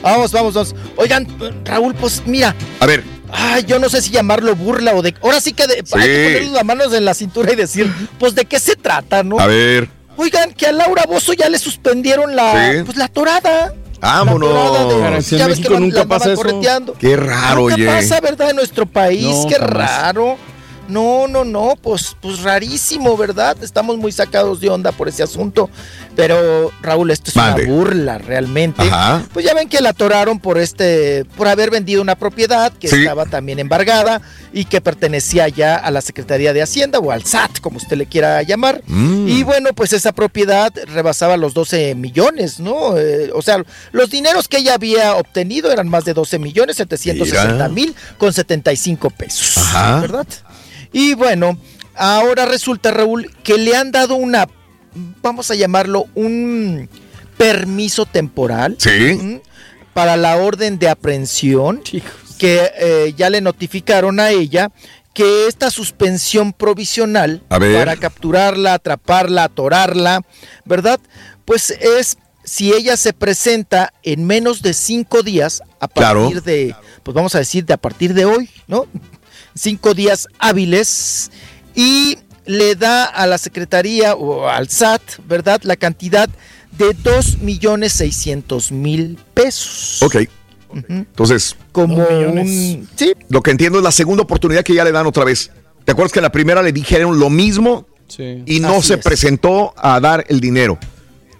[0.03, 0.75] Vamos, vamos, vamos.
[0.97, 1.27] Oigan,
[1.65, 3.03] Raúl, pues mira, A ver,
[3.33, 5.15] ay, yo no sé si llamarlo burla o de.
[5.23, 5.85] Ahora sí que de- hay que
[6.35, 9.39] poner las manos en la cintura y decir, pues de qué se trata, ¿no?
[9.39, 9.89] a ver.
[10.19, 12.83] Oigan, que a Laura Bozo ya le suspendieron la, Sí.
[12.85, 13.73] pues, la torada.
[13.99, 15.25] Vámonos.
[15.25, 16.37] Si en Ya ves México que nunca pasa eso.
[16.43, 16.93] correteando.
[16.95, 17.87] Qué raro, Nunca oye.
[17.87, 18.51] pasa, ¿verdad?
[18.51, 19.71] En nuestro país, No, qué jamás.
[19.73, 20.37] raro.
[20.93, 23.57] No, no, no, pues, pues rarísimo, ¿verdad?
[23.63, 25.71] Estamos muy sacados de onda por ese asunto.
[26.15, 28.83] Pero, Raúl, esto es una burla realmente.
[28.83, 29.25] Ajá.
[29.33, 32.97] Pues ya ven que la atoraron por este, por haber vendido una propiedad que Sí.
[32.97, 34.21] estaba también embargada
[34.53, 38.05] y que pertenecía ya a la Secretaría de Hacienda o al SAT, como usted le
[38.07, 38.83] quiera llamar.
[38.87, 39.29] Mm.
[39.29, 42.99] Y bueno, pues esa propiedad rebasaba los 12 millones, ¿no?
[42.99, 47.53] Eh, o sea, los dineros que ella había obtenido eran más de 12 millones 760
[47.55, 47.69] Mira.
[47.71, 50.01] mil con 75 pesos, Ajá.
[50.01, 50.27] ¿verdad?
[50.93, 51.59] Y bueno,
[51.95, 54.47] ahora resulta, Raúl, que le han dado una,
[55.23, 56.89] vamos a llamarlo, un
[57.37, 59.41] permiso temporal Sí.
[59.95, 61.83] para la orden de aprehensión
[62.39, 64.71] que eh, ya le notificaron a ella
[65.15, 70.23] que esta suspensión provisional para capturarla, atraparla, atorarla,
[70.65, 70.99] ¿verdad?
[71.45, 76.23] Pues es si ella se presenta en menos de cinco días a Claro.
[76.23, 78.87] partir de, pues vamos a decir de a partir de hoy, ¿no?
[79.55, 81.31] Cinco días hábiles
[81.75, 85.61] y le da a la Secretaría o al SAT, ¿verdad?
[85.65, 86.29] La cantidad
[86.77, 90.03] de 2 millones 600 mil pesos.
[90.03, 90.17] Ok.
[90.89, 92.89] Entonces, Como un...
[92.97, 95.51] Sí, lo que entiendo es la segunda oportunidad que ya le dan otra vez.
[95.85, 97.87] ¿Te acuerdas que en la primera le dijeron lo mismo
[98.19, 99.01] y no Así se es.
[99.05, 100.79] presentó a dar el dinero?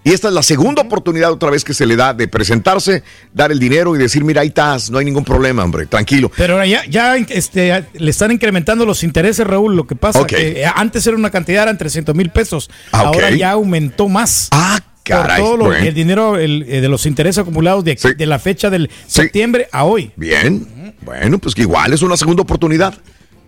[0.05, 3.53] Y esta es la segunda oportunidad otra vez que se le da de presentarse, dar
[3.53, 6.31] el dinero y decir, mira, ahí estás, no hay ningún problema, hombre, tranquilo.
[6.37, 9.77] Pero ahora ya, ya este, le están incrementando los intereses, Raúl.
[9.77, 10.27] Lo que pasa Ok.
[10.29, 12.69] que eh, antes era una cantidad, eran 300 mil pesos.
[12.91, 13.03] Ah.
[13.07, 14.49] Ahora ya aumentó más.
[14.51, 15.41] Ah, caray.
[15.41, 15.87] Por todo lo- Bueno.
[15.87, 19.85] el dinero el, eh, de los intereses acumulados de, de la fecha del septiembre a
[19.85, 20.11] hoy.
[20.17, 22.95] Bien, bueno, pues que igual es una segunda oportunidad.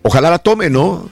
[0.03, 1.09] Ojalá la tome, ¿no?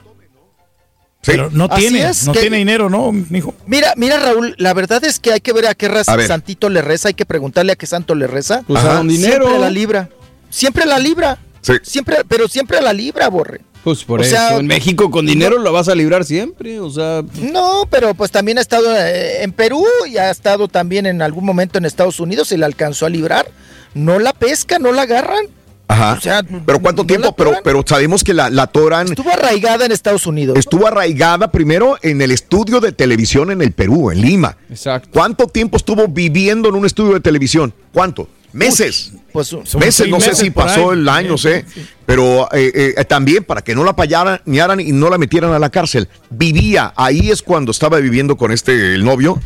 [1.26, 3.54] Pero no Así tiene, es, no que- tiene dinero, ¿no, mijo?
[3.66, 6.26] Mira, mira Raúl, la verdad es que hay que ver a qué raza A ver.
[6.28, 8.62] santito le reza, hay que preguntarle a qué santo le reza.
[8.66, 9.44] Pues a dinero.
[9.46, 10.08] Siempre a la libra.
[10.50, 11.38] Siempre a la libra.
[11.62, 11.72] Sí.
[11.82, 13.60] Siempre, pero siempre a la libra, borre.
[13.82, 16.88] Pues por O eso, sea, en México con dinero lo vas a librar siempre, o
[16.90, 17.22] sea...
[17.34, 21.44] No, pero pues también ha estado eh, en Perú y ha estado también en algún
[21.44, 23.46] momento en Estados Unidos y la alcanzó a librar.
[23.92, 25.46] No la pesca, no la agarran.
[25.86, 26.14] Ajá.
[26.14, 27.34] O sea, pero ¿cuánto ¿no tiempo?
[27.36, 29.08] Pero, pero sabemos que la, la toran.
[29.08, 30.58] Estuvo arraigada en Estados Unidos.
[30.58, 34.56] Estuvo arraigada primero en el estudio de televisión en el Perú, en Lima.
[34.70, 35.10] Exacto.
[35.12, 37.74] ¿Cuánto tiempo estuvo viviendo en un estudio de televisión?
[37.92, 38.28] ¿Cuánto?
[38.54, 39.12] Meses.
[39.32, 41.64] Pues meses, no sé si pasó el año, sé.
[42.06, 45.70] Pero eh, eh, también para que no la payaran y no la metieran a la
[45.70, 46.08] cárcel.
[46.30, 49.40] Vivía, ahí es cuando estaba viviendo con este, el novio.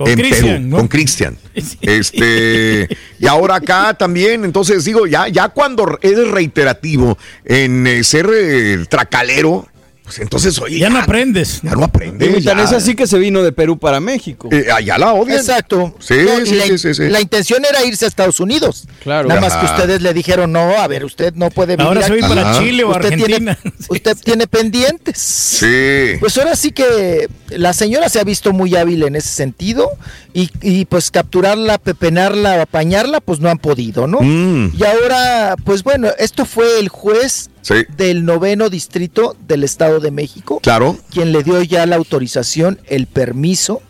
[0.00, 0.76] Con en Cristian, Perú, ¿no?
[0.78, 1.36] con Cristian.
[1.82, 2.88] Este,
[3.18, 8.86] y ahora acá también, entonces digo, ya, ya cuando eres reiterativo en eh, ser eh,
[8.88, 9.68] tracalero,
[10.10, 11.60] pues entonces, oye, Ya no aprendes.
[11.62, 12.36] ya no aprendes.
[12.40, 14.48] Y tan es así que se vino de Perú para México.
[14.50, 15.38] Eh, allá la odian.
[15.38, 15.94] Exacto.
[16.00, 17.08] Sí, No, sí, la, sí, sí, sí.
[17.08, 18.88] la intención era irse a Estados Unidos.
[19.04, 19.28] Claro.
[19.28, 22.20] Nada más que ustedes le dijeron, no, a ver, usted no puede vivir Ahora se
[22.20, 22.58] va para.
[22.58, 23.54] Chile o usted Argentina.
[23.62, 25.18] Tiene, usted tiene pendientes.
[25.18, 26.16] Sí.
[26.18, 29.90] Pues ahora sí que la señora se ha visto muy hábil en ese sentido
[30.32, 34.20] y, y, pues capturarla, pepenarla o apañarla, pues no han podido, ¿no?
[34.20, 34.72] Mm.
[34.78, 37.74] Y ahora, pues bueno, esto fue el juez Sí.
[37.96, 40.60] del noveno distrito del Estado de México.
[40.62, 40.96] Claro.
[41.10, 43.82] Quien le dio ya la autorización, el permiso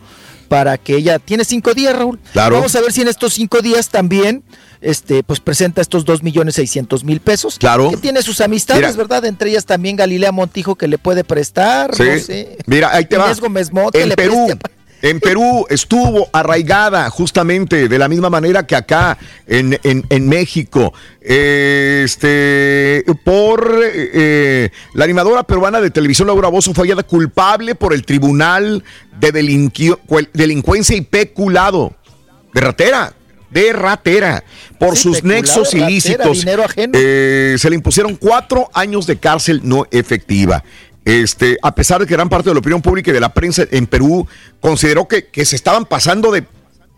[0.48, 2.18] para que ella tiene cinco días, Raúl.
[2.32, 2.56] Claro.
[2.56, 4.42] Vamos a ver si en estos cinco días también,
[4.80, 7.56] este, pues presenta estos dos millones seiscientos mil pesos.
[7.58, 7.90] Claro.
[7.90, 8.96] Que tiene sus amistades, Mira.
[8.96, 9.24] ¿verdad?
[9.26, 12.02] Entre ellas también Galilea Montijo que le puede prestar, Sí.
[12.02, 12.58] no sé.
[12.66, 13.26] Mira, ahí te va.
[13.26, 14.70] Inés Gómez Mont, que En le Perú, preste
[15.02, 20.92] en Perú estuvo arraigada justamente de la misma manera que acá en, en- en México.
[21.20, 28.04] Este, por eh, la animadora peruana de televisión Laura Bozo fue hallada culpable por el
[28.04, 28.82] Tribunal
[29.18, 29.32] de
[30.32, 31.94] Delincuencia y Peculado.
[32.52, 33.14] De ratera.
[33.50, 34.44] De ratera.
[34.78, 36.38] Por Sí, sus nexos ilícitos.
[36.94, 40.62] Eh, se le impusieron cuatro años de cárcel no efectiva.
[41.04, 43.64] Este, a pesar de que gran parte de la opinión pública y de la prensa
[43.70, 44.26] en Perú
[44.60, 46.44] consideró que, que se estaban pasando de.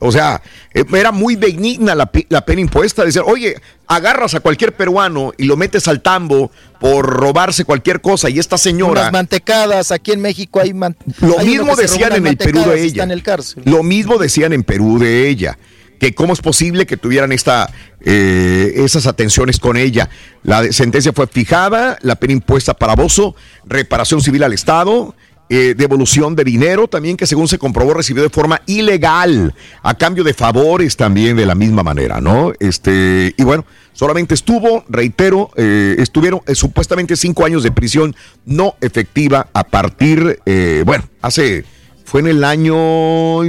[0.04, 0.42] O sea,
[0.74, 3.04] eh, era muy benigna la, la pena impuesta.
[3.04, 3.54] Decir, oye,
[3.86, 6.50] agarras a cualquier peruano y lo metes al tambo
[6.80, 9.02] por robarse cualquier cosa y esta señora.
[9.02, 12.82] Unas mantecadas, aquí en México hay man- Lo hay mismo decían en el Perú de
[12.82, 13.04] ella.
[13.04, 13.62] en el cárcel.
[13.64, 15.56] Lo mismo decían en Perú de ella.
[16.02, 20.10] Que cómo es posible que tuvieran esta, eh, esas atenciones con ella.
[20.42, 25.14] La sentencia fue fijada, la pena impuesta para Bozo, reparación civil al Estado,
[25.48, 30.24] eh, devolución de dinero también que según se comprobó recibió de forma ilegal, a cambio
[30.24, 32.52] de favores también de la misma manera, ¿no?
[32.58, 39.50] Este, y bueno, solamente estuvo, reitero, eh, estuvieron supuestamente cinco años de prisión no efectiva
[39.52, 40.40] a partir,
[40.84, 41.64] bueno, hace
[42.12, 42.76] fue en el año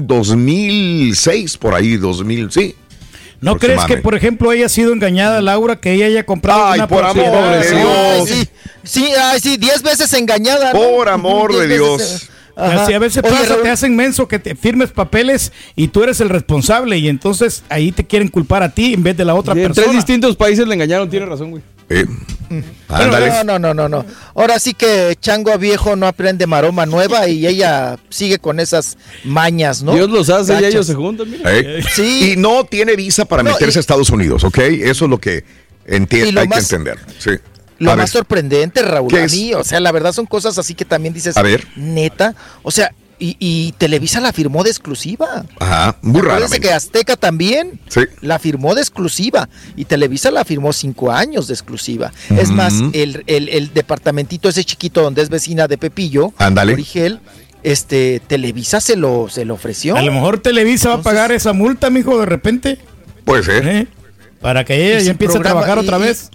[0.02, 2.76] 2006, por ahí, 2000, sí.
[3.42, 6.88] ¿No crees que, por ejemplo, haya sido engañada Laura, que ella haya comprado Ay, una
[6.88, 7.90] por amor de Dios.
[7.94, 8.48] Ay, sí,
[8.84, 10.72] sí, ay, sí, diez veces engañada.
[10.72, 10.80] ¿no?
[10.80, 12.24] Por amor de Dios.
[12.24, 12.86] eh, ajá.
[12.86, 16.02] Si a veces Oye, pasa, Raúl, te hacen menso que te firmes papeles y tú
[16.04, 19.36] eres el responsable y entonces ahí te quieren culpar a ti en vez de la
[19.36, 19.88] otra Sí, en persona.
[19.88, 21.64] tres distintos países le engañaron, tiene razón, güey.
[22.02, 22.06] Eh,
[22.90, 24.06] no, no, no, no, no.
[24.36, 29.82] Ahora sí que Chango viejo no aprende maroma nueva y ella sigue con esas mañas,
[29.84, 29.94] ¿no?
[29.94, 30.70] Dios los hace y Gachas.
[30.74, 31.52] ellos se juntan, mira.
[31.56, 32.34] Eh, Sí.
[32.34, 34.58] Y no tiene visa para No, meterse y- a Estados Unidos, ¿ok?
[34.60, 35.44] Eso es lo que
[35.88, 37.00] enti- Y lo hay más- que entender.
[37.20, 37.32] Sí.
[37.80, 38.20] Lo A más ver.
[38.20, 41.36] sorprendente, Raúl, ¿Qué a mí, o sea, la verdad son cosas así que también dices,
[41.36, 41.66] A ver.
[41.76, 45.46] neta, o sea, y, y Televisa la firmó de exclusiva.
[45.60, 46.60] Ajá, muy raramente.
[46.60, 48.02] que Azteca también Sí.
[48.22, 52.12] la firmó de exclusiva y Televisa la firmó cinco años de exclusiva.
[52.38, 56.74] Es más, el, el, el departamentito ese chiquito donde es vecina de Pepillo, Ándale.
[56.74, 57.20] Origel,
[57.64, 59.96] este, Televisa se lo, se lo ofreció.
[59.96, 62.78] A lo mejor Televisa va a pagar esa multa, mijo, de repente.
[63.24, 63.68] Puede ser.
[63.68, 63.88] ¿eh?
[64.42, 66.30] Para que ella ya empiece a trabajar y- otra vez.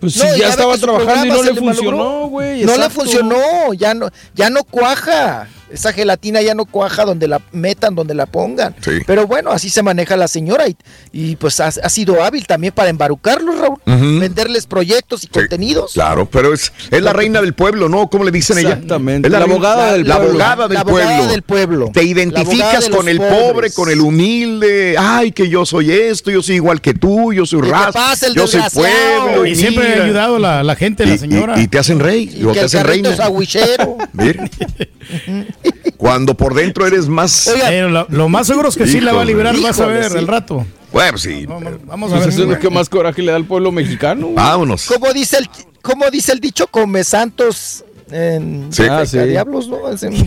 [0.00, 2.62] Pues No, sí, ya ya estaba trabajando y no le funcionó, güey.
[2.64, 5.48] No le funcionó, ya no, ya no cuaja.
[5.74, 8.74] Esa gelatina ya no cuaja donde la metan, donde la pongan.
[8.80, 8.92] Sí.
[9.06, 10.76] Pero bueno, así se maneja la señora y,
[11.12, 13.78] y pues ha, ha sido hábil también para embarucarlos, Raúl.
[13.86, 14.20] Ujú.
[14.20, 15.92] Venderles proyectos y contenidos.
[15.94, 18.08] Claro, pero es, es la reina del pueblo, ¿no?
[18.08, 18.68] ¿Cómo le dicen a ella?
[18.70, 19.28] Exactamente.
[19.28, 20.30] Es La reina- abogada del la pueblo.
[20.32, 21.32] abogada del La abogada pueblo.
[21.32, 21.90] del pueblo.
[21.92, 23.42] Te La identificas de con el pobres.
[23.52, 24.94] pobre, con el humilde.
[24.98, 28.14] Ay, que yo soy esto, yo soy igual que tú, yo soy ¿Qué te raza,
[28.34, 29.44] yo soy pueblo.
[29.46, 31.58] Y siempre ha ayudado la, la gente, la Y- señora.
[31.58, 33.10] Y, y te hacen rey, Y o que te el hacen reina.
[33.10, 33.96] es agüichero.
[34.12, 34.48] Mira.
[35.96, 37.46] Cuando por dentro eres más.
[37.48, 39.32] Oiga, Pero lo, lo más seguro es que sí la va a Híjole.
[39.32, 40.18] liberar, vas a ver sí.
[40.18, 40.66] el rato.
[40.92, 41.46] Bueno, sí.
[41.46, 42.28] Vamos a Pues ver.
[42.28, 44.30] eso es lo que más coraje le da al pueblo mexicano.
[44.34, 44.86] Vámonos.
[44.86, 45.48] como dice el,
[45.82, 48.82] como dice el dicho, come santos en Sí.
[48.88, 49.78] Ah, diablos, ¿no?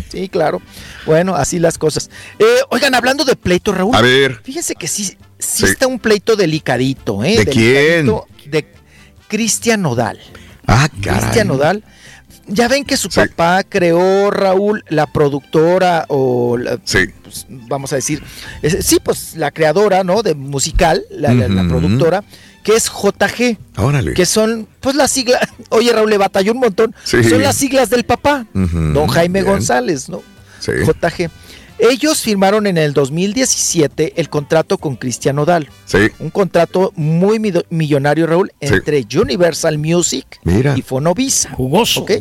[0.10, 0.62] Sí, claro.
[1.06, 2.10] Bueno, así las cosas.
[2.40, 3.96] Eh, oigan, hablando de pleito, Raúl.
[3.96, 4.42] A ver.
[4.44, 5.66] Fíjense que sí, sí, Sí.
[5.66, 7.38] está un pleito delicadito, ¿eh?
[7.38, 8.12] ¿De quién?
[8.48, 8.68] De
[9.28, 10.20] Cristian Nodal.
[10.66, 11.22] Ah, caray.
[11.22, 11.84] Cristian Nodal.
[12.48, 13.20] Ya ven que su Sí.
[13.20, 17.00] papá creó, Raúl, la productora o la- Sí.
[17.24, 18.24] pues, vamos a decir,
[18.62, 20.24] es- sí, pues la creadora, ¿no?
[20.24, 21.70] De musical, la, la- la Ujú.
[21.70, 22.24] productora,
[22.64, 24.14] que es JG, Órale.
[24.14, 27.24] que son, pues las siglas, oye Raúl, le batalló un montón, Sí.
[27.24, 29.54] son las siglas del papá, don Jaime bien.
[29.54, 30.22] González, ¿no?
[30.62, 31.30] JG.
[31.80, 35.70] Ellos firmaron en el 2017 el contrato con Cristian Nodal.
[35.86, 36.10] Sí.
[36.20, 37.40] Un contrato muy
[37.70, 38.68] millonario, Raúl, Sí.
[38.74, 40.74] entre Universal Music Mira.
[40.78, 41.52] y Fonovisa.
[41.52, 42.02] Jugoso.
[42.02, 42.12] ¿ok?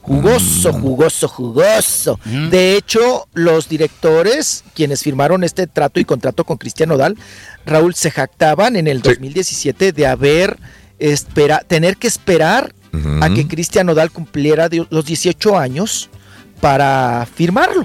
[0.00, 0.80] Jugoso, Mm.
[0.80, 2.18] jugoso, jugoso.
[2.50, 7.16] De hecho, los directores, quienes firmaron este trato y contrato con Cristian Nodal,
[7.64, 9.02] Raúl, se jactaban en el Sí.
[9.10, 10.58] 2017 de haber
[10.98, 12.74] espera, tener que esperar
[13.20, 16.10] a que Cristian Nodal cumpliera los 18 años
[16.62, 17.84] para firmarlo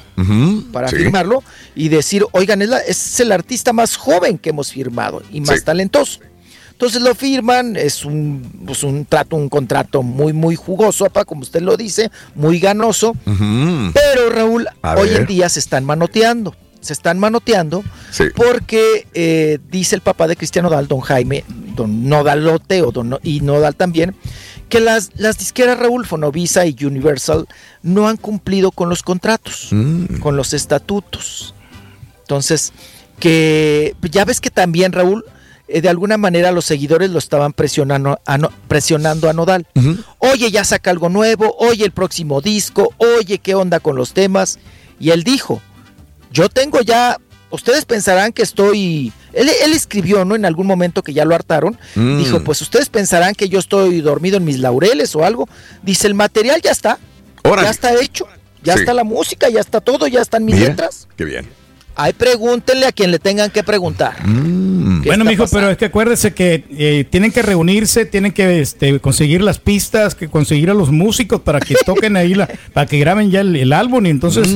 [0.71, 0.97] para sí.
[0.97, 5.41] firmarlo y decir, oigan, es, la- es el artista más joven que hemos firmado y
[5.41, 5.65] más Sí.
[5.65, 6.19] talentoso.
[6.73, 11.41] Entonces lo firman, es un, pues un trato, un contrato muy, muy jugoso, apa, como
[11.41, 13.15] usted lo dice, muy ganoso.
[13.25, 15.21] Pero Raúl, A hoy ver.
[15.21, 16.55] en día se están manoteando.
[16.79, 17.83] se están manoteando
[18.35, 21.43] porque eh, dice el papá de Cristiano Dal, don Jaime,
[21.75, 24.15] don Nodalote o don, y Nodal también,
[24.69, 27.47] que las, las disqueras Raúl Fonovisa y Universal
[27.83, 30.17] no han cumplido con los contratos, Mm.
[30.19, 31.53] con los estatutos.
[32.21, 32.73] Entonces,
[33.19, 35.23] que ya ves que también Raúl,
[35.69, 39.65] eh, de alguna manera los seguidores lo estaban presionando a, No- presionando a Nodal.
[40.19, 44.59] Oye, ya saca algo nuevo, oye el próximo disco, oye qué onda con los temas.
[44.99, 45.61] Y él dijo,
[46.31, 47.17] yo tengo ya,
[47.49, 50.35] ustedes pensarán que estoy, él, él escribió, ¿no?
[50.35, 52.17] En algún momento que ya lo hartaron, Mm.
[52.19, 55.47] dijo, pues ustedes pensarán que yo estoy dormido en mis laureles o algo.
[55.83, 56.99] Dice, el material ya está,
[57.43, 58.27] ya está hecho,
[58.63, 58.79] ya Sí.
[58.79, 61.07] está la música, ya está todo, ya están mis Mira, letras.
[61.15, 61.47] Qué bien.
[61.99, 64.15] Ahí pregúntenle a quien le tengan que preguntar.
[64.27, 65.01] Mm.
[65.01, 65.61] ¿Qué Bueno, mijo, pasando?
[65.61, 70.13] pero es que acuérdese que eh, tienen que reunirse, tienen que este, conseguir las pistas,
[70.13, 73.55] que conseguir a los músicos para que toquen ahí, la, para que graben ya el,
[73.55, 74.47] el álbum y entonces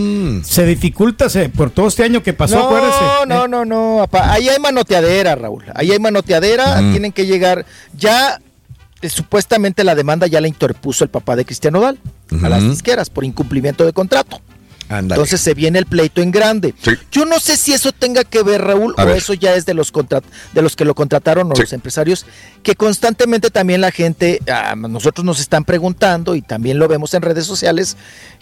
[0.48, 3.00] se dificulta se- por todo este año que pasó, no, acuérdese.
[3.28, 5.64] No, no, no, apa, ahí hay manoteadera, Raúl.
[5.74, 6.92] Ahí hay manoteadera, Mm.
[6.92, 7.66] tienen que llegar.
[7.98, 8.40] Ya,
[9.02, 11.98] eh, supuestamente la demanda ya la interpuso el papá de Cristiano Dal
[12.44, 14.40] a las disqueras por incumplimiento de contrato.
[15.00, 16.74] Entonces se viene el pleito en grande.
[17.12, 19.18] Yo no sé si eso tenga que ver, Raúl, A o ver.
[19.18, 19.92] eso ya es de los
[20.54, 22.26] de los que lo contrataron o los empresarios,
[22.64, 27.22] que constantemente también la gente, a nosotros nos están preguntando y también lo vemos en
[27.22, 27.98] redes sociales,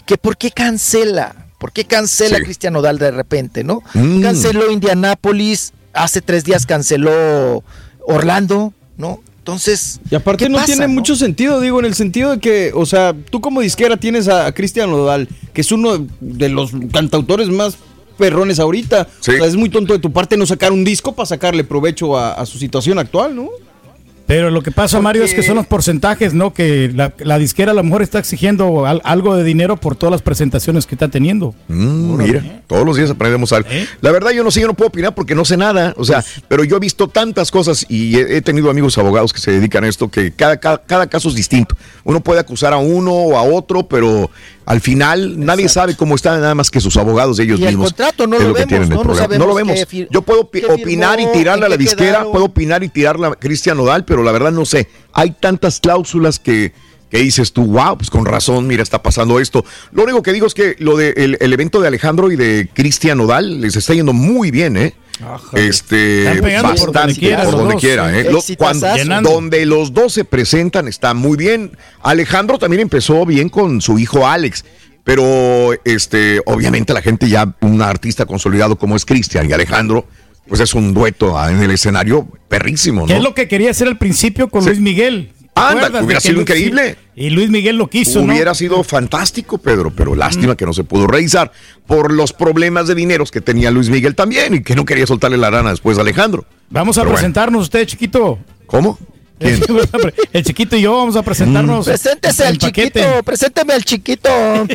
[0.06, 2.44] que por qué cancela, por qué cancela Sí.
[2.44, 3.82] Cristiano Dal de repente, ¿no?
[3.94, 4.22] Mm.
[4.22, 7.62] Canceló Indianápolis, hace tres días canceló
[8.00, 9.20] Orlando, ¿no?
[9.40, 10.92] Entonces, Y aparte ¿qué no pasa, tiene no?
[10.94, 14.46] mucho sentido, digo, en el sentido de que, o sea, tú como disquera tienes a,
[14.46, 17.76] a Cristian Nodal, que es uno de los cantautores más
[18.18, 19.08] perrones ahorita.
[19.18, 22.18] O sea, es muy tonto de tu parte no sacar un disco para sacarle provecho
[22.18, 23.48] a, a su situación actual, ¿no?
[24.30, 26.54] Pero lo que pasa, Mario, es que son los porcentajes, ¿no?
[26.54, 30.12] Que la, la disquera a lo mejor está exigiendo al- algo de dinero por todas
[30.12, 31.52] las presentaciones que está teniendo.
[31.66, 33.68] Mm, mira, todos los días aprendemos algo.
[33.72, 33.88] ¿Eh?
[34.00, 35.94] La verdad, yo no sé, yo no puedo opinar porque no sé nada.
[35.96, 39.32] O sea, Pues pero yo he visto tantas cosas y he, he tenido amigos abogados
[39.32, 41.74] que se dedican a esto, que cada, cada, cada caso es distinto.
[42.04, 44.30] Uno puede acusar a uno o a otro, pero
[44.64, 47.70] al final nadie sabe cómo están nada más que sus abogados de ellos Y el
[47.70, 47.88] mismos.
[47.88, 48.94] contrato no lo vemos, el ¿no?
[48.94, 49.22] No problema.
[49.26, 49.76] sabemos No lo vemos.
[50.08, 52.30] Yo puedo opinar y tirarle a la disquera, quedaron.
[52.30, 54.88] puedo opinar y tirarle a Cristian Nodal, pero la verdad no sé.
[55.12, 56.72] Hay tantas cláusulas que,
[57.10, 59.64] que dices tú, wow, pues con razón, mira, está pasando esto.
[59.92, 62.68] Lo único que digo es que lo de el, el evento de Alejandro y de
[62.72, 64.94] Cristian Nodal les está yendo muy bien, ¿eh?
[65.52, 68.26] Este, Están pegando por bastante, donde quiera por donde dos, quiera, ¿eh?
[68.56, 68.86] cuando-
[69.30, 71.72] donde los dos se presentan está muy bien.
[72.02, 74.64] Alejandro también empezó bien con su hijo Alex.
[75.02, 80.06] Pero este, obviamente la gente ya, un artista consolidado como es Cristian y Alejandro,
[80.48, 83.14] pues es un dueto en el escenario perrísimo, ¿no?
[83.14, 85.32] es lo que quería hacer al principio con Luis Miguel.
[85.54, 86.96] ¿Te Anda, hubiera sido Luis- increíble.
[87.16, 88.32] Y Luis Miguel lo quiso, ¿no?
[88.32, 91.52] Hubiera sido fantástico, Pedro, pero lástima que no se pudo realizar
[91.86, 95.36] por los problemas de dineros que tenía Luis Miguel también y que no quería soltarle
[95.36, 96.46] la rana después a Alejandro.
[96.70, 97.16] Vamos a Pero bueno.
[97.18, 98.38] presentarnos usted, chiquito.
[98.66, 98.98] ¿Cómo?
[100.32, 101.86] El chiquito y yo vamos a presentarnos.
[101.86, 103.00] Preséntese al paquete.
[103.00, 104.28] chiquito, presénteme al chiquito.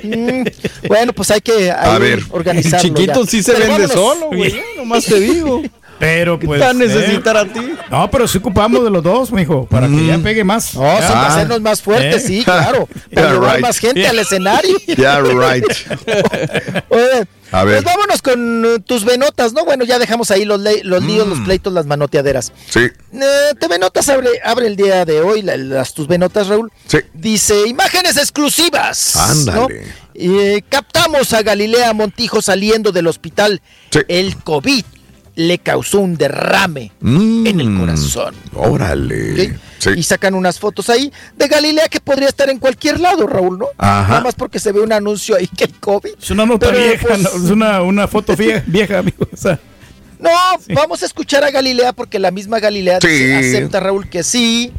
[0.03, 0.43] Mm,
[0.87, 2.23] bueno, pues hay que A ver.
[2.31, 2.77] organizarlo.
[2.87, 3.29] El chiquito ya.
[3.29, 4.15] sí se Pero vende vámonos.
[4.19, 4.55] solo, güey.
[4.77, 5.61] Nomás te digo.
[5.99, 6.61] Pero pues.
[6.61, 7.73] a necesitar eh, a ti?
[7.89, 10.73] No, pero sí ocupamos de los dos, mijo, para que ya pegue más.
[10.75, 12.27] No, sí, para hacernos más fuertes, ¿Eh?
[12.27, 12.87] sí, claro.
[13.13, 13.61] Para Yeah, llevar right.
[13.61, 14.09] más gente Yeah.
[14.09, 14.77] al escenario.
[14.97, 15.65] Yeah, right.
[16.89, 17.81] Oye, A ver.
[17.81, 19.63] Pues vámonos con uh, tus venotas, ¿no?
[19.65, 21.29] Bueno, ya dejamos ahí los, los líos, Mm.
[21.29, 22.51] los pleitos, las manoteaderas.
[22.69, 22.79] Sí.
[22.81, 26.71] Eh, TV Notas abre, abre el día de hoy, la- las tus venotas, Raúl.
[26.87, 26.97] Sí.
[27.13, 29.15] Dice, imágenes exclusivas.
[29.15, 29.59] Ándale.
[29.59, 29.67] ¿no?
[30.17, 33.61] Eh, captamos a Galilea Montijo saliendo del hospital.
[34.07, 34.83] El COVID
[35.35, 38.35] le causó un derrame en el corazón.
[38.53, 38.57] Mm.
[38.57, 39.31] Órale.
[39.51, 39.55] ¿ok?
[39.79, 39.89] Sí.
[39.97, 43.67] Y sacan unas fotos ahí de Galilea que podría estar en cualquier lado, Raúl, ¿no?
[43.77, 44.07] Ajá.
[44.07, 46.11] Nada más porque se ve un anuncio ahí que el COVID.
[46.21, 49.27] Es una nota Pero, vieja, pues, no, es una, una foto vieja, vieja amigo.
[49.31, 49.59] o sea.
[50.19, 50.29] No,
[50.73, 53.07] vamos a escuchar a Galilea porque la misma Galilea Sí.
[53.07, 54.71] dice- acepta Raúl que sí,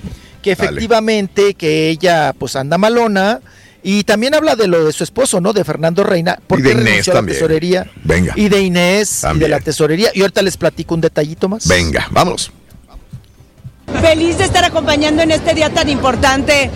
[0.42, 0.70] que Dale.
[0.70, 3.40] efectivamente que ella pues anda malona
[3.88, 5.52] y también habla de lo de su esposo, ¿no?
[5.52, 7.38] De Fernando Reina, porque de Inés renunció a la también.
[7.38, 8.32] tesorería Venga.
[8.34, 9.50] y de Inés y de También.
[9.52, 11.68] la tesorería y ahorita les platico un detallito más.
[11.68, 12.50] Venga, vámonos.
[14.00, 16.68] Feliz de estar acompañando en este día tan importante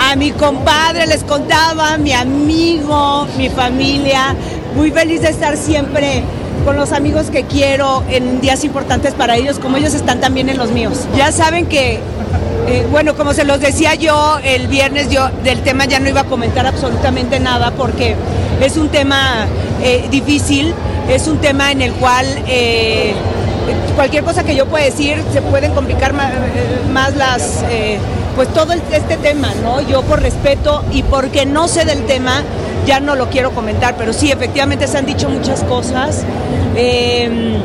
[0.00, 4.36] a mi compadre, les contaba, mi amigo, mi familia.
[4.76, 6.22] Muy feliz de estar siempre
[6.66, 10.58] con los amigos que quiero en días importantes para ellos, como ellos están también en
[10.58, 11.04] los míos.
[11.16, 12.00] Ya saben que,
[12.66, 16.22] eh, bueno, como se los decía yo el viernes, yo del tema ya no iba
[16.22, 18.16] a comentar absolutamente nada porque
[18.60, 19.46] es un tema
[19.80, 20.74] eh, difícil,
[21.08, 22.26] es un tema en el cual...
[22.48, 23.14] eh,
[23.94, 27.98] cualquier cosa que yo pueda decir se pueden complicar eh, más, las eh,
[28.34, 32.42] pues todo este tema no yo por respeto y porque no sé del tema
[32.86, 36.24] ya no lo quiero comentar pero sí efectivamente se han dicho muchas cosas
[36.76, 37.58] Eh,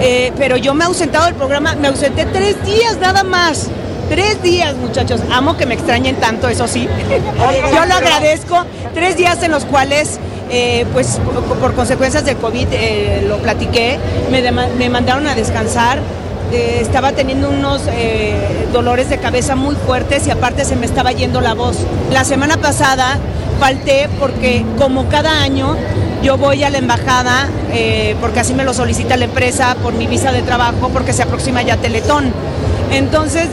[0.00, 3.68] eh, pero yo me he ausentado del programa, me ausenté tres días nada más.
[4.08, 5.20] Tres días, muchachos.
[5.30, 6.86] Amo que me extrañen tanto, eso sí.
[7.74, 8.64] Yo lo agradezco.
[8.94, 10.18] Tres días en los cuales,
[10.54, 11.18] eh, pues
[11.60, 13.98] por, consecuencias del COVID, eh, lo platiqué,
[14.30, 15.98] me, me mandaron a descansar.
[16.52, 17.80] Eh, estaba teniendo unos
[18.70, 21.78] dolores de cabeza muy fuertes y aparte se me estaba yendo la voz.
[22.12, 23.18] La semana pasada
[23.58, 25.74] falté porque como cada año
[26.22, 27.48] yo voy a la embajada
[28.20, 31.62] porque así me lo solicita la empresa por mi visa de trabajo porque se aproxima
[31.62, 32.30] ya Teletón.
[32.90, 33.48] Entonces,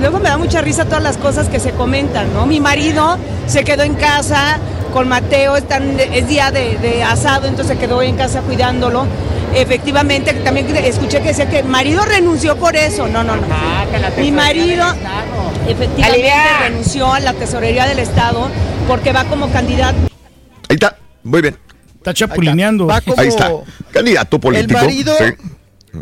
[0.00, 2.46] luego me da mucha risa todas las cosas que se comentan, ¿no?
[2.46, 4.58] Mi marido se quedó en casa
[4.92, 9.06] con Mateo, están, es día de, de asado, entonces se quedó en casa cuidándolo.
[9.54, 13.06] Efectivamente, también escuché que decía que el marido renunció por eso.
[13.08, 13.42] No, no, no.
[14.18, 14.84] Mi marido
[15.68, 16.32] efectivamente
[16.68, 18.48] renunció a la tesorería del Estado
[18.88, 19.96] porque va como candidato.
[20.68, 21.56] Ahí está, muy bien.
[21.98, 22.86] Está chapulineando.
[22.86, 23.50] Va como- Ahí está.
[23.92, 24.78] Candidato político.
[24.80, 25.24] El marido, Sí.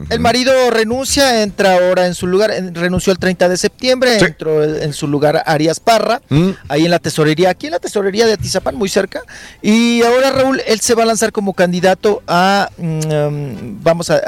[0.08, 4.62] El marido renuncia, entra ahora en su lugar, en- renunció el 30 de septiembre, entró
[4.62, 6.50] en su lugar Arias Parra, Mm.
[6.68, 9.22] ahí en la tesorería, aquí en la tesorería de Atizapán, muy cerca.
[9.62, 14.20] Y ahora Raúl, él se va a lanzar como candidato a, mm, vamos a,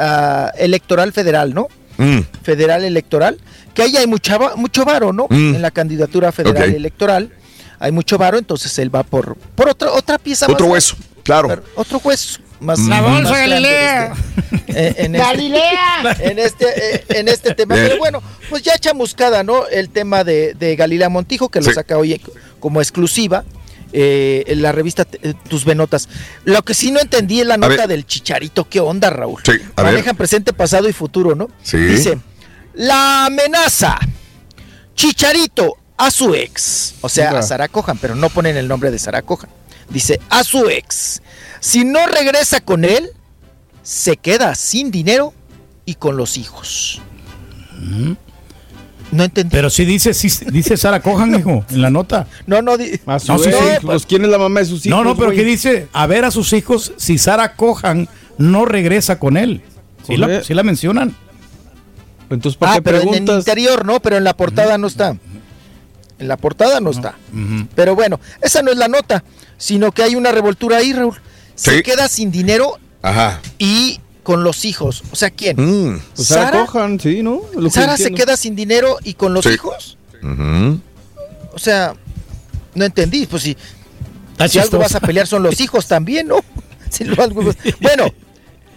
[0.46, 1.68] a electoral federal, ¿no?
[1.98, 2.20] Mm.
[2.42, 3.38] Federal electoral,
[3.74, 5.26] que ahí hay mucha, mucho varo, ¿no?
[5.30, 5.54] Mm.
[5.56, 7.30] En la candidatura federal electoral.
[7.78, 11.62] Hay mucho varo, entonces él va por, por otra, otra pieza Otro más- hueso, claro.
[11.74, 14.12] otro hueso más La bolsa Galilea.
[14.14, 16.16] este- eh, en, este, Galilea.
[16.20, 20.54] en este eh, en este tema pero bueno pues ya chamuscada no el tema de,
[20.54, 21.74] de Galilea Montijo que lo Sí.
[21.74, 22.20] saca hoy
[22.60, 23.44] como exclusiva
[23.92, 26.08] eh, en la revista eh, Tus Venotas.
[26.46, 28.66] Lo que sí no entendí es la nota del chicharito.
[28.66, 29.42] ¿Qué onda, Raúl?
[29.44, 29.92] Sí, a ver.
[29.92, 31.50] Manejan presente, pasado y futuro, ¿no?
[31.62, 31.76] Sí.
[31.76, 32.18] Dice,
[32.72, 33.98] la amenaza.
[34.94, 36.94] Chicharito a su ex.
[37.02, 37.42] O sea, a.
[37.42, 39.50] Sara Cojan, pero no ponen el nombre de Sara Cojan.
[39.90, 41.22] Dice, a su ex.
[41.60, 43.10] Si no regresa con él,
[43.82, 45.32] se queda sin dinero
[45.84, 47.00] y con los hijos.
[49.10, 49.50] No entendí.
[49.54, 52.26] Pero sí dice, sí, dice Sara Cojan, hijo, en la nota.
[52.46, 52.72] No, no,
[53.06, 53.58] A su No, sí, sí.
[53.82, 54.98] pues, ¿quién es la mamá de sus hijos?
[54.98, 55.38] No, no, pero güey?
[55.38, 59.62] que dice, a ver a sus hijos si Sara Cojan no regresa con él.
[60.06, 60.44] Sí, la, Joder.
[60.44, 61.14] sí la mencionan.
[62.30, 63.38] Entonces, ¿para Ah, qué pero en el preguntas?
[63.40, 65.16] interior no, pero en la portada no está.
[66.18, 67.14] En la portada no está.
[67.74, 69.22] Pero bueno, esa no es la nota,
[69.62, 71.20] sino que hay una revoltura ahí, Raúl.
[71.54, 71.82] Se Sí.
[71.84, 73.40] queda sin dinero Ajá.
[73.58, 75.04] y con los hijos.
[75.12, 75.56] O sea, ¿quién?
[75.56, 76.00] Mm.
[76.16, 77.42] Pues Sara Sara- Cojan, sí, ¿no?
[77.54, 79.50] Lo que ¿Sara se queda sin dinero y con los Sí.
[79.50, 79.96] hijos?
[81.52, 81.94] O sea,
[82.74, 83.26] no entendí.
[83.26, 83.56] Pues si,
[84.58, 86.36] algo vas a pelear son los hijos también, ¿no?
[86.90, 87.42] Si lo algo-
[87.80, 88.12] bueno,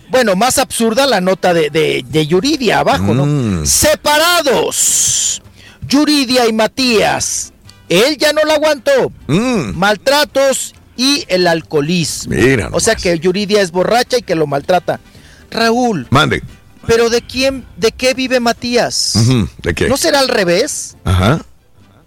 [0.10, 3.26] bueno, más absurda la nota de, de, de Yuridia abajo, ¿no?
[3.26, 3.66] Mm.
[3.66, 5.42] Separados.
[5.88, 7.52] Yuridia y Matías.
[7.90, 9.12] Él ya no la aguantó.
[9.28, 9.72] Mm.
[9.78, 12.34] Maltratos y el alcoholismo.
[12.36, 15.00] Mira O sea que Yuridia es borracha y que lo maltrata.
[15.52, 16.42] Raúl, Mande.
[16.88, 19.16] ¿pero de quién, de qué vive Matías?
[19.16, 19.48] Ujú.
[19.62, 19.88] ¿De qué?
[19.88, 20.96] ¿No será al revés?
[21.04, 21.42] Ajá.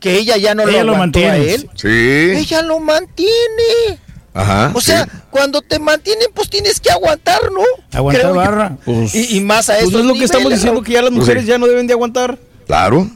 [0.00, 1.54] Que ella ya no Ella lo lo aguantó a mantiene.
[1.54, 1.70] él.
[1.74, 1.88] Sí.
[1.88, 3.98] Ella lo mantiene.
[4.34, 4.70] Ajá.
[4.74, 5.10] O sea, sí.
[5.30, 7.62] cuando te mantienen, pues tienes que aguantar, ¿no?
[7.92, 8.76] Aguantar Creo barra.
[8.84, 9.98] Pues, Y, y más a pues eso.
[9.98, 11.48] es lo que estamos diciendo, que ya las Pues mujeres sí.
[11.48, 12.38] ya no deben de aguantar.
[12.66, 13.10] Claro.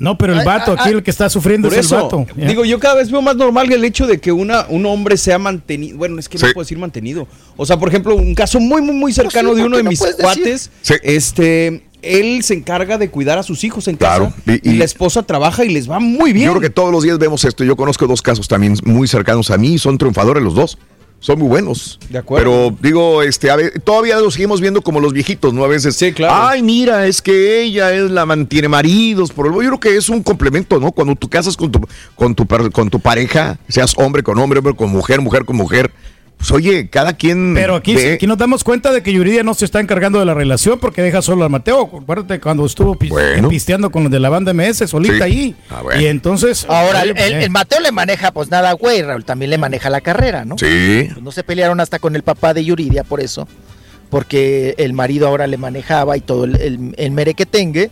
[0.00, 0.94] No, pero el vato, ay, aquí ay.
[0.94, 2.26] el que está sufriendo Por es el vato.
[2.34, 5.38] Digo, yo cada vez veo más normal el hecho de que una, un hombre sea
[5.38, 5.98] mantenido.
[5.98, 7.28] Bueno, es que no puedo decir mantenido.
[7.56, 9.82] O sea, por ejemplo, un caso muy, muy, muy cercano sí, de ¿por uno de
[9.84, 10.70] no mis cuates.
[10.80, 10.94] Sí.
[11.02, 14.58] Este, él se encarga de cuidar a sus hijos en Claro, casa.
[14.64, 16.46] y- Y, y- la esposa trabaja y les va muy bien.
[16.46, 17.62] Yo creo que todos los días vemos esto.
[17.62, 19.76] Yo conozco dos casos también muy cercanos a mí.
[19.78, 20.78] Son triunfadores los dos.
[21.20, 21.98] Son muy buenos.
[22.08, 22.44] De acuerdo.
[22.44, 25.64] Pero digo, este, a ver, todavía los seguimos viendo como los viejitos, ¿no?
[25.64, 25.94] A veces.
[25.94, 26.48] Sí, claro.
[26.48, 29.30] Ay, mira, es que ella es la mantiene maridos.
[29.30, 30.92] Por el, yo creo que es un complemento, ¿no?
[30.92, 31.80] Cuando tú casas con tu,
[32.14, 35.92] con tu, con tu pareja, seas hombre con hombre, hombre con mujer, mujer con mujer.
[36.40, 37.52] Pues oye, cada quien.
[37.54, 40.24] Pero aquí, ve- aquí nos damos cuenta de que Yuridia no se está encargando de
[40.24, 41.82] la relación porque deja solo a Mateo.
[42.02, 43.50] Acuérdate cuando estuvo Bueno.
[43.50, 45.22] pisteando con los de la banda MS solita Sí.
[45.22, 45.56] ahí.
[45.68, 46.00] Ah, bueno.
[46.00, 46.64] Y entonces.
[46.66, 49.58] Ahora, el, oye, el- eh, el Mateo le maneja, pues nada, güey, Raúl, también le
[49.58, 50.56] maneja la carrera, ¿no?
[50.56, 51.08] Sí.
[51.12, 53.46] Pues no se pelearon hasta con el papá de Yuridia por eso,
[54.08, 57.90] porque el marido ahora le manejaba y todo el, el, el merequetengue,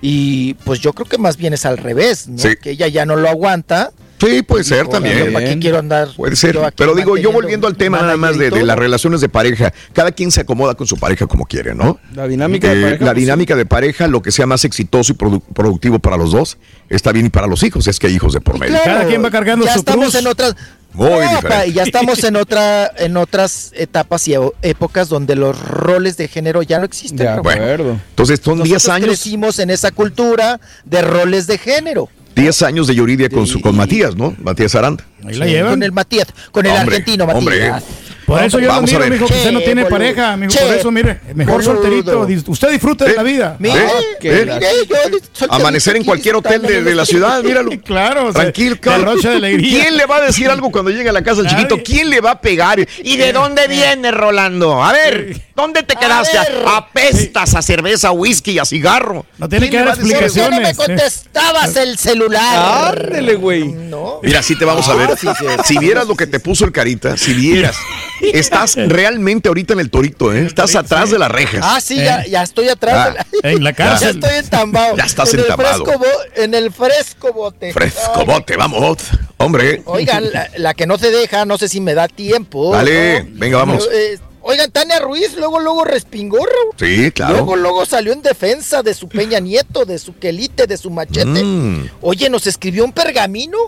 [0.00, 2.38] y pues yo creo que más bien es al revés, ¿no?
[2.38, 2.56] Sí.
[2.60, 3.90] Que ella ya no lo aguanta.
[4.20, 5.32] Sí, puede ser Dijo, también.
[5.32, 6.08] ¿Para qué quiero andar?
[6.16, 9.28] Puede ser, pero digo, yo volviendo al tema nada más de, de las relaciones de
[9.28, 11.98] pareja, cada quien se acomoda con su pareja como quiere, ¿no?
[12.14, 15.12] La dinámica de Eh, pareja, la pues, dinámica de pareja, lo que sea más exitoso
[15.12, 16.58] y produ- productivo para los dos,
[16.88, 18.74] está bien y para los hijos, es que hay hijos de por medio.
[18.74, 20.14] Claro, Cada quien va cargando ya su estamos cruz.
[20.16, 20.54] en otras
[20.92, 26.16] Muy No, ya estamos en otra en otras etapas y e- épocas donde los roles
[26.16, 27.18] de género ya no existen.
[27.18, 27.92] De acuerdo.
[28.10, 32.08] Entonces son 10 Nosotros años, crecimos en esa cultura de roles de género.
[32.34, 34.34] 10 años de Yuridia con, su, con Matías, ¿no?
[34.42, 35.04] Matías Aranda.
[35.26, 35.72] ahí la llevan.
[35.72, 37.70] Con el Matías, con el Hombre, argentino hombre.
[37.70, 37.84] Matías.
[38.26, 39.98] Por eso yo lo Vamos miro, mijo, que usted no tiene boludo.
[39.98, 40.52] pareja, mijo.
[40.52, 41.82] Che, Por eso, mire, mejor boludo.
[42.04, 42.52] solterito.
[42.52, 43.56] Usted disfrute de la vida.
[43.58, 43.88] Mire, ¿Eh?
[44.22, 44.48] mire, ¿Eh?
[44.88, 44.96] yo
[45.32, 47.70] solterito Amanecer en cualquier hotel de, de la ciudad, míralo.
[47.84, 49.80] Claro, o sea, Tranquilo, de alegría.
[49.80, 51.78] ¿Quién le va a decir algo cuando llegue a la casa el chiquito?
[51.84, 52.86] ¿Quién le va a pegar?
[53.02, 54.80] ¿Y de dónde viene Rolando?
[54.80, 56.38] A ver, ¿dónde te quedaste?
[56.38, 56.64] ver.
[56.66, 59.26] Apestas a cerveza, a whisky y a cigarro.
[59.38, 62.98] No tiene ¿Quién que dar a qué no me explicaciones, contestabas el celular?
[63.06, 63.64] Ándele, güey.
[63.68, 64.20] No.
[64.22, 65.10] Mira, sí te vamos a ver.
[65.12, 65.44] Ah, sí, sí.
[65.64, 67.76] Si vieras lo que te puso el carita, si vieras.
[68.20, 70.44] Estás realmente ahorita en el torito, ¿eh?
[70.46, 71.60] Estás atrás de las rejas.
[71.64, 73.50] Ah, sí, ya, ya estoy atrás Ah, de la...
[73.50, 74.08] En la Ya cárcel.
[74.22, 74.96] estoy entambado.
[74.96, 75.70] Ya estás en entambado.
[75.70, 77.72] El fresco bo- en el fresco bote.
[77.72, 78.98] Fresco bote, vamos.
[79.38, 79.82] Hombre.
[79.86, 82.72] Oigan, la, la que no se deja, no sé si me da tiempo.
[82.74, 83.28] Dale, ¿no?
[83.38, 83.64] venga.
[83.64, 86.38] Pero, eh, oigan, Tania Ruiz luego, luego respingó.
[86.38, 86.74] Raúl.
[86.78, 87.34] Sí, claro.
[87.34, 91.42] Luego, luego salió en defensa de su Peña Nieto, de su quelite, de su machete.
[91.44, 91.88] Mm.
[92.00, 93.58] Oye, nos escribió un pergamino.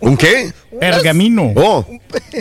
[0.00, 0.52] ¿Un qué?
[0.78, 1.52] Pergamino.
[1.56, 1.86] Oh,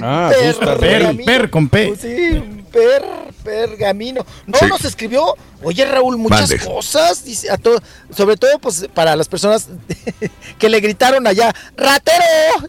[0.01, 0.75] Ah, gusta.
[0.77, 1.93] Per, per con P.
[2.01, 3.05] Sí, un per,
[3.43, 4.25] pergamino.
[4.47, 4.65] No, Sí.
[4.65, 6.59] nos escribió, oye Raúl, muchas Mande.
[6.65, 7.81] cosas, dice, a todo,
[8.13, 9.67] sobre todo pues para las personas
[10.59, 12.23] que le gritaron allá, ratero,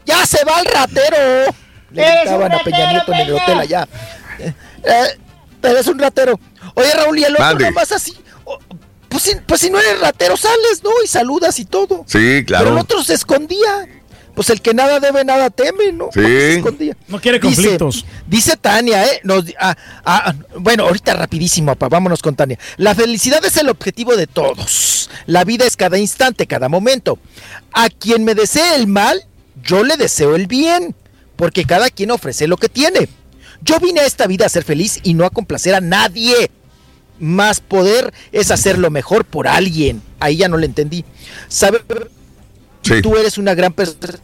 [0.05, 1.52] ya se va el ratero.
[1.91, 3.89] Le gritaban a Peña Nieto en el hotel allá.
[4.87, 5.19] Eh, eh,
[5.61, 6.39] pero es un ratero.
[6.75, 7.65] Oye Raúl, y el otro Mande.
[7.67, 8.15] nomás así.
[8.45, 8.59] oh,
[9.09, 10.91] pues, si, pues si no eres ratero, sales, ¿no?
[11.05, 12.05] Y saludas y todo.
[12.07, 12.81] sí, Pero el claro.
[12.81, 13.89] otro se escondía.
[14.35, 16.07] Pues el que nada debe, nada teme, ¿no?
[16.13, 16.21] Sí.
[16.21, 16.97] Se escondía.
[17.07, 18.05] No quiere Dice- conflictos.
[18.27, 19.21] Dice Tania, ¿eh?
[19.23, 22.59] Nos, ah, ah, bueno, ahorita rapidísimo, papá, vámonos con Tania.
[22.77, 25.09] La felicidad es el objetivo de todos.
[25.27, 27.17] La vida es cada instante, cada momento.
[27.73, 29.25] A quien me desee el mal,
[29.63, 30.97] yo le deseo el bien,
[31.37, 33.09] porque cada quien ofrece lo que tiene.
[33.65, 36.51] Yo vine a esta vida a ser feliz y no a complacer a nadie.
[37.18, 40.02] Más poder es hacer lo mejor por alguien.
[40.20, 41.05] Ahí ya no le entendí.
[41.49, 41.83] ¿Sabe?
[42.83, 43.01] Sí.
[43.01, 44.18] Tú eres una gran persona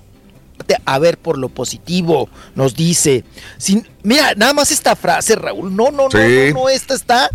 [0.84, 3.24] a ver por lo positivo, nos dice.
[3.58, 5.74] Sin, mira, nada más esta frase, Raúl.
[5.74, 7.30] No, no, no, no, no, esta está.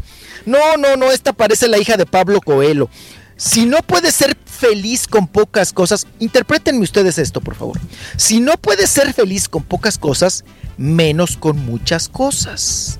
[0.45, 2.89] No, no, no, esta parece la hija de Pablo Coelho.
[3.35, 4.37] Si no puedes ser
[4.69, 7.79] feliz con pocas cosas, interprétenme ustedes esto, por favor.
[8.17, 10.43] Si no puedes ser feliz con pocas cosas,
[10.77, 12.99] menos con muchas cosas.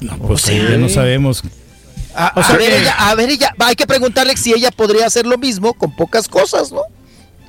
[0.00, 1.42] No, pues sí, ya no sabemos.
[2.14, 4.70] A, O a sea ver, que- ella, a ver, ella, hay que preguntarle si ella
[4.70, 6.82] podría hacer lo mismo con pocas cosas, ¿no?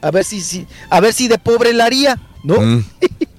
[0.02, 2.60] A ver si, si a ver si de pobre la haría, ¿no?
[2.62, 2.86] Mm.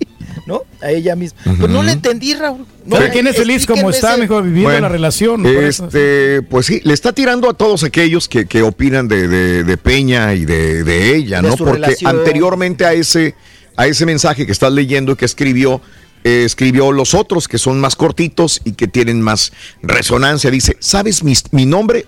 [0.46, 0.62] ¿No?
[0.80, 1.40] A ella misma.
[1.44, 2.64] Pues no le entendí, Raúl.
[2.84, 5.44] No, Pero ¿Quién es feliz como está, ese- mijo, viviendo Bueno, la relación?
[5.44, 9.76] Este, pues sí, le está tirando a todos aquellos que, que opinan de, de- de
[9.76, 11.56] Peña y de, de ella, ¿no?
[11.56, 12.16] Porque relación.
[12.18, 13.34] anteriormente a ese,
[13.76, 15.80] a ese mensaje que estás leyendo que escribió,
[16.22, 19.52] eh, escribió los otros que son más cortitos y que tienen más
[19.82, 20.48] resonancia.
[20.52, 22.06] Dice, ¿sabes mi, mi nombre?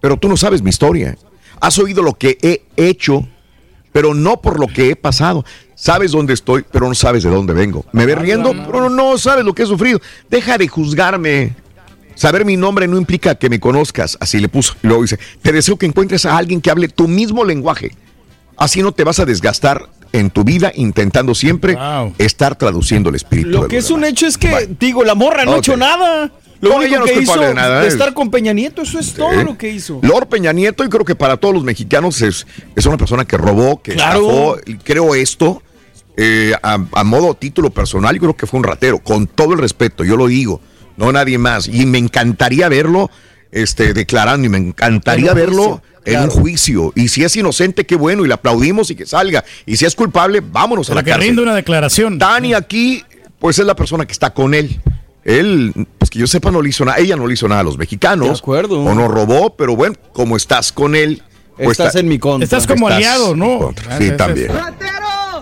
[0.00, 1.16] Pero tú no sabes mi historia.
[1.60, 3.28] Has oído lo que he hecho,
[3.92, 5.44] pero no por lo que he pasado.
[5.74, 7.84] Sabes dónde estoy, pero no sabes de dónde vengo.
[7.92, 10.00] Me ves riendo, pero no sabes lo que he sufrido.
[10.30, 11.54] Deja de juzgarme.
[12.14, 14.16] Saber mi nombre no implica que me conozcas.
[14.20, 14.74] Así le puso.
[14.82, 17.92] Luego dice, te deseo que encuentres a alguien que hable tu mismo lenguaje.
[18.56, 21.76] Así no te vas a desgastar en tu vida intentando siempre
[22.18, 23.48] estar traduciendo el espíritu.
[23.48, 26.30] Lo que es un hecho es que, digo, la morra no ha hecho nada.
[26.62, 28.98] Lo No, único no que hizo de nada, de es- estar con Peña Nieto, eso
[29.00, 29.98] es todo lo que hizo.
[30.02, 33.36] Lord Peña Nieto, y creo que para todos los mexicanos es, es una persona que
[33.36, 34.56] robó, que Claro.
[34.56, 34.80] estafó.
[34.84, 35.60] Creo esto,
[36.16, 39.58] eh, a, a modo título personal, yo creo que fue un ratero, con todo el
[39.58, 40.60] respeto, yo lo digo,
[40.96, 41.66] no nadie más.
[41.66, 43.10] Y me encantaría verlo
[43.50, 46.32] este, declarando, y me encantaría verlo en claro.
[46.32, 46.92] un juicio.
[46.94, 49.44] Y si es inocente, qué bueno, y le aplaudimos y que salga.
[49.66, 51.40] Y si es culpable, vámonos a la que cárcel.
[51.40, 52.18] una declaración.
[52.18, 53.02] Dani aquí,
[53.40, 54.80] pues es la persona que está con él.
[55.24, 56.98] Él, pues que yo sepa, no le hizo nada.
[56.98, 58.28] Ella no le hizo nada a los mexicanos.
[58.28, 58.82] De acuerdo.
[58.82, 61.22] O no robó, pero bueno, como estás con él.
[61.56, 62.44] pues Estás está- en mi contra.
[62.44, 63.72] Estás como estás aliado, ¿no?
[63.88, 64.50] Ah, Sí, ese- también.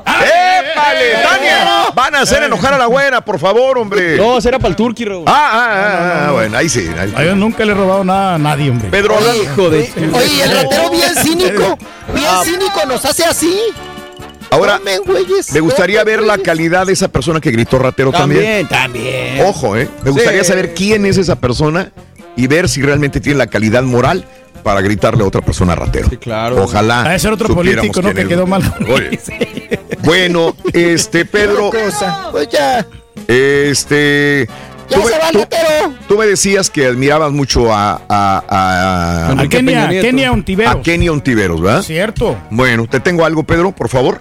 [0.07, 1.67] ¡Épale, Tania!
[1.95, 4.17] Van a hacer enojar a la buena, por favor, hombre.
[4.17, 5.25] No, será para el Turqui, Raúl.
[5.27, 6.89] Ah, ah, ah, ah, bueno, ahí sí.
[6.99, 8.89] ahí- Ah, Yo nunca le he robado nada a nadie, hombre.
[8.91, 11.79] Pedro, Oye, Hijo de- Oye, el ratero bien cínico,
[12.15, 13.57] bien cínico, nos hace así.
[14.51, 18.67] Ahora me gustaría ver la calidad de esa persona que gritó ratero también.
[18.69, 19.47] También, también.
[19.47, 19.89] Ojo, ¿eh?
[20.05, 20.49] Me gustaría Sí.
[20.49, 21.93] saber quién es esa persona
[22.37, 24.25] y ver si realmente tiene la calidad moral
[24.63, 26.09] para gritarle a otra persona ratero.
[26.11, 26.63] Sí, claro.
[26.63, 27.05] Ojalá.
[27.05, 28.13] De ser otro político, ¿no?
[28.13, 28.63] Que quedó mal.
[28.89, 29.19] Oye.
[30.03, 32.29] Bueno, este, Pedro, Cosa.
[32.31, 32.87] Pues ya.
[33.29, 34.49] este,
[34.91, 39.41] Ya Tú se me- va el tú- me decías que admirabas mucho a, a, a,
[39.41, 39.89] A Kenia.
[39.89, 40.75] Kenia Ontiveros.
[40.75, 41.83] A Kenia Ontiveros, ¿verdad?
[41.83, 42.37] Cierto.
[42.51, 44.19] Bueno, te tengo algo, Pedro, por favor.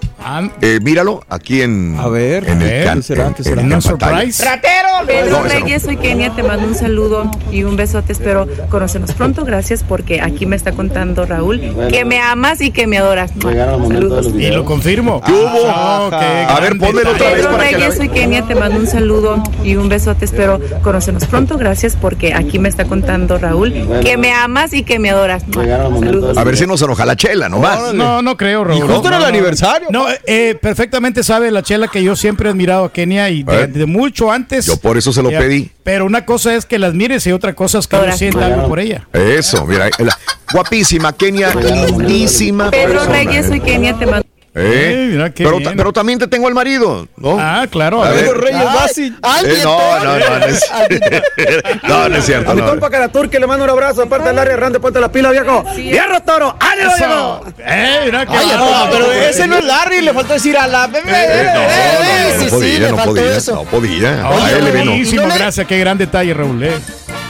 [0.60, 1.96] Eh, míralo aquí en.
[1.98, 4.44] A ver, en el can- en- en- en pantalla.
[4.44, 4.89] ¡Ratero!
[5.06, 5.48] Pedro No, no.
[5.48, 10.20] Reyes, soy Kenia, te mando un saludo y un besote, espero conocernos pronto, gracias porque
[10.20, 13.32] aquí me está contando Raúl que me amas y que me adoras.
[13.40, 14.28] Saludos.
[14.34, 15.20] Y lo confirmo.
[15.22, 15.64] ¿Qué hubo?
[15.68, 18.54] Ah, qué A ver, pónmelo otra vez Pedro para que la Reyes, soy Kenia, te
[18.54, 23.38] mando un saludo y un besote, espero conocernos pronto, gracias porque aquí me está contando
[23.38, 23.72] Raúl
[24.02, 25.42] que me amas y que me adoras.
[25.52, 26.36] Saludos.
[26.36, 27.92] A ver si nos enoja la chela, nomás.
[27.94, 28.78] No, no creo, Raúl.
[28.78, 29.26] Y justo el No, no.
[29.26, 29.88] aniversario.
[29.90, 33.62] No, eh, perfectamente sabe la chela que yo siempre he admirado a Kenia y de,
[33.62, 33.66] ¿Eh?
[33.66, 34.66] de mucho antes.
[34.66, 35.70] Yo por eso se lo Ya, pedí.
[35.84, 38.66] Pero una cosa es que la admires y otra cosa es que uno sienta algo
[38.66, 39.06] por ella.
[39.12, 39.88] Eso, mira.
[40.00, 40.18] la-
[40.52, 42.72] guapísima, Kenia, lindísima.
[42.72, 43.48] Pedro persona, Reyes, ¿eh?
[43.48, 45.10] soy Kenia, te mando ¿Eh?
[45.12, 45.70] Mira qué pero, bien.
[45.70, 47.36] ta- pero también te tengo al marido, ¿no?
[47.38, 48.02] Ah, claro.
[48.02, 48.36] A a ver.
[48.36, 49.06] Reyes Basi.
[49.06, 50.64] Eh, no, no, no, no es,
[51.84, 52.50] no, no es cierto.
[52.50, 52.68] A mi no.
[52.70, 55.64] compa Caratur, que le mando un abrazo, aparte del área grande, ponte la pila, viejo.
[55.76, 56.56] ¡Hierro, toro!
[56.58, 57.44] ¡Ánimo, viejo!
[57.64, 60.86] Eh, mira qué Ay, no, pero ese no es Larry, le faltó decir a la
[60.88, 61.10] bebé.
[61.12, 63.54] Eh, no, no, no, sí, no sí, podía, le no faltó podía, eso.
[63.54, 64.28] no podía.
[64.30, 64.84] Oye, A él le vino.
[64.86, 66.62] buenísimo, ¿Y no le- gracias, qué gran detalle, Raúl.
[66.64, 66.72] eh.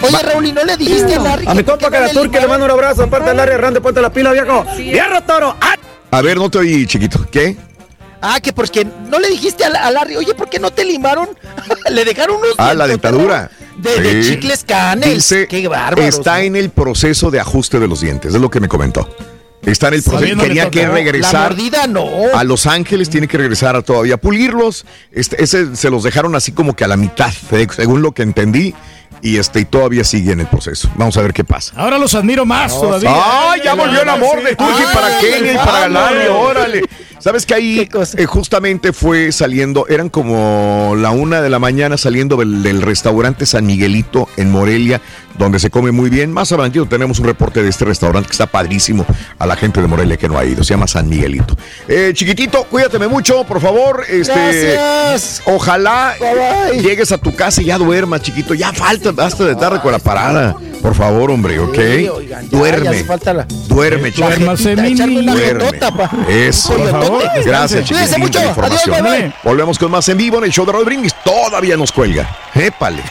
[0.02, 2.64] Oye, Raúl, ¿y no le dijiste a Larry A mi compa Caratur, que le mando
[2.64, 4.64] un abrazo, aparte del área grande, ponte la pila, viejo.
[4.78, 5.54] ¡Hierro, toro!
[5.60, 5.90] ¡Ánimo!
[6.10, 7.26] A ver, no te oí, chiquito.
[7.30, 7.56] ¿Qué?
[8.22, 11.28] Ah, que porque no le dijiste a, a Larry, oye, ¿por qué no te limaron?
[11.90, 13.50] le dejaron unos Ah, la dentadura.
[13.78, 15.14] De, chicles canes.
[15.14, 16.02] Dice, qué bárbaro.
[16.06, 19.08] está en el proceso de ajuste de los dientes, es lo que me comentó.
[19.62, 20.36] Está en el proceso.
[20.36, 20.92] No Tenía que tocó.
[20.92, 22.06] La regresar mordida no.
[22.34, 24.84] a Los Ángeles, tiene que regresar a todavía pulirlos.
[25.12, 27.30] Este, ese se los dejaron así como que a la mitad,
[27.74, 28.74] según lo que entendí.
[29.22, 30.90] Y este, y todavía sigue en el proceso.
[30.96, 31.72] Vamos a ver qué pasa.
[31.76, 33.10] Ahora los admiro más todavía.
[33.12, 35.88] ¡Ay, ya volvió el amor de Ay, para Kenia y para.
[35.88, 36.26] Larry!
[36.28, 36.82] ¡Órale!
[37.18, 42.36] ¿Sabes que ahí eh, justamente fue saliendo, eran como la una de la mañana saliendo
[42.36, 45.02] del, del restaurante San Miguelito en Morelia,
[45.38, 46.32] donde se come muy bien.
[46.32, 49.06] Más adelantito tenemos un reporte de este restaurante que está padrísimo
[49.38, 50.62] a la gente de Morelia que no ha ido.
[50.64, 51.56] Se llama San Miguelito.
[51.88, 54.04] Eh, chiquitito, cuídateme mucho, por favor.
[54.08, 54.32] Este,
[54.72, 55.42] Gracias.
[55.46, 56.82] Ojalá Bye, bye.
[56.82, 58.54] llegues a tu casa y ya duermas, chiquito.
[58.54, 60.54] Ya falta, basta de tarde con la parada.
[60.82, 61.74] Por favor, hombre, ¿ok?
[61.74, 62.96] Sí, oigan, ya, Duerme.
[63.00, 64.28] ya falta la- Duerme, chiquito.
[64.28, 64.72] Duérmase.
[66.28, 66.72] Eso.
[66.74, 68.38] Por favor, Gracias, Cuídense chiquitín, mucho.
[68.38, 69.02] Adiós, información.
[69.04, 69.34] bye, bye.
[69.44, 71.14] Volvemos con más en vivo en el show de Brindis.
[71.22, 72.28] Todavía nos cuelga.
[72.54, 73.02] Épale.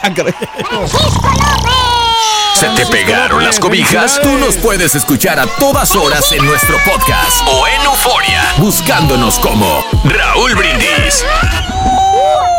[2.60, 4.20] ¿Se te pegaron las cobijas?
[4.22, 9.82] Tú nos puedes escuchar a todas horas en nuestro podcast o en Euforia, buscándonos como
[10.04, 11.24] Raúl Brindis.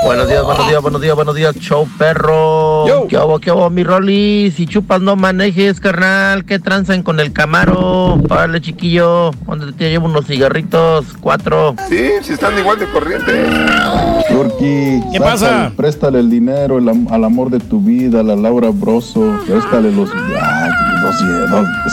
[0.04, 2.86] Buenos días, buenos días, buenos días, buenos días, show perro.
[3.08, 4.52] ¿Qué hago, qué hago, mi Rolly?
[4.52, 6.44] Si chupas no manejes, carnal.
[6.44, 8.18] ¿Qué tranzan con el Camaro?
[8.28, 9.32] Vale, chiquillo.
[9.46, 11.06] ¿Dónde te llevo unos cigarritos?
[11.20, 11.76] Cuatro.
[11.88, 13.46] Sí, si están igual de corriente.
[14.30, 15.72] Turki, ¿Qué pasa?
[15.76, 19.40] Préstale el dinero el al amor de tu vida, a la Laura Broso.
[19.46, 20.91] Préstale los ah,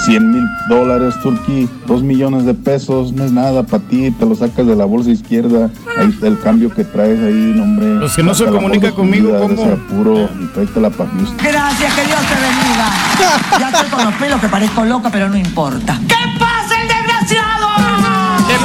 [0.05, 1.69] 100 mil dólares, Turki.
[1.87, 4.11] Dos millones de pesos, no es nada para ti.
[4.13, 5.71] Te lo sacas de la bolsa izquierda.
[5.99, 7.99] Ahí está el cambio que traes ahí, hombre.
[8.01, 9.55] Pues que no se comunica conmigo, ¿cómo?
[9.55, 11.37] ese apuro y tráetela para Houston.
[11.43, 13.59] Gracias, que Dios te bendiga.
[13.59, 15.99] Ya estoy con los pelos que parezco loca, pero no importa.
[16.07, 17.58] ¿Qué pasa, el desgraciado?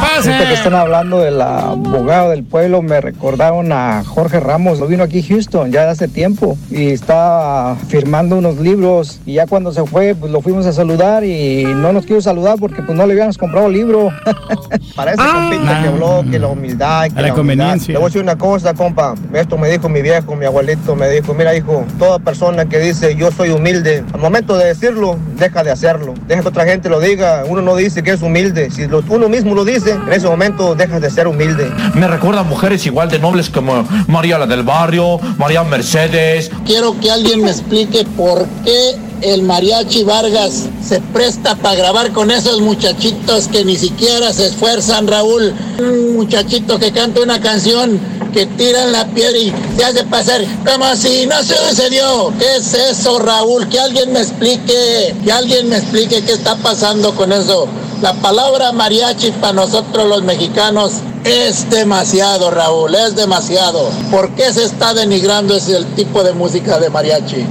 [0.03, 4.79] Ahorita que están hablando del abogado del pueblo, me recordaron a Jorge Ramos.
[4.79, 9.19] Lo vino aquí a Houston ya hace tiempo y estaba firmando unos libros.
[9.25, 12.57] Y ya cuando se fue, pues lo fuimos a saludar y no nos quiso saludar
[12.59, 14.09] porque pues no le habíamos comprado libro.
[14.95, 17.93] Para ese compita que habló que la humildad, que A la conveniencia.
[17.93, 19.15] Le voy a decir una cosa, compa.
[19.33, 23.15] Esto me dijo mi viejo, mi abuelito, me dijo, mira hijo, toda persona que dice
[23.15, 26.13] yo soy humilde, al momento de decirlo, deja de hacerlo.
[26.27, 27.43] Deja que otra gente lo diga.
[27.47, 28.69] Uno no dice que es humilde.
[28.71, 31.71] Si lo- uno mismo lo dice, en ese momento dejas de ser humilde.
[31.95, 36.51] Me recuerda a mujeres igual de nobles como María la del Barrio, María Mercedes.
[36.65, 42.29] Quiero que alguien me explique por qué el mariachi Vargas se presta para grabar con
[42.29, 45.53] esos muchachitos que ni siquiera se esfuerzan, Raúl.
[45.79, 47.99] Un muchachito que canta una canción
[48.33, 52.33] que tiran la piedra y se hace pasar como si no se sucedió.
[52.37, 53.67] ¿Qué es eso, Raúl?
[53.69, 57.67] Que alguien me explique, que alguien me explique qué está pasando con eso.
[58.03, 63.89] La palabra mariachi para nosotros los mexicanos es demasiado, Raúl, es demasiado.
[64.11, 67.45] ¿Por qué se está denigrando ese tipo de música de mariachi?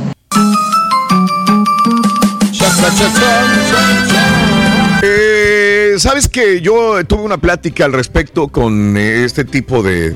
[5.03, 10.15] Eh, Sabes que yo tuve una plática al respecto con eh, este tipo de,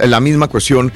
[0.00, 0.92] la misma cuestión.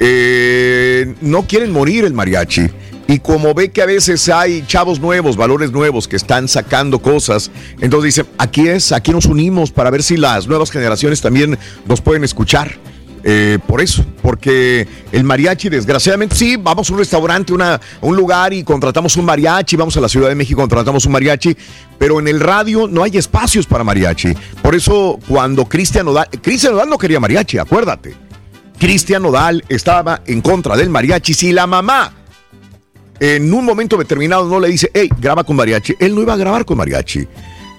[0.00, 2.70] Eh, no quieren morir el mariachi.
[3.06, 7.50] Y como ve que a veces hay chavos nuevos, valores nuevos que están sacando cosas,
[7.80, 12.00] entonces dice, aquí es, aquí nos unimos para ver si las nuevas generaciones también nos
[12.00, 12.78] pueden escuchar.
[13.26, 18.52] eh, por eso, porque el mariachi, desgraciadamente, sí, vamos a un restaurante, una, un lugar
[18.52, 21.56] y contratamos un mariachi, vamos a la Ciudad de México, contratamos un mariachi,
[21.98, 24.34] pero en el radio no hay espacios para mariachi.
[24.60, 28.14] Por eso, cuando Cristian Nodal, Cristian Nodal no quería mariachi, acuérdate.
[28.78, 31.32] Cristian Nodal estaba en contra del mariachi.
[31.32, 32.12] Si la mamá
[33.20, 36.36] en un momento determinado no le dice, hey, graba con mariachi, él no iba a
[36.36, 37.26] grabar con mariachi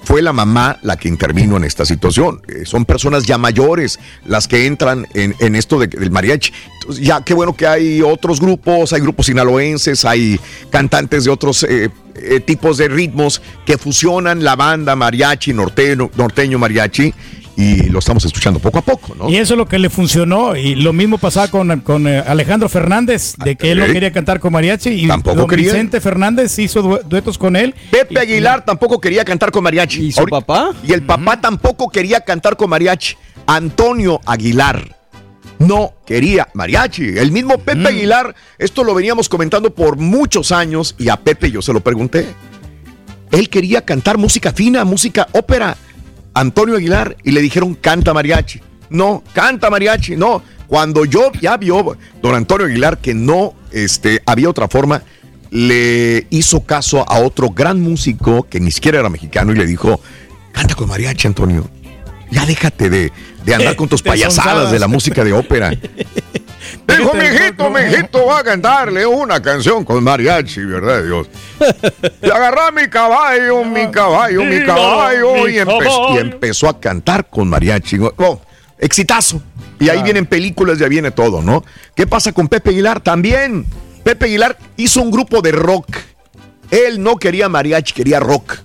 [0.06, 2.42] fue la mamá la que intervino en esta situación.
[2.48, 6.54] Eh, son personas ya mayores las que entran en, esto del mariachi.
[7.02, 10.40] ya qué bueno que hay otros grupos, hay grupos sinaloenses, hay
[10.70, 16.58] cantantes de otros eh, eh, tipos de ritmos que fusionan la banda mariachi, norteño, norteño
[16.58, 17.14] mariachi
[17.58, 19.30] y lo estamos escuchando poco a poco, ¿no?
[19.30, 20.56] Y eso es lo que le funcionó.
[20.56, 24.40] Y lo mismo pasaba con, con eh, Alejandro Fernández, de que él no quería cantar
[24.40, 24.90] con mariachi.
[24.90, 25.72] Y tampoco quería.
[25.72, 27.74] Vicente Fernández hizo duetos con él.
[27.92, 30.08] Pepe Aguilar tampoco quería cantar con mariachi.
[30.08, 30.72] ¿Y su papá?
[30.86, 33.16] Y el papá tampoco quería cantar con mariachi.
[33.48, 34.95] Antonio Aguilar
[35.60, 37.18] no quería mariachi.
[37.18, 37.88] El mismo Pepe mm.
[37.88, 42.28] Aguilar, esto lo veníamos comentando por muchos años y a Pepe yo se lo pregunté.
[43.32, 45.78] Él quería cantar música fina, música ópera.
[46.34, 48.62] Antonio Aguilar y le dijeron canta mariachi.
[48.90, 50.44] No, canta mariachi, no.
[50.68, 55.04] Cuando yo ya vio don Antonio Aguilar que no este, había otra forma,
[55.52, 60.00] le hizo caso a otro gran músico que ni siquiera era mexicano y le dijo,
[60.52, 61.70] canta con mariachi, Antonio.
[62.36, 63.14] Ya déjate de,
[63.46, 65.72] de andar con tus payasadas de la música de ópera.
[66.88, 71.28] Dijo, mijito, mijito, va a cantarle una canción con mariachi, ¿verdad, Dios?
[72.22, 75.58] Y agarró mi caballo, mi caballo, mi caballo, y,
[76.18, 78.00] empezó, a cantar con mariachi.
[78.18, 78.42] Oh,
[78.78, 79.42] exitazo.
[79.80, 81.64] Y ahí vienen películas, ya viene todo, ¿no?
[81.96, 83.00] ¿Qué pasa con Pepe Aguilar?
[83.00, 83.66] También,
[84.04, 85.88] Pepe Aguilar hizo un grupo de rock.
[86.72, 88.58] Él no quería mariachi, quería rock.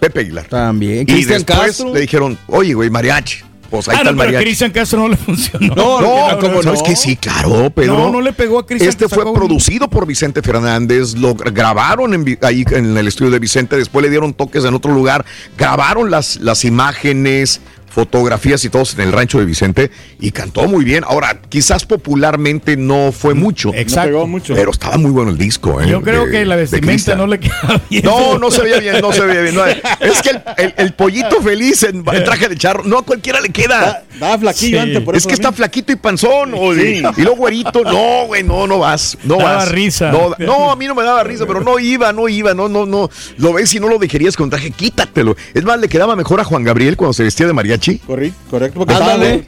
[0.00, 0.46] Pepe Aguilar.
[0.46, 1.06] También.
[1.08, 3.50] Y después le dijeron, oye, güey, mariachi.
[3.70, 5.74] Pues ahí ah, está el pero Cristian Castro no le funcionó.
[5.76, 7.96] No, no, no, es que sí, claro, Pedro.
[7.96, 8.88] No, no le pegó a Cristian.
[8.88, 13.76] Este fue producido por Vicente Fernández, lo grabaron en, ahí en el estudio de Vicente,
[13.76, 15.24] después le dieron toques en otro lugar,
[15.56, 20.84] grabaron las, las imágenes, fotografías y todos en el rancho de Vicente y cantó muy
[20.84, 21.04] bien.
[21.06, 23.74] Ahora, quizás popularmente no fue mucho.
[23.74, 24.26] Exacto.
[24.26, 24.54] mucho.
[24.54, 25.80] Pero estaba muy bueno el disco.
[25.80, 25.88] ¿eh?
[25.88, 28.04] Yo creo que la vestimenta no le queda bien.
[28.04, 29.56] No, no se veía bien, no se veía bien.
[30.00, 30.40] es que
[30.76, 34.04] el, pollito feliz en, traje de charro, no a cualquiera le queda.
[34.18, 36.54] Da, flaquillo antes, por Es que está flaquito y panzón.
[36.54, 37.82] y, luego güerito.
[37.84, 39.18] No, güey, no, no vas.
[39.24, 39.72] No daba vas.
[39.72, 40.12] risa.
[40.12, 42.86] No, no, a mí no me daba risa, pero no iba, no iba, no, no,
[42.86, 43.10] no.
[43.38, 45.36] Lo ves y no lo dejarías con traje, quítatelo.
[45.54, 48.78] Es más, le quedaba mejor a Juan Gabriel cuando se vestía de mariachi Correcto, correcto.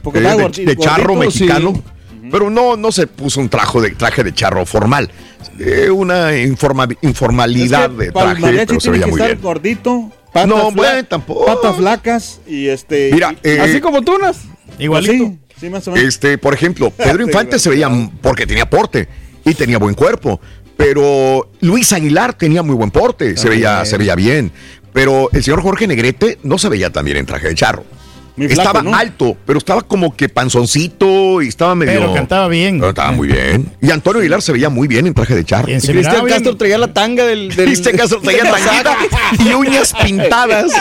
[0.01, 1.73] Porque eh, de, charro mexicano.
[2.31, 5.09] Pero no, no se puso un traje de, traje de charro formal.
[5.59, 9.39] Eh, una informalidad de traje, pero se veía muy bien.
[9.41, 11.45] gordito, patas no, bueno, tampoco.
[11.45, 13.11] Patas flacas y este.
[13.13, 14.41] Mira, eh, así como tunas.
[14.79, 15.35] Igualito.
[15.59, 16.07] Sí, más o menos.
[16.07, 17.89] Este, por ejemplo, Pedro Infante se veía
[18.21, 19.07] porque tenía porte
[19.45, 20.39] y tenía buen cuerpo.
[20.75, 24.51] Pero Luis Aguilar tenía muy buen porte, se veía, se veía bien.
[24.91, 27.83] Pero el señor Jorge Negrete no se veía tan bien en traje de charro
[28.37, 31.99] estaba alto, pero estaba como que panzoncito y estaba medio.
[31.99, 32.79] Pero cantaba bien.
[32.79, 33.71] Pero estaba muy bien.
[33.81, 35.69] Y Antonio Aguilar se veía muy bien en traje de charro.
[35.69, 37.55] Y Cristian Castro traía la tanga del.
[37.55, 37.65] del...
[37.67, 38.97] Cristian Castro traía tanga
[39.45, 40.71] y uñas pintadas.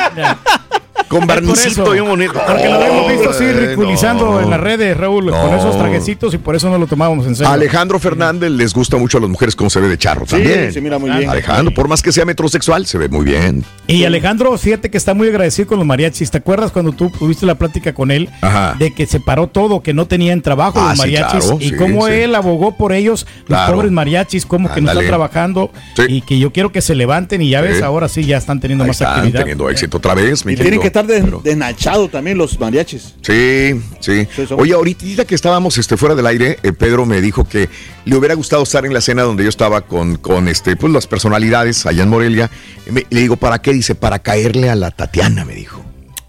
[1.08, 2.34] Con barnicito bien bonito.
[2.47, 6.56] Porque lo hemos visto así ridiculizando en las redes, Raúl, con esos trajecitos y por
[6.56, 7.52] eso no lo tomábamos en serio.
[7.52, 10.72] Alejandro Fernández les gusta mucho a las mujeres cómo se ve de charro sí, también.
[10.72, 11.28] Sí, mira muy bien.
[11.28, 13.64] Alejandro, por más que sea metrosexual, se ve muy bien.
[13.86, 16.31] Y Alejandro, fíjate que está muy agradecido con los mariachis.
[16.31, 18.31] ¿Te acuerdas cuando tú tuviste la plática con él
[18.78, 22.34] de que se paró todo, que no tenían trabajo los ah, mariachis y cómo él
[22.34, 25.70] abogó por ellos, los pobres mariachis, cómo que no están trabajando
[26.08, 28.84] y que yo quiero que se levanten y ya ves, ahora sí ya están teniendo
[28.84, 29.40] más están actividad.
[29.40, 33.15] teniendo éxito otra vez, Y tienen que estar desnachados también los mariachis.
[33.23, 34.29] Sí, sí.
[34.57, 37.69] Oye, ahorita que estábamos este, fuera del aire, eh, Pedro me dijo que
[38.05, 41.07] le hubiera gustado estar en la cena donde yo estaba con, con este, pues, las
[41.07, 42.51] personalidades allá en Morelia.
[42.87, 43.73] le digo, ¿para qué?
[43.73, 45.83] Dice, para caerle a la Tatiana, me dijo.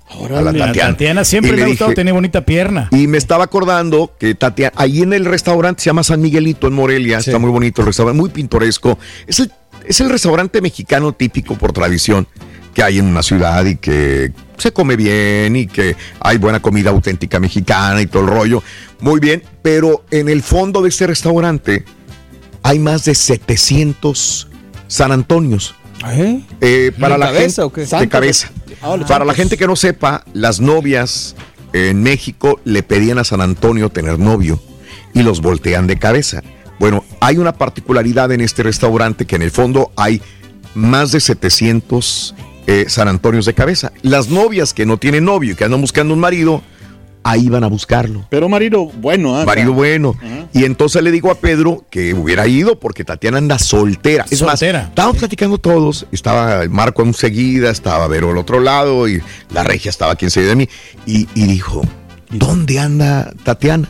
[0.09, 1.23] a la Tatiana.
[1.25, 2.87] siempre me ha gustado tener bonita pierna.
[2.91, 6.73] Y me estaba acordando que Tatiana, ahí en el restaurante se llama San Miguelito en
[6.73, 8.97] Morelia, está muy bonito el restaurante, muy pintoresco.
[9.27, 9.51] Es el,
[9.85, 12.27] es el restaurante mexicano típico por tradición
[12.73, 16.89] que hay en una ciudad y que se come bien y que hay buena comida
[16.89, 18.63] auténtica mexicana y todo el rollo.
[18.99, 21.85] Muy bien, pero en el fondo de este restaurante
[22.63, 24.47] hay más de 700
[24.87, 25.75] San Antonios.
[26.07, 26.41] ¿Eh?
[26.61, 27.61] Eh, para la gente
[27.99, 28.51] de cabeza.
[28.81, 31.35] Ah, para la gente que no sepa, las novias
[31.71, 34.61] en México le pedían a San Antonio tener novio
[35.13, 36.43] y los voltean de cabeza.
[36.79, 40.21] Bueno, hay una particularidad en este restaurante que en el fondo hay
[40.75, 42.35] más de 700
[42.67, 43.91] eh, San Antonio de cabeza.
[44.01, 46.61] Las novias que no tienen novio y que andan buscando un marido,
[47.23, 48.25] ahí van a buscarlo.
[48.29, 49.45] Pero marido bueno, ¿ah?
[49.45, 50.15] Marido bueno.
[50.53, 54.25] Y entonces le digo a Pedro que hubiera ido porque Tatiana anda soltera.
[54.29, 54.83] Es más, Soltera.
[54.89, 56.05] estábamos platicando todos.
[56.11, 60.55] Estaba Marco enseguida, estaba Vero al otro lado y la regia estaba aquí enseguida de
[60.57, 60.69] mí.
[61.05, 61.81] Y, y dijo,
[62.29, 63.89] ¿dónde anda Tatiana?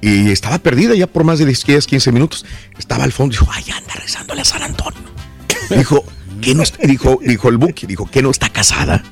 [0.00, 2.44] Y estaba perdida ya por más de 10, 15 minutos.
[2.76, 5.00] Estaba al fondo y dijo, ay, anda rezándole a San Antonio.
[5.70, 6.04] dijo,
[6.42, 6.86] ¿qué no está?
[6.86, 9.02] Dijo, dijo el Buki, dijo, ¿qué no está casada?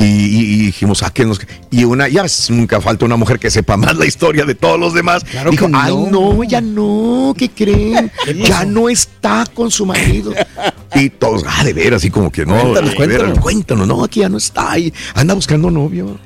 [0.00, 1.38] Y, y- y dijimos, ¿a qué nos.?
[1.70, 4.94] Y una, ya nunca falta una mujer que sepa más la historia de todos los
[4.94, 5.22] demás.
[5.50, 6.42] Dijo, ay, no.
[6.44, 8.10] ya no, ¿qué creen?
[8.42, 10.32] ya no está con su marido.
[10.94, 12.54] Y todos, ah, de ver, así como que no.
[12.58, 13.38] Cuéntanos, veras, cuéntanos.
[13.38, 16.18] cuéntanos, no, aquí ya no está ahí, anda buscando novio.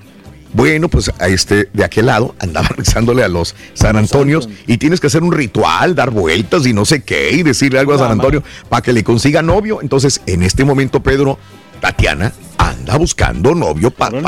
[0.53, 5.01] Bueno, pues a este, de aquel lado andaba rezándole a los San Antonios y tienes
[5.01, 8.11] que hacer un ritual, dar vueltas y no sé qué, y decirle algo a San
[8.13, 9.81] Antonio para que le consiga novio.
[9.83, 11.39] Entonces, en este momento, Pedro,
[11.81, 14.21] Tatiana anda buscando novio para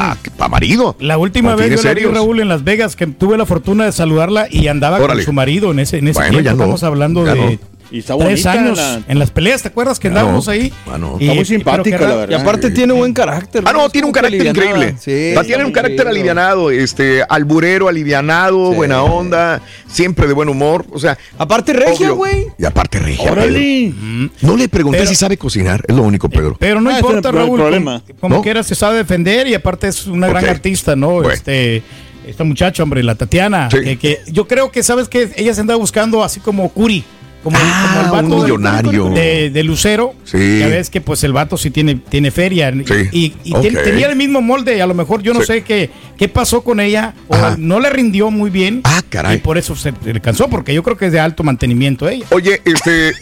[0.49, 0.97] marido.
[1.01, 2.05] La última ¿No vez yo la vi?
[2.05, 5.20] Raúl, en Las Vegas, que tuve la fortuna de saludarla y andaba Órale.
[5.20, 6.44] con su marido en ese, en ese Bueno, tiempo.
[6.44, 7.59] ya no, Estamos hablando ya de no.
[7.93, 10.73] Y está tres bonita años la- en las peleas, ¿te acuerdas que andábamos ahí?
[10.87, 10.99] Ah.
[11.21, 12.39] Y- Está muy simpática, la verdad.
[12.39, 13.62] Y aparte tiene buen carácter.
[13.67, 14.97] Ah, no, tiene un carácter increíble.
[14.99, 18.77] Sí, Va, tiene un carácter alivianado, este, alburero, alivianado, Sí.
[18.77, 20.87] buena onda, siempre de buen humor.
[20.91, 22.47] O sea, Aparte regia, güey.
[22.59, 23.31] Y aparte regia.
[23.31, 23.93] Órale.
[23.95, 24.31] Pedro.
[24.41, 26.57] No le pregunté Pero- si sabe cocinar, es lo único, Pedro.
[26.59, 27.61] Pero no Ah, importa, Raúl.
[27.61, 28.03] problema.
[28.07, 28.43] Como, como ¿No?
[28.43, 31.11] quiera se sabe defender y aparte es una gran artista, ¿no?
[31.12, 31.31] Bueno.
[31.31, 31.83] Este,
[32.27, 33.69] esta muchacha, hombre, la Tatiana.
[33.71, 33.81] Sí.
[33.83, 37.05] Que, que yo creo que, ¿sabes que Ella se andaba buscando así como Curi.
[37.43, 39.09] Como, Ah, como el vato un de- millonario.
[39.11, 40.15] De, de Lucero.
[40.25, 40.59] Sí.
[40.61, 42.73] Ya ves que pues el vato sí tiene, tiene feria.
[42.73, 43.09] Sí.
[43.12, 44.81] Y, y ten- tenía el mismo molde.
[44.81, 45.47] A lo mejor yo no Sí.
[45.47, 47.15] sé qué, qué pasó con ella.
[47.29, 47.57] O Ajá.
[47.59, 48.81] no le rindió muy bien.
[48.85, 49.37] Ah, caray.
[49.37, 50.49] Y por eso se le cansó.
[50.49, 52.27] Porque yo creo que es de alto mantenimiento ella.
[52.31, 53.12] Oye, este.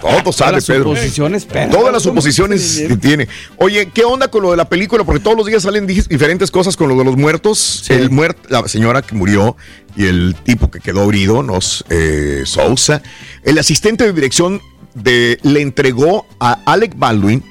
[0.00, 0.84] Todo sale, las Pedro.
[0.84, 1.70] suposiciones, Pedro.
[1.78, 3.28] Todas las suposiciones que tiene.
[3.58, 5.04] Oye, ¿qué onda con lo de la película?
[5.04, 7.84] Porque todos los días salen di- diferentes cosas con lo de los muertos.
[7.90, 9.56] El muert, la señora que murió
[9.96, 13.02] y el tipo que quedó herido, nos eh, Sousa.
[13.42, 14.60] El asistente de dirección
[14.94, 17.44] de, le entregó a Alec Baldwin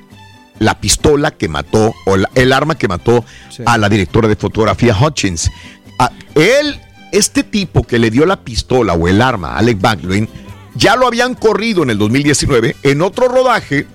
[0.60, 3.64] la pistola que mató, o la- el arma que mató Sí.
[3.66, 5.50] a la directora de fotografía Hutchins.
[5.98, 6.80] A- él,
[7.12, 10.28] este tipo que le dio la pistola o el arma a Alec Baldwin,
[10.76, 13.88] ya lo habían corrido en el 2019 en otro rodaje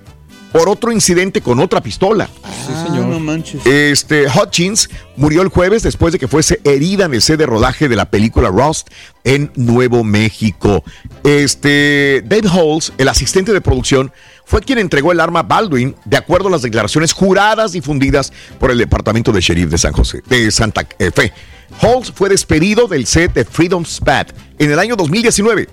[0.54, 2.28] por otro incidente con otra pistola.
[2.44, 3.66] Ah, no manches.
[3.66, 7.88] Este Hutchins murió el jueves después de que fuese herida en el set de rodaje
[7.88, 8.88] de la película Rust
[9.24, 10.84] en Nuevo México.
[11.24, 14.12] Este Dave Halls, el asistente de producción,
[14.44, 18.70] fue quien entregó el arma a Baldwin de acuerdo a las declaraciones juradas difundidas por
[18.70, 21.32] el departamento de sheriff de San José, de Santa Fe.
[21.80, 25.68] Halls fue despedido del set de Freedom Spat en el año 2019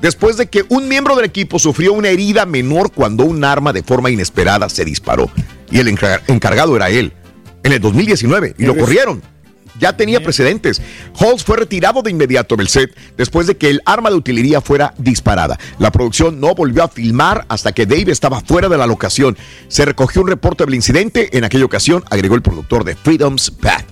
[0.00, 3.82] después de que un miembro del equipo sufrió una herida menor cuando un arma de
[3.82, 5.30] forma inesperada se disparó.
[5.70, 7.12] Y el encar- encargado era él,
[7.62, 9.22] en el 2019, y lo corrieron.
[9.78, 10.80] Ya tenía precedentes.
[11.20, 14.94] Halls fue retirado de inmediato del set después de que el arma de utilería fuera
[14.96, 15.58] disparada.
[15.78, 19.36] La producción no volvió a filmar hasta que Dave estaba fuera de la locación.
[19.68, 21.36] Se recogió un reporte del incidente.
[21.36, 23.84] En aquella ocasión, agregó el productor de Freedom's Path.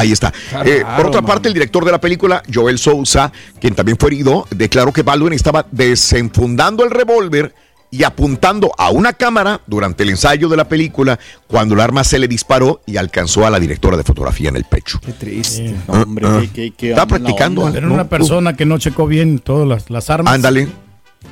[0.00, 0.32] Ahí está.
[0.64, 1.28] Eh, por otra man.
[1.30, 3.30] parte, el director de la película, Joel Sousa,
[3.60, 7.54] quien también fue herido, declaró que Baldwin estaba desenfundando el revólver
[7.92, 12.20] y apuntando a una cámara durante el ensayo de la película cuando el arma se
[12.20, 15.00] le disparó y alcanzó a la directora de fotografía en el pecho.
[15.04, 15.74] Qué triste.
[15.88, 17.68] Hombre, qué- qué- qué Está practicando.
[17.68, 17.92] ¿no?
[17.94, 20.32] una persona que no checó bien todas las, las armas.
[20.34, 20.68] Ándale.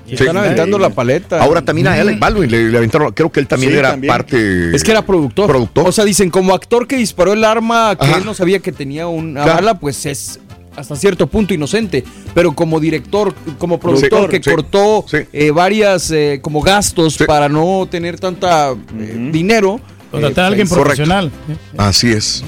[0.07, 0.15] Sí.
[0.15, 1.41] Están aventando la paleta.
[1.42, 4.08] Ahora también a Alec Baldwin le, le aventaron, creo que él también Sí, era también.
[4.10, 4.75] parte.
[4.75, 5.47] Es que era productor.
[5.49, 5.89] Productor.
[5.89, 8.18] O sea, dicen, como actor que disparó el arma que Ajá.
[8.18, 9.57] él no sabía que tenía una Claro.
[9.57, 10.41] bala, pues es
[10.76, 12.05] hasta cierto punto inocente.
[12.34, 14.50] Pero como director, como productor que sí.
[14.50, 15.18] cortó Sí.
[15.33, 17.25] eh, varias eh, como gastos Sí.
[17.25, 19.81] para no tener tanta eh, dinero.
[20.10, 21.05] Contratar eh, a alguien pues, correcto.
[21.05, 21.31] profesional.
[21.76, 22.42] Así es.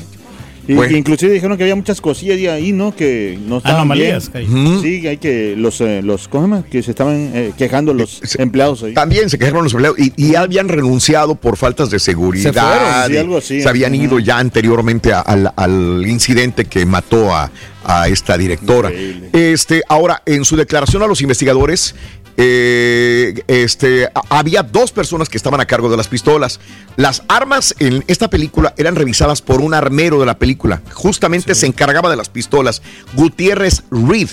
[0.71, 0.97] Y, Bueno.
[0.97, 2.95] Inclusive dijeron que había muchas cosillas de ahí, ¿no?
[2.95, 4.47] Que no estaban Anomalías bien.
[4.47, 5.01] que hay.
[5.01, 6.65] Sí, hay que los eh, los ¿cómo se llama?
[6.71, 8.95] que se estaban eh, quejando los empleados ahí.
[8.95, 12.53] También se quejaron los empleados y, y habían renunciado por faltas de seguridad.
[12.53, 13.61] Se fueron, sí, y algo así.
[13.63, 17.51] Se habían ido ya anteriormente a- al, al incidente que mató a,
[17.85, 18.91] a esta directora.
[18.91, 19.31] Increíble.
[19.33, 21.95] Este, ahora, en su declaración a los investigadores,
[22.43, 26.59] eh, este, había dos personas que estaban a cargo de las pistolas.
[26.97, 30.81] Las armas en esta película eran revisadas por un armero de la película.
[30.95, 32.81] Justamente se encargaba de las pistolas.
[33.13, 34.31] Gutiérrez Reed.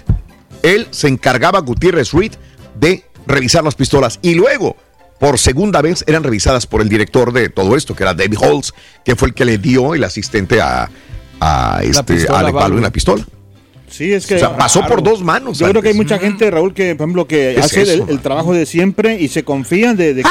[0.64, 2.32] Él se encargaba, Gutiérrez Reed,
[2.80, 4.20] de revisar las pistolas.
[4.22, 4.78] Y luego,
[5.20, 8.74] por segunda vez, eran revisadas por el director de todo esto, que era David Holtz,
[9.04, 10.90] que fue el que le dio el asistente a,
[11.42, 12.56] a este, a Alec.
[12.56, 13.26] Baldwin la pistola.
[13.90, 16.06] Sí, es que O sea, pasó por dos manos Yo creo que hay antes.
[16.12, 18.66] mucha gente, Raúl, que por ejemplo que ¿Qué es hace eso, el, el trabajo de
[18.66, 20.30] siempre y se confían de, de que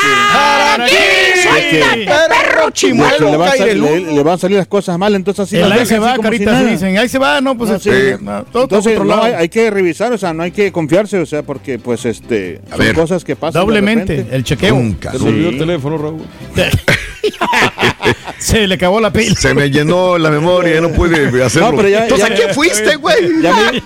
[1.48, 5.14] ¡Aquí perro chimuelo, le, va a salir, le, le van a salir las cosas mal,
[5.14, 6.98] entonces así El ahí se va, carita, si dicen.
[6.98, 8.22] Ahí se va, no, pues No, este, sí.
[8.22, 11.26] no, todo Entonces, no, hay, hay que revisar, o sea, no hay que confiarse, o
[11.26, 12.94] sea, porque pues este son ver.
[12.94, 13.60] cosas que pasan.
[13.60, 14.36] de Doblemente, repente.
[14.36, 14.74] el chequeo.
[14.74, 15.26] Nunca, Se sí.
[15.26, 16.22] el teléfono, Raúl.
[18.38, 19.34] Se le acabó la pila.
[19.34, 21.70] Se me llenó la memoria, no pude hacerlo.
[21.70, 23.42] No, pero ya- Entonces, ya- ¿a quién fuiste, güey?
[23.42, 23.82] Ya me,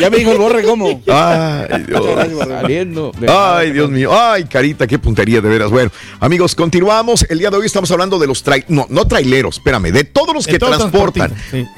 [0.00, 1.00] ya me dijo el borre cómo.
[1.06, 2.04] Ay, Dios.
[2.48, 4.10] Saliendo Ay, Dios mío.
[4.18, 5.70] Ay, carita, qué puntería de veras.
[5.70, 7.26] Bueno, amigos, continuamos.
[7.28, 10.34] El día de hoy estamos hablando de los tra no, no traileros, espérame, de todos
[10.34, 11.34] los De que transportan.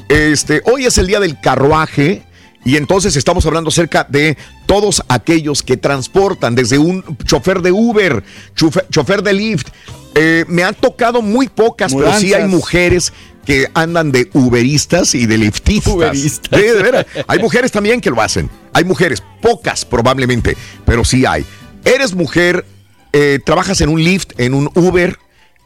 [0.09, 2.23] Este, hoy es el día del carruaje.
[2.65, 8.23] Y entonces estamos hablando acerca de todos aquellos que transportan, desde un chofer de Uber,
[8.55, 9.68] chofer, chofer de Lyft.
[10.15, 13.12] Eh, me han tocado muy pocas, pero sí hay mujeres
[13.44, 15.92] que andan de uberistas y de liftistas.
[15.92, 16.60] Uberistas.
[16.60, 17.07] De veras.
[17.26, 18.49] Hay mujeres también que lo hacen.
[18.73, 21.44] Hay mujeres, pocas probablemente, pero sí hay.
[21.84, 22.65] Eres mujer,
[23.12, 25.18] eh, trabajas en un lift, en un Uber,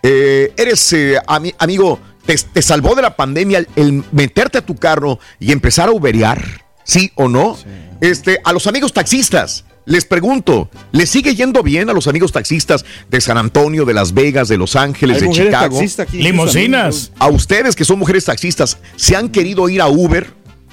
[0.02, 0.94] eh, eres
[1.26, 5.52] ami- amigo, te, te salvó de la pandemia el, el meterte a tu carro y
[5.52, 7.58] empezar a uberear, ¿sí o no?
[8.00, 9.64] Este, a los amigos taxistas.
[9.84, 14.14] Les pregunto, ¿les sigue yendo bien a los amigos taxistas de San Antonio, de Las
[14.14, 15.80] Vegas, de Los Ángeles, de Chicago?
[15.98, 17.12] aquí, Limusinas.
[17.20, 20.26] A ustedes que son mujeres taxistas, ¿se han querido ir a Uber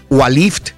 [0.09, 0.72] o a Lyft?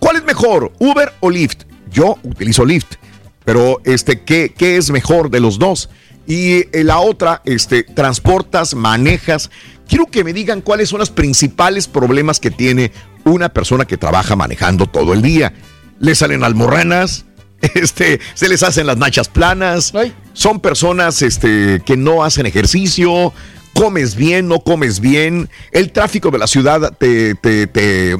[0.00, 1.64] ¿Cuál es mejor, Uber o Lyft?
[1.90, 2.96] Yo utilizo Lyft,
[3.44, 5.88] pero este, ¿qué, qué es mejor de los dos?
[6.26, 9.50] Y eh, la otra, este, transportas, manejas.
[9.88, 12.92] Quiero que me digan cuáles son los principales problemas que tiene
[13.24, 15.54] una persona que trabaja manejando todo el día.
[15.98, 17.24] Le salen almorranas,
[17.74, 19.92] este, se les hacen las nachas planas,
[20.34, 23.32] son personas este, que no hacen ejercicio,
[23.74, 28.16] comes bien, no comes bien, el tráfico de la ciudad te, te, te-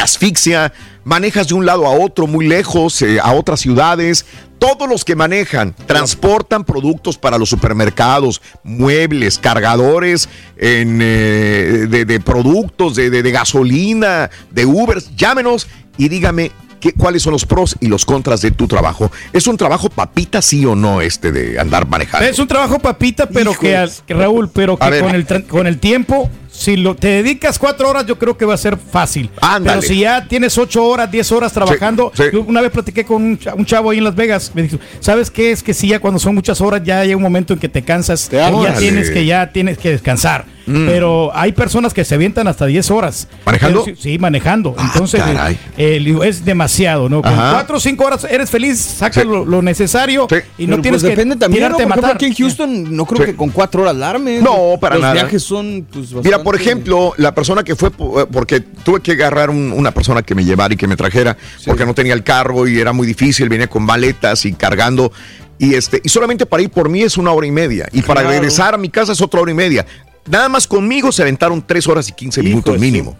[0.00, 0.72] asfixia,
[1.04, 4.24] manejas de un lado a otro, muy lejos, eh, a otras ciudades.
[4.58, 12.94] Todos los que manejan transportan productos para los supermercados, muebles, cargadores eh, de, de productos,
[12.96, 15.02] de, de- de gasolina, de Uber.
[15.14, 15.66] Llámenos
[15.98, 19.10] y dígame qué- cuáles son los pros y los contras de tu trabajo.
[19.32, 22.26] ¿Es un trabajo papita, sí o no, este de andar manejando?
[22.26, 26.76] Es un trabajo papita, pero que, Raúl, pero que con el, con el tiempo, si
[26.76, 29.28] lo, te dedicas cuatro horas, yo creo que va a ser fácil.
[29.40, 29.80] Ándale.
[29.80, 32.28] Pero si ya tienes ocho horas, diez horas trabajando, Sí, sí.
[32.32, 34.78] yo una vez platiqué con un, cha- un chavo ahí en Las Vegas, me dijo,
[35.00, 35.50] ¿sabes qué?
[35.52, 37.82] Es que si ya cuando son muchas horas, ya hay un momento en que te
[37.82, 40.46] cansas, y ya tienes que ya tienes que descansar.
[40.66, 40.86] Mm.
[40.86, 43.28] Pero hay personas que se avientan hasta 10 horas.
[43.44, 43.80] ¿Manejando?
[43.80, 44.74] Ah, Pero sí, sí, manejando.
[44.78, 45.56] Entonces, caray.
[45.76, 47.22] eh, digo, es demasiado, ¿no?
[47.22, 47.52] Con Ajá.
[47.52, 50.26] cuatro o cinco horas eres feliz, sacas lo, lo necesario
[50.58, 51.68] y no Pero, tienes pues, que depende también, ¿no?
[51.76, 52.16] tirarte a Por ejemplo, matar.
[52.16, 54.40] aquí en Houston no creo que con cuatro horas alarme.
[54.40, 55.14] No, para Los nada.
[55.14, 59.12] viajes son, pues, Mira, por bastante- ejemplo, la persona que fue, eh, porque tuve que
[59.12, 62.22] agarrar un- una persona que me llevara y que me trajera, porque no tenía el
[62.24, 65.12] carro y era muy difícil, venía con maletas y cargando.
[65.58, 67.88] Y, este, y solamente para ir por mí es una hora y media.
[67.92, 68.34] Y para Claro.
[68.36, 69.86] regresar a mi casa es otra hora y media.
[70.26, 73.16] Nada más conmigo se aventaron tres horas y 15 minutos mínimo.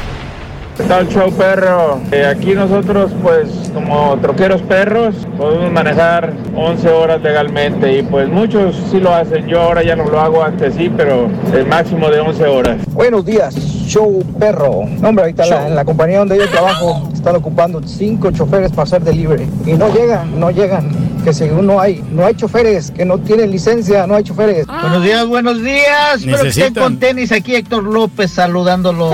[0.79, 1.99] ¿Qué tal, show perro?
[2.11, 8.75] Eh, aquí nosotros, pues, como troqueros perros, podemos manejar 11 horas legalmente y pues muchos
[8.89, 9.45] sí lo hacen.
[9.47, 12.77] Yo ahora ya no lo hago antes sí, pero el máximo de 11 horas.
[12.93, 14.85] Buenos días, show perro.
[15.01, 18.83] No, hombre, ahorita la- en la compañía donde yo trabajo están ocupando cinco choferes para
[18.83, 19.47] hacer delivery.
[19.65, 21.09] Y no llegan, no llegan.
[21.25, 24.65] Que según no hay, no hay choferes, que no tienen licencia, no hay choferes.
[24.65, 26.15] Buenos días, buenos días.
[26.21, 27.33] Espero que estén con tenis.
[27.33, 29.13] Aquí Héctor López saludándolos.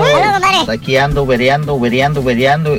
[0.68, 1.26] Aquí ando,
[1.64, 2.78] ubereando, ubereando.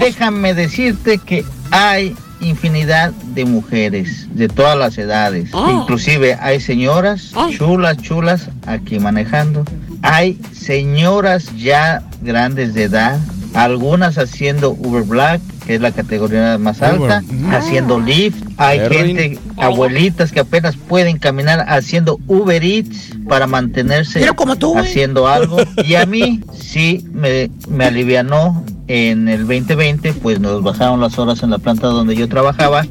[0.00, 5.50] Déjame decirte que hay infinidad de mujeres de todas las edades.
[5.52, 9.64] Inclusive hay señoras chulas, chulas aquí manejando.
[10.02, 13.20] Hay señoras ya grandes de edad.
[13.54, 16.90] Algunas haciendo Uber Black que es la categoría más Uber.
[17.12, 18.42] alta, haciendo Lyft.
[18.56, 19.16] Hay Erwin.
[19.16, 24.84] gente, abuelitas que apenas pueden caminar haciendo Uber Eats para mantenerse Pero como tú, güey.
[24.84, 25.56] haciendo algo.
[25.84, 31.42] Y a mí sí me, me alivianó en el 2020, pues nos bajaron las horas
[31.42, 32.84] en la planta donde yo trabajaba.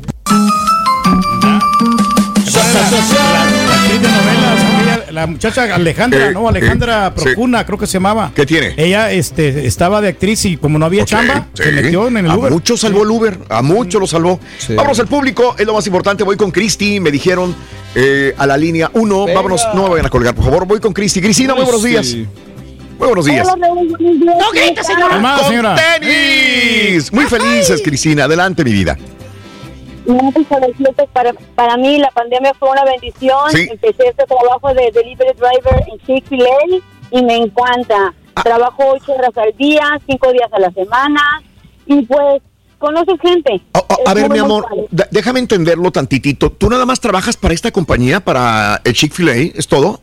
[5.11, 6.47] La muchacha Alejandra, Eh, ¿no?
[6.47, 7.23] Alejandra eh, sí.
[7.23, 8.31] Procuna, creo que se llamaba.
[8.35, 8.73] ¿Qué tiene?
[8.77, 11.63] Ella este, estaba de actriz y como no había chamba, Sí.
[11.63, 12.51] se metió en el a Uber.
[12.51, 14.39] mucho salvó el Uber, a mucho lo salvó.
[14.69, 16.23] Vámonos al público, es lo más importante.
[16.23, 17.55] Voy con Cristi, me dijeron
[17.95, 19.25] eh, a la línea 1.
[19.33, 20.65] Vámonos, no me vayan a colgar, por favor.
[20.65, 21.21] Voy con Cristi.
[21.21, 22.15] Cristina, muy buenos días.
[22.97, 23.47] Muy buenos días.
[23.47, 25.19] No grita, señora.
[25.37, 25.75] Con señora.
[25.99, 27.11] tenis.
[27.11, 28.25] Muy felices, Cristina.
[28.25, 28.95] Adelante, mi vida.
[30.05, 30.31] No,
[31.13, 33.51] para, para, mí la pandemia fue una bendición.
[33.51, 33.67] Sí.
[33.69, 36.81] Empecé este trabajo de delivery driver en Chick-fil-A
[37.11, 38.13] y me encanta.
[38.35, 38.43] Ah.
[38.43, 41.21] Trabajo ocho horas al día, cinco días a la semana
[41.85, 42.41] y pues
[42.79, 43.61] conoces gente.
[43.73, 45.07] A, a- a Es ver, mi amor, padre.
[45.11, 46.51] déjame entenderlo tantitito.
[46.51, 49.35] ¿Tú nada más trabajas para esta compañía, para el Chick-fil-A?
[49.57, 50.01] ¿Es todo?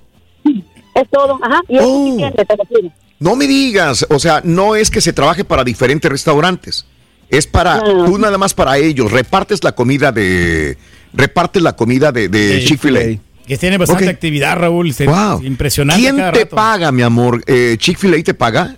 [0.94, 1.60] Es todo, ajá.
[1.68, 2.06] Y es Oh.
[2.06, 2.90] suficiente, te lo.
[3.20, 6.86] No me digas, o sea, no es que se trabaje para diferentes restaurantes.
[7.30, 9.10] Es para, tú nada más para ellos.
[9.12, 10.78] Repartes la comida de,
[11.12, 13.18] repartes la comida de, de Chick-fil-A.
[13.46, 14.92] Que tiene bastante actividad, Raúl.
[14.92, 15.42] se- Wow.
[15.42, 16.02] Impresionante.
[16.02, 16.56] ¿Quién cada te rato.
[16.56, 17.42] paga, mi amor?
[17.46, 18.76] Eh, ¿Chick-fil-A te paga?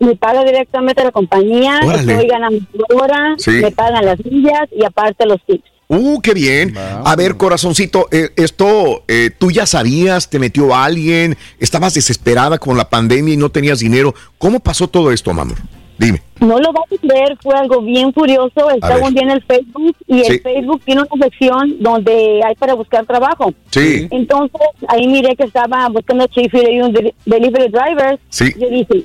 [0.00, 2.12] Me paga directamente la compañía, Órale.
[2.12, 3.52] estoy ganando por hora, Sí.
[3.52, 5.64] me pagan las millas y aparte los tips.
[5.86, 6.74] Uh, qué bien.
[6.76, 12.76] A ver, corazoncito, eh, esto, eh, tú ya sabías, te metió alguien, estabas desesperada con
[12.76, 14.14] la pandemia y no tenías dinero.
[14.38, 15.56] ¿Cómo pasó todo esto, amor?
[15.98, 16.20] Dime.
[16.40, 18.68] No lo vas a creer, fue algo bien curioso.
[18.70, 20.32] Estaba un día en el Facebook y Sí.
[20.34, 23.52] el Facebook tiene una sección donde hay para buscar trabajo.
[23.70, 24.08] Sí.
[24.10, 28.18] Entonces ahí miré que estaba buscando chief y un de- delivery driver.
[28.28, 28.52] Sí.
[28.58, 29.04] Yo dije,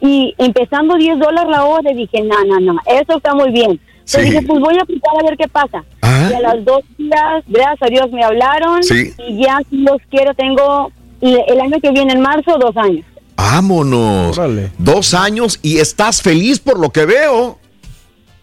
[0.00, 3.80] y empezando 10 dólares la hora, dije, no, no, no, eso está muy bien.
[4.04, 4.18] Sí.
[4.18, 5.84] Entonces dije, pues voy a aplicar a ver qué pasa.
[6.02, 6.28] Ah.
[6.30, 8.82] Y a las dos días, gracias a Dios, me hablaron.
[8.82, 9.12] Sí.
[9.26, 10.90] Y ya, si los quiero, tengo
[11.20, 13.04] y el año que viene, en marzo, dos años.
[13.36, 14.38] Vámonos.
[14.78, 17.58] Dos años y estás feliz por lo que veo.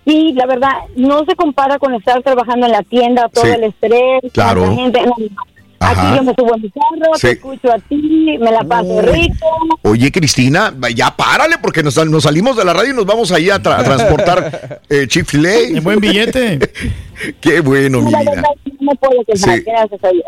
[0.05, 3.51] Sí, la verdad, no se compara con estar trabajando en la tienda, todo Sí.
[3.51, 4.63] el estrés, Claro.
[4.63, 5.01] tanta gente.
[5.01, 5.25] no, no.
[5.79, 6.15] Aquí Ajá.
[6.15, 7.21] yo me subo en mi carro, Sí.
[7.27, 9.47] te escucho a ti, me la paso rico.
[9.81, 13.49] Oye, Cristina, ya párale porque nos, nos salimos de la radio y nos vamos ahí
[13.49, 15.81] a, tra- a transportar eh, Chick-fil-A.
[15.81, 16.59] buen billete.
[17.41, 18.31] Qué bueno, mi la vida.
[18.31, 18.49] verdad,
[18.79, 19.63] no puedo quejar, Sí.
[19.65, 20.25] gracias a Dios.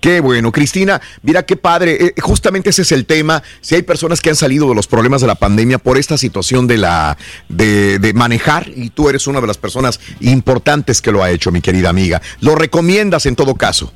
[0.00, 1.00] Qué bueno, Cristina.
[1.22, 2.06] Mira qué padre.
[2.06, 3.42] eh, justamente ese es el tema.
[3.60, 6.66] Si hay personas que han salido de los problemas de la pandemia por esta situación
[6.66, 11.22] de la de, de manejar y tú eres una de las personas importantes que lo
[11.22, 12.22] ha hecho, mi querida amiga.
[12.40, 13.92] Lo recomiendas en todo caso.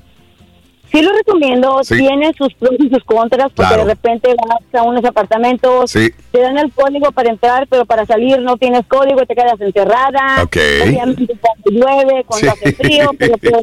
[0.92, 1.96] Sí lo recomiendo, Sí.
[1.96, 3.84] tiene sus pros y sus contras, porque Claro.
[3.84, 6.12] de repente vas a unos apartamentos, Sí.
[6.30, 9.60] te dan el código para entrar, pero para salir no tienes código y te quedas
[9.60, 10.40] encerrada.
[10.44, 10.56] Ok.
[10.84, 12.52] Obviamente cuando llueve, cuando Sí.
[12.62, 13.62] hace frío, pero pues,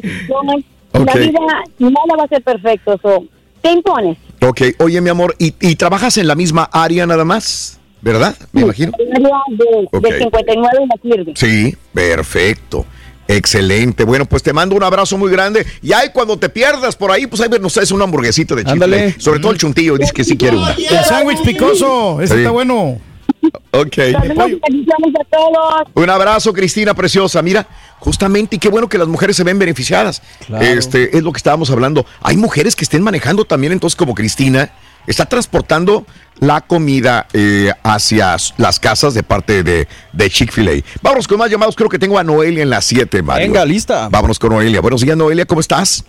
[0.94, 1.06] no, Ok.
[1.14, 1.38] la vida
[1.78, 3.24] no la va a ser perfecto, so,
[3.60, 4.18] te impones.
[4.40, 7.78] Ok, oye, mi amor, ¿y, y trabajas en la misma área nada más?
[8.00, 8.36] ¿Verdad?
[8.50, 8.90] Me imagino.
[8.98, 10.02] En el área de, Ok.
[10.04, 11.32] de 59 en la Kirby.
[11.36, 12.84] Sí, perfecto.
[13.28, 14.02] Excelente.
[14.04, 15.64] Bueno, pues te mando un abrazo muy grande.
[15.80, 18.72] Y ahí cuando te pierdas por ahí, pues ahí nos traes una hamburguesita de chile.
[18.72, 19.14] Ándale.
[19.20, 20.72] Sobre todo el chuntillo, dice que sí quiere una.
[20.72, 22.40] El sándwich picoso, ese Sí.
[22.40, 22.98] está bueno.
[23.72, 23.94] Ok.
[23.94, 25.82] Saludos y bendiciones a todos.
[25.94, 27.42] Un abrazo, Cristina Preciosa.
[27.42, 27.66] Mira,
[27.98, 30.22] justamente, y qué bueno que las mujeres se ven beneficiadas.
[30.46, 30.64] Claro.
[30.64, 32.06] Este es lo que estábamos hablando.
[32.22, 34.72] Hay mujeres que estén manejando también, entonces, como Cristina,
[35.06, 36.06] está transportando
[36.38, 40.82] la comida eh, hacia las casas de parte de, de Chick-fil-A.
[41.02, 41.76] Vámonos con más llamados.
[41.76, 43.46] Creo que tengo a Noelia en las 7, Mario.
[43.46, 44.08] Venga, lista.
[44.10, 44.80] Vámonos con Noelia.
[44.80, 45.46] Buenos días, Noelia.
[45.46, 46.04] ¿Cómo estás?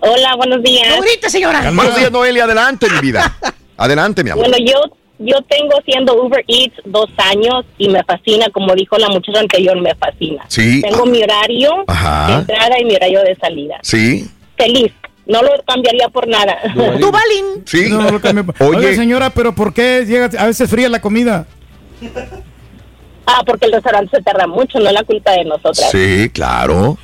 [0.00, 0.88] Hola, buenos días.
[0.96, 1.70] Ahorita, señora.
[1.70, 2.44] Buenos días, Noelia.
[2.44, 3.36] Adelante, mi vida.
[3.76, 4.48] Adelante, mi amor.
[4.48, 9.08] Bueno, yo yo tengo haciendo Uber Eats dos años y me fascina, como dijo la
[9.08, 10.44] muchacha anterior, me fascina.
[10.48, 10.80] Sí.
[10.82, 12.26] Tengo mi horario Ajá.
[12.28, 13.76] de entrada y mi horario de salida.
[13.82, 14.28] Sí.
[14.56, 14.92] Feliz,
[15.26, 16.56] no lo cambiaría por nada.
[16.74, 17.44] ¿Tú, Balín?
[17.64, 17.88] Sí.
[17.90, 18.44] No, no lo cambié.
[18.60, 18.78] Oye.
[18.78, 21.46] Oye, señora, pero ¿por qué llega a veces fría la comida?
[23.26, 25.90] ah, porque el restaurante se tarda mucho, no es la culpa de nosotras.
[25.90, 26.98] Sí, claro.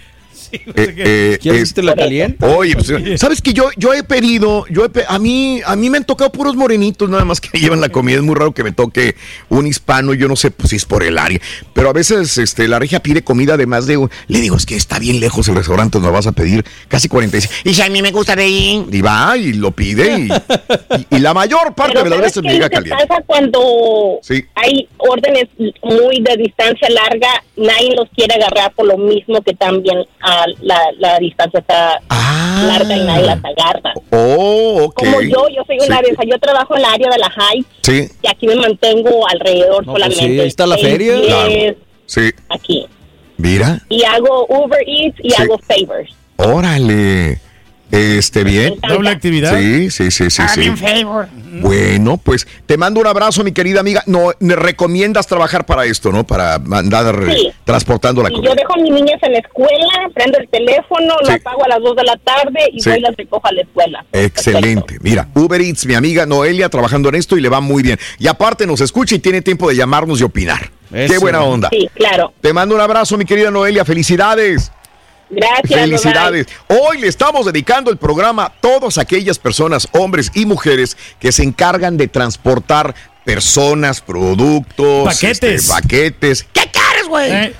[0.81, 2.45] Eh, eh, ¿Quieres es- que te la caliente?
[2.47, 5.91] Oye, pues, sabes que yo, yo he pedido, yo he pe- a mí, a mí
[5.91, 8.17] me han tocado puros morenitos nada más que llevan la comida.
[8.17, 9.15] Es muy raro que me toque
[9.49, 10.15] un hispano.
[10.15, 11.41] Yo no sé pues, si es por el área,
[11.75, 14.77] pero a veces, este, la regia pide comida de más de, le digo es que
[14.77, 17.53] está bien lejos el restaurante, nos vas a pedir casi 45.
[17.65, 18.87] Y si a mí me gusta de ahí.
[18.91, 22.35] Y va y lo pide y, y- y la mayor parte Pero de las ¿sabes
[22.35, 23.07] veces me llega caliente.
[23.07, 24.45] pasa cuando Sí.
[24.55, 25.47] hay órdenes
[25.83, 27.29] muy de distancia larga?
[27.57, 32.01] Nadie los quiere agarrar por lo mismo que también ah, la, la distancia está
[32.67, 33.93] larga y nadie las agarra.
[34.11, 34.95] Oh, ok.
[34.95, 36.03] Como yo, yo soy una Sí.
[36.05, 36.27] de esas.
[36.31, 38.09] Yo trabajo en la área de la Heights Sí.
[38.23, 40.35] y aquí me mantengo alrededor No, pues solamente.
[40.35, 41.21] sí, ahí está la feria.
[41.21, 41.75] Claro.
[42.07, 42.31] Sí.
[42.49, 42.87] aquí.
[43.37, 43.81] Mira.
[43.89, 45.43] Y hago Uber Eats y Sí.
[45.43, 46.11] hago favors.
[46.37, 47.41] Órale.
[47.91, 48.75] Este, bien.
[48.87, 49.59] Doble actividad.
[49.59, 50.43] Sí, sí, sí, sí.
[50.43, 50.71] Hazme sí.
[50.77, 51.29] favor.
[51.61, 54.03] Bueno, pues te mando un abrazo, mi querida amiga.
[54.07, 56.25] No, me recomiendas trabajar para esto, ¿no?
[56.25, 57.51] Para andar Sí.
[57.65, 61.33] transportando la Y yo dejo a mis niñas en la escuela, prendo el teléfono, lo
[61.33, 62.91] apago a las 2 de la tarde y Sí.
[62.91, 64.05] voy y las recojo a la escuela.
[64.13, 64.99] Excelente.
[65.01, 67.99] Mira, Uber Eats, mi amiga Noelia trabajando en esto y le va muy bien.
[68.19, 70.71] Y aparte nos escucha y tiene tiempo de llamarnos y opinar.
[70.91, 71.69] Qué buena onda.
[71.71, 72.33] Sí, claro.
[72.41, 73.85] Te mando un abrazo, mi querida Noelia.
[73.85, 74.73] Felicidades.
[75.31, 75.81] Gracias.
[75.81, 76.47] Felicidades.
[76.69, 81.43] Hoy le estamos dedicando el programa a todas aquellas personas, hombres y mujeres, que se
[81.45, 82.95] encargan de transportar
[83.25, 85.61] personas, productos, Paquetes.
[85.63, 86.47] este, paquetes.
[86.53, 87.31] ¿Qué quieres, güey?
[87.31, 87.55] Eh,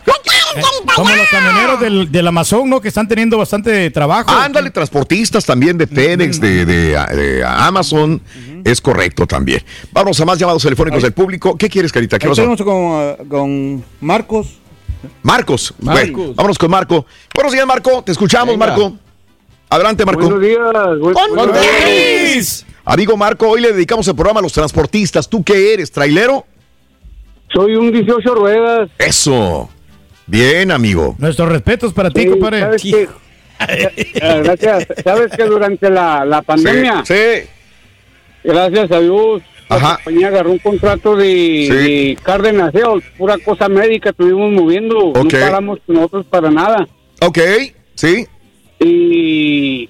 [0.97, 2.81] Como los camioneros del, del Amazon, ¿no?
[2.81, 4.31] Que están teniendo bastante trabajo.
[4.31, 8.21] Ándale, transportistas también de FedEx, de, de- de Amazon.
[8.65, 9.63] Es correcto también.
[9.93, 11.57] Vamos a más llamados telefónicos del público.
[11.57, 12.19] ¿Qué quieres, Carita?
[12.19, 12.43] ¿Qué pasó?
[12.43, 14.59] tenemos con, uh, con Marcos.
[15.23, 15.75] Marcos.
[15.81, 16.13] Marcos.
[16.15, 17.07] Bueno, vámonos con Marco.
[17.35, 18.03] Buenos días, Marco.
[18.03, 18.67] Te escuchamos, Venga.
[18.67, 18.97] Marco.
[19.69, 20.23] Adelante, Marco.
[20.23, 20.99] Buenos días.
[21.01, 22.67] buen- ¡Con buenos días.
[22.85, 25.29] Amigo Marco, hoy le dedicamos el programa a los transportistas.
[25.29, 26.45] ¿Tú qué eres, trailero?
[27.55, 28.91] Soy un 18 ruedas.
[28.99, 29.69] Eso.
[30.27, 31.15] Bien, amigo.
[31.19, 32.61] Nuestros respetos para ti, Sí, compadre.
[32.61, 33.09] ¿sabes qué?
[33.69, 34.87] Eh, gracias.
[35.05, 37.47] Sabes que durante la, la pandemia, Sí.
[38.43, 39.43] gracias a Dios,
[39.79, 45.29] la compañía agarró un contrato de, de Cárdenas Health, pura cosa médica, estuvimos moviendo, no
[45.29, 46.89] paramos nosotros para nada.
[47.23, 47.39] Ok,
[47.95, 48.27] sí.
[48.81, 49.89] Y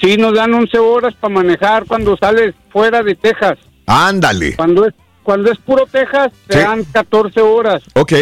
[0.00, 3.58] sí nos dan 11 horas para manejar cuando sales fuera de Texas.
[3.86, 4.56] Ándale.
[4.56, 6.64] Cuando es cuando es puro Texas, te Sí.
[6.64, 7.82] dan 14 horas.
[7.94, 8.12] Ok.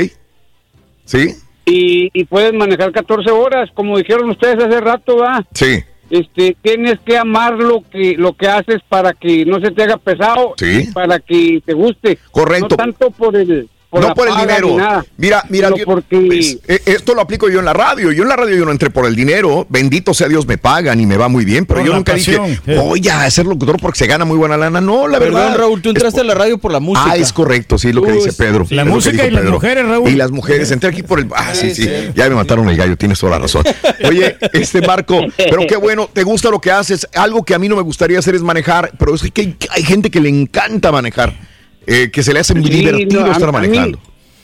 [1.07, 1.35] Sí.
[1.65, 5.45] y, y puedes manejar 14 horas, como dijeron ustedes hace rato, va.
[5.55, 5.83] Sí.
[6.11, 9.97] Este, tienes que amar lo que lo que haces para que no se te haga
[9.97, 10.89] pesado, Sí.
[10.93, 12.19] para que te guste.
[12.33, 12.69] Correcto.
[12.71, 15.05] No tanto por el por no la por el paga dinero.
[15.17, 18.13] Mira, mira, yo- porque pues, eh, esto lo aplico yo en la radio.
[18.13, 19.67] Yo en la radio yo no entré por el dinero.
[19.69, 21.67] Bendito sea Dios, me pagan y me va muy bien.
[21.67, 22.77] Pero Por yo nunca pasión, dije, eh.
[22.79, 24.81] voy a ser locutor porque se gana muy buena lana.
[24.81, 25.59] No, la Perdón, verdad.
[25.59, 27.11] Raúl, tú entraste a la radio por la música.
[27.11, 28.65] Ah, es correcto, sí, lo que Uy, dice Pedro.
[28.71, 29.55] la música y las Pedro.
[29.55, 30.09] mujeres, Raúl.
[30.09, 30.71] Y las mujeres.
[30.71, 31.27] Entré aquí por el.
[31.35, 31.89] Ah, sí, sí.
[32.15, 33.65] Ya me mataron el gallo, tienes toda la razón.
[34.09, 37.09] Oye, este Marco, pero qué bueno, te gusta lo que haces.
[37.15, 39.83] Algo que a mí no me gustaría hacer es manejar, pero es que hay, hay
[39.83, 41.35] gente que le encanta manejar,
[41.93, 43.99] eh, que se le hace muy Sí, divertido no, a- estar a mí- manejando.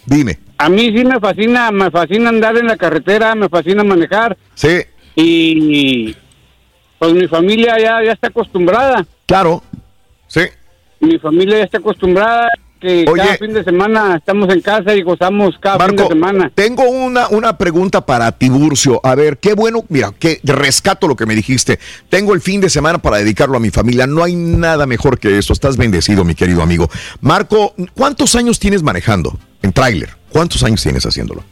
[0.05, 0.39] Dime.
[0.59, 4.37] a mí sí me fascina, me fascina andar en la carretera, me fascina manejar.
[4.55, 4.79] Sí.
[5.15, 6.15] Y
[6.99, 9.07] pues mi familia ya ya está acostumbrada.
[9.27, 9.63] Claro.
[10.29, 10.43] Sí.
[11.01, 12.49] Mi familia ya está acostumbrada
[12.87, 13.23] que Oye.
[13.23, 16.53] cada fin de semana estamos en casa y gozamos cada fin de semana.
[16.55, 19.01] tengo una, una pregunta para Tiburcio.
[19.03, 21.79] A ver, qué bueno, mira, que rescato lo que me dijiste.
[22.09, 24.07] Tengo el fin de semana para dedicarlo a mi familia.
[24.07, 25.53] No hay nada mejor que eso.
[25.53, 26.89] Estás bendecido, mi querido amigo.
[27.21, 30.11] Marco, ¿cuántos años tienes manejando en tráiler?
[30.31, 31.43] ¿Cuántos años tienes haciéndolo?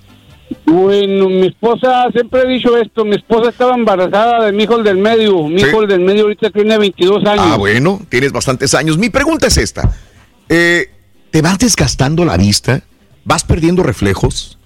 [0.66, 4.84] Bueno, mi esposa, siempre he dicho esto, mi esposa estaba embarazada de mi hijo el
[4.84, 5.66] del medio, mi Sí.
[5.66, 7.44] hijo el del medio ahorita tiene 22 años.
[7.48, 8.98] Ah, bueno, tienes bastantes años.
[8.98, 9.90] Mi pregunta es esta.
[10.48, 10.90] Eh,
[11.34, 12.82] ¿Te vas desgastando la vista?
[13.24, 14.56] ¿Vas perdiendo reflejos?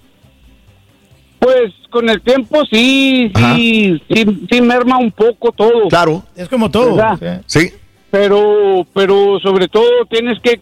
[1.39, 5.87] Pues con el tiempo sí, sí, sí, sí merma un poco todo.
[5.89, 6.21] Claro.
[6.35, 6.93] Es como todo.
[6.95, 7.41] ¿Verdad?
[7.47, 7.73] Sí.
[8.11, 10.61] Pero, pero sobre todo tienes que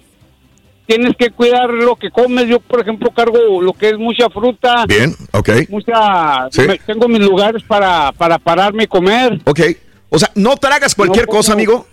[0.86, 2.48] tienes que cuidar lo que comes.
[2.48, 4.86] Yo, por ejemplo, cargo lo que es mucha fruta.
[4.88, 5.50] Bien, ok.
[5.68, 6.62] Mucha, Sí.
[6.62, 9.42] me- tengo mis lugares para, para pararme y comer.
[9.44, 9.60] Ok.
[10.08, 11.86] O sea, ¿no tragas cualquier No cosa, amigo?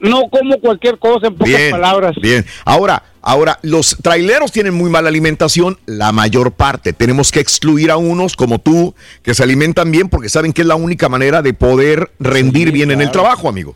[0.00, 2.14] No como cualquier cosa, en pocas Bien, palabras.
[2.20, 2.44] bien.
[2.66, 6.92] Ahora, ahora, los traileros tienen muy mala alimentación, la mayor parte.
[6.92, 10.66] Tenemos que excluir a unos como tú, que se alimentan bien porque saben que es
[10.68, 13.74] la única manera de poder rendir bien en el trabajo, amigo.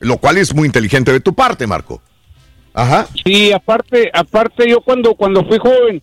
[0.00, 2.02] Lo cual es muy inteligente de tu parte, Marco.
[2.74, 3.06] Ajá.
[3.24, 6.02] Sí, aparte, aparte yo cuando cuando fui joven,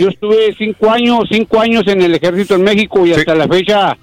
[0.00, 3.96] yo estuve cinco años, cinco años en el ejército en México y hasta la fecha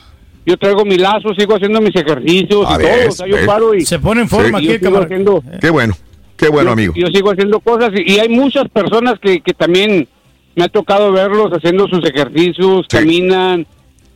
[0.46, 3.46] yo traigo mi lazo, sigo haciendo mis ejercicios A y todo, o sea, yo ves.
[3.46, 5.96] paro y Se pone en forma aquí, haciendo- Qué bueno,
[6.42, 6.94] qué bueno, yo- amigo.
[6.96, 10.08] Yo sigo haciendo cosas y, y hay muchas personas que, que también
[10.56, 13.66] me ha tocado verlos haciendo sus ejercicios, caminan,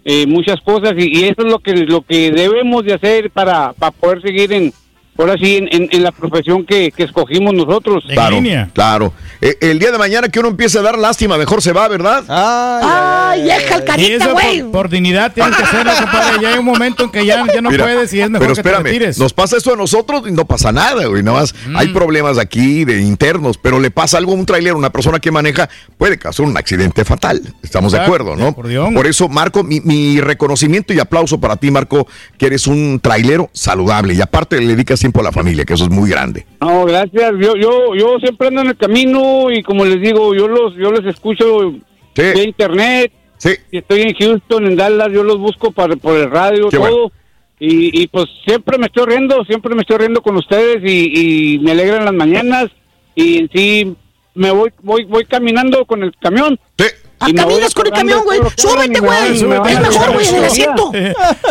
[0.03, 3.71] eh, muchas cosas y, y eso es lo que lo que debemos de hacer para,
[3.73, 4.73] para poder seguir en
[5.17, 8.03] ahora sí en, en- en la profesión que, que escogimos nosotros.
[8.09, 8.39] Claro,
[8.73, 9.13] claro.
[9.41, 12.23] Eh, el día de mañana que uno empiece a dar lástima, mejor se va, ¿verdad?
[12.29, 16.41] ¡Ay, deja el Y eso por, por dignidad tienes que hacerlo, compadre.
[16.41, 18.55] Ya hay un momento en que ya, ya no Mira, puedes y es mejor pero
[18.55, 19.17] que te espérame, retires.
[19.19, 21.21] nos pasa eso a nosotros y no pasa nada, güey.
[21.23, 24.89] Nada más hay problemas aquí de internos, pero le pasa algo a un trailer, una
[24.89, 27.41] persona que maneja, puede causar un accidente fatal.
[27.61, 28.47] Estamos de acuerdo, ¿no?
[28.47, 28.93] acordeón.
[28.93, 33.49] Por eso, Marco, mi, mi reconocimiento y aplauso para ti, Marco, que eres un trailero
[33.53, 36.47] saludable y aparte le dedicas tiempo a la familia, que eso es muy grande.
[36.59, 37.33] No, gracias.
[37.39, 40.91] Yo, yo, yo siempre ando en el camino y como les digo, yo los, yo
[40.91, 41.75] les escucho
[42.15, 43.11] de internet.
[43.37, 43.51] Sí.
[43.69, 46.89] Si estoy en Houston, en Dallas, yo los busco para, por el radio, Qué todo.
[46.89, 47.11] bueno.
[47.59, 51.59] Y, y pues siempre me estoy riendo, siempre me estoy riendo con ustedes y, y
[51.59, 52.71] me alegran las mañanas.
[53.13, 53.95] Y en sí
[54.33, 56.59] me voy, voy, voy caminando con el camión.
[56.79, 56.83] Ah,
[57.19, 58.39] Voy caminas con el camión, güey.
[58.41, 59.43] que Súbete, güey.
[59.43, 60.91] me Es mejor, güey, en el asiento.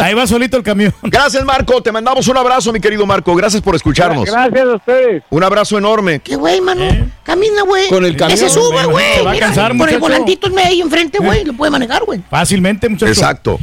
[0.01, 0.93] Ahí va solito el camión.
[1.03, 1.83] Gracias, Marco.
[1.83, 3.35] Te mandamos un abrazo, mi querido Marco.
[3.35, 4.27] Gracias por escucharnos.
[4.27, 5.23] Gracias a ustedes.
[5.31, 6.21] Un abrazo enorme.
[6.21, 6.85] ¿Qué güey, mano?
[7.23, 7.89] Camina, güey.
[7.89, 9.05] Con el Que camión, se suba, me güey.
[9.05, 11.45] imagino que va a Mira, cansar, Con el volantito ahí enfrente, güey.
[11.45, 12.21] Lo puede manejar, güey.
[12.29, 13.17] Fácilmente, muchachos.
[13.17, 13.59] Exacto.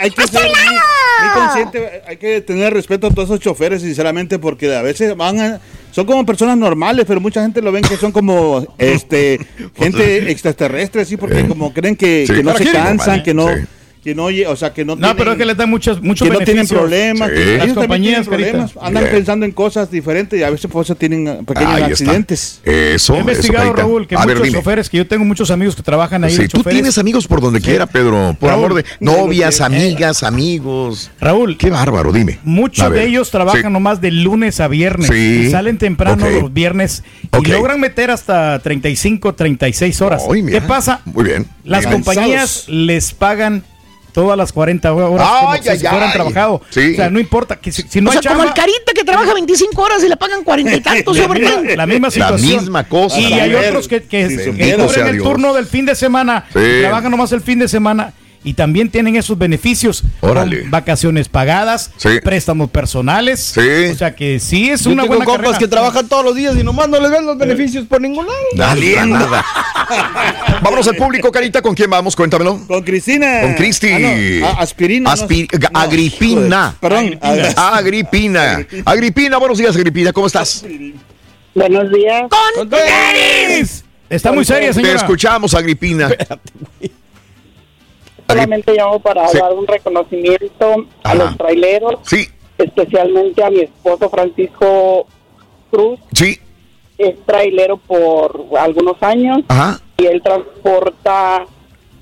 [0.00, 4.38] Hay que ser muy, muy consciente, hay que tener respeto a todos esos choferes, sinceramente,
[4.38, 7.96] porque a veces van a- son como personas normales, pero mucha gente lo ven que
[7.96, 9.38] son como este
[9.76, 12.34] gente extraterrestre, así, porque como creen que, Sí.
[12.34, 13.54] que no se cansan, normal, que no, sí.
[14.08, 16.26] Que no, oye, o sea, que no, No, pero es que les da muchos, muchos
[16.26, 17.56] que no tienen problemas, Sí.
[17.58, 19.16] Las compañías, tienen problemas, andan Bien.
[19.16, 21.92] pensando en cosas diferentes y a veces por eso tienen uh, pequeños Ahí está.
[21.92, 22.60] accidentes.
[22.64, 23.74] Eso, He investigado, eso.
[23.74, 24.58] Raúl, que A ver, muchos dime.
[24.58, 26.76] choferes, que yo tengo muchos amigos que trabajan ahí Sí, tú choferes.
[26.76, 28.34] tienes amigos por donde quiera, Pedro.
[28.40, 31.10] Por Raúl, amor de novias, amigas, amigos.
[31.20, 31.58] Raúl.
[31.58, 32.38] Qué bárbaro, dime.
[32.44, 33.00] Muchos ver.
[33.02, 33.70] de ellos trabajan Sí.
[33.70, 35.08] nomás de lunes a viernes.
[35.12, 35.44] Sí.
[35.46, 37.04] Y salen temprano los viernes
[37.42, 40.22] y logran meter hasta 35, 36 horas.
[40.32, 40.60] Ay, mira.
[40.60, 41.02] ¿Qué pasa?
[41.04, 41.46] Muy bien.
[41.64, 41.92] Las Bien.
[42.02, 43.62] compañías les pagan
[44.12, 46.12] todas las 40 horas como Ay, si ay, fueran ay.
[46.12, 46.60] trabajado.
[46.70, 46.92] Sí.
[46.92, 47.56] O sea, no importa.
[47.56, 50.16] que si, si no o sea, como el carita que trabaja 25 horas y le
[50.16, 51.16] pagan 40 y tantos.
[51.16, 51.76] la, ¿sobre misma, qué?
[51.76, 52.60] la misma La situación.
[52.62, 53.18] misma cosa.
[53.20, 54.84] Y hay ver, otros que, que, si que supiera.
[54.86, 55.24] cubren el Dios.
[55.24, 56.58] turno del fin de semana, Sí.
[56.80, 58.12] trabajan nomás el fin de semana
[58.44, 60.02] y también tienen esos beneficios.
[60.20, 60.60] Órale.
[60.62, 62.20] Con vacaciones pagadas, Sí.
[62.22, 63.40] préstamos personales.
[63.40, 63.86] Sí.
[63.92, 65.58] O sea que sí es Yo una tengo buena compas carrera.
[65.58, 68.38] que trabajan todos los días y nomás no les ven los beneficios por ningún lado.
[68.54, 69.44] Dale, nada.
[70.62, 71.60] Vámonos al público, Carita.
[71.62, 72.14] ¿Con quién vamos?
[72.16, 72.66] Cuéntamelo.
[72.66, 73.40] Con Cristina.
[73.42, 73.88] Con Cristi.
[73.90, 75.14] Ah, no, aspirina.
[75.14, 75.68] no.
[75.80, 76.76] Agripina.
[76.80, 77.18] Perdón.
[77.56, 78.64] Agripina.
[78.84, 80.12] Agripina, buenos días, Agripina.
[80.12, 80.64] ¿Cómo estás?
[81.54, 82.22] Buenos días.
[82.54, 83.84] ¡Con tenis!
[84.08, 84.94] Está muy seria, Te señora.
[84.96, 86.08] escuchamos, Agripina.
[88.28, 89.38] Solamente llamo para Sí.
[89.38, 95.06] dar un reconocimiento a los traileros, Sí, especialmente a mi esposo Francisco
[95.70, 95.98] Cruz.
[96.12, 96.38] sí.
[96.98, 99.80] Es trailero por algunos años Ajá.
[99.98, 101.46] y él transporta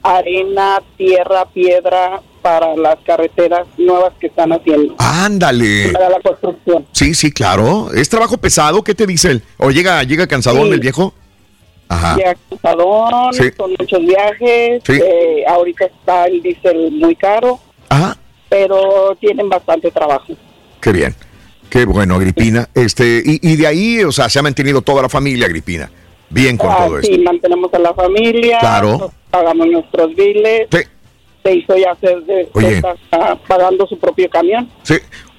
[0.02, 4.94] arena, tierra, piedra para las carreteras nuevas que están haciendo.
[4.98, 5.90] Ándale.
[5.92, 6.86] Para la construcción.
[6.92, 7.92] Sí, sí, claro.
[7.92, 8.82] ¿Es trabajo pesado?
[8.82, 9.42] ¿Qué te dice él?
[9.58, 10.72] ¿O llega, llega cansadón Sí.
[10.74, 11.12] el viejo?
[11.88, 12.16] Ajá.
[12.18, 13.44] Ya cansadón, Sí.
[13.56, 14.82] son muchos viajes.
[14.84, 14.92] Sí.
[15.02, 18.16] eh, ahorita está el diésel muy caro, Ajá.
[18.48, 20.32] pero tienen bastante trabajo.
[20.80, 21.14] Qué bien.
[21.70, 22.68] Qué bueno, Agripina.
[22.74, 25.90] Este, y, y de ahí, o sea, se ha mantenido toda la familia, Agripina.
[26.28, 27.12] Bien con Ah, todo esto.
[27.12, 29.12] sí, mantenemos a la familia, Claro.
[29.30, 30.66] pagamos nuestros biles.
[30.72, 30.78] Sí.
[31.44, 32.74] Se hizo ya hacer de, Oye.
[32.78, 34.68] está ah, pagando su propio camión.
[34.82, 34.96] Sí.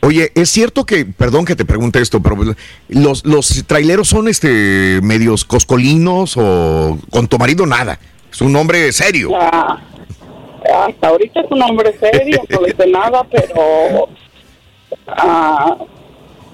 [0.08, 2.38] Oye, es cierto que, perdón que te pregunte esto, pero
[2.88, 8.00] los, los traileros son este medios coscolinos o con tu marido nada.
[8.32, 9.32] Es un hombre serio.
[9.38, 9.78] Ah,
[10.88, 14.08] hasta ahorita es un hombre serio, no le sé nada, pero
[15.08, 15.76] ah,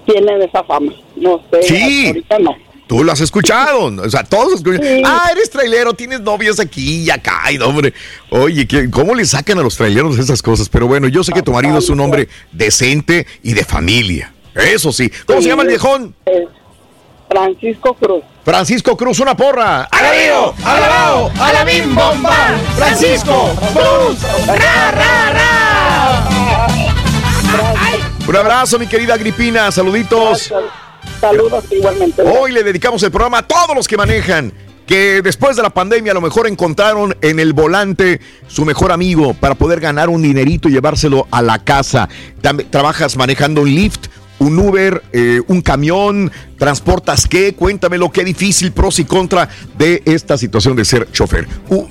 [0.08, 0.92] tienen esa fama.
[1.16, 1.76] No sé, Sí.
[1.76, 2.56] hasta ahorita no.
[2.88, 3.86] Tú lo has escuchado.
[4.03, 4.82] O sea, todos escuchan.
[4.84, 5.02] Sí.
[5.06, 7.52] Ah, eres trailero, tienes novias aquí y acá.
[7.52, 7.94] Y no, hombre.
[8.30, 10.68] Oye, ¿qué- ¿cómo le sacan a los traileros esas cosas?
[10.70, 14.34] Pero bueno, yo sé que tu marido es un hombre decente y de familia.
[14.53, 15.12] Eso sí.
[15.26, 16.14] ¿Cómo se llama el viejón?
[16.26, 16.44] Es
[17.30, 18.24] Francisco Cruz.
[18.45, 19.84] Francisco Cruz, una porra.
[19.86, 20.53] ¡Alabío!
[20.64, 21.32] ¡Alabao!
[21.40, 22.36] ¡Alabim bomba!
[22.76, 23.50] ¡Francisco!
[23.74, 24.18] ¡Cruz!
[24.45, 26.68] ¡Ra, ra, ra!
[28.28, 29.72] Un abrazo, mi querida Agripina.
[29.72, 30.52] Saluditos.
[31.20, 32.22] Saludos igualmente.
[32.22, 34.54] Hoy le dedicamos el programa a todos los que manejan.
[34.86, 39.34] Que después de la pandemia a lo mejor encontraron en el volante su mejor amigo
[39.34, 42.10] para poder ganar un dinerito y llevárselo a la casa.
[42.70, 44.08] Trabajas manejando un lift,
[44.40, 49.48] un Uber, eh, un camión, transportas qué, cuéntamelo, qué difícil, pros y contra
[49.78, 51.48] de esta situación de ser chofer.
[51.70, 51.88] U-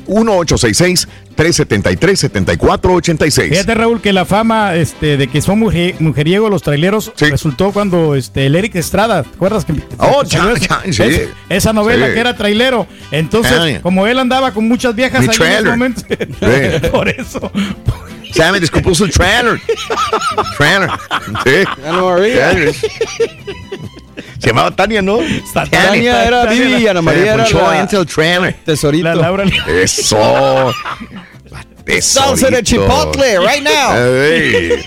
[2.11, 3.49] 1-866-373-7486.
[3.51, 8.15] Fíjate, Raúl, que la fama este, de que son mujer- mujeriegos los traileros resultó cuando
[8.15, 9.65] este, el Eric Estrada, ¿te acuerdas?
[9.65, 11.03] Que, Oh, ya, esa- ya, sí.
[11.03, 12.15] es- esa novela Sí.
[12.15, 12.87] que era trailero.
[13.11, 16.03] Entonces, Ah, como él andaba con muchas viejas Mi ahí en ese momento,
[16.93, 17.51] por eso.
[18.33, 19.61] Se me descompuso el trailer.
[20.57, 20.91] trailer.
[21.45, 21.65] Sí.
[21.83, 22.75] Trailer.
[24.39, 25.19] Se llamaba Tania, ¿no?
[25.71, 28.55] Tania era Vivi y Ana María era la- el trailer.
[28.65, 29.05] Tesorito.
[29.05, 29.45] La Laura.
[29.69, 30.73] Eso.
[32.01, 32.63] Salsa de Tesorito.
[32.63, 33.95] chipotle, right now.
[33.97, 34.85] Ey.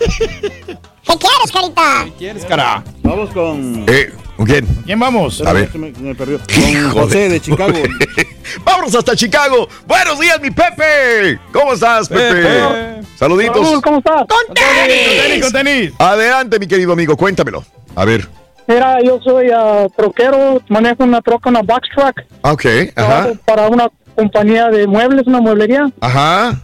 [1.08, 2.06] ¿Qué quieres, carita?
[2.18, 2.84] ¿Quieres, cara?
[3.04, 3.86] Vamos con.
[3.88, 4.66] Eh, ¿Con quién?
[4.86, 5.42] ¿Quién vamos?
[5.42, 5.74] A ver.
[5.78, 6.40] Me- perdió.
[6.40, 7.74] Con José de Chicago.
[8.66, 9.68] Vámonos hasta Chicago.
[9.88, 11.40] Buenos días, mi Pepe.
[11.54, 12.42] ¿Cómo estás, Pepe?
[12.44, 13.02] Pepe.
[13.18, 13.66] Saluditos.
[13.66, 14.24] Raúl, ¿cómo estás?
[14.28, 15.42] ¡Con tenis!
[15.42, 15.94] Con tenis.
[15.98, 17.64] Adelante, mi querido amigo, cuéntamelo.
[17.96, 18.28] A ver.
[18.68, 22.22] Mira, yo soy ah, troquero, manejo una troca, una box truck.
[22.42, 22.66] Ok,
[22.96, 23.30] ajá.
[23.46, 25.90] Para una compañía de muebles, una mueblería.
[26.02, 26.62] Ajá.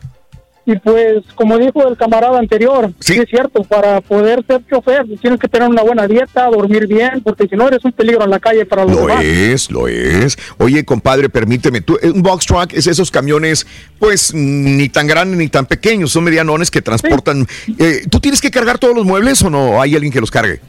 [0.64, 3.14] Y pues, como dijo el camarada anterior, sí.
[3.14, 7.48] es cierto, para poder ser chofer tienes que tener una buena dieta, dormir bien, porque
[7.48, 9.24] si no eres un peligro en la calle para los Lo demás.
[9.24, 10.38] es, lo es.
[10.60, 13.66] Oye, compadre, permíteme, tú, un box truck es esos camiones,
[13.98, 17.48] pues, ni tan grandes ni tan pequeños, son medianones que transportan.
[17.80, 19.82] Eh, ¿Tú tienes que cargar todos los muebles o no?
[19.82, 20.62] ¿Hay alguien que los cargue?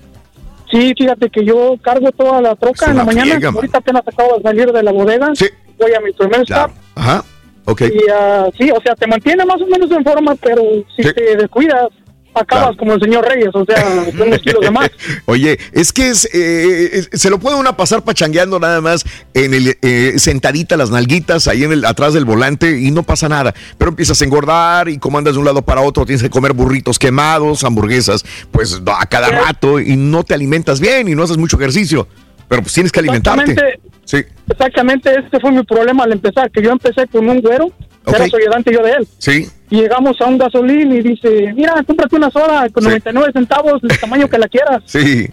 [0.70, 3.32] Sí, fíjate que yo cargo toda la troca en la mañana.
[3.32, 3.50] friega.
[3.50, 5.32] Ahorita apenas acabo de salir de la bodega.
[5.78, 6.70] Voy a mi primer stop.
[6.94, 7.24] Ajá,
[7.64, 7.82] ok.
[7.82, 10.62] Y ah, sí, o sea, te mantiene más o menos en forma, pero
[10.96, 11.88] si te descuidas,
[12.34, 14.90] acabas como el señor Reyes, o sea, unos kilos de más.
[15.26, 19.52] Oye, es que es, eh, es- se lo puede uno pasar pachangueando nada más en
[19.52, 23.52] el eh, sentadita las nalguitas ahí en el atrás del volante y no pasa nada.
[23.76, 26.54] Pero empiezas a engordar y como andas de un lado para otro tienes que comer
[26.54, 31.36] burritos quemados, hamburguesas, pues a cada rato y no te alimentas bien y no haces
[31.36, 32.08] mucho ejercicio.
[32.52, 33.50] Pero pues tienes que alimentarte.
[33.52, 33.80] Exactamente.
[34.04, 34.18] Sí.
[34.50, 37.64] Exactamente, este fue mi problema al empezar, que yo empecé con un güero,
[38.04, 38.14] Ok.
[38.14, 39.08] era su ayudante yo de él.
[39.16, 39.48] Sí.
[39.70, 43.98] Y llegamos a un gasolín y dice, mira, cómprate una soda con 99 centavos, del
[43.98, 44.82] tamaño que la quieras.
[44.84, 45.30] Sí.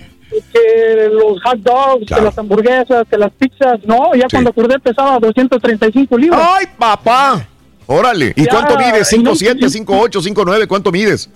[0.53, 3.79] Que los hot dogs, que las hamburguesas, que las pizzas.
[3.85, 6.39] No, ya cuando acordé pesaba 235 libras.
[6.41, 7.45] ¡Ay, papá!
[7.85, 8.31] Órale.
[8.37, 9.11] ¿Y Ya, cuánto mides?
[9.11, 10.67] y no- ¿5'7, 5'8, 5'9?
[10.67, 11.29] ¿Cuánto mides?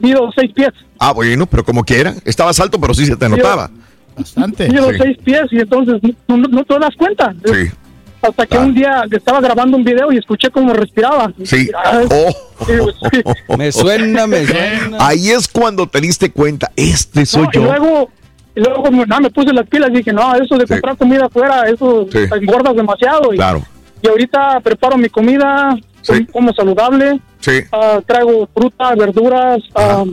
[0.00, 0.68] Mido 6 pies.
[0.98, 2.14] Ah, bueno, pero como quiera.
[2.26, 3.70] Estabas alto, pero sí se te notaba.
[4.18, 4.68] Bastante.
[4.68, 4.98] Mido Sí.
[5.02, 7.34] 6 pies y entonces no, no- no te das cuenta.
[7.44, 7.70] Sí.
[8.20, 11.32] Hasta que un día estaba grabando un video y escuché cómo respiraba.
[11.44, 11.70] Sí.
[11.84, 13.56] Ay, Oh.
[13.56, 14.96] Me suena, me suena.
[15.00, 17.62] Ahí es cuando te diste cuenta, este soy No, y yo.
[17.62, 18.10] luego,
[18.56, 21.26] y luego me, no, me puse las pilas y dije, no, eso de comprar comida
[21.26, 22.18] afuera, eso Sí.
[22.28, 23.32] te engordas demasiado.
[23.32, 23.62] Y, Claro.
[24.02, 25.76] y ahorita preparo mi comida,
[26.32, 27.60] como saludable, Sí.
[27.70, 30.04] ah, traigo fruta, verduras, ah,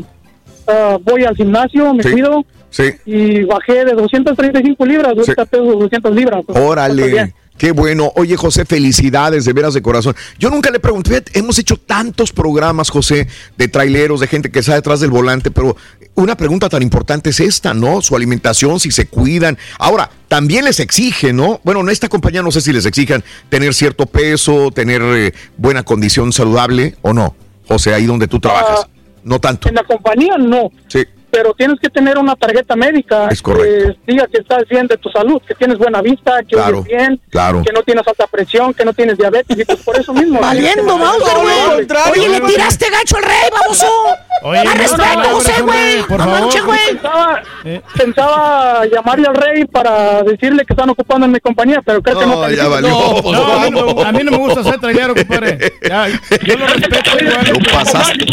[0.68, 2.12] ah, voy al gimnasio, me Sí.
[2.12, 2.92] cuido Sí.
[3.06, 6.40] y bajé de 235 libras, ahorita peso 200 libras.
[6.48, 7.34] Estoy Órale.
[7.58, 8.12] Qué bueno.
[8.16, 10.14] Oye, José, felicidades de veras de corazón.
[10.38, 13.28] Yo nunca le pregunté, hemos hecho tantos programas, José,
[13.58, 15.78] de traileros, de gente que está detrás del volante, pero
[16.16, 18.02] una pregunta tan importante es esta, ¿no?
[18.02, 19.58] Su alimentación, si se cuidan.
[19.80, 21.62] Ahora, también les exige, ¿no?
[21.64, 25.84] Bueno, en esta compañía no sé si les exijan tener cierto peso, tener eh, buena
[25.84, 27.36] condición saludable o no.
[27.68, 28.88] José, ahí donde tú trabajas.
[29.24, 29.70] no tanto.
[29.70, 30.72] En la compañía no.
[30.88, 31.06] Sí.
[31.36, 33.94] Pero tienes que tener una tarjeta médica Es correcto.
[34.06, 36.86] que diga que estás bien de tu salud, que tienes buena vista, que Claro, oyes
[36.98, 37.62] bien, claro.
[37.62, 40.40] que no tienes alta presión, que no tienes diabetes, y pues por eso mismo.
[40.40, 41.88] Valiendo, Mauser, güey.
[42.14, 43.86] Oye, le tiraste gacho al rey, baboso.
[44.44, 46.04] Oye, no, respeto, no, José, no, güey.
[46.04, 46.40] por No favor.
[46.42, 46.80] manches, güey.
[46.92, 47.42] Pensaba,
[47.98, 52.26] pensaba llamarle al rey para decirle que están ocupando en mi compañía, pero creo que
[52.26, 52.36] no.
[52.42, 52.90] No, ya valió.
[52.90, 53.96] No, pues, no, vamos.
[53.96, 55.74] no, A mí no me gusta ser trailero, compadre.
[55.90, 57.54] Ya, yo lo respeto igual.
[57.54, 58.26] Lo pasaste.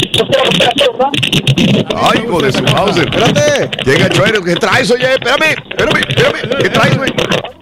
[1.96, 2.64] Ay, hijo de su
[3.00, 3.70] Espérate.
[3.84, 5.12] Llega Chuero, ¿qué traes, oye?
[5.14, 6.62] Espérame, espérame, espérame.
[6.62, 7.12] ¿Qué traes, güey?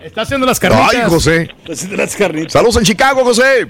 [0.03, 0.95] Está haciendo las carnitas.
[0.95, 1.49] Ay, José.
[1.97, 2.53] las carnitas.
[2.53, 3.69] Saludos en Chicago, José.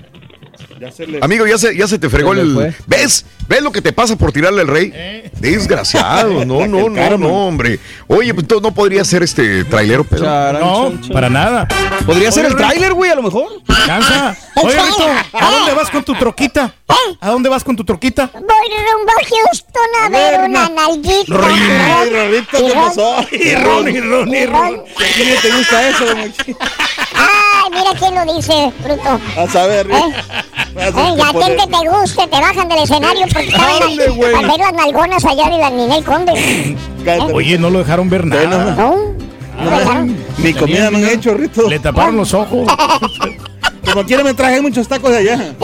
[0.81, 2.75] Ya se le- Amigo, ya se, ya se te fregó Se el.
[2.87, 3.27] ¿Ves?
[3.47, 5.31] ¿Ves lo que te pasa por tirarle al rey?
[5.39, 6.45] Desgraciado.
[6.51, 7.79] No, no, no, no, hombre.
[8.07, 10.53] Oye, pues no podría ser este trailero, Pedro.
[10.55, 11.69] No, para nada.
[12.07, 13.47] Podría ser el Rey, tráiler, güey, a lo mejor.
[13.87, 14.35] Cansa.
[14.57, 16.75] Oye, Rito, ¿a dónde vas con tu troquita?
[17.21, 18.31] ¿A dónde vas con tu troquita?
[18.33, 21.35] Voy rumbo a Houston a ver una nalguita.
[21.45, 23.17] Ay, Rorrito, ¿qué pasó?
[23.33, 24.83] Y ron, y ron, y ron.
[25.15, 26.05] ¿Quién te gusta eso?
[27.15, 29.21] Ay, mira quién lo dice, bruto.
[29.37, 30.15] A saber, ¿Eh?
[30.77, 34.59] Eh, y a ti que te guste, te bajan del escenario porque estaban al ver
[34.59, 36.77] las nalgonas allá de la Ninel Conde.
[37.33, 38.75] Oye, no lo dejaron ver nada.
[38.75, 40.15] No, no.
[40.39, 41.69] Mi comida me han hecho, Rito.
[41.69, 42.67] Le taparon los ojos.
[43.93, 45.55] Como quiera me traje muchos tacos de allá.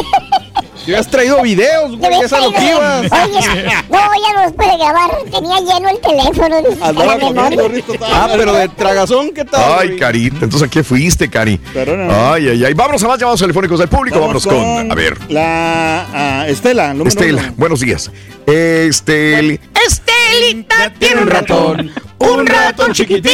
[0.86, 3.10] Yo has traído videos, güey, esa no que ibas.
[3.10, 5.10] Oye, no, ya no los puede grabar.
[5.32, 6.62] Tenía lleno el teléfono.
[6.62, 7.84] dice, a la memoria.
[8.12, 9.78] Ah, pero de tragazón, ¿qué tal?
[9.80, 11.58] Ay, Carita, entonces ¿a qué fuiste, Cari?
[11.74, 12.74] Ay, ay, ay.
[12.74, 14.20] Vámonos a más llamados telefónicos del público.
[14.20, 17.42] Vámonos con, a ver, La ah, Estela, número Estela.
[17.42, 17.54] uno.
[17.56, 18.10] Buenos días.
[18.46, 19.58] Estel.
[19.86, 21.90] Estelita tiene un ratón.
[22.18, 23.32] Un ratón chiquitín.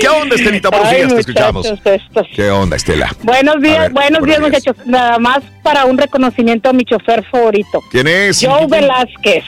[0.00, 0.70] ¿Qué onda, Estelita?
[0.70, 1.66] Buenos días, te escuchamos.
[1.66, 2.26] estos.
[2.34, 3.14] ¿Qué onda, Estela?
[3.22, 4.76] Buenos días, ver, buenos días, muchachos.
[4.86, 7.82] Nada más para un reconocimiento a mi chofer favorito.
[7.90, 8.44] ¿Quién es?
[8.44, 9.44] Joe Velázquez.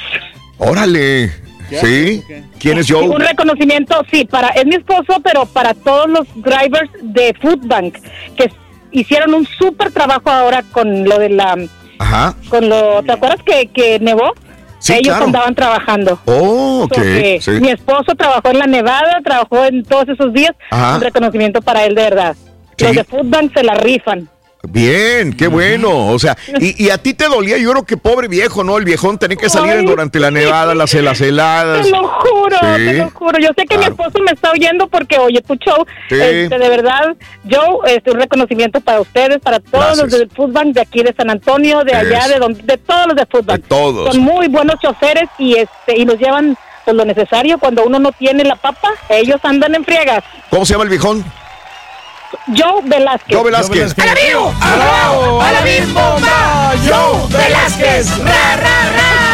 [0.58, 1.30] Órale.
[1.68, 2.22] ¿Sí?
[2.60, 3.08] ¿Quién es Joe?
[3.08, 7.98] Un reconocimiento, sí, para es mi esposo, pero para todos los drivers de Food Bank
[8.36, 8.52] que
[8.92, 11.56] hicieron un súper trabajo ahora con lo de la,
[11.98, 12.36] Ajá.
[12.48, 14.32] con lo, ¿te acuerdas que, que nevó?
[14.78, 15.24] Sí, Ellos claro.
[15.24, 16.20] andaban trabajando.
[16.26, 16.94] Oh, ok.
[16.94, 17.50] Porque Sí.
[17.60, 20.52] Mi esposo trabajó en la Nevada, trabajó en todos esos días.
[20.70, 20.96] Ajá.
[20.96, 22.36] Un reconocimiento para él, de verdad.
[22.76, 22.84] Sí.
[22.84, 24.28] Los de Food Bank se la rifan.
[24.68, 26.08] Bien, qué bueno.
[26.08, 28.76] O sea, y, y a ti te dolía, yo creo que pobre viejo, ¿no?
[28.78, 31.84] El viejón tenía que salir Ay, durante la nevada, las, las heladas.
[31.86, 33.38] Te lo juro, Sí, te lo juro.
[33.38, 35.84] Yo sé que mi esposo me está oyendo porque oye tu show.
[36.08, 36.16] Sí.
[36.20, 37.14] Este, de verdad,
[37.44, 41.30] yo este, un reconocimiento para ustedes, para todos los del Foodbank de aquí de San
[41.30, 43.64] Antonio, de allá, de donde, de todos los de Foodbank.
[43.66, 44.14] todos.
[44.14, 48.12] Son muy buenos choferes y este y nos llevan pues, lo necesario cuando uno no
[48.12, 48.90] tiene la papa.
[49.08, 50.22] Ellos andan en friegas.
[50.50, 51.24] ¿Cómo se llama el viejón?
[52.46, 53.36] Joe Velázquez.
[53.36, 53.94] Joe Velázquez.
[53.98, 54.54] ¡A la vivo!
[54.60, 55.40] ¡Abajo!
[55.42, 55.60] ¡A la
[55.92, 56.72] Bomba!
[56.86, 58.18] ¡Joe Velázquez!
[58.18, 59.25] ¡Ra, ra, ra!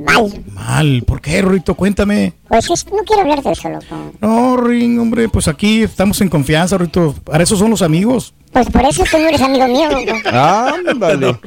[0.05, 0.44] Mal.
[0.52, 1.74] Mal, ¿por qué, Rito?
[1.74, 2.32] Cuéntame.
[2.48, 4.12] Pues es- no quiero hablar de eso, loco.
[4.20, 7.14] No, Ring, hombre, pues aquí estamos en confianza, Rito.
[7.24, 8.34] Para eso son los amigos.
[8.52, 10.28] Pues por eso tú no eres amigo mío, loco.
[10.31, 11.39] Ándale.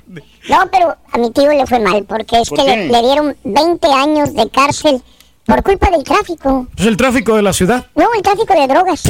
[0.49, 3.87] No, pero a mi tío le fue mal, porque es ¿Por que le dieron 20
[3.87, 5.01] años de cárcel
[5.45, 6.67] por culpa del tráfico.
[6.75, 7.85] Pues el tráfico de la ciudad.
[7.95, 9.03] No, el tráfico de drogas.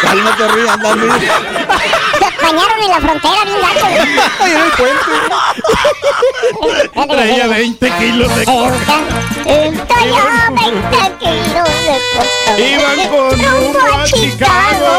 [0.00, 0.66] anda, Ring.
[2.18, 3.86] Se bañaron en la frontera bien gacho.
[4.40, 5.12] Ay, en el puente.
[7.12, 9.00] Traía 20 kilos de coca.
[9.42, 12.58] Traía 20 kilos de coca.
[12.58, 14.90] Iban con rumbo a Chicago.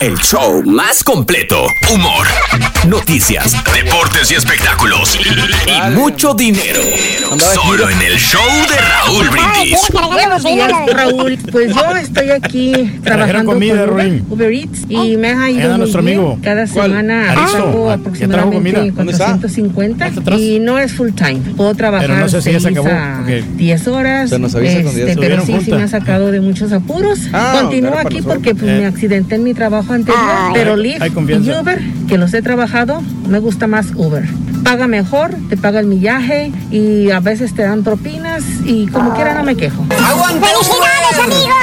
[0.00, 1.66] El show más completo.
[1.92, 2.26] Humor,
[2.86, 5.18] noticias, deportes y espectáculos.
[5.66, 6.80] Y mucho dinero.
[7.54, 9.78] Solo en el show de Raúl Brindis.
[10.12, 11.38] Buenos días, Raúl.
[11.50, 12.72] Pues yo estoy aquí
[13.04, 14.26] trabajando comida, con Uber, Ruin.
[14.28, 16.18] Uber Eats y me ha ido muy nuestro bien.
[16.18, 16.38] amigo.
[16.42, 16.90] Cada ¿Cuál?
[16.90, 19.26] semana hago Ah, aproximadamente ¿Dónde está?
[19.38, 21.40] 450 y no es full time.
[21.56, 24.38] Puedo trabajar Pero no sé si ya se seis acabó, a porque- 10 horas, Se
[24.38, 27.18] nos avisa este, se pero subieron sí, sí me ha sacado de muchos apuros.
[27.32, 28.78] Ah, Continúo aquí porque pues, Eh.
[28.80, 30.52] me accidenté en mi trabajo anterior, Ay.
[30.54, 31.50] pero Lyft y.
[31.50, 34.24] Uber, que los he trabajado, me gusta más Uber.
[34.62, 39.34] Paga mejor, te paga el millaje y a veces te dan propinas y como quiera
[39.34, 39.84] no me quejo.
[39.88, 41.54] ¡Felicidades, amigo!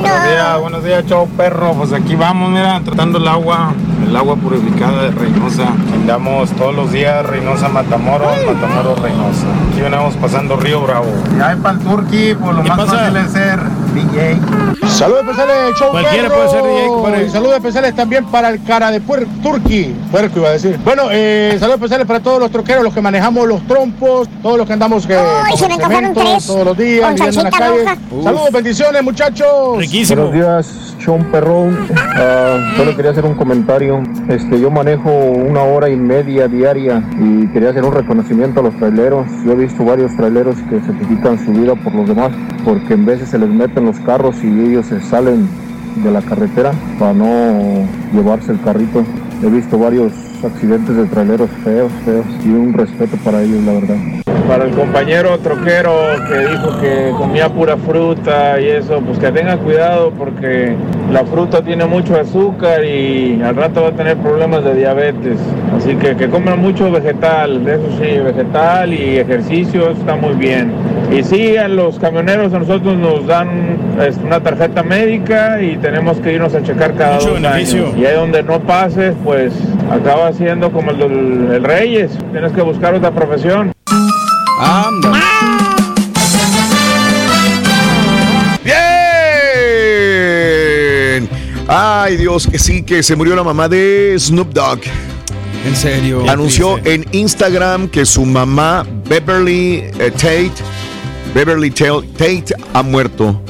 [0.00, 1.74] Buenos días, buenos días, chau perro.
[1.74, 3.72] Pues aquí vamos, mira, tratando el agua,
[4.12, 5.68] el agua purificada de Reynosa.
[5.94, 9.46] Andamos todos los días Reynosa Matamoros, Matamoros Reynosa.
[9.70, 11.06] Aquí venimos pasando Río Bravo.
[11.34, 12.92] Y ahí para el Turqui, pues lo ¿Qué más pasa?
[12.98, 13.58] fácil es ser
[13.94, 14.38] DJ.
[14.90, 16.34] Saludos especiales, show Cualquiera perro.
[16.42, 17.24] puede ser DJ, compadre.
[17.26, 19.94] Y saludos especiales también para el cara de puer Turqui.
[20.10, 20.78] Puerco iba a decir.
[20.84, 24.66] Bueno, eh, saludos especiales para todos los troqueros, los que manejamos los trompos, todos los
[24.66, 27.50] que andamos que Ay, se me antojaron tres todos los días, con viviendo en la
[27.50, 27.84] calle.
[28.22, 29.48] Saludos, bendiciones, muchachos.
[30.08, 31.88] Buenos días, Sean Perrón.
[32.16, 34.01] Ah, solo quería hacer un comentario.
[34.28, 38.76] Este, yo manejo una hora y media diaria y quería hacer un reconocimiento a los
[38.76, 39.26] traileros.
[39.44, 42.30] Yo he visto varios traileros que sacrifican su vida por los demás
[42.64, 45.48] porque en veces se les meten los carros y ellos se salen
[45.96, 49.04] de la carretera para no llevarse el carrito.
[49.42, 50.12] He visto varios
[50.44, 53.96] accidentes de traileros feos, feos y un respeto para ellos, la verdad.
[54.48, 55.92] Para el compañero troquero
[56.28, 60.76] que dijo que comía pura fruta y eso, pues que tenga cuidado porque
[61.12, 65.38] la fruta tiene mucho azúcar y al rato va a tener problemas de diabetes.
[65.76, 70.72] Así que que coman mucho vegetal, eso sí, vegetal y ejercicio eso está muy bien.
[71.12, 73.76] Y sí, a los camioneros a nosotros nos dan
[74.24, 77.86] una tarjeta médica y tenemos que irnos a checar cada Mucho dos beneficio.
[77.88, 77.98] años.
[77.98, 79.52] Y ahí donde no pases, pues
[79.90, 82.16] acaba siendo como el del el Reyes.
[82.32, 83.72] Tienes que buscar otra profesión.
[85.02, 85.71] Bien.
[91.68, 94.80] Ay, Dios, que sí, que se murió la mamá de Snoop Dogg.
[95.64, 96.28] En serio.
[96.28, 100.52] Anunció en Instagram que su mamá, Beverly eh, Tate,
[101.34, 103.40] Beverly Tate, Tate, ha muerto.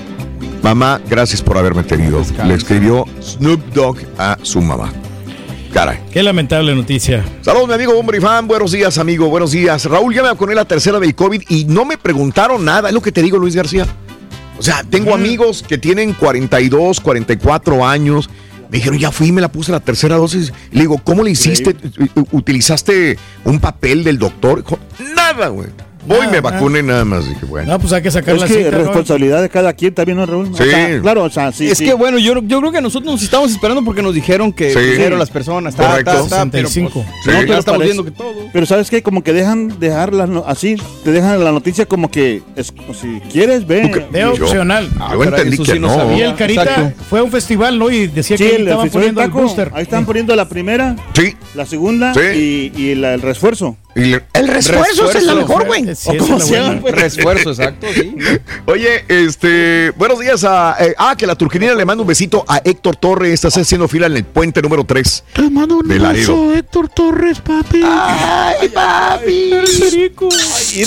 [0.63, 2.23] Mamá, gracias por haberme tenido.
[2.47, 4.93] Le escribió Snoop Dogg a su mamá.
[5.73, 6.01] Caray.
[6.13, 7.25] Qué lamentable noticia.
[7.41, 8.47] Saludos, mi amigo hombre y fan.
[8.47, 9.29] Buenos días, amigo.
[9.29, 9.87] Buenos días.
[9.87, 12.91] Raúl, ya me vacuné la tercera del COVID y no me preguntaron nada.
[12.91, 13.87] Es lo que te digo, Luis García.
[14.63, 18.31] O sea, tengo amigos que tienen 42, 44 años.
[18.71, 20.53] Me dijeron, ya fui, me la puse la tercera dosis.
[20.71, 21.75] Le digo, ¿cómo le hiciste?
[22.31, 24.63] ¿Utilizaste un papel del doctor?
[25.17, 25.67] Nada, güey.
[26.07, 27.29] Voy, me vacuné nada más.
[27.29, 27.73] Dije, bueno.
[27.73, 28.79] No, pues hay que sacar Es la que cita, ¿no?
[28.79, 30.51] responsabilidad de cada quien también, ¿no, Raúl?
[30.53, 30.65] O Sí.
[30.65, 31.69] sea, claro, o sea, sí.
[31.69, 31.85] es sí.
[31.85, 34.79] que bueno, yo, yo creo que nosotros nos estábamos esperando porque nos dijeron que Sí.
[34.81, 35.75] dijeron las personas.
[35.77, 36.11] Ta, Correcto.
[36.29, 37.05] ta, ta, pero, pues, 65.
[37.25, 37.31] Sí.
[37.31, 38.33] no, estamos parece- viendo que todo.
[38.53, 42.11] Pero sabes que como que dejan dejar las no- así, te dejan la noticia como
[42.11, 43.83] que es- si quieres ve.
[43.83, 44.89] ¿Tú qué- De Yo- opcional.
[44.93, 45.95] Yo caray, entendí eso que sí no no.
[45.95, 46.17] sabía.
[46.19, 47.05] Y el Carita Exacto.
[47.09, 47.91] fue a un festival, ¿no?
[47.91, 49.71] Y decía Sí, que estaban poniendo el booster.
[49.75, 51.37] Ahí están poniendo la primera, Sí.
[51.55, 52.73] la segunda Sí.
[52.77, 53.77] y, y la- el refuerzo.
[53.95, 55.95] El refuerzo, es la mejor, güey.
[55.95, 56.81] Sí, ¿O esa cómo se llama?
[56.91, 58.15] Refuerzo, exacto, sí.
[58.67, 60.77] Oye, este, buenos días a.
[60.81, 63.33] eh, ah, que la turquinina le manda un besito a Héctor Torres.
[63.35, 65.25] Estás haciendo fila en el puente número 3.
[65.35, 67.83] Te mando un beso, Héctor Torres, papi.
[67.85, 69.51] Ay, papi.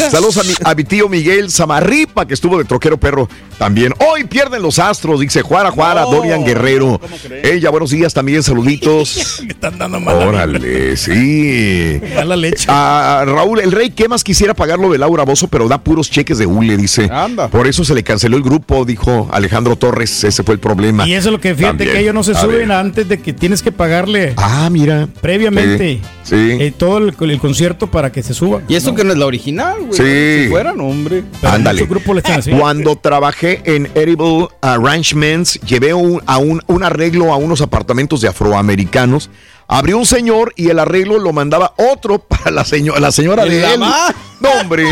[0.09, 3.93] Saludos a mi, a mi tío Miguel Zamarripa, que estuvo de troquero perro también.
[3.99, 6.99] Hoy pierden los astros, dice Juara Juara, No, Dorian Guerrero.
[6.99, 7.45] ¿cómo crees?
[7.45, 9.39] Ella, buenos días también, saluditos.
[9.43, 12.01] Me están dando mala, Órale, sí.
[12.15, 12.65] mala leche.
[12.95, 16.09] A Raúl, el rey, ¿qué más quisiera pagar lo de Laura Bozo, pero da puros
[16.09, 17.09] cheques de hule, dice.
[17.11, 17.47] Anda.
[17.49, 20.23] Por eso se le canceló el grupo, dijo Alejandro Torres.
[20.23, 21.07] Ese fue el problema.
[21.07, 21.91] Y eso es lo que fíjate También.
[21.93, 22.71] que ellos no se A suben ver.
[22.71, 25.07] antes de que tienes que pagarle Ah, mira.
[25.21, 26.35] previamente Sí.
[26.35, 28.61] eh, todo el, el concierto para que se suba.
[28.67, 29.93] Y eso que no es la original, güey.
[29.93, 30.43] Sí.
[30.45, 31.23] Si fuera, no, hombre.
[31.43, 31.87] Ándale.
[32.57, 38.27] Cuando trabajé en Edible Arrangements, llevé un- a un, un arreglo a unos apartamentos de
[38.29, 39.29] afroamericanos.
[39.67, 43.61] Abrió un señor y el arreglo lo mandaba otro para la, señora la señora de
[43.61, 43.79] ¿La él.
[43.79, 44.15] ma?
[44.39, 44.85] No, hombre.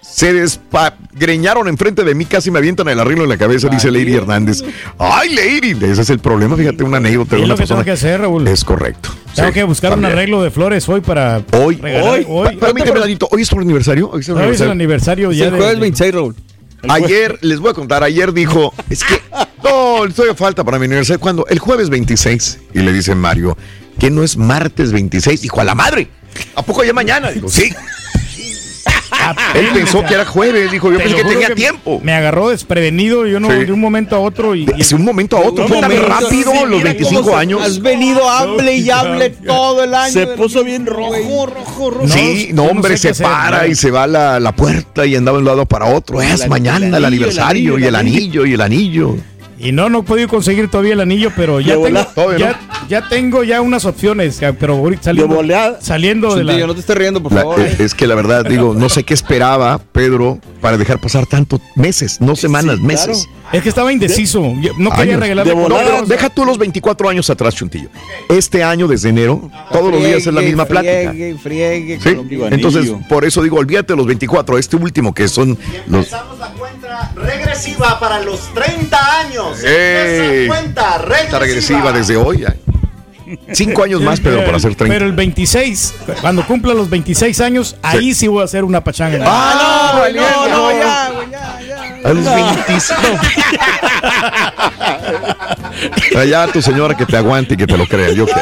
[0.00, 4.14] Se desgreñaron enfrente de mí, casi me avientan el arreglo en la cabeza, dice Lady
[4.14, 4.64] Hernández.
[4.98, 6.56] Ay, Lady, ese es el problema.
[6.56, 7.84] Fíjate, una anécdota de Es una lo que tengo persona.
[7.84, 8.48] que hacer, Raúl.
[8.48, 9.10] Es correcto.
[9.36, 12.56] Tengo Sí, que buscar un arreglo de flores hoy para Hoy, regalar hoy, hoy.
[12.56, 14.10] Permíteme, Ladito, hoy es tu aniversario.
[14.10, 15.30] Hoy es Hoy es el aniversario.
[15.30, 16.34] ya el jueves de- 26, Raúl.
[16.88, 19.20] Ayer, les voy a contar, ayer dijo, es que,
[19.64, 21.20] no, estoy a falta para mi aniversario.
[21.20, 21.44] ¿Cuándo?
[21.48, 22.58] El jueves 26.
[22.74, 23.56] Y le dice Mario,
[23.98, 25.40] que no es martes 26?
[25.42, 26.08] Dijo, a la madre.
[26.54, 27.30] ¿A poco ya mañana?
[27.30, 27.72] Digo, sí.
[29.54, 32.00] Él pensó que era jueves, dijo, yo Te pensé que tenía que tiempo.
[32.02, 33.64] Me agarró desprevenido, yo no Sí.
[33.64, 36.08] de un momento a otro y, y- De un momento a otro, fue tan momento,
[36.08, 37.62] rápido, sí, los mira 25 cómo se- años.
[37.62, 40.12] Has venido, hable y hable todo el año.
[40.12, 42.08] Se puso bien rojo, rojo, rojo.
[42.08, 43.66] sí, no, no, hombre, sé qué se hacer, para ¿no?
[43.66, 46.22] y se va a la, la puerta y andaba de un lado para otro.
[46.22, 49.16] Es El mañana anillo, el el aniversario anillo, y el el anillo y el anillo.
[49.58, 51.82] Y no, no he podido conseguir todavía el anillo, pero ya De
[52.14, 55.80] tengo, ya, ya tengo ya unas opciones, pero ahorita De saliendo, volada.
[55.80, 56.66] saliendo de Chuntillo, la...
[56.68, 57.60] no te estés riendo, por favor.
[57.60, 61.60] eh, es que la verdad, digo, no sé qué esperaba Pedro para dejar pasar tanto
[61.76, 63.06] meses, no semanas, Sí, meses.
[63.26, 63.38] claro.
[63.50, 67.30] Es que estaba indeciso, yo no quería regalarle De No, deja tú los 24 años
[67.30, 67.88] atrás, Chuntillo.
[68.28, 71.10] Este año, desde enero, todos los días es la Friegue, misma plática.
[71.12, 72.02] Friegue, friegue, ¿Sí?
[72.10, 72.46] con lo mismo.
[72.48, 75.56] Entonces, por eso digo, olvídate de los 24, este último que son
[75.86, 76.00] los...
[76.12, 76.48] Empezamos la
[76.98, 79.62] cuenta regresiva para los 30 años.
[79.64, 80.48] ¡Ey!
[80.48, 81.24] Cuenta regresiva.
[81.24, 82.38] Está regresiva desde hoy.
[82.40, 82.54] ya.
[83.52, 84.94] Cinco años más, Pedro, para hacer 30.
[84.94, 89.22] Pero el 26, cuando cumpla los 26 años, ahí sí voy a hacer una pachanga.
[89.26, 92.08] ¡Ah, no, No, no, ya, güey, ya, ya.
[92.08, 93.00] A los 25.
[96.18, 98.32] Allá tu señora que te aguante y que te lo crea, yo qué.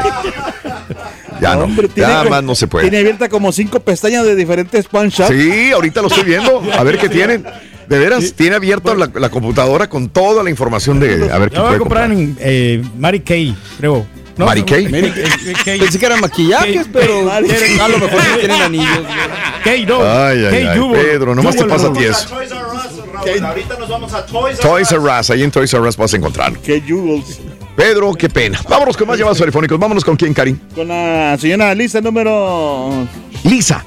[1.41, 2.85] Ya no, Hombre, tiene ya más no se puede.
[2.85, 5.31] Tiene abierta como cinco pestañas de diferentes pan shops.
[5.31, 6.63] Sí, ahorita lo estoy viendo.
[6.79, 7.45] A ver qué tienen.
[7.89, 11.31] De veras, tiene abierta la, la computadora con toda la información de.
[11.31, 12.11] A ver qué Yo voy puede a comprar comprar.
[12.13, 14.07] en eh, Mary Kay, creo.
[14.39, 14.89] ¿Mary Kay?
[14.89, 15.11] Mary
[15.65, 15.79] Kay.
[15.79, 18.99] Pensé que eran maquillajes, pero a lo mejor sí tienen anillos.
[19.65, 20.03] Kay, no.
[20.03, 20.81] Ay, ay, Kay ay.
[20.93, 21.97] Pedro, nomás te pasa a no.
[21.97, 22.29] ti eso.
[22.29, 23.45] Toys R Us, Raúl.
[23.45, 24.93] Ahorita nos vamos a Toys R Toys.
[24.93, 26.53] R Us, ahí en Toys R Us vas a encontrar.
[26.59, 27.41] Que Jewels.
[27.77, 28.61] Pedro, qué pena.
[28.69, 29.79] Vámonos con más llamados telefónicos.
[29.79, 30.59] Vámonos con quién, Karim.
[30.75, 33.07] Con la señora Lisa número.
[33.45, 33.85] Lisa.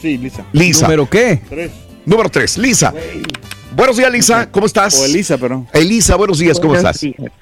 [0.00, 0.44] Sí, Lisa.
[0.52, 0.86] Lisa.
[0.86, 1.42] ¿Número qué?
[1.48, 1.70] Tres.
[2.04, 2.92] Número 3, Lisa.
[3.74, 4.50] Buenos días, Lisa.
[4.50, 4.98] ¿Cómo estás?
[5.00, 5.66] O Elisa, pero.
[5.72, 6.58] Elisa, buenos días.
[6.58, 7.00] ¿Cómo Buenos estás?
[7.00, 7.32] días.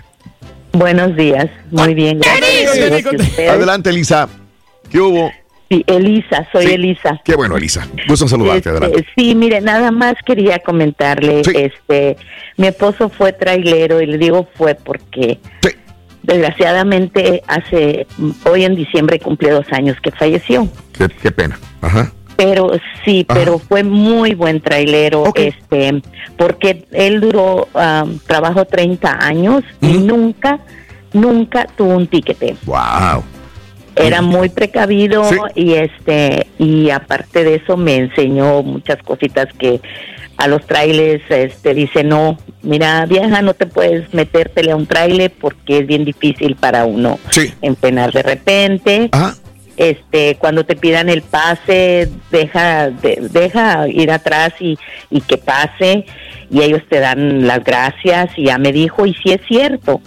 [0.72, 2.72] Buenos días, muy bien, gracias.
[2.74, 3.50] Jenny, ¿Y ustedes?
[3.50, 4.28] Adelante, Elisa.
[4.88, 5.32] ¿Qué hubo?
[5.68, 6.72] Sí, Elisa, soy Sí.
[6.74, 7.20] Elisa.
[7.24, 7.88] Qué bueno, Elisa.
[8.08, 8.58] Gusto en saludarte.
[8.58, 9.06] Este, Adelante.
[9.16, 11.50] sí, mire, nada más quería comentarle, Sí.
[11.56, 12.16] este,
[12.56, 15.70] mi esposo fue trailero y le digo fue porque Sí.
[16.22, 18.06] desgraciadamente hace,
[18.44, 20.68] hoy en diciembre cumple dos años que falleció.
[20.96, 21.58] Qué, qué pena.
[21.80, 22.12] Ajá.
[22.42, 22.70] Pero
[23.04, 23.38] sí, Ajá.
[23.38, 26.00] pero fue muy buen trailero, este,
[26.38, 30.58] porque él duró, um, trabajó 30 años y nunca,
[31.12, 32.56] nunca tuvo un tiquete.
[32.64, 33.22] Wow.
[33.94, 35.36] Era muy precavido Sí.
[35.54, 39.82] y este y aparte de eso me enseñó muchas cositas que
[40.38, 45.30] a los trailers este dice no mira vieja no te puedes metértele a un trailer
[45.38, 47.52] porque es bien difícil para uno Sí.
[47.60, 49.34] empenar de repente Ajá.
[49.80, 54.78] Este cuando te pidan el pase deja de- deja ir atrás y,
[55.10, 56.04] y que pase
[56.50, 60.00] y ellos te dan las gracias y ya me dijo y sí es cierto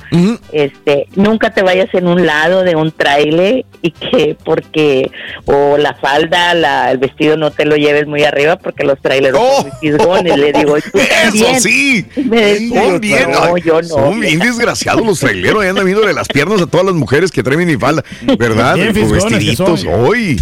[0.52, 5.10] este nunca te vayas en un lado de un trailer y que porque
[5.46, 9.40] o la falda la, el vestido no te lo lleves muy arriba porque los traileros
[9.42, 11.62] son muy fisgones le digo "¿Y tú Eso también?".
[11.62, 12.06] sí.
[12.26, 13.88] Me decía, Son bien, no, yo no.
[13.88, 15.64] son bien desgraciados los traileros.
[15.64, 18.04] ahí Andan viéndole las piernas a todas las mujeres que traen minifalda.
[18.38, 18.76] ¿Verdad?
[18.76, 19.86] Bien Con vestiditos.
[19.90, 20.40] Hoy.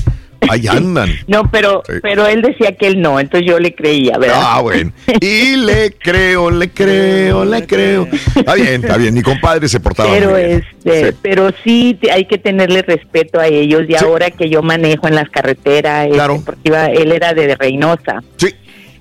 [0.50, 1.10] Ahí andan.
[1.28, 1.94] no pero Sí.
[2.02, 4.92] pero él decía que él no entonces yo le creía verdad Ah, bueno.
[5.22, 8.08] Y le creo, le creo, le creo.
[8.36, 9.14] Está bien, está bien.
[9.14, 10.64] Mi compadre se portaba pero muy bien.
[10.84, 15.16] este pero sí hay que tenerle respeto a ellos y ahora que yo manejo en
[15.16, 18.22] las carreteras este, porque iba, él era de Reynosa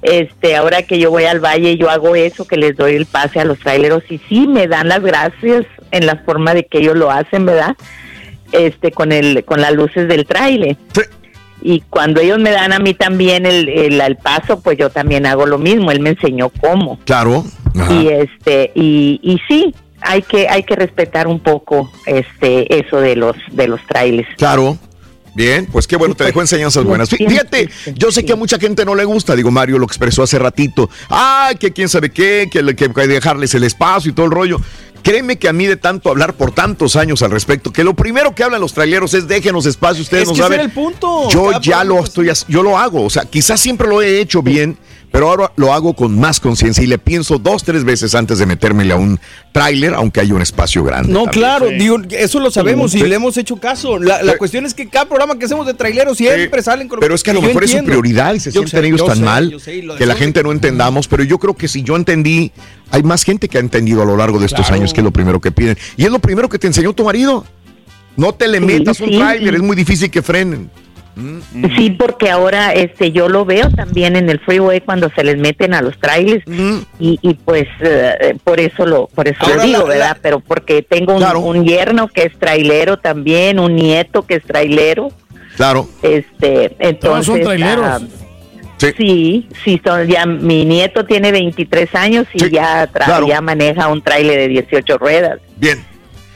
[0.02, 3.38] este ahora que yo voy al valle yo hago eso que les doy el pase
[3.40, 6.96] a los traileros y sí me dan las gracias en la forma de que ellos
[6.96, 7.76] lo hacen verdad
[8.52, 10.76] este con el con las luces del trailer
[11.62, 15.26] y cuando ellos me dan a mí también el, el, el paso pues yo también
[15.26, 17.44] hago lo mismo él me enseñó cómo Claro.
[17.78, 17.92] Ajá.
[17.94, 23.16] y este y, y sí hay que hay que respetar un poco este eso de
[23.16, 24.78] los de los trailers Claro.
[25.32, 27.08] Bien, pues qué bueno, te dejó enseñanzas buenas.
[27.08, 30.24] Fí- Fíjate, yo sé que a mucha gente no le gusta, digo, Mario lo expresó
[30.24, 30.90] hace ratito.
[31.08, 34.60] Ay, que quién sabe qué, que hay que dejarles el espacio y todo el rollo.
[35.02, 38.34] Créeme que a mí de tanto hablar por tantos años al respecto, que lo primero
[38.34, 40.60] que hablan los traileros es déjenos espacio, ustedes Es no que saben.
[40.60, 41.28] el punto.
[41.30, 44.76] Yo ya lo estoy, yo lo hago, o sea, quizás siempre lo he hecho bien,
[45.10, 48.46] pero ahora lo hago con más conciencia y le pienso dos, tres veces antes de
[48.46, 49.18] metérmele a un
[49.52, 51.12] tráiler, aunque haya un espacio grande.
[51.12, 51.40] No, también.
[51.42, 53.98] claro, digo, eso lo sabemos y le hemos hecho caso.
[53.98, 57.14] La, la cuestión es que cada programa que hacemos de traileros siempre salen con Pero
[57.14, 59.16] es que a lo mejor es su prioridad y se Yo sienten sé, ellos tan
[59.18, 61.08] sé, mal sé, que la gente no entendamos.
[61.08, 62.52] Pero yo creo que si yo entendí,
[62.90, 64.74] hay más gente que ha entendido a lo largo de estos Claro.
[64.80, 65.76] años que es lo primero que piden.
[65.96, 67.44] Y es lo primero que te enseñó tu marido.
[68.16, 69.56] No te le Sí, metas un sí, tráiler, sí.
[69.56, 70.70] es muy difícil que frenen.
[71.76, 75.74] Sí, porque ahora este yo lo veo también en el freeway cuando se les meten
[75.74, 76.42] a los trailers
[76.98, 80.16] y, y pues eh, por eso lo por eso Ahora lo digo, la- ¿verdad?
[80.22, 85.08] Pero porque tengo un, un yerno que es trailero también, un nieto que es trailero,
[85.56, 85.88] Claro.
[86.02, 87.84] este, entonces son traileros.
[87.86, 88.00] ah,
[88.96, 93.26] Sí, sí, son ya mi nieto tiene 23 años y ya tra- claro.
[93.28, 95.38] ya maneja un trailer de 18 ruedas.
[95.58, 95.84] Bien.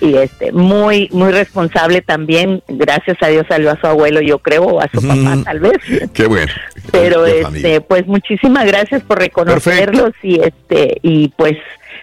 [0.04, 4.62] Y este muy muy responsable también, gracias a Dios salió a su abuelo, yo creo,
[4.64, 5.78] o a su papá tal vez.
[6.12, 6.52] Qué bueno.
[6.92, 7.68] Pero Qué familia.
[7.68, 11.54] este pues muchísimas gracias por reconocerlos y este y pues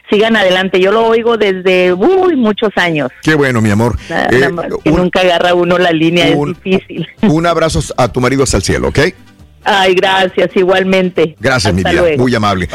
[0.10, 0.80] sigan adelante.
[0.80, 3.10] Yo lo oigo desde muy muchos años.
[3.24, 3.96] Qué bueno, mi amor.
[4.10, 7.08] Nada, Eh, nada más que nunca agarra uno la línea, un- es difícil.
[7.22, 9.00] un abrazo a tu marido hasta el cielo, ¿ok?
[9.64, 11.36] Ay, gracias, igualmente.
[11.40, 11.94] Gracias, mi vida.
[11.94, 12.24] luego.
[12.24, 12.68] Muy amable.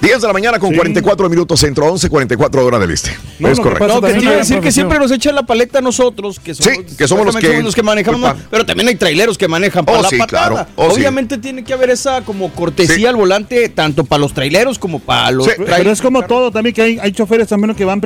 [0.00, 3.10] 10 de la mañana con 44 minutos centro, 11, 44 hora del este.
[3.38, 3.86] es correcto.
[3.88, 6.54] No, que te iba a decir que siempre nos echan la paleta a nosotros, que
[6.54, 9.98] somos, Sí, que somos los que- manejamos, culpa- pero también hay traileros que manejan para
[9.98, 10.48] Oh, la sí, patada.
[10.48, 10.66] claro.
[10.76, 11.00] Oh, sí.
[11.00, 15.30] Obviamente tiene que haber esa como cortesía al volante, tanto para los traileros como para
[15.30, 15.92] los Pero trailers.
[15.98, 18.00] es como todo también que hay, hay choferes también que van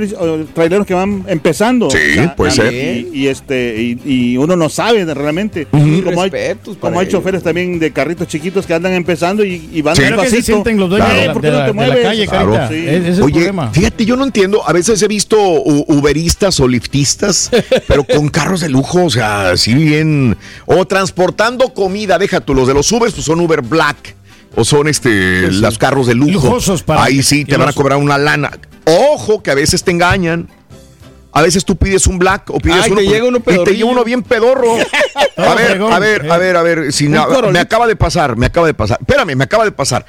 [0.55, 1.90] traileros que van empezando.
[1.90, 1.98] Sí,
[2.36, 2.73] puede ser.
[2.73, 5.66] Y, y este y, y uno no sabe realmente.
[5.66, 6.31] como hay,
[6.81, 10.02] como hay choferes también de carritos chiquitos que andan empezando y, y van Sí.
[10.02, 10.44] Creo que se despacito.
[10.46, 12.05] sienten los dueños de la- ¿por qué de no te de la mueves?
[12.05, 12.52] calle, Claro.
[12.52, 12.68] Carita.
[12.68, 12.74] Sí.
[12.88, 13.70] Ese es el Oye, problema.
[13.72, 14.62] fíjate, yo no entiendo.
[14.68, 17.50] A veces he visto uberistas o liftistas,
[17.88, 20.36] pero con carros de lujo, o sea, así bien.
[20.66, 22.55] O transportando comida, deja tú.
[22.55, 24.14] Los de los Ubers, pues son Uber Black.
[24.55, 26.32] O son este los carros de lujo.
[26.32, 28.50] Lujosos para- Ahí sí te van a cobrar una lana.
[28.86, 30.48] Ojo, que a veces te engañan.
[31.36, 33.74] A veces tú pides un black o pides Ay, uno te llega uno y te
[33.76, 34.74] llega uno bien pedorro.
[35.36, 38.47] a ver, a ver, a ver, a ver, si na- me acaba de pasar, me
[38.47, 38.98] acaba de pasar.
[39.00, 40.06] Espérame, me acaba de pasar.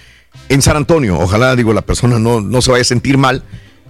[0.50, 3.44] En San Antonio, ojalá digo la persona no, no se vaya a sentir mal.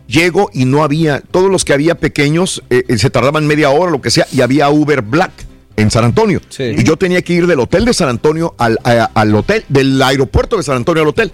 [0.07, 3.91] Llego y no había, todos los que había pequeños eh, eh, se tardaban media hora,
[3.91, 5.31] lo que sea, y había Uber Black
[5.75, 6.41] en San Antonio.
[6.79, 10.01] Y yo tenía que ir del hotel de San Antonio al, a- al hotel, del
[10.01, 11.31] aeropuerto de San Antonio al hotel.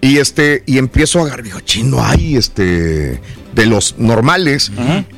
[0.00, 3.20] Y este, y empiezo a agarrar, digo, chino, hay este
[3.52, 4.70] de los normales.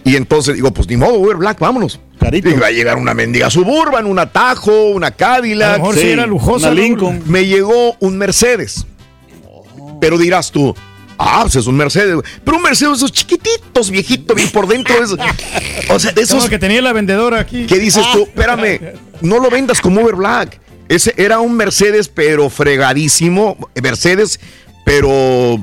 [0.04, 2.00] Y entonces digo, pues ni modo, Uber Black, vámonos.
[2.32, 5.68] Y va a llegar una mendiga Suburban, un Atajo, una Cadillac.
[5.74, 6.70] A lo mejor sí era lujosa.
[6.70, 7.22] Lincoln.
[7.26, 8.86] Me llegó un Mercedes.
[10.00, 10.74] Pero dirás tú,
[11.18, 12.16] ah, pues es un Mercedes.
[12.44, 14.94] Pero un Mercedes de esos chiquititos, viejito, bien por dentro.
[15.02, 15.12] es-
[15.90, 17.66] o sea, de esos Como que tenía la vendedora aquí.
[17.66, 18.22] ¿Qué dices tú?
[18.22, 18.80] Espérame,
[19.20, 20.58] no lo vendas como Uber Black.
[20.88, 23.56] Ese era un Mercedes, pero fregadísimo.
[23.80, 24.40] Mercedes,
[24.84, 25.58] pero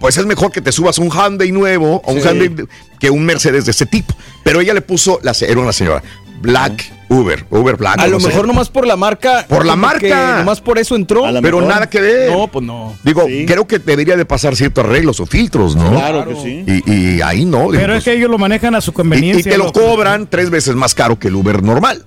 [0.00, 2.28] pues es mejor que te subas a un Hyundai nuevo, a un Sí.
[2.28, 2.66] Hyundai
[2.98, 4.14] que un Mercedes de ese tipo.
[4.42, 6.02] Pero ella le puso, la, era una señora,
[6.40, 7.98] Black Uber, Uber Black.
[8.00, 8.28] A no lo sé.
[8.28, 9.46] mejor nomás por la marca.
[9.48, 10.38] Por la marca.
[10.38, 11.24] Nomás por eso entró.
[11.40, 12.30] Pero nada que ver.
[12.30, 12.94] No, pues no.
[13.02, 15.90] Digo, creo que debería de pasar ciertos arreglos o filtros, ¿no?
[15.90, 16.64] Claro que sí.
[16.86, 17.68] Y, y ahí no.
[17.70, 19.40] Pero pues, es que ellos lo manejan a su conveniencia.
[19.40, 19.80] y te lo loco.
[19.80, 22.04] cobran tres veces más caro que el Uber normal.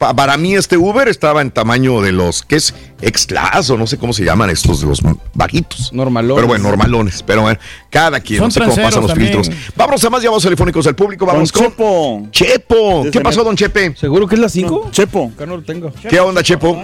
[0.00, 2.74] Pa- para mí este Uber estaba en tamaño de los, ¿qué es?
[3.02, 5.00] X-Class o no sé cómo se llaman estos, de los
[5.34, 5.92] bajitos.
[5.92, 6.36] Normalones.
[6.36, 7.22] Pero bueno, normalones.
[7.22, 7.58] Pero bueno,
[7.90, 9.32] cada quien, Son no sé cómo pasan los también.
[9.34, 9.56] filtros.
[9.76, 11.26] Vámonos a más llamados telefónicos del público.
[11.26, 12.28] Vamos Don con Chepo.
[12.32, 12.98] Chepo.
[13.04, 13.94] Desde ¿Qué pasó, don Chepe?
[13.96, 14.88] ¿Seguro que es la 5?
[14.90, 15.30] Chepo.
[15.34, 15.92] Acá no lo tengo.
[16.08, 16.82] ¿Qué onda, Chepo?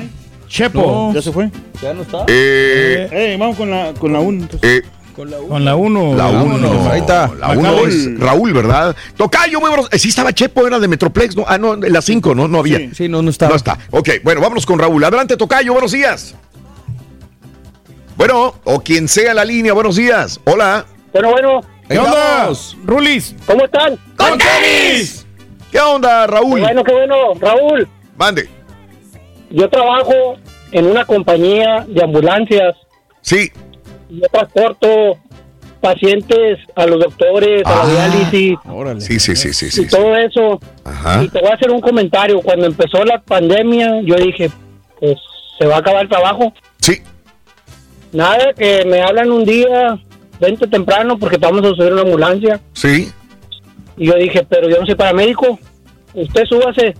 [0.48, 1.12] Chepo.
[1.14, 1.50] ¿Ya se fue?
[1.82, 2.24] ¿Ya no está?
[2.28, 4.46] Eh, Eh, vamos con la con la 1.
[4.62, 4.82] eh,
[5.16, 6.14] Con la Con la 1.
[6.14, 6.90] la uno.
[6.90, 7.30] ahí está.
[7.38, 7.88] La uno Macaulay.
[7.96, 8.94] es Raúl, ¿verdad?
[9.16, 9.88] Tocayo, muy buenos.
[9.90, 11.34] eh, sí estaba Chepo, era de Metroplex.
[11.34, 12.92] No, ah, no, la 5, no, no había.
[12.94, 13.48] Sí, no, no está.
[13.48, 13.78] No está.
[13.92, 15.02] Ok, bueno, vámonos con Raúl.
[15.02, 16.34] Adelante, Tocayo, buenos días.
[18.16, 20.38] Bueno, o quien sea la línea, buenos días.
[20.44, 20.84] Hola.
[21.12, 22.50] Bueno, bueno, ¿Qué onda?
[22.84, 23.34] Rulis.
[23.46, 23.98] ¿cómo están?
[24.16, 25.26] ¡Con tenis!
[25.70, 26.56] ¿Qué onda, Raúl?
[26.56, 27.16] Qué bueno, qué bueno.
[27.40, 27.88] Raúl,
[28.18, 28.48] Mande.
[29.50, 30.36] yo trabajo
[30.72, 32.74] en una compañía de ambulancias.
[33.22, 33.50] Sí.
[34.08, 35.18] Yo transporto
[35.80, 37.84] pacientes a los doctores, a Ah.
[37.86, 39.00] la diálisis Órale.
[39.00, 39.82] Sí, sí, sí, sí, y sí.
[39.84, 39.88] sí.
[39.88, 40.60] todo eso.
[40.84, 41.22] Ajá.
[41.22, 42.40] Y te voy a hacer un comentario.
[42.40, 44.50] Cuando empezó la pandemia, yo dije,
[45.00, 45.16] pues
[45.58, 46.52] se va a acabar el trabajo.
[46.80, 47.00] Sí.
[48.12, 49.98] Nada, que me hablan un día,
[50.40, 52.60] vente temprano porque te vamos a subir una ambulancia.
[52.72, 53.12] Sí.
[53.96, 55.58] Y yo dije, pero yo no soy paramédico,
[56.14, 56.94] usted súbase.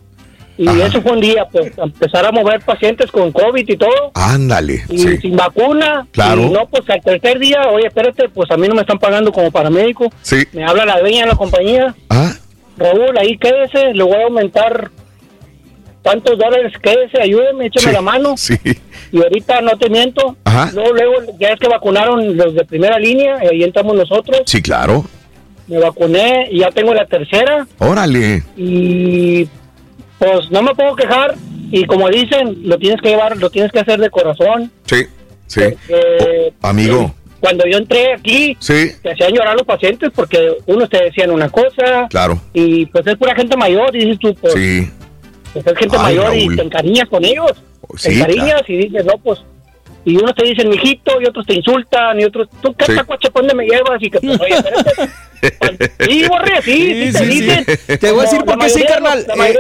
[0.59, 0.87] Y Ajá.
[0.87, 4.85] eso fue un día, pues, empezar a mover pacientes con COVID y todo, Ándale.
[4.89, 5.17] y Sí.
[5.19, 6.07] sin vacuna.
[6.13, 6.43] Claro.
[6.43, 9.31] Y no, pues al tercer día, oye, espérate, pues a mí no me están pagando
[9.33, 10.11] como paramédico.
[10.23, 10.45] Sí.
[10.53, 12.33] Me habla la dueña de la compañía, Ah,
[12.79, 14.91] Raúl, ahí quédese, le voy a aumentar
[16.03, 17.93] tantos dólares, quédese, ayúdeme, écheme sí.
[17.93, 18.37] la mano.
[18.37, 18.57] Sí.
[19.13, 20.71] Y ahorita no te miento, Ajá.
[20.73, 24.63] luego, luego, ya es que vacunaron los de primera línea, y ahí entramos nosotros, Sí,
[24.63, 25.05] claro.
[25.67, 27.67] me vacuné y ya tengo la tercera.
[27.79, 28.43] Órale.
[28.57, 29.49] y
[30.19, 31.35] pues no me puedo quejar
[31.71, 35.05] y como dicen lo tienes que llevar lo tienes que hacer de corazón Sí.
[35.47, 35.61] Sí.
[35.89, 37.15] Eh, Oh, amigo.
[37.41, 38.93] cuando yo entré aquí Sí.
[39.03, 42.41] te hacían llorar los pacientes porque unos te decían una cosa Claro.
[42.53, 44.91] y pues es pura gente mayor y dices tú pues, Sí.
[45.53, 46.39] pues, es gente Ay, mayor Raúl.
[46.53, 47.53] y te encariñas con ellos
[48.03, 49.41] te Sí, encariñas y dices no pues
[50.05, 52.95] y unos te dicen mijito y otros te insultan y otros tú qué Sí.
[52.95, 57.27] tacuache, ¿pa' dónde me llevas y que pues oye espérate sí borre sí, sí, te
[57.27, 57.65] dicen
[58.01, 59.19] Te voy a decir por qué sí, carnal.
[59.21, 59.55] Eh,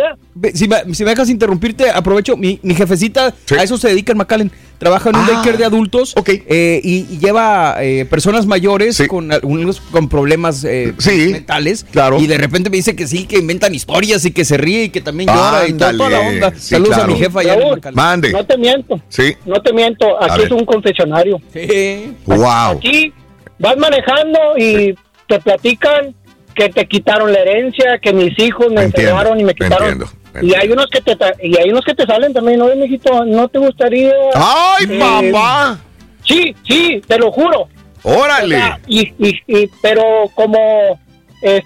[0.55, 2.37] si, me, si me dejas interrumpirte, aprovecho.
[2.37, 4.53] Mi, mi jefecita a eso se dedica en McAllen.
[4.79, 9.33] Trabaja en un Ah, daycare de adultos eh, y, y lleva eh, personas mayores con
[9.33, 11.87] algunos con problemas eh, Sí, mentales.
[11.91, 12.19] claro.
[12.21, 14.89] Y de repente me dice que sí, que inventan historias y que se ríe y
[14.91, 16.45] que también llora y toda, toda la Ándale.
[16.45, 16.59] onda.
[16.61, 17.97] Sí, Saludos a mi jefa allá en Raúl, McAllen.
[17.97, 18.33] Mande.
[18.33, 19.35] No te miento, Sí.
[19.47, 21.41] no te miento, aquí es un confesionario.
[21.55, 22.13] Sí.
[22.27, 22.77] Wow.
[22.77, 23.15] Aquí
[23.59, 24.95] vas manejando y
[25.27, 26.15] te platican
[26.55, 29.89] que te quitaron la herencia, que mis hijos me enfermaron y me quitaron.
[29.89, 30.11] entiendo,
[30.43, 33.49] Y hay unos que te y hay unos que te salen también, no, mijito, no
[33.49, 34.13] te gustaría.
[34.35, 35.81] ¡Ay, eh, mamá!
[36.25, 37.69] Sí, sí, te lo juro.
[38.03, 38.57] ¡Órale!
[38.57, 40.03] O sea, y, y, y- pero
[40.35, 40.99] como
[41.43, 41.63] eh,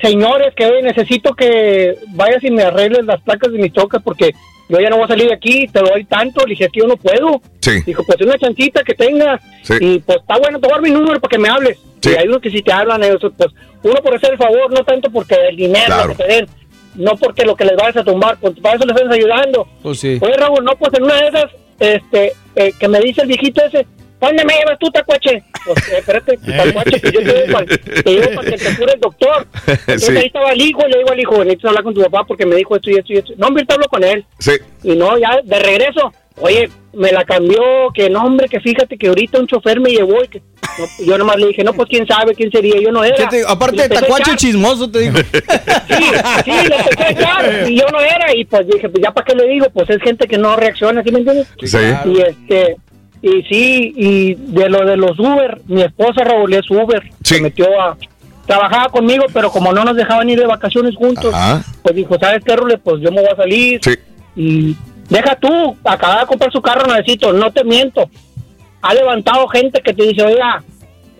[0.00, 4.32] señores que oye, necesito que vayas y me arregles las placas de mis trocas porque
[4.68, 6.86] yo ya no voy a salir de aquí, te doy tanto, le dije que yo
[6.86, 7.42] no puedo.
[7.60, 7.72] Sí.
[7.84, 9.40] Dijo, pues una chancita que tengas.
[9.62, 9.74] Sí.
[9.80, 11.78] Y pues está bueno, te voy a dar mi número para que me hables.
[12.00, 12.10] Sí.
[12.10, 13.50] Y hay unos que si te hablan, ellos, pues
[13.82, 16.16] uno por hacer el favor, no tanto porque el dinero Claro.
[16.16, 16.46] que te den,
[16.94, 19.66] no porque lo que les vayas a tumbar, pues para eso les estás ayudando.
[19.82, 20.18] Pues sí.
[20.20, 21.46] Oye, Raúl, no, pues en una de esas,
[21.80, 23.86] este, eh, que me dice el viejito ese,
[24.20, 25.42] ¿dónde me llevas tú, tacuache?
[25.64, 28.92] Pues, eh, espérate, tacuache, que yo te llevo para, te llevo para que te cure
[28.94, 29.46] el doctor.
[29.66, 30.16] Entonces Sí.
[30.16, 32.56] ahí estaba el hijo, le digo al hijo, necesitas hablar con tu papá porque me
[32.56, 33.32] dijo esto y esto y esto.
[33.36, 34.24] No, hombre, te hablo con él.
[34.38, 34.52] Sí.
[34.82, 37.60] Y no, ya de regreso, oye, me la cambió,
[37.94, 40.42] que no, hombre, que fíjate que ahorita un chofer me llevó y que
[40.78, 43.16] no, yo nomás le dije, no, pues quién sabe quién sería, yo no era.
[43.16, 45.16] ¿Qué te- aparte de tacuache chismoso, te digo.
[45.18, 45.24] Sí,
[46.44, 48.34] sí, le empecé a echar y yo no era.
[48.36, 51.02] Y pues dije, pues ya para qué le digo, pues es gente que no reacciona,
[51.02, 51.48] ¿sí me entiendes?
[51.62, 51.78] Sí.
[52.06, 52.76] Y este,
[53.22, 57.36] y sí, y de lo de los Uber, mi esposa Raúl es Uber, Sí.
[57.36, 57.96] se metió a.
[58.46, 61.64] Trabajaba conmigo, pero como no nos dejaban ir de vacaciones juntos, Ajá.
[61.82, 62.76] pues dijo, ¿sabes qué, Rule?
[62.78, 63.80] Pues yo me voy a salir.
[63.82, 63.94] Sí.
[64.34, 64.76] Y
[65.08, 68.08] deja tú, acaba de comprar su carro nuevecito, no te miento.
[68.82, 70.62] Ha levantado gente que te dice, oiga,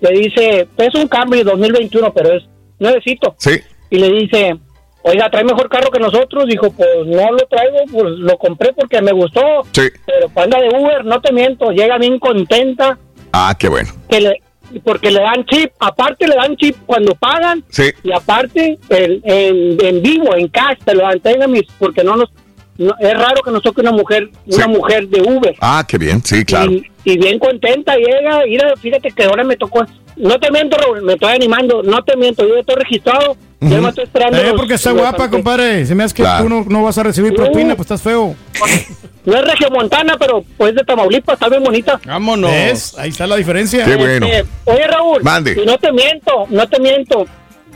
[0.01, 2.43] le dice, es un cambio 2021, pero es
[2.79, 3.35] nuevecito.
[3.39, 3.53] Sí.
[3.91, 4.57] Y le dice,
[5.03, 6.47] oiga, trae mejor carro que nosotros.
[6.47, 9.41] Dijo, pues no lo traigo, pues lo compré porque me gustó.
[9.73, 9.83] Sí.
[10.07, 12.99] Pero cuando anda de Uber, no te miento, llega bien contenta
[13.33, 13.91] Ah, qué bueno.
[14.09, 14.43] que le,
[14.85, 15.71] porque le dan chip.
[15.79, 17.63] Aparte le dan chip cuando pagan.
[17.69, 17.91] Sí.
[18.03, 21.05] Y aparte, el- en, en vivo, en cash, te lo
[21.49, 22.31] mis, porque no nos,
[22.79, 25.55] no- es raro que nos toque una mujer, una mujer de Uber.
[25.61, 26.23] Ah, qué bien.
[26.25, 26.71] Sí, claro.
[26.73, 29.85] Y, y bien contenta llega, mira, fíjate que ahora me tocó,
[30.17, 33.89] no te miento, Raúl, me estoy animando, no te miento, yo estoy registrado, yo me
[33.89, 34.39] estoy esperando.
[34.39, 35.85] Eh, los- porque está guapa, compadre.
[35.87, 36.45] Se me hace que Claro.
[36.45, 38.35] tú no, no vas a recibir propina, pues estás feo.
[39.25, 42.01] No es regiomontana, pero pues de Tamaulipas, está bien bonita.
[42.05, 42.51] Vámonos.
[42.51, 42.99] ¿Ves?
[42.99, 43.85] Ahí está la diferencia.
[43.85, 44.27] Qué bueno.
[44.27, 45.57] Este, oye, Raúl, Mande.
[45.63, 47.25] y no te miento, no te miento.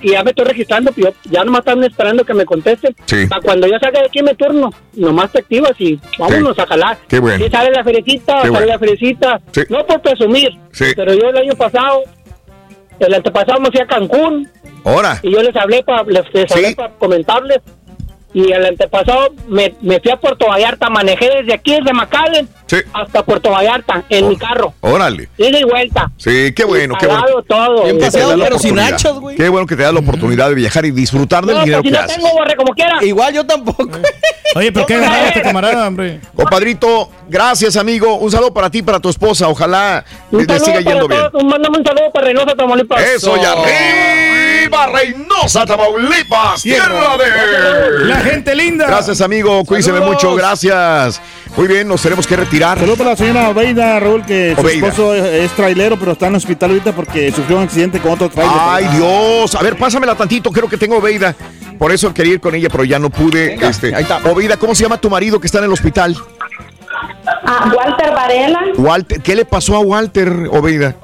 [0.03, 2.95] Y ya me estoy registrando, pues yo ya nomás están esperando que me contesten.
[3.07, 3.27] Sí.
[3.27, 6.99] Para cuando ya salga de aquí mi turno, nomás te activas y vámonos a jalar.
[7.09, 7.45] Qué bueno.
[7.45, 8.67] Y sale la ferecita, sale bueno.
[8.67, 9.41] la ferecita.
[9.53, 9.63] Sí.
[9.69, 10.87] No por presumir, Sí.
[10.95, 12.03] pero yo el año pasado,
[12.99, 14.49] el antepasado me fui a Cancún
[14.85, 15.19] Ahora.
[15.23, 17.61] y yo les hablé para les, les hablé para comentarles.
[18.39, 22.77] Y el antepasado me, me fui a Puerto Vallarta, manejé desde aquí, desde McAllen, Sí.
[22.93, 24.75] hasta Puerto Vallarta, en mi carro.
[24.83, 25.31] Órale.
[25.39, 26.11] Ida y vuelta.
[26.19, 27.25] Sí, qué bueno, qué bueno.
[27.49, 27.85] Todo.
[27.85, 29.37] Pero sin hachas, güey.
[29.37, 31.91] Qué bueno que te da la oportunidad de viajar y disfrutar del No, dinero pues
[31.91, 32.17] si que no haces.
[32.19, 32.99] tengo, borre, como quiera.
[33.03, 33.89] Igual yo tampoco.
[34.55, 36.21] Oye, pero qué ganaba este camarada, hombre.
[36.35, 38.17] Compadrito, gracias, amigo.
[38.17, 39.49] Un saludo para ti, para tu esposa.
[39.49, 41.21] Ojalá Un te siga yendo bien.
[41.31, 43.03] todos, un- Mándame un saludo para Reynosa, Tamaulipas.
[43.03, 48.07] Eso, y arriba, Reynosa, Tamaulipas, tierra de...
[48.31, 48.87] Gente linda.
[48.87, 49.65] Gracias, amigo.
[49.65, 50.35] Cuídense mucho.
[50.35, 51.21] Gracias.
[51.57, 52.79] Muy bien, nos tenemos que retirar.
[52.79, 54.89] Saludos para la señora Obeida, Raúl, que su Obeida.
[54.89, 58.13] esposo es, es trailero, pero está en el hospital ahorita porque sufrió un accidente con
[58.13, 58.55] otro trailer.
[58.59, 59.55] Ay, Dios.
[59.55, 60.51] A ver, pásamela tantito.
[60.51, 61.35] Creo que tengo Obeida.
[61.79, 63.55] Por eso quería ir con ella, pero ya no pude.
[63.55, 63.93] este,
[64.25, 66.17] Obeida, ¿cómo se llama tu marido que está en el hospital?
[67.45, 69.21] Ah, Walter Varela, Walter.
[69.21, 70.97] ¿Qué le pasó a Walter, Obeida?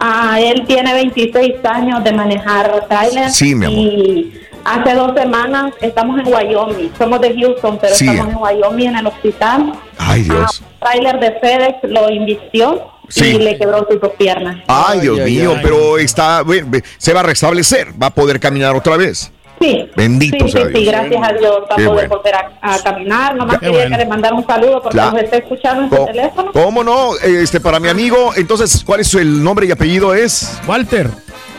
[0.00, 3.30] ah, él tiene 26 años de manejar trailer.
[3.30, 3.78] Sí, mi amor.
[3.78, 6.90] Y hace dos semanas estamos en Wyoming.
[6.98, 8.06] Somos de Houston, pero Sí.
[8.08, 9.72] estamos en Wyoming en el hospital.
[9.98, 10.60] Ay, Dios.
[10.60, 13.36] Un trailer de FedEx lo invistió Sí.
[13.36, 14.56] y le quebró sus dos piernas.
[14.66, 15.60] Ay, Dios ay, mío, ay.
[15.62, 19.30] pero está, bueno, se va a restablecer, va a poder caminar otra vez.
[19.60, 19.90] Sí.
[19.96, 20.78] Bendito sí, sea sí, Dios.
[20.80, 22.16] sí, gracias a Dios a Qué poder bueno.
[22.16, 23.34] volver a, a caminar.
[23.36, 23.96] Nomás quería bueno.
[23.96, 25.12] que le mandara un saludo porque Claro.
[25.12, 26.52] nos está escuchando en su teléfono.
[26.52, 27.16] ¿Cómo no?
[27.22, 30.14] Este, para mi amigo, entonces, ¿cuál es el nombre y apellido?
[30.14, 31.08] Es Walter.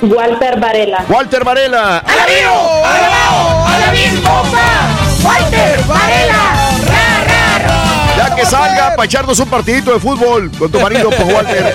[0.02, 1.06] Walter Varela.
[1.10, 1.98] Walter Varela.
[1.98, 2.86] ¡Alabío!
[2.86, 3.66] ¡Alabao!
[3.68, 4.90] ¡Alabín, compa!
[5.24, 6.44] ¡Walter Varela!
[6.86, 8.18] ¡Ra, ra, ra!
[8.30, 11.74] Ya que salga para echarnos un partidito de fútbol con tu marido, pues, Walter.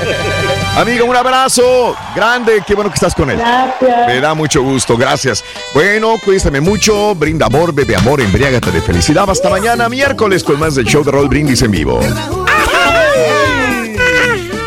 [0.77, 2.63] Amigo, un abrazo grande.
[2.67, 3.37] Qué bueno que estás con él.
[3.37, 4.07] Gracias.
[4.07, 5.45] Me da mucho gusto, gracias.
[5.75, 9.29] Bueno, cuídate mucho, brinda amor, bebe amor, embriágate de felicidad.
[9.29, 12.01] Hasta mañana, miércoles, con más del show de Roll Brindis en vivo.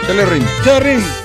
[0.05, 1.24] Chale, Rin.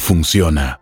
[0.00, 0.80] funciona.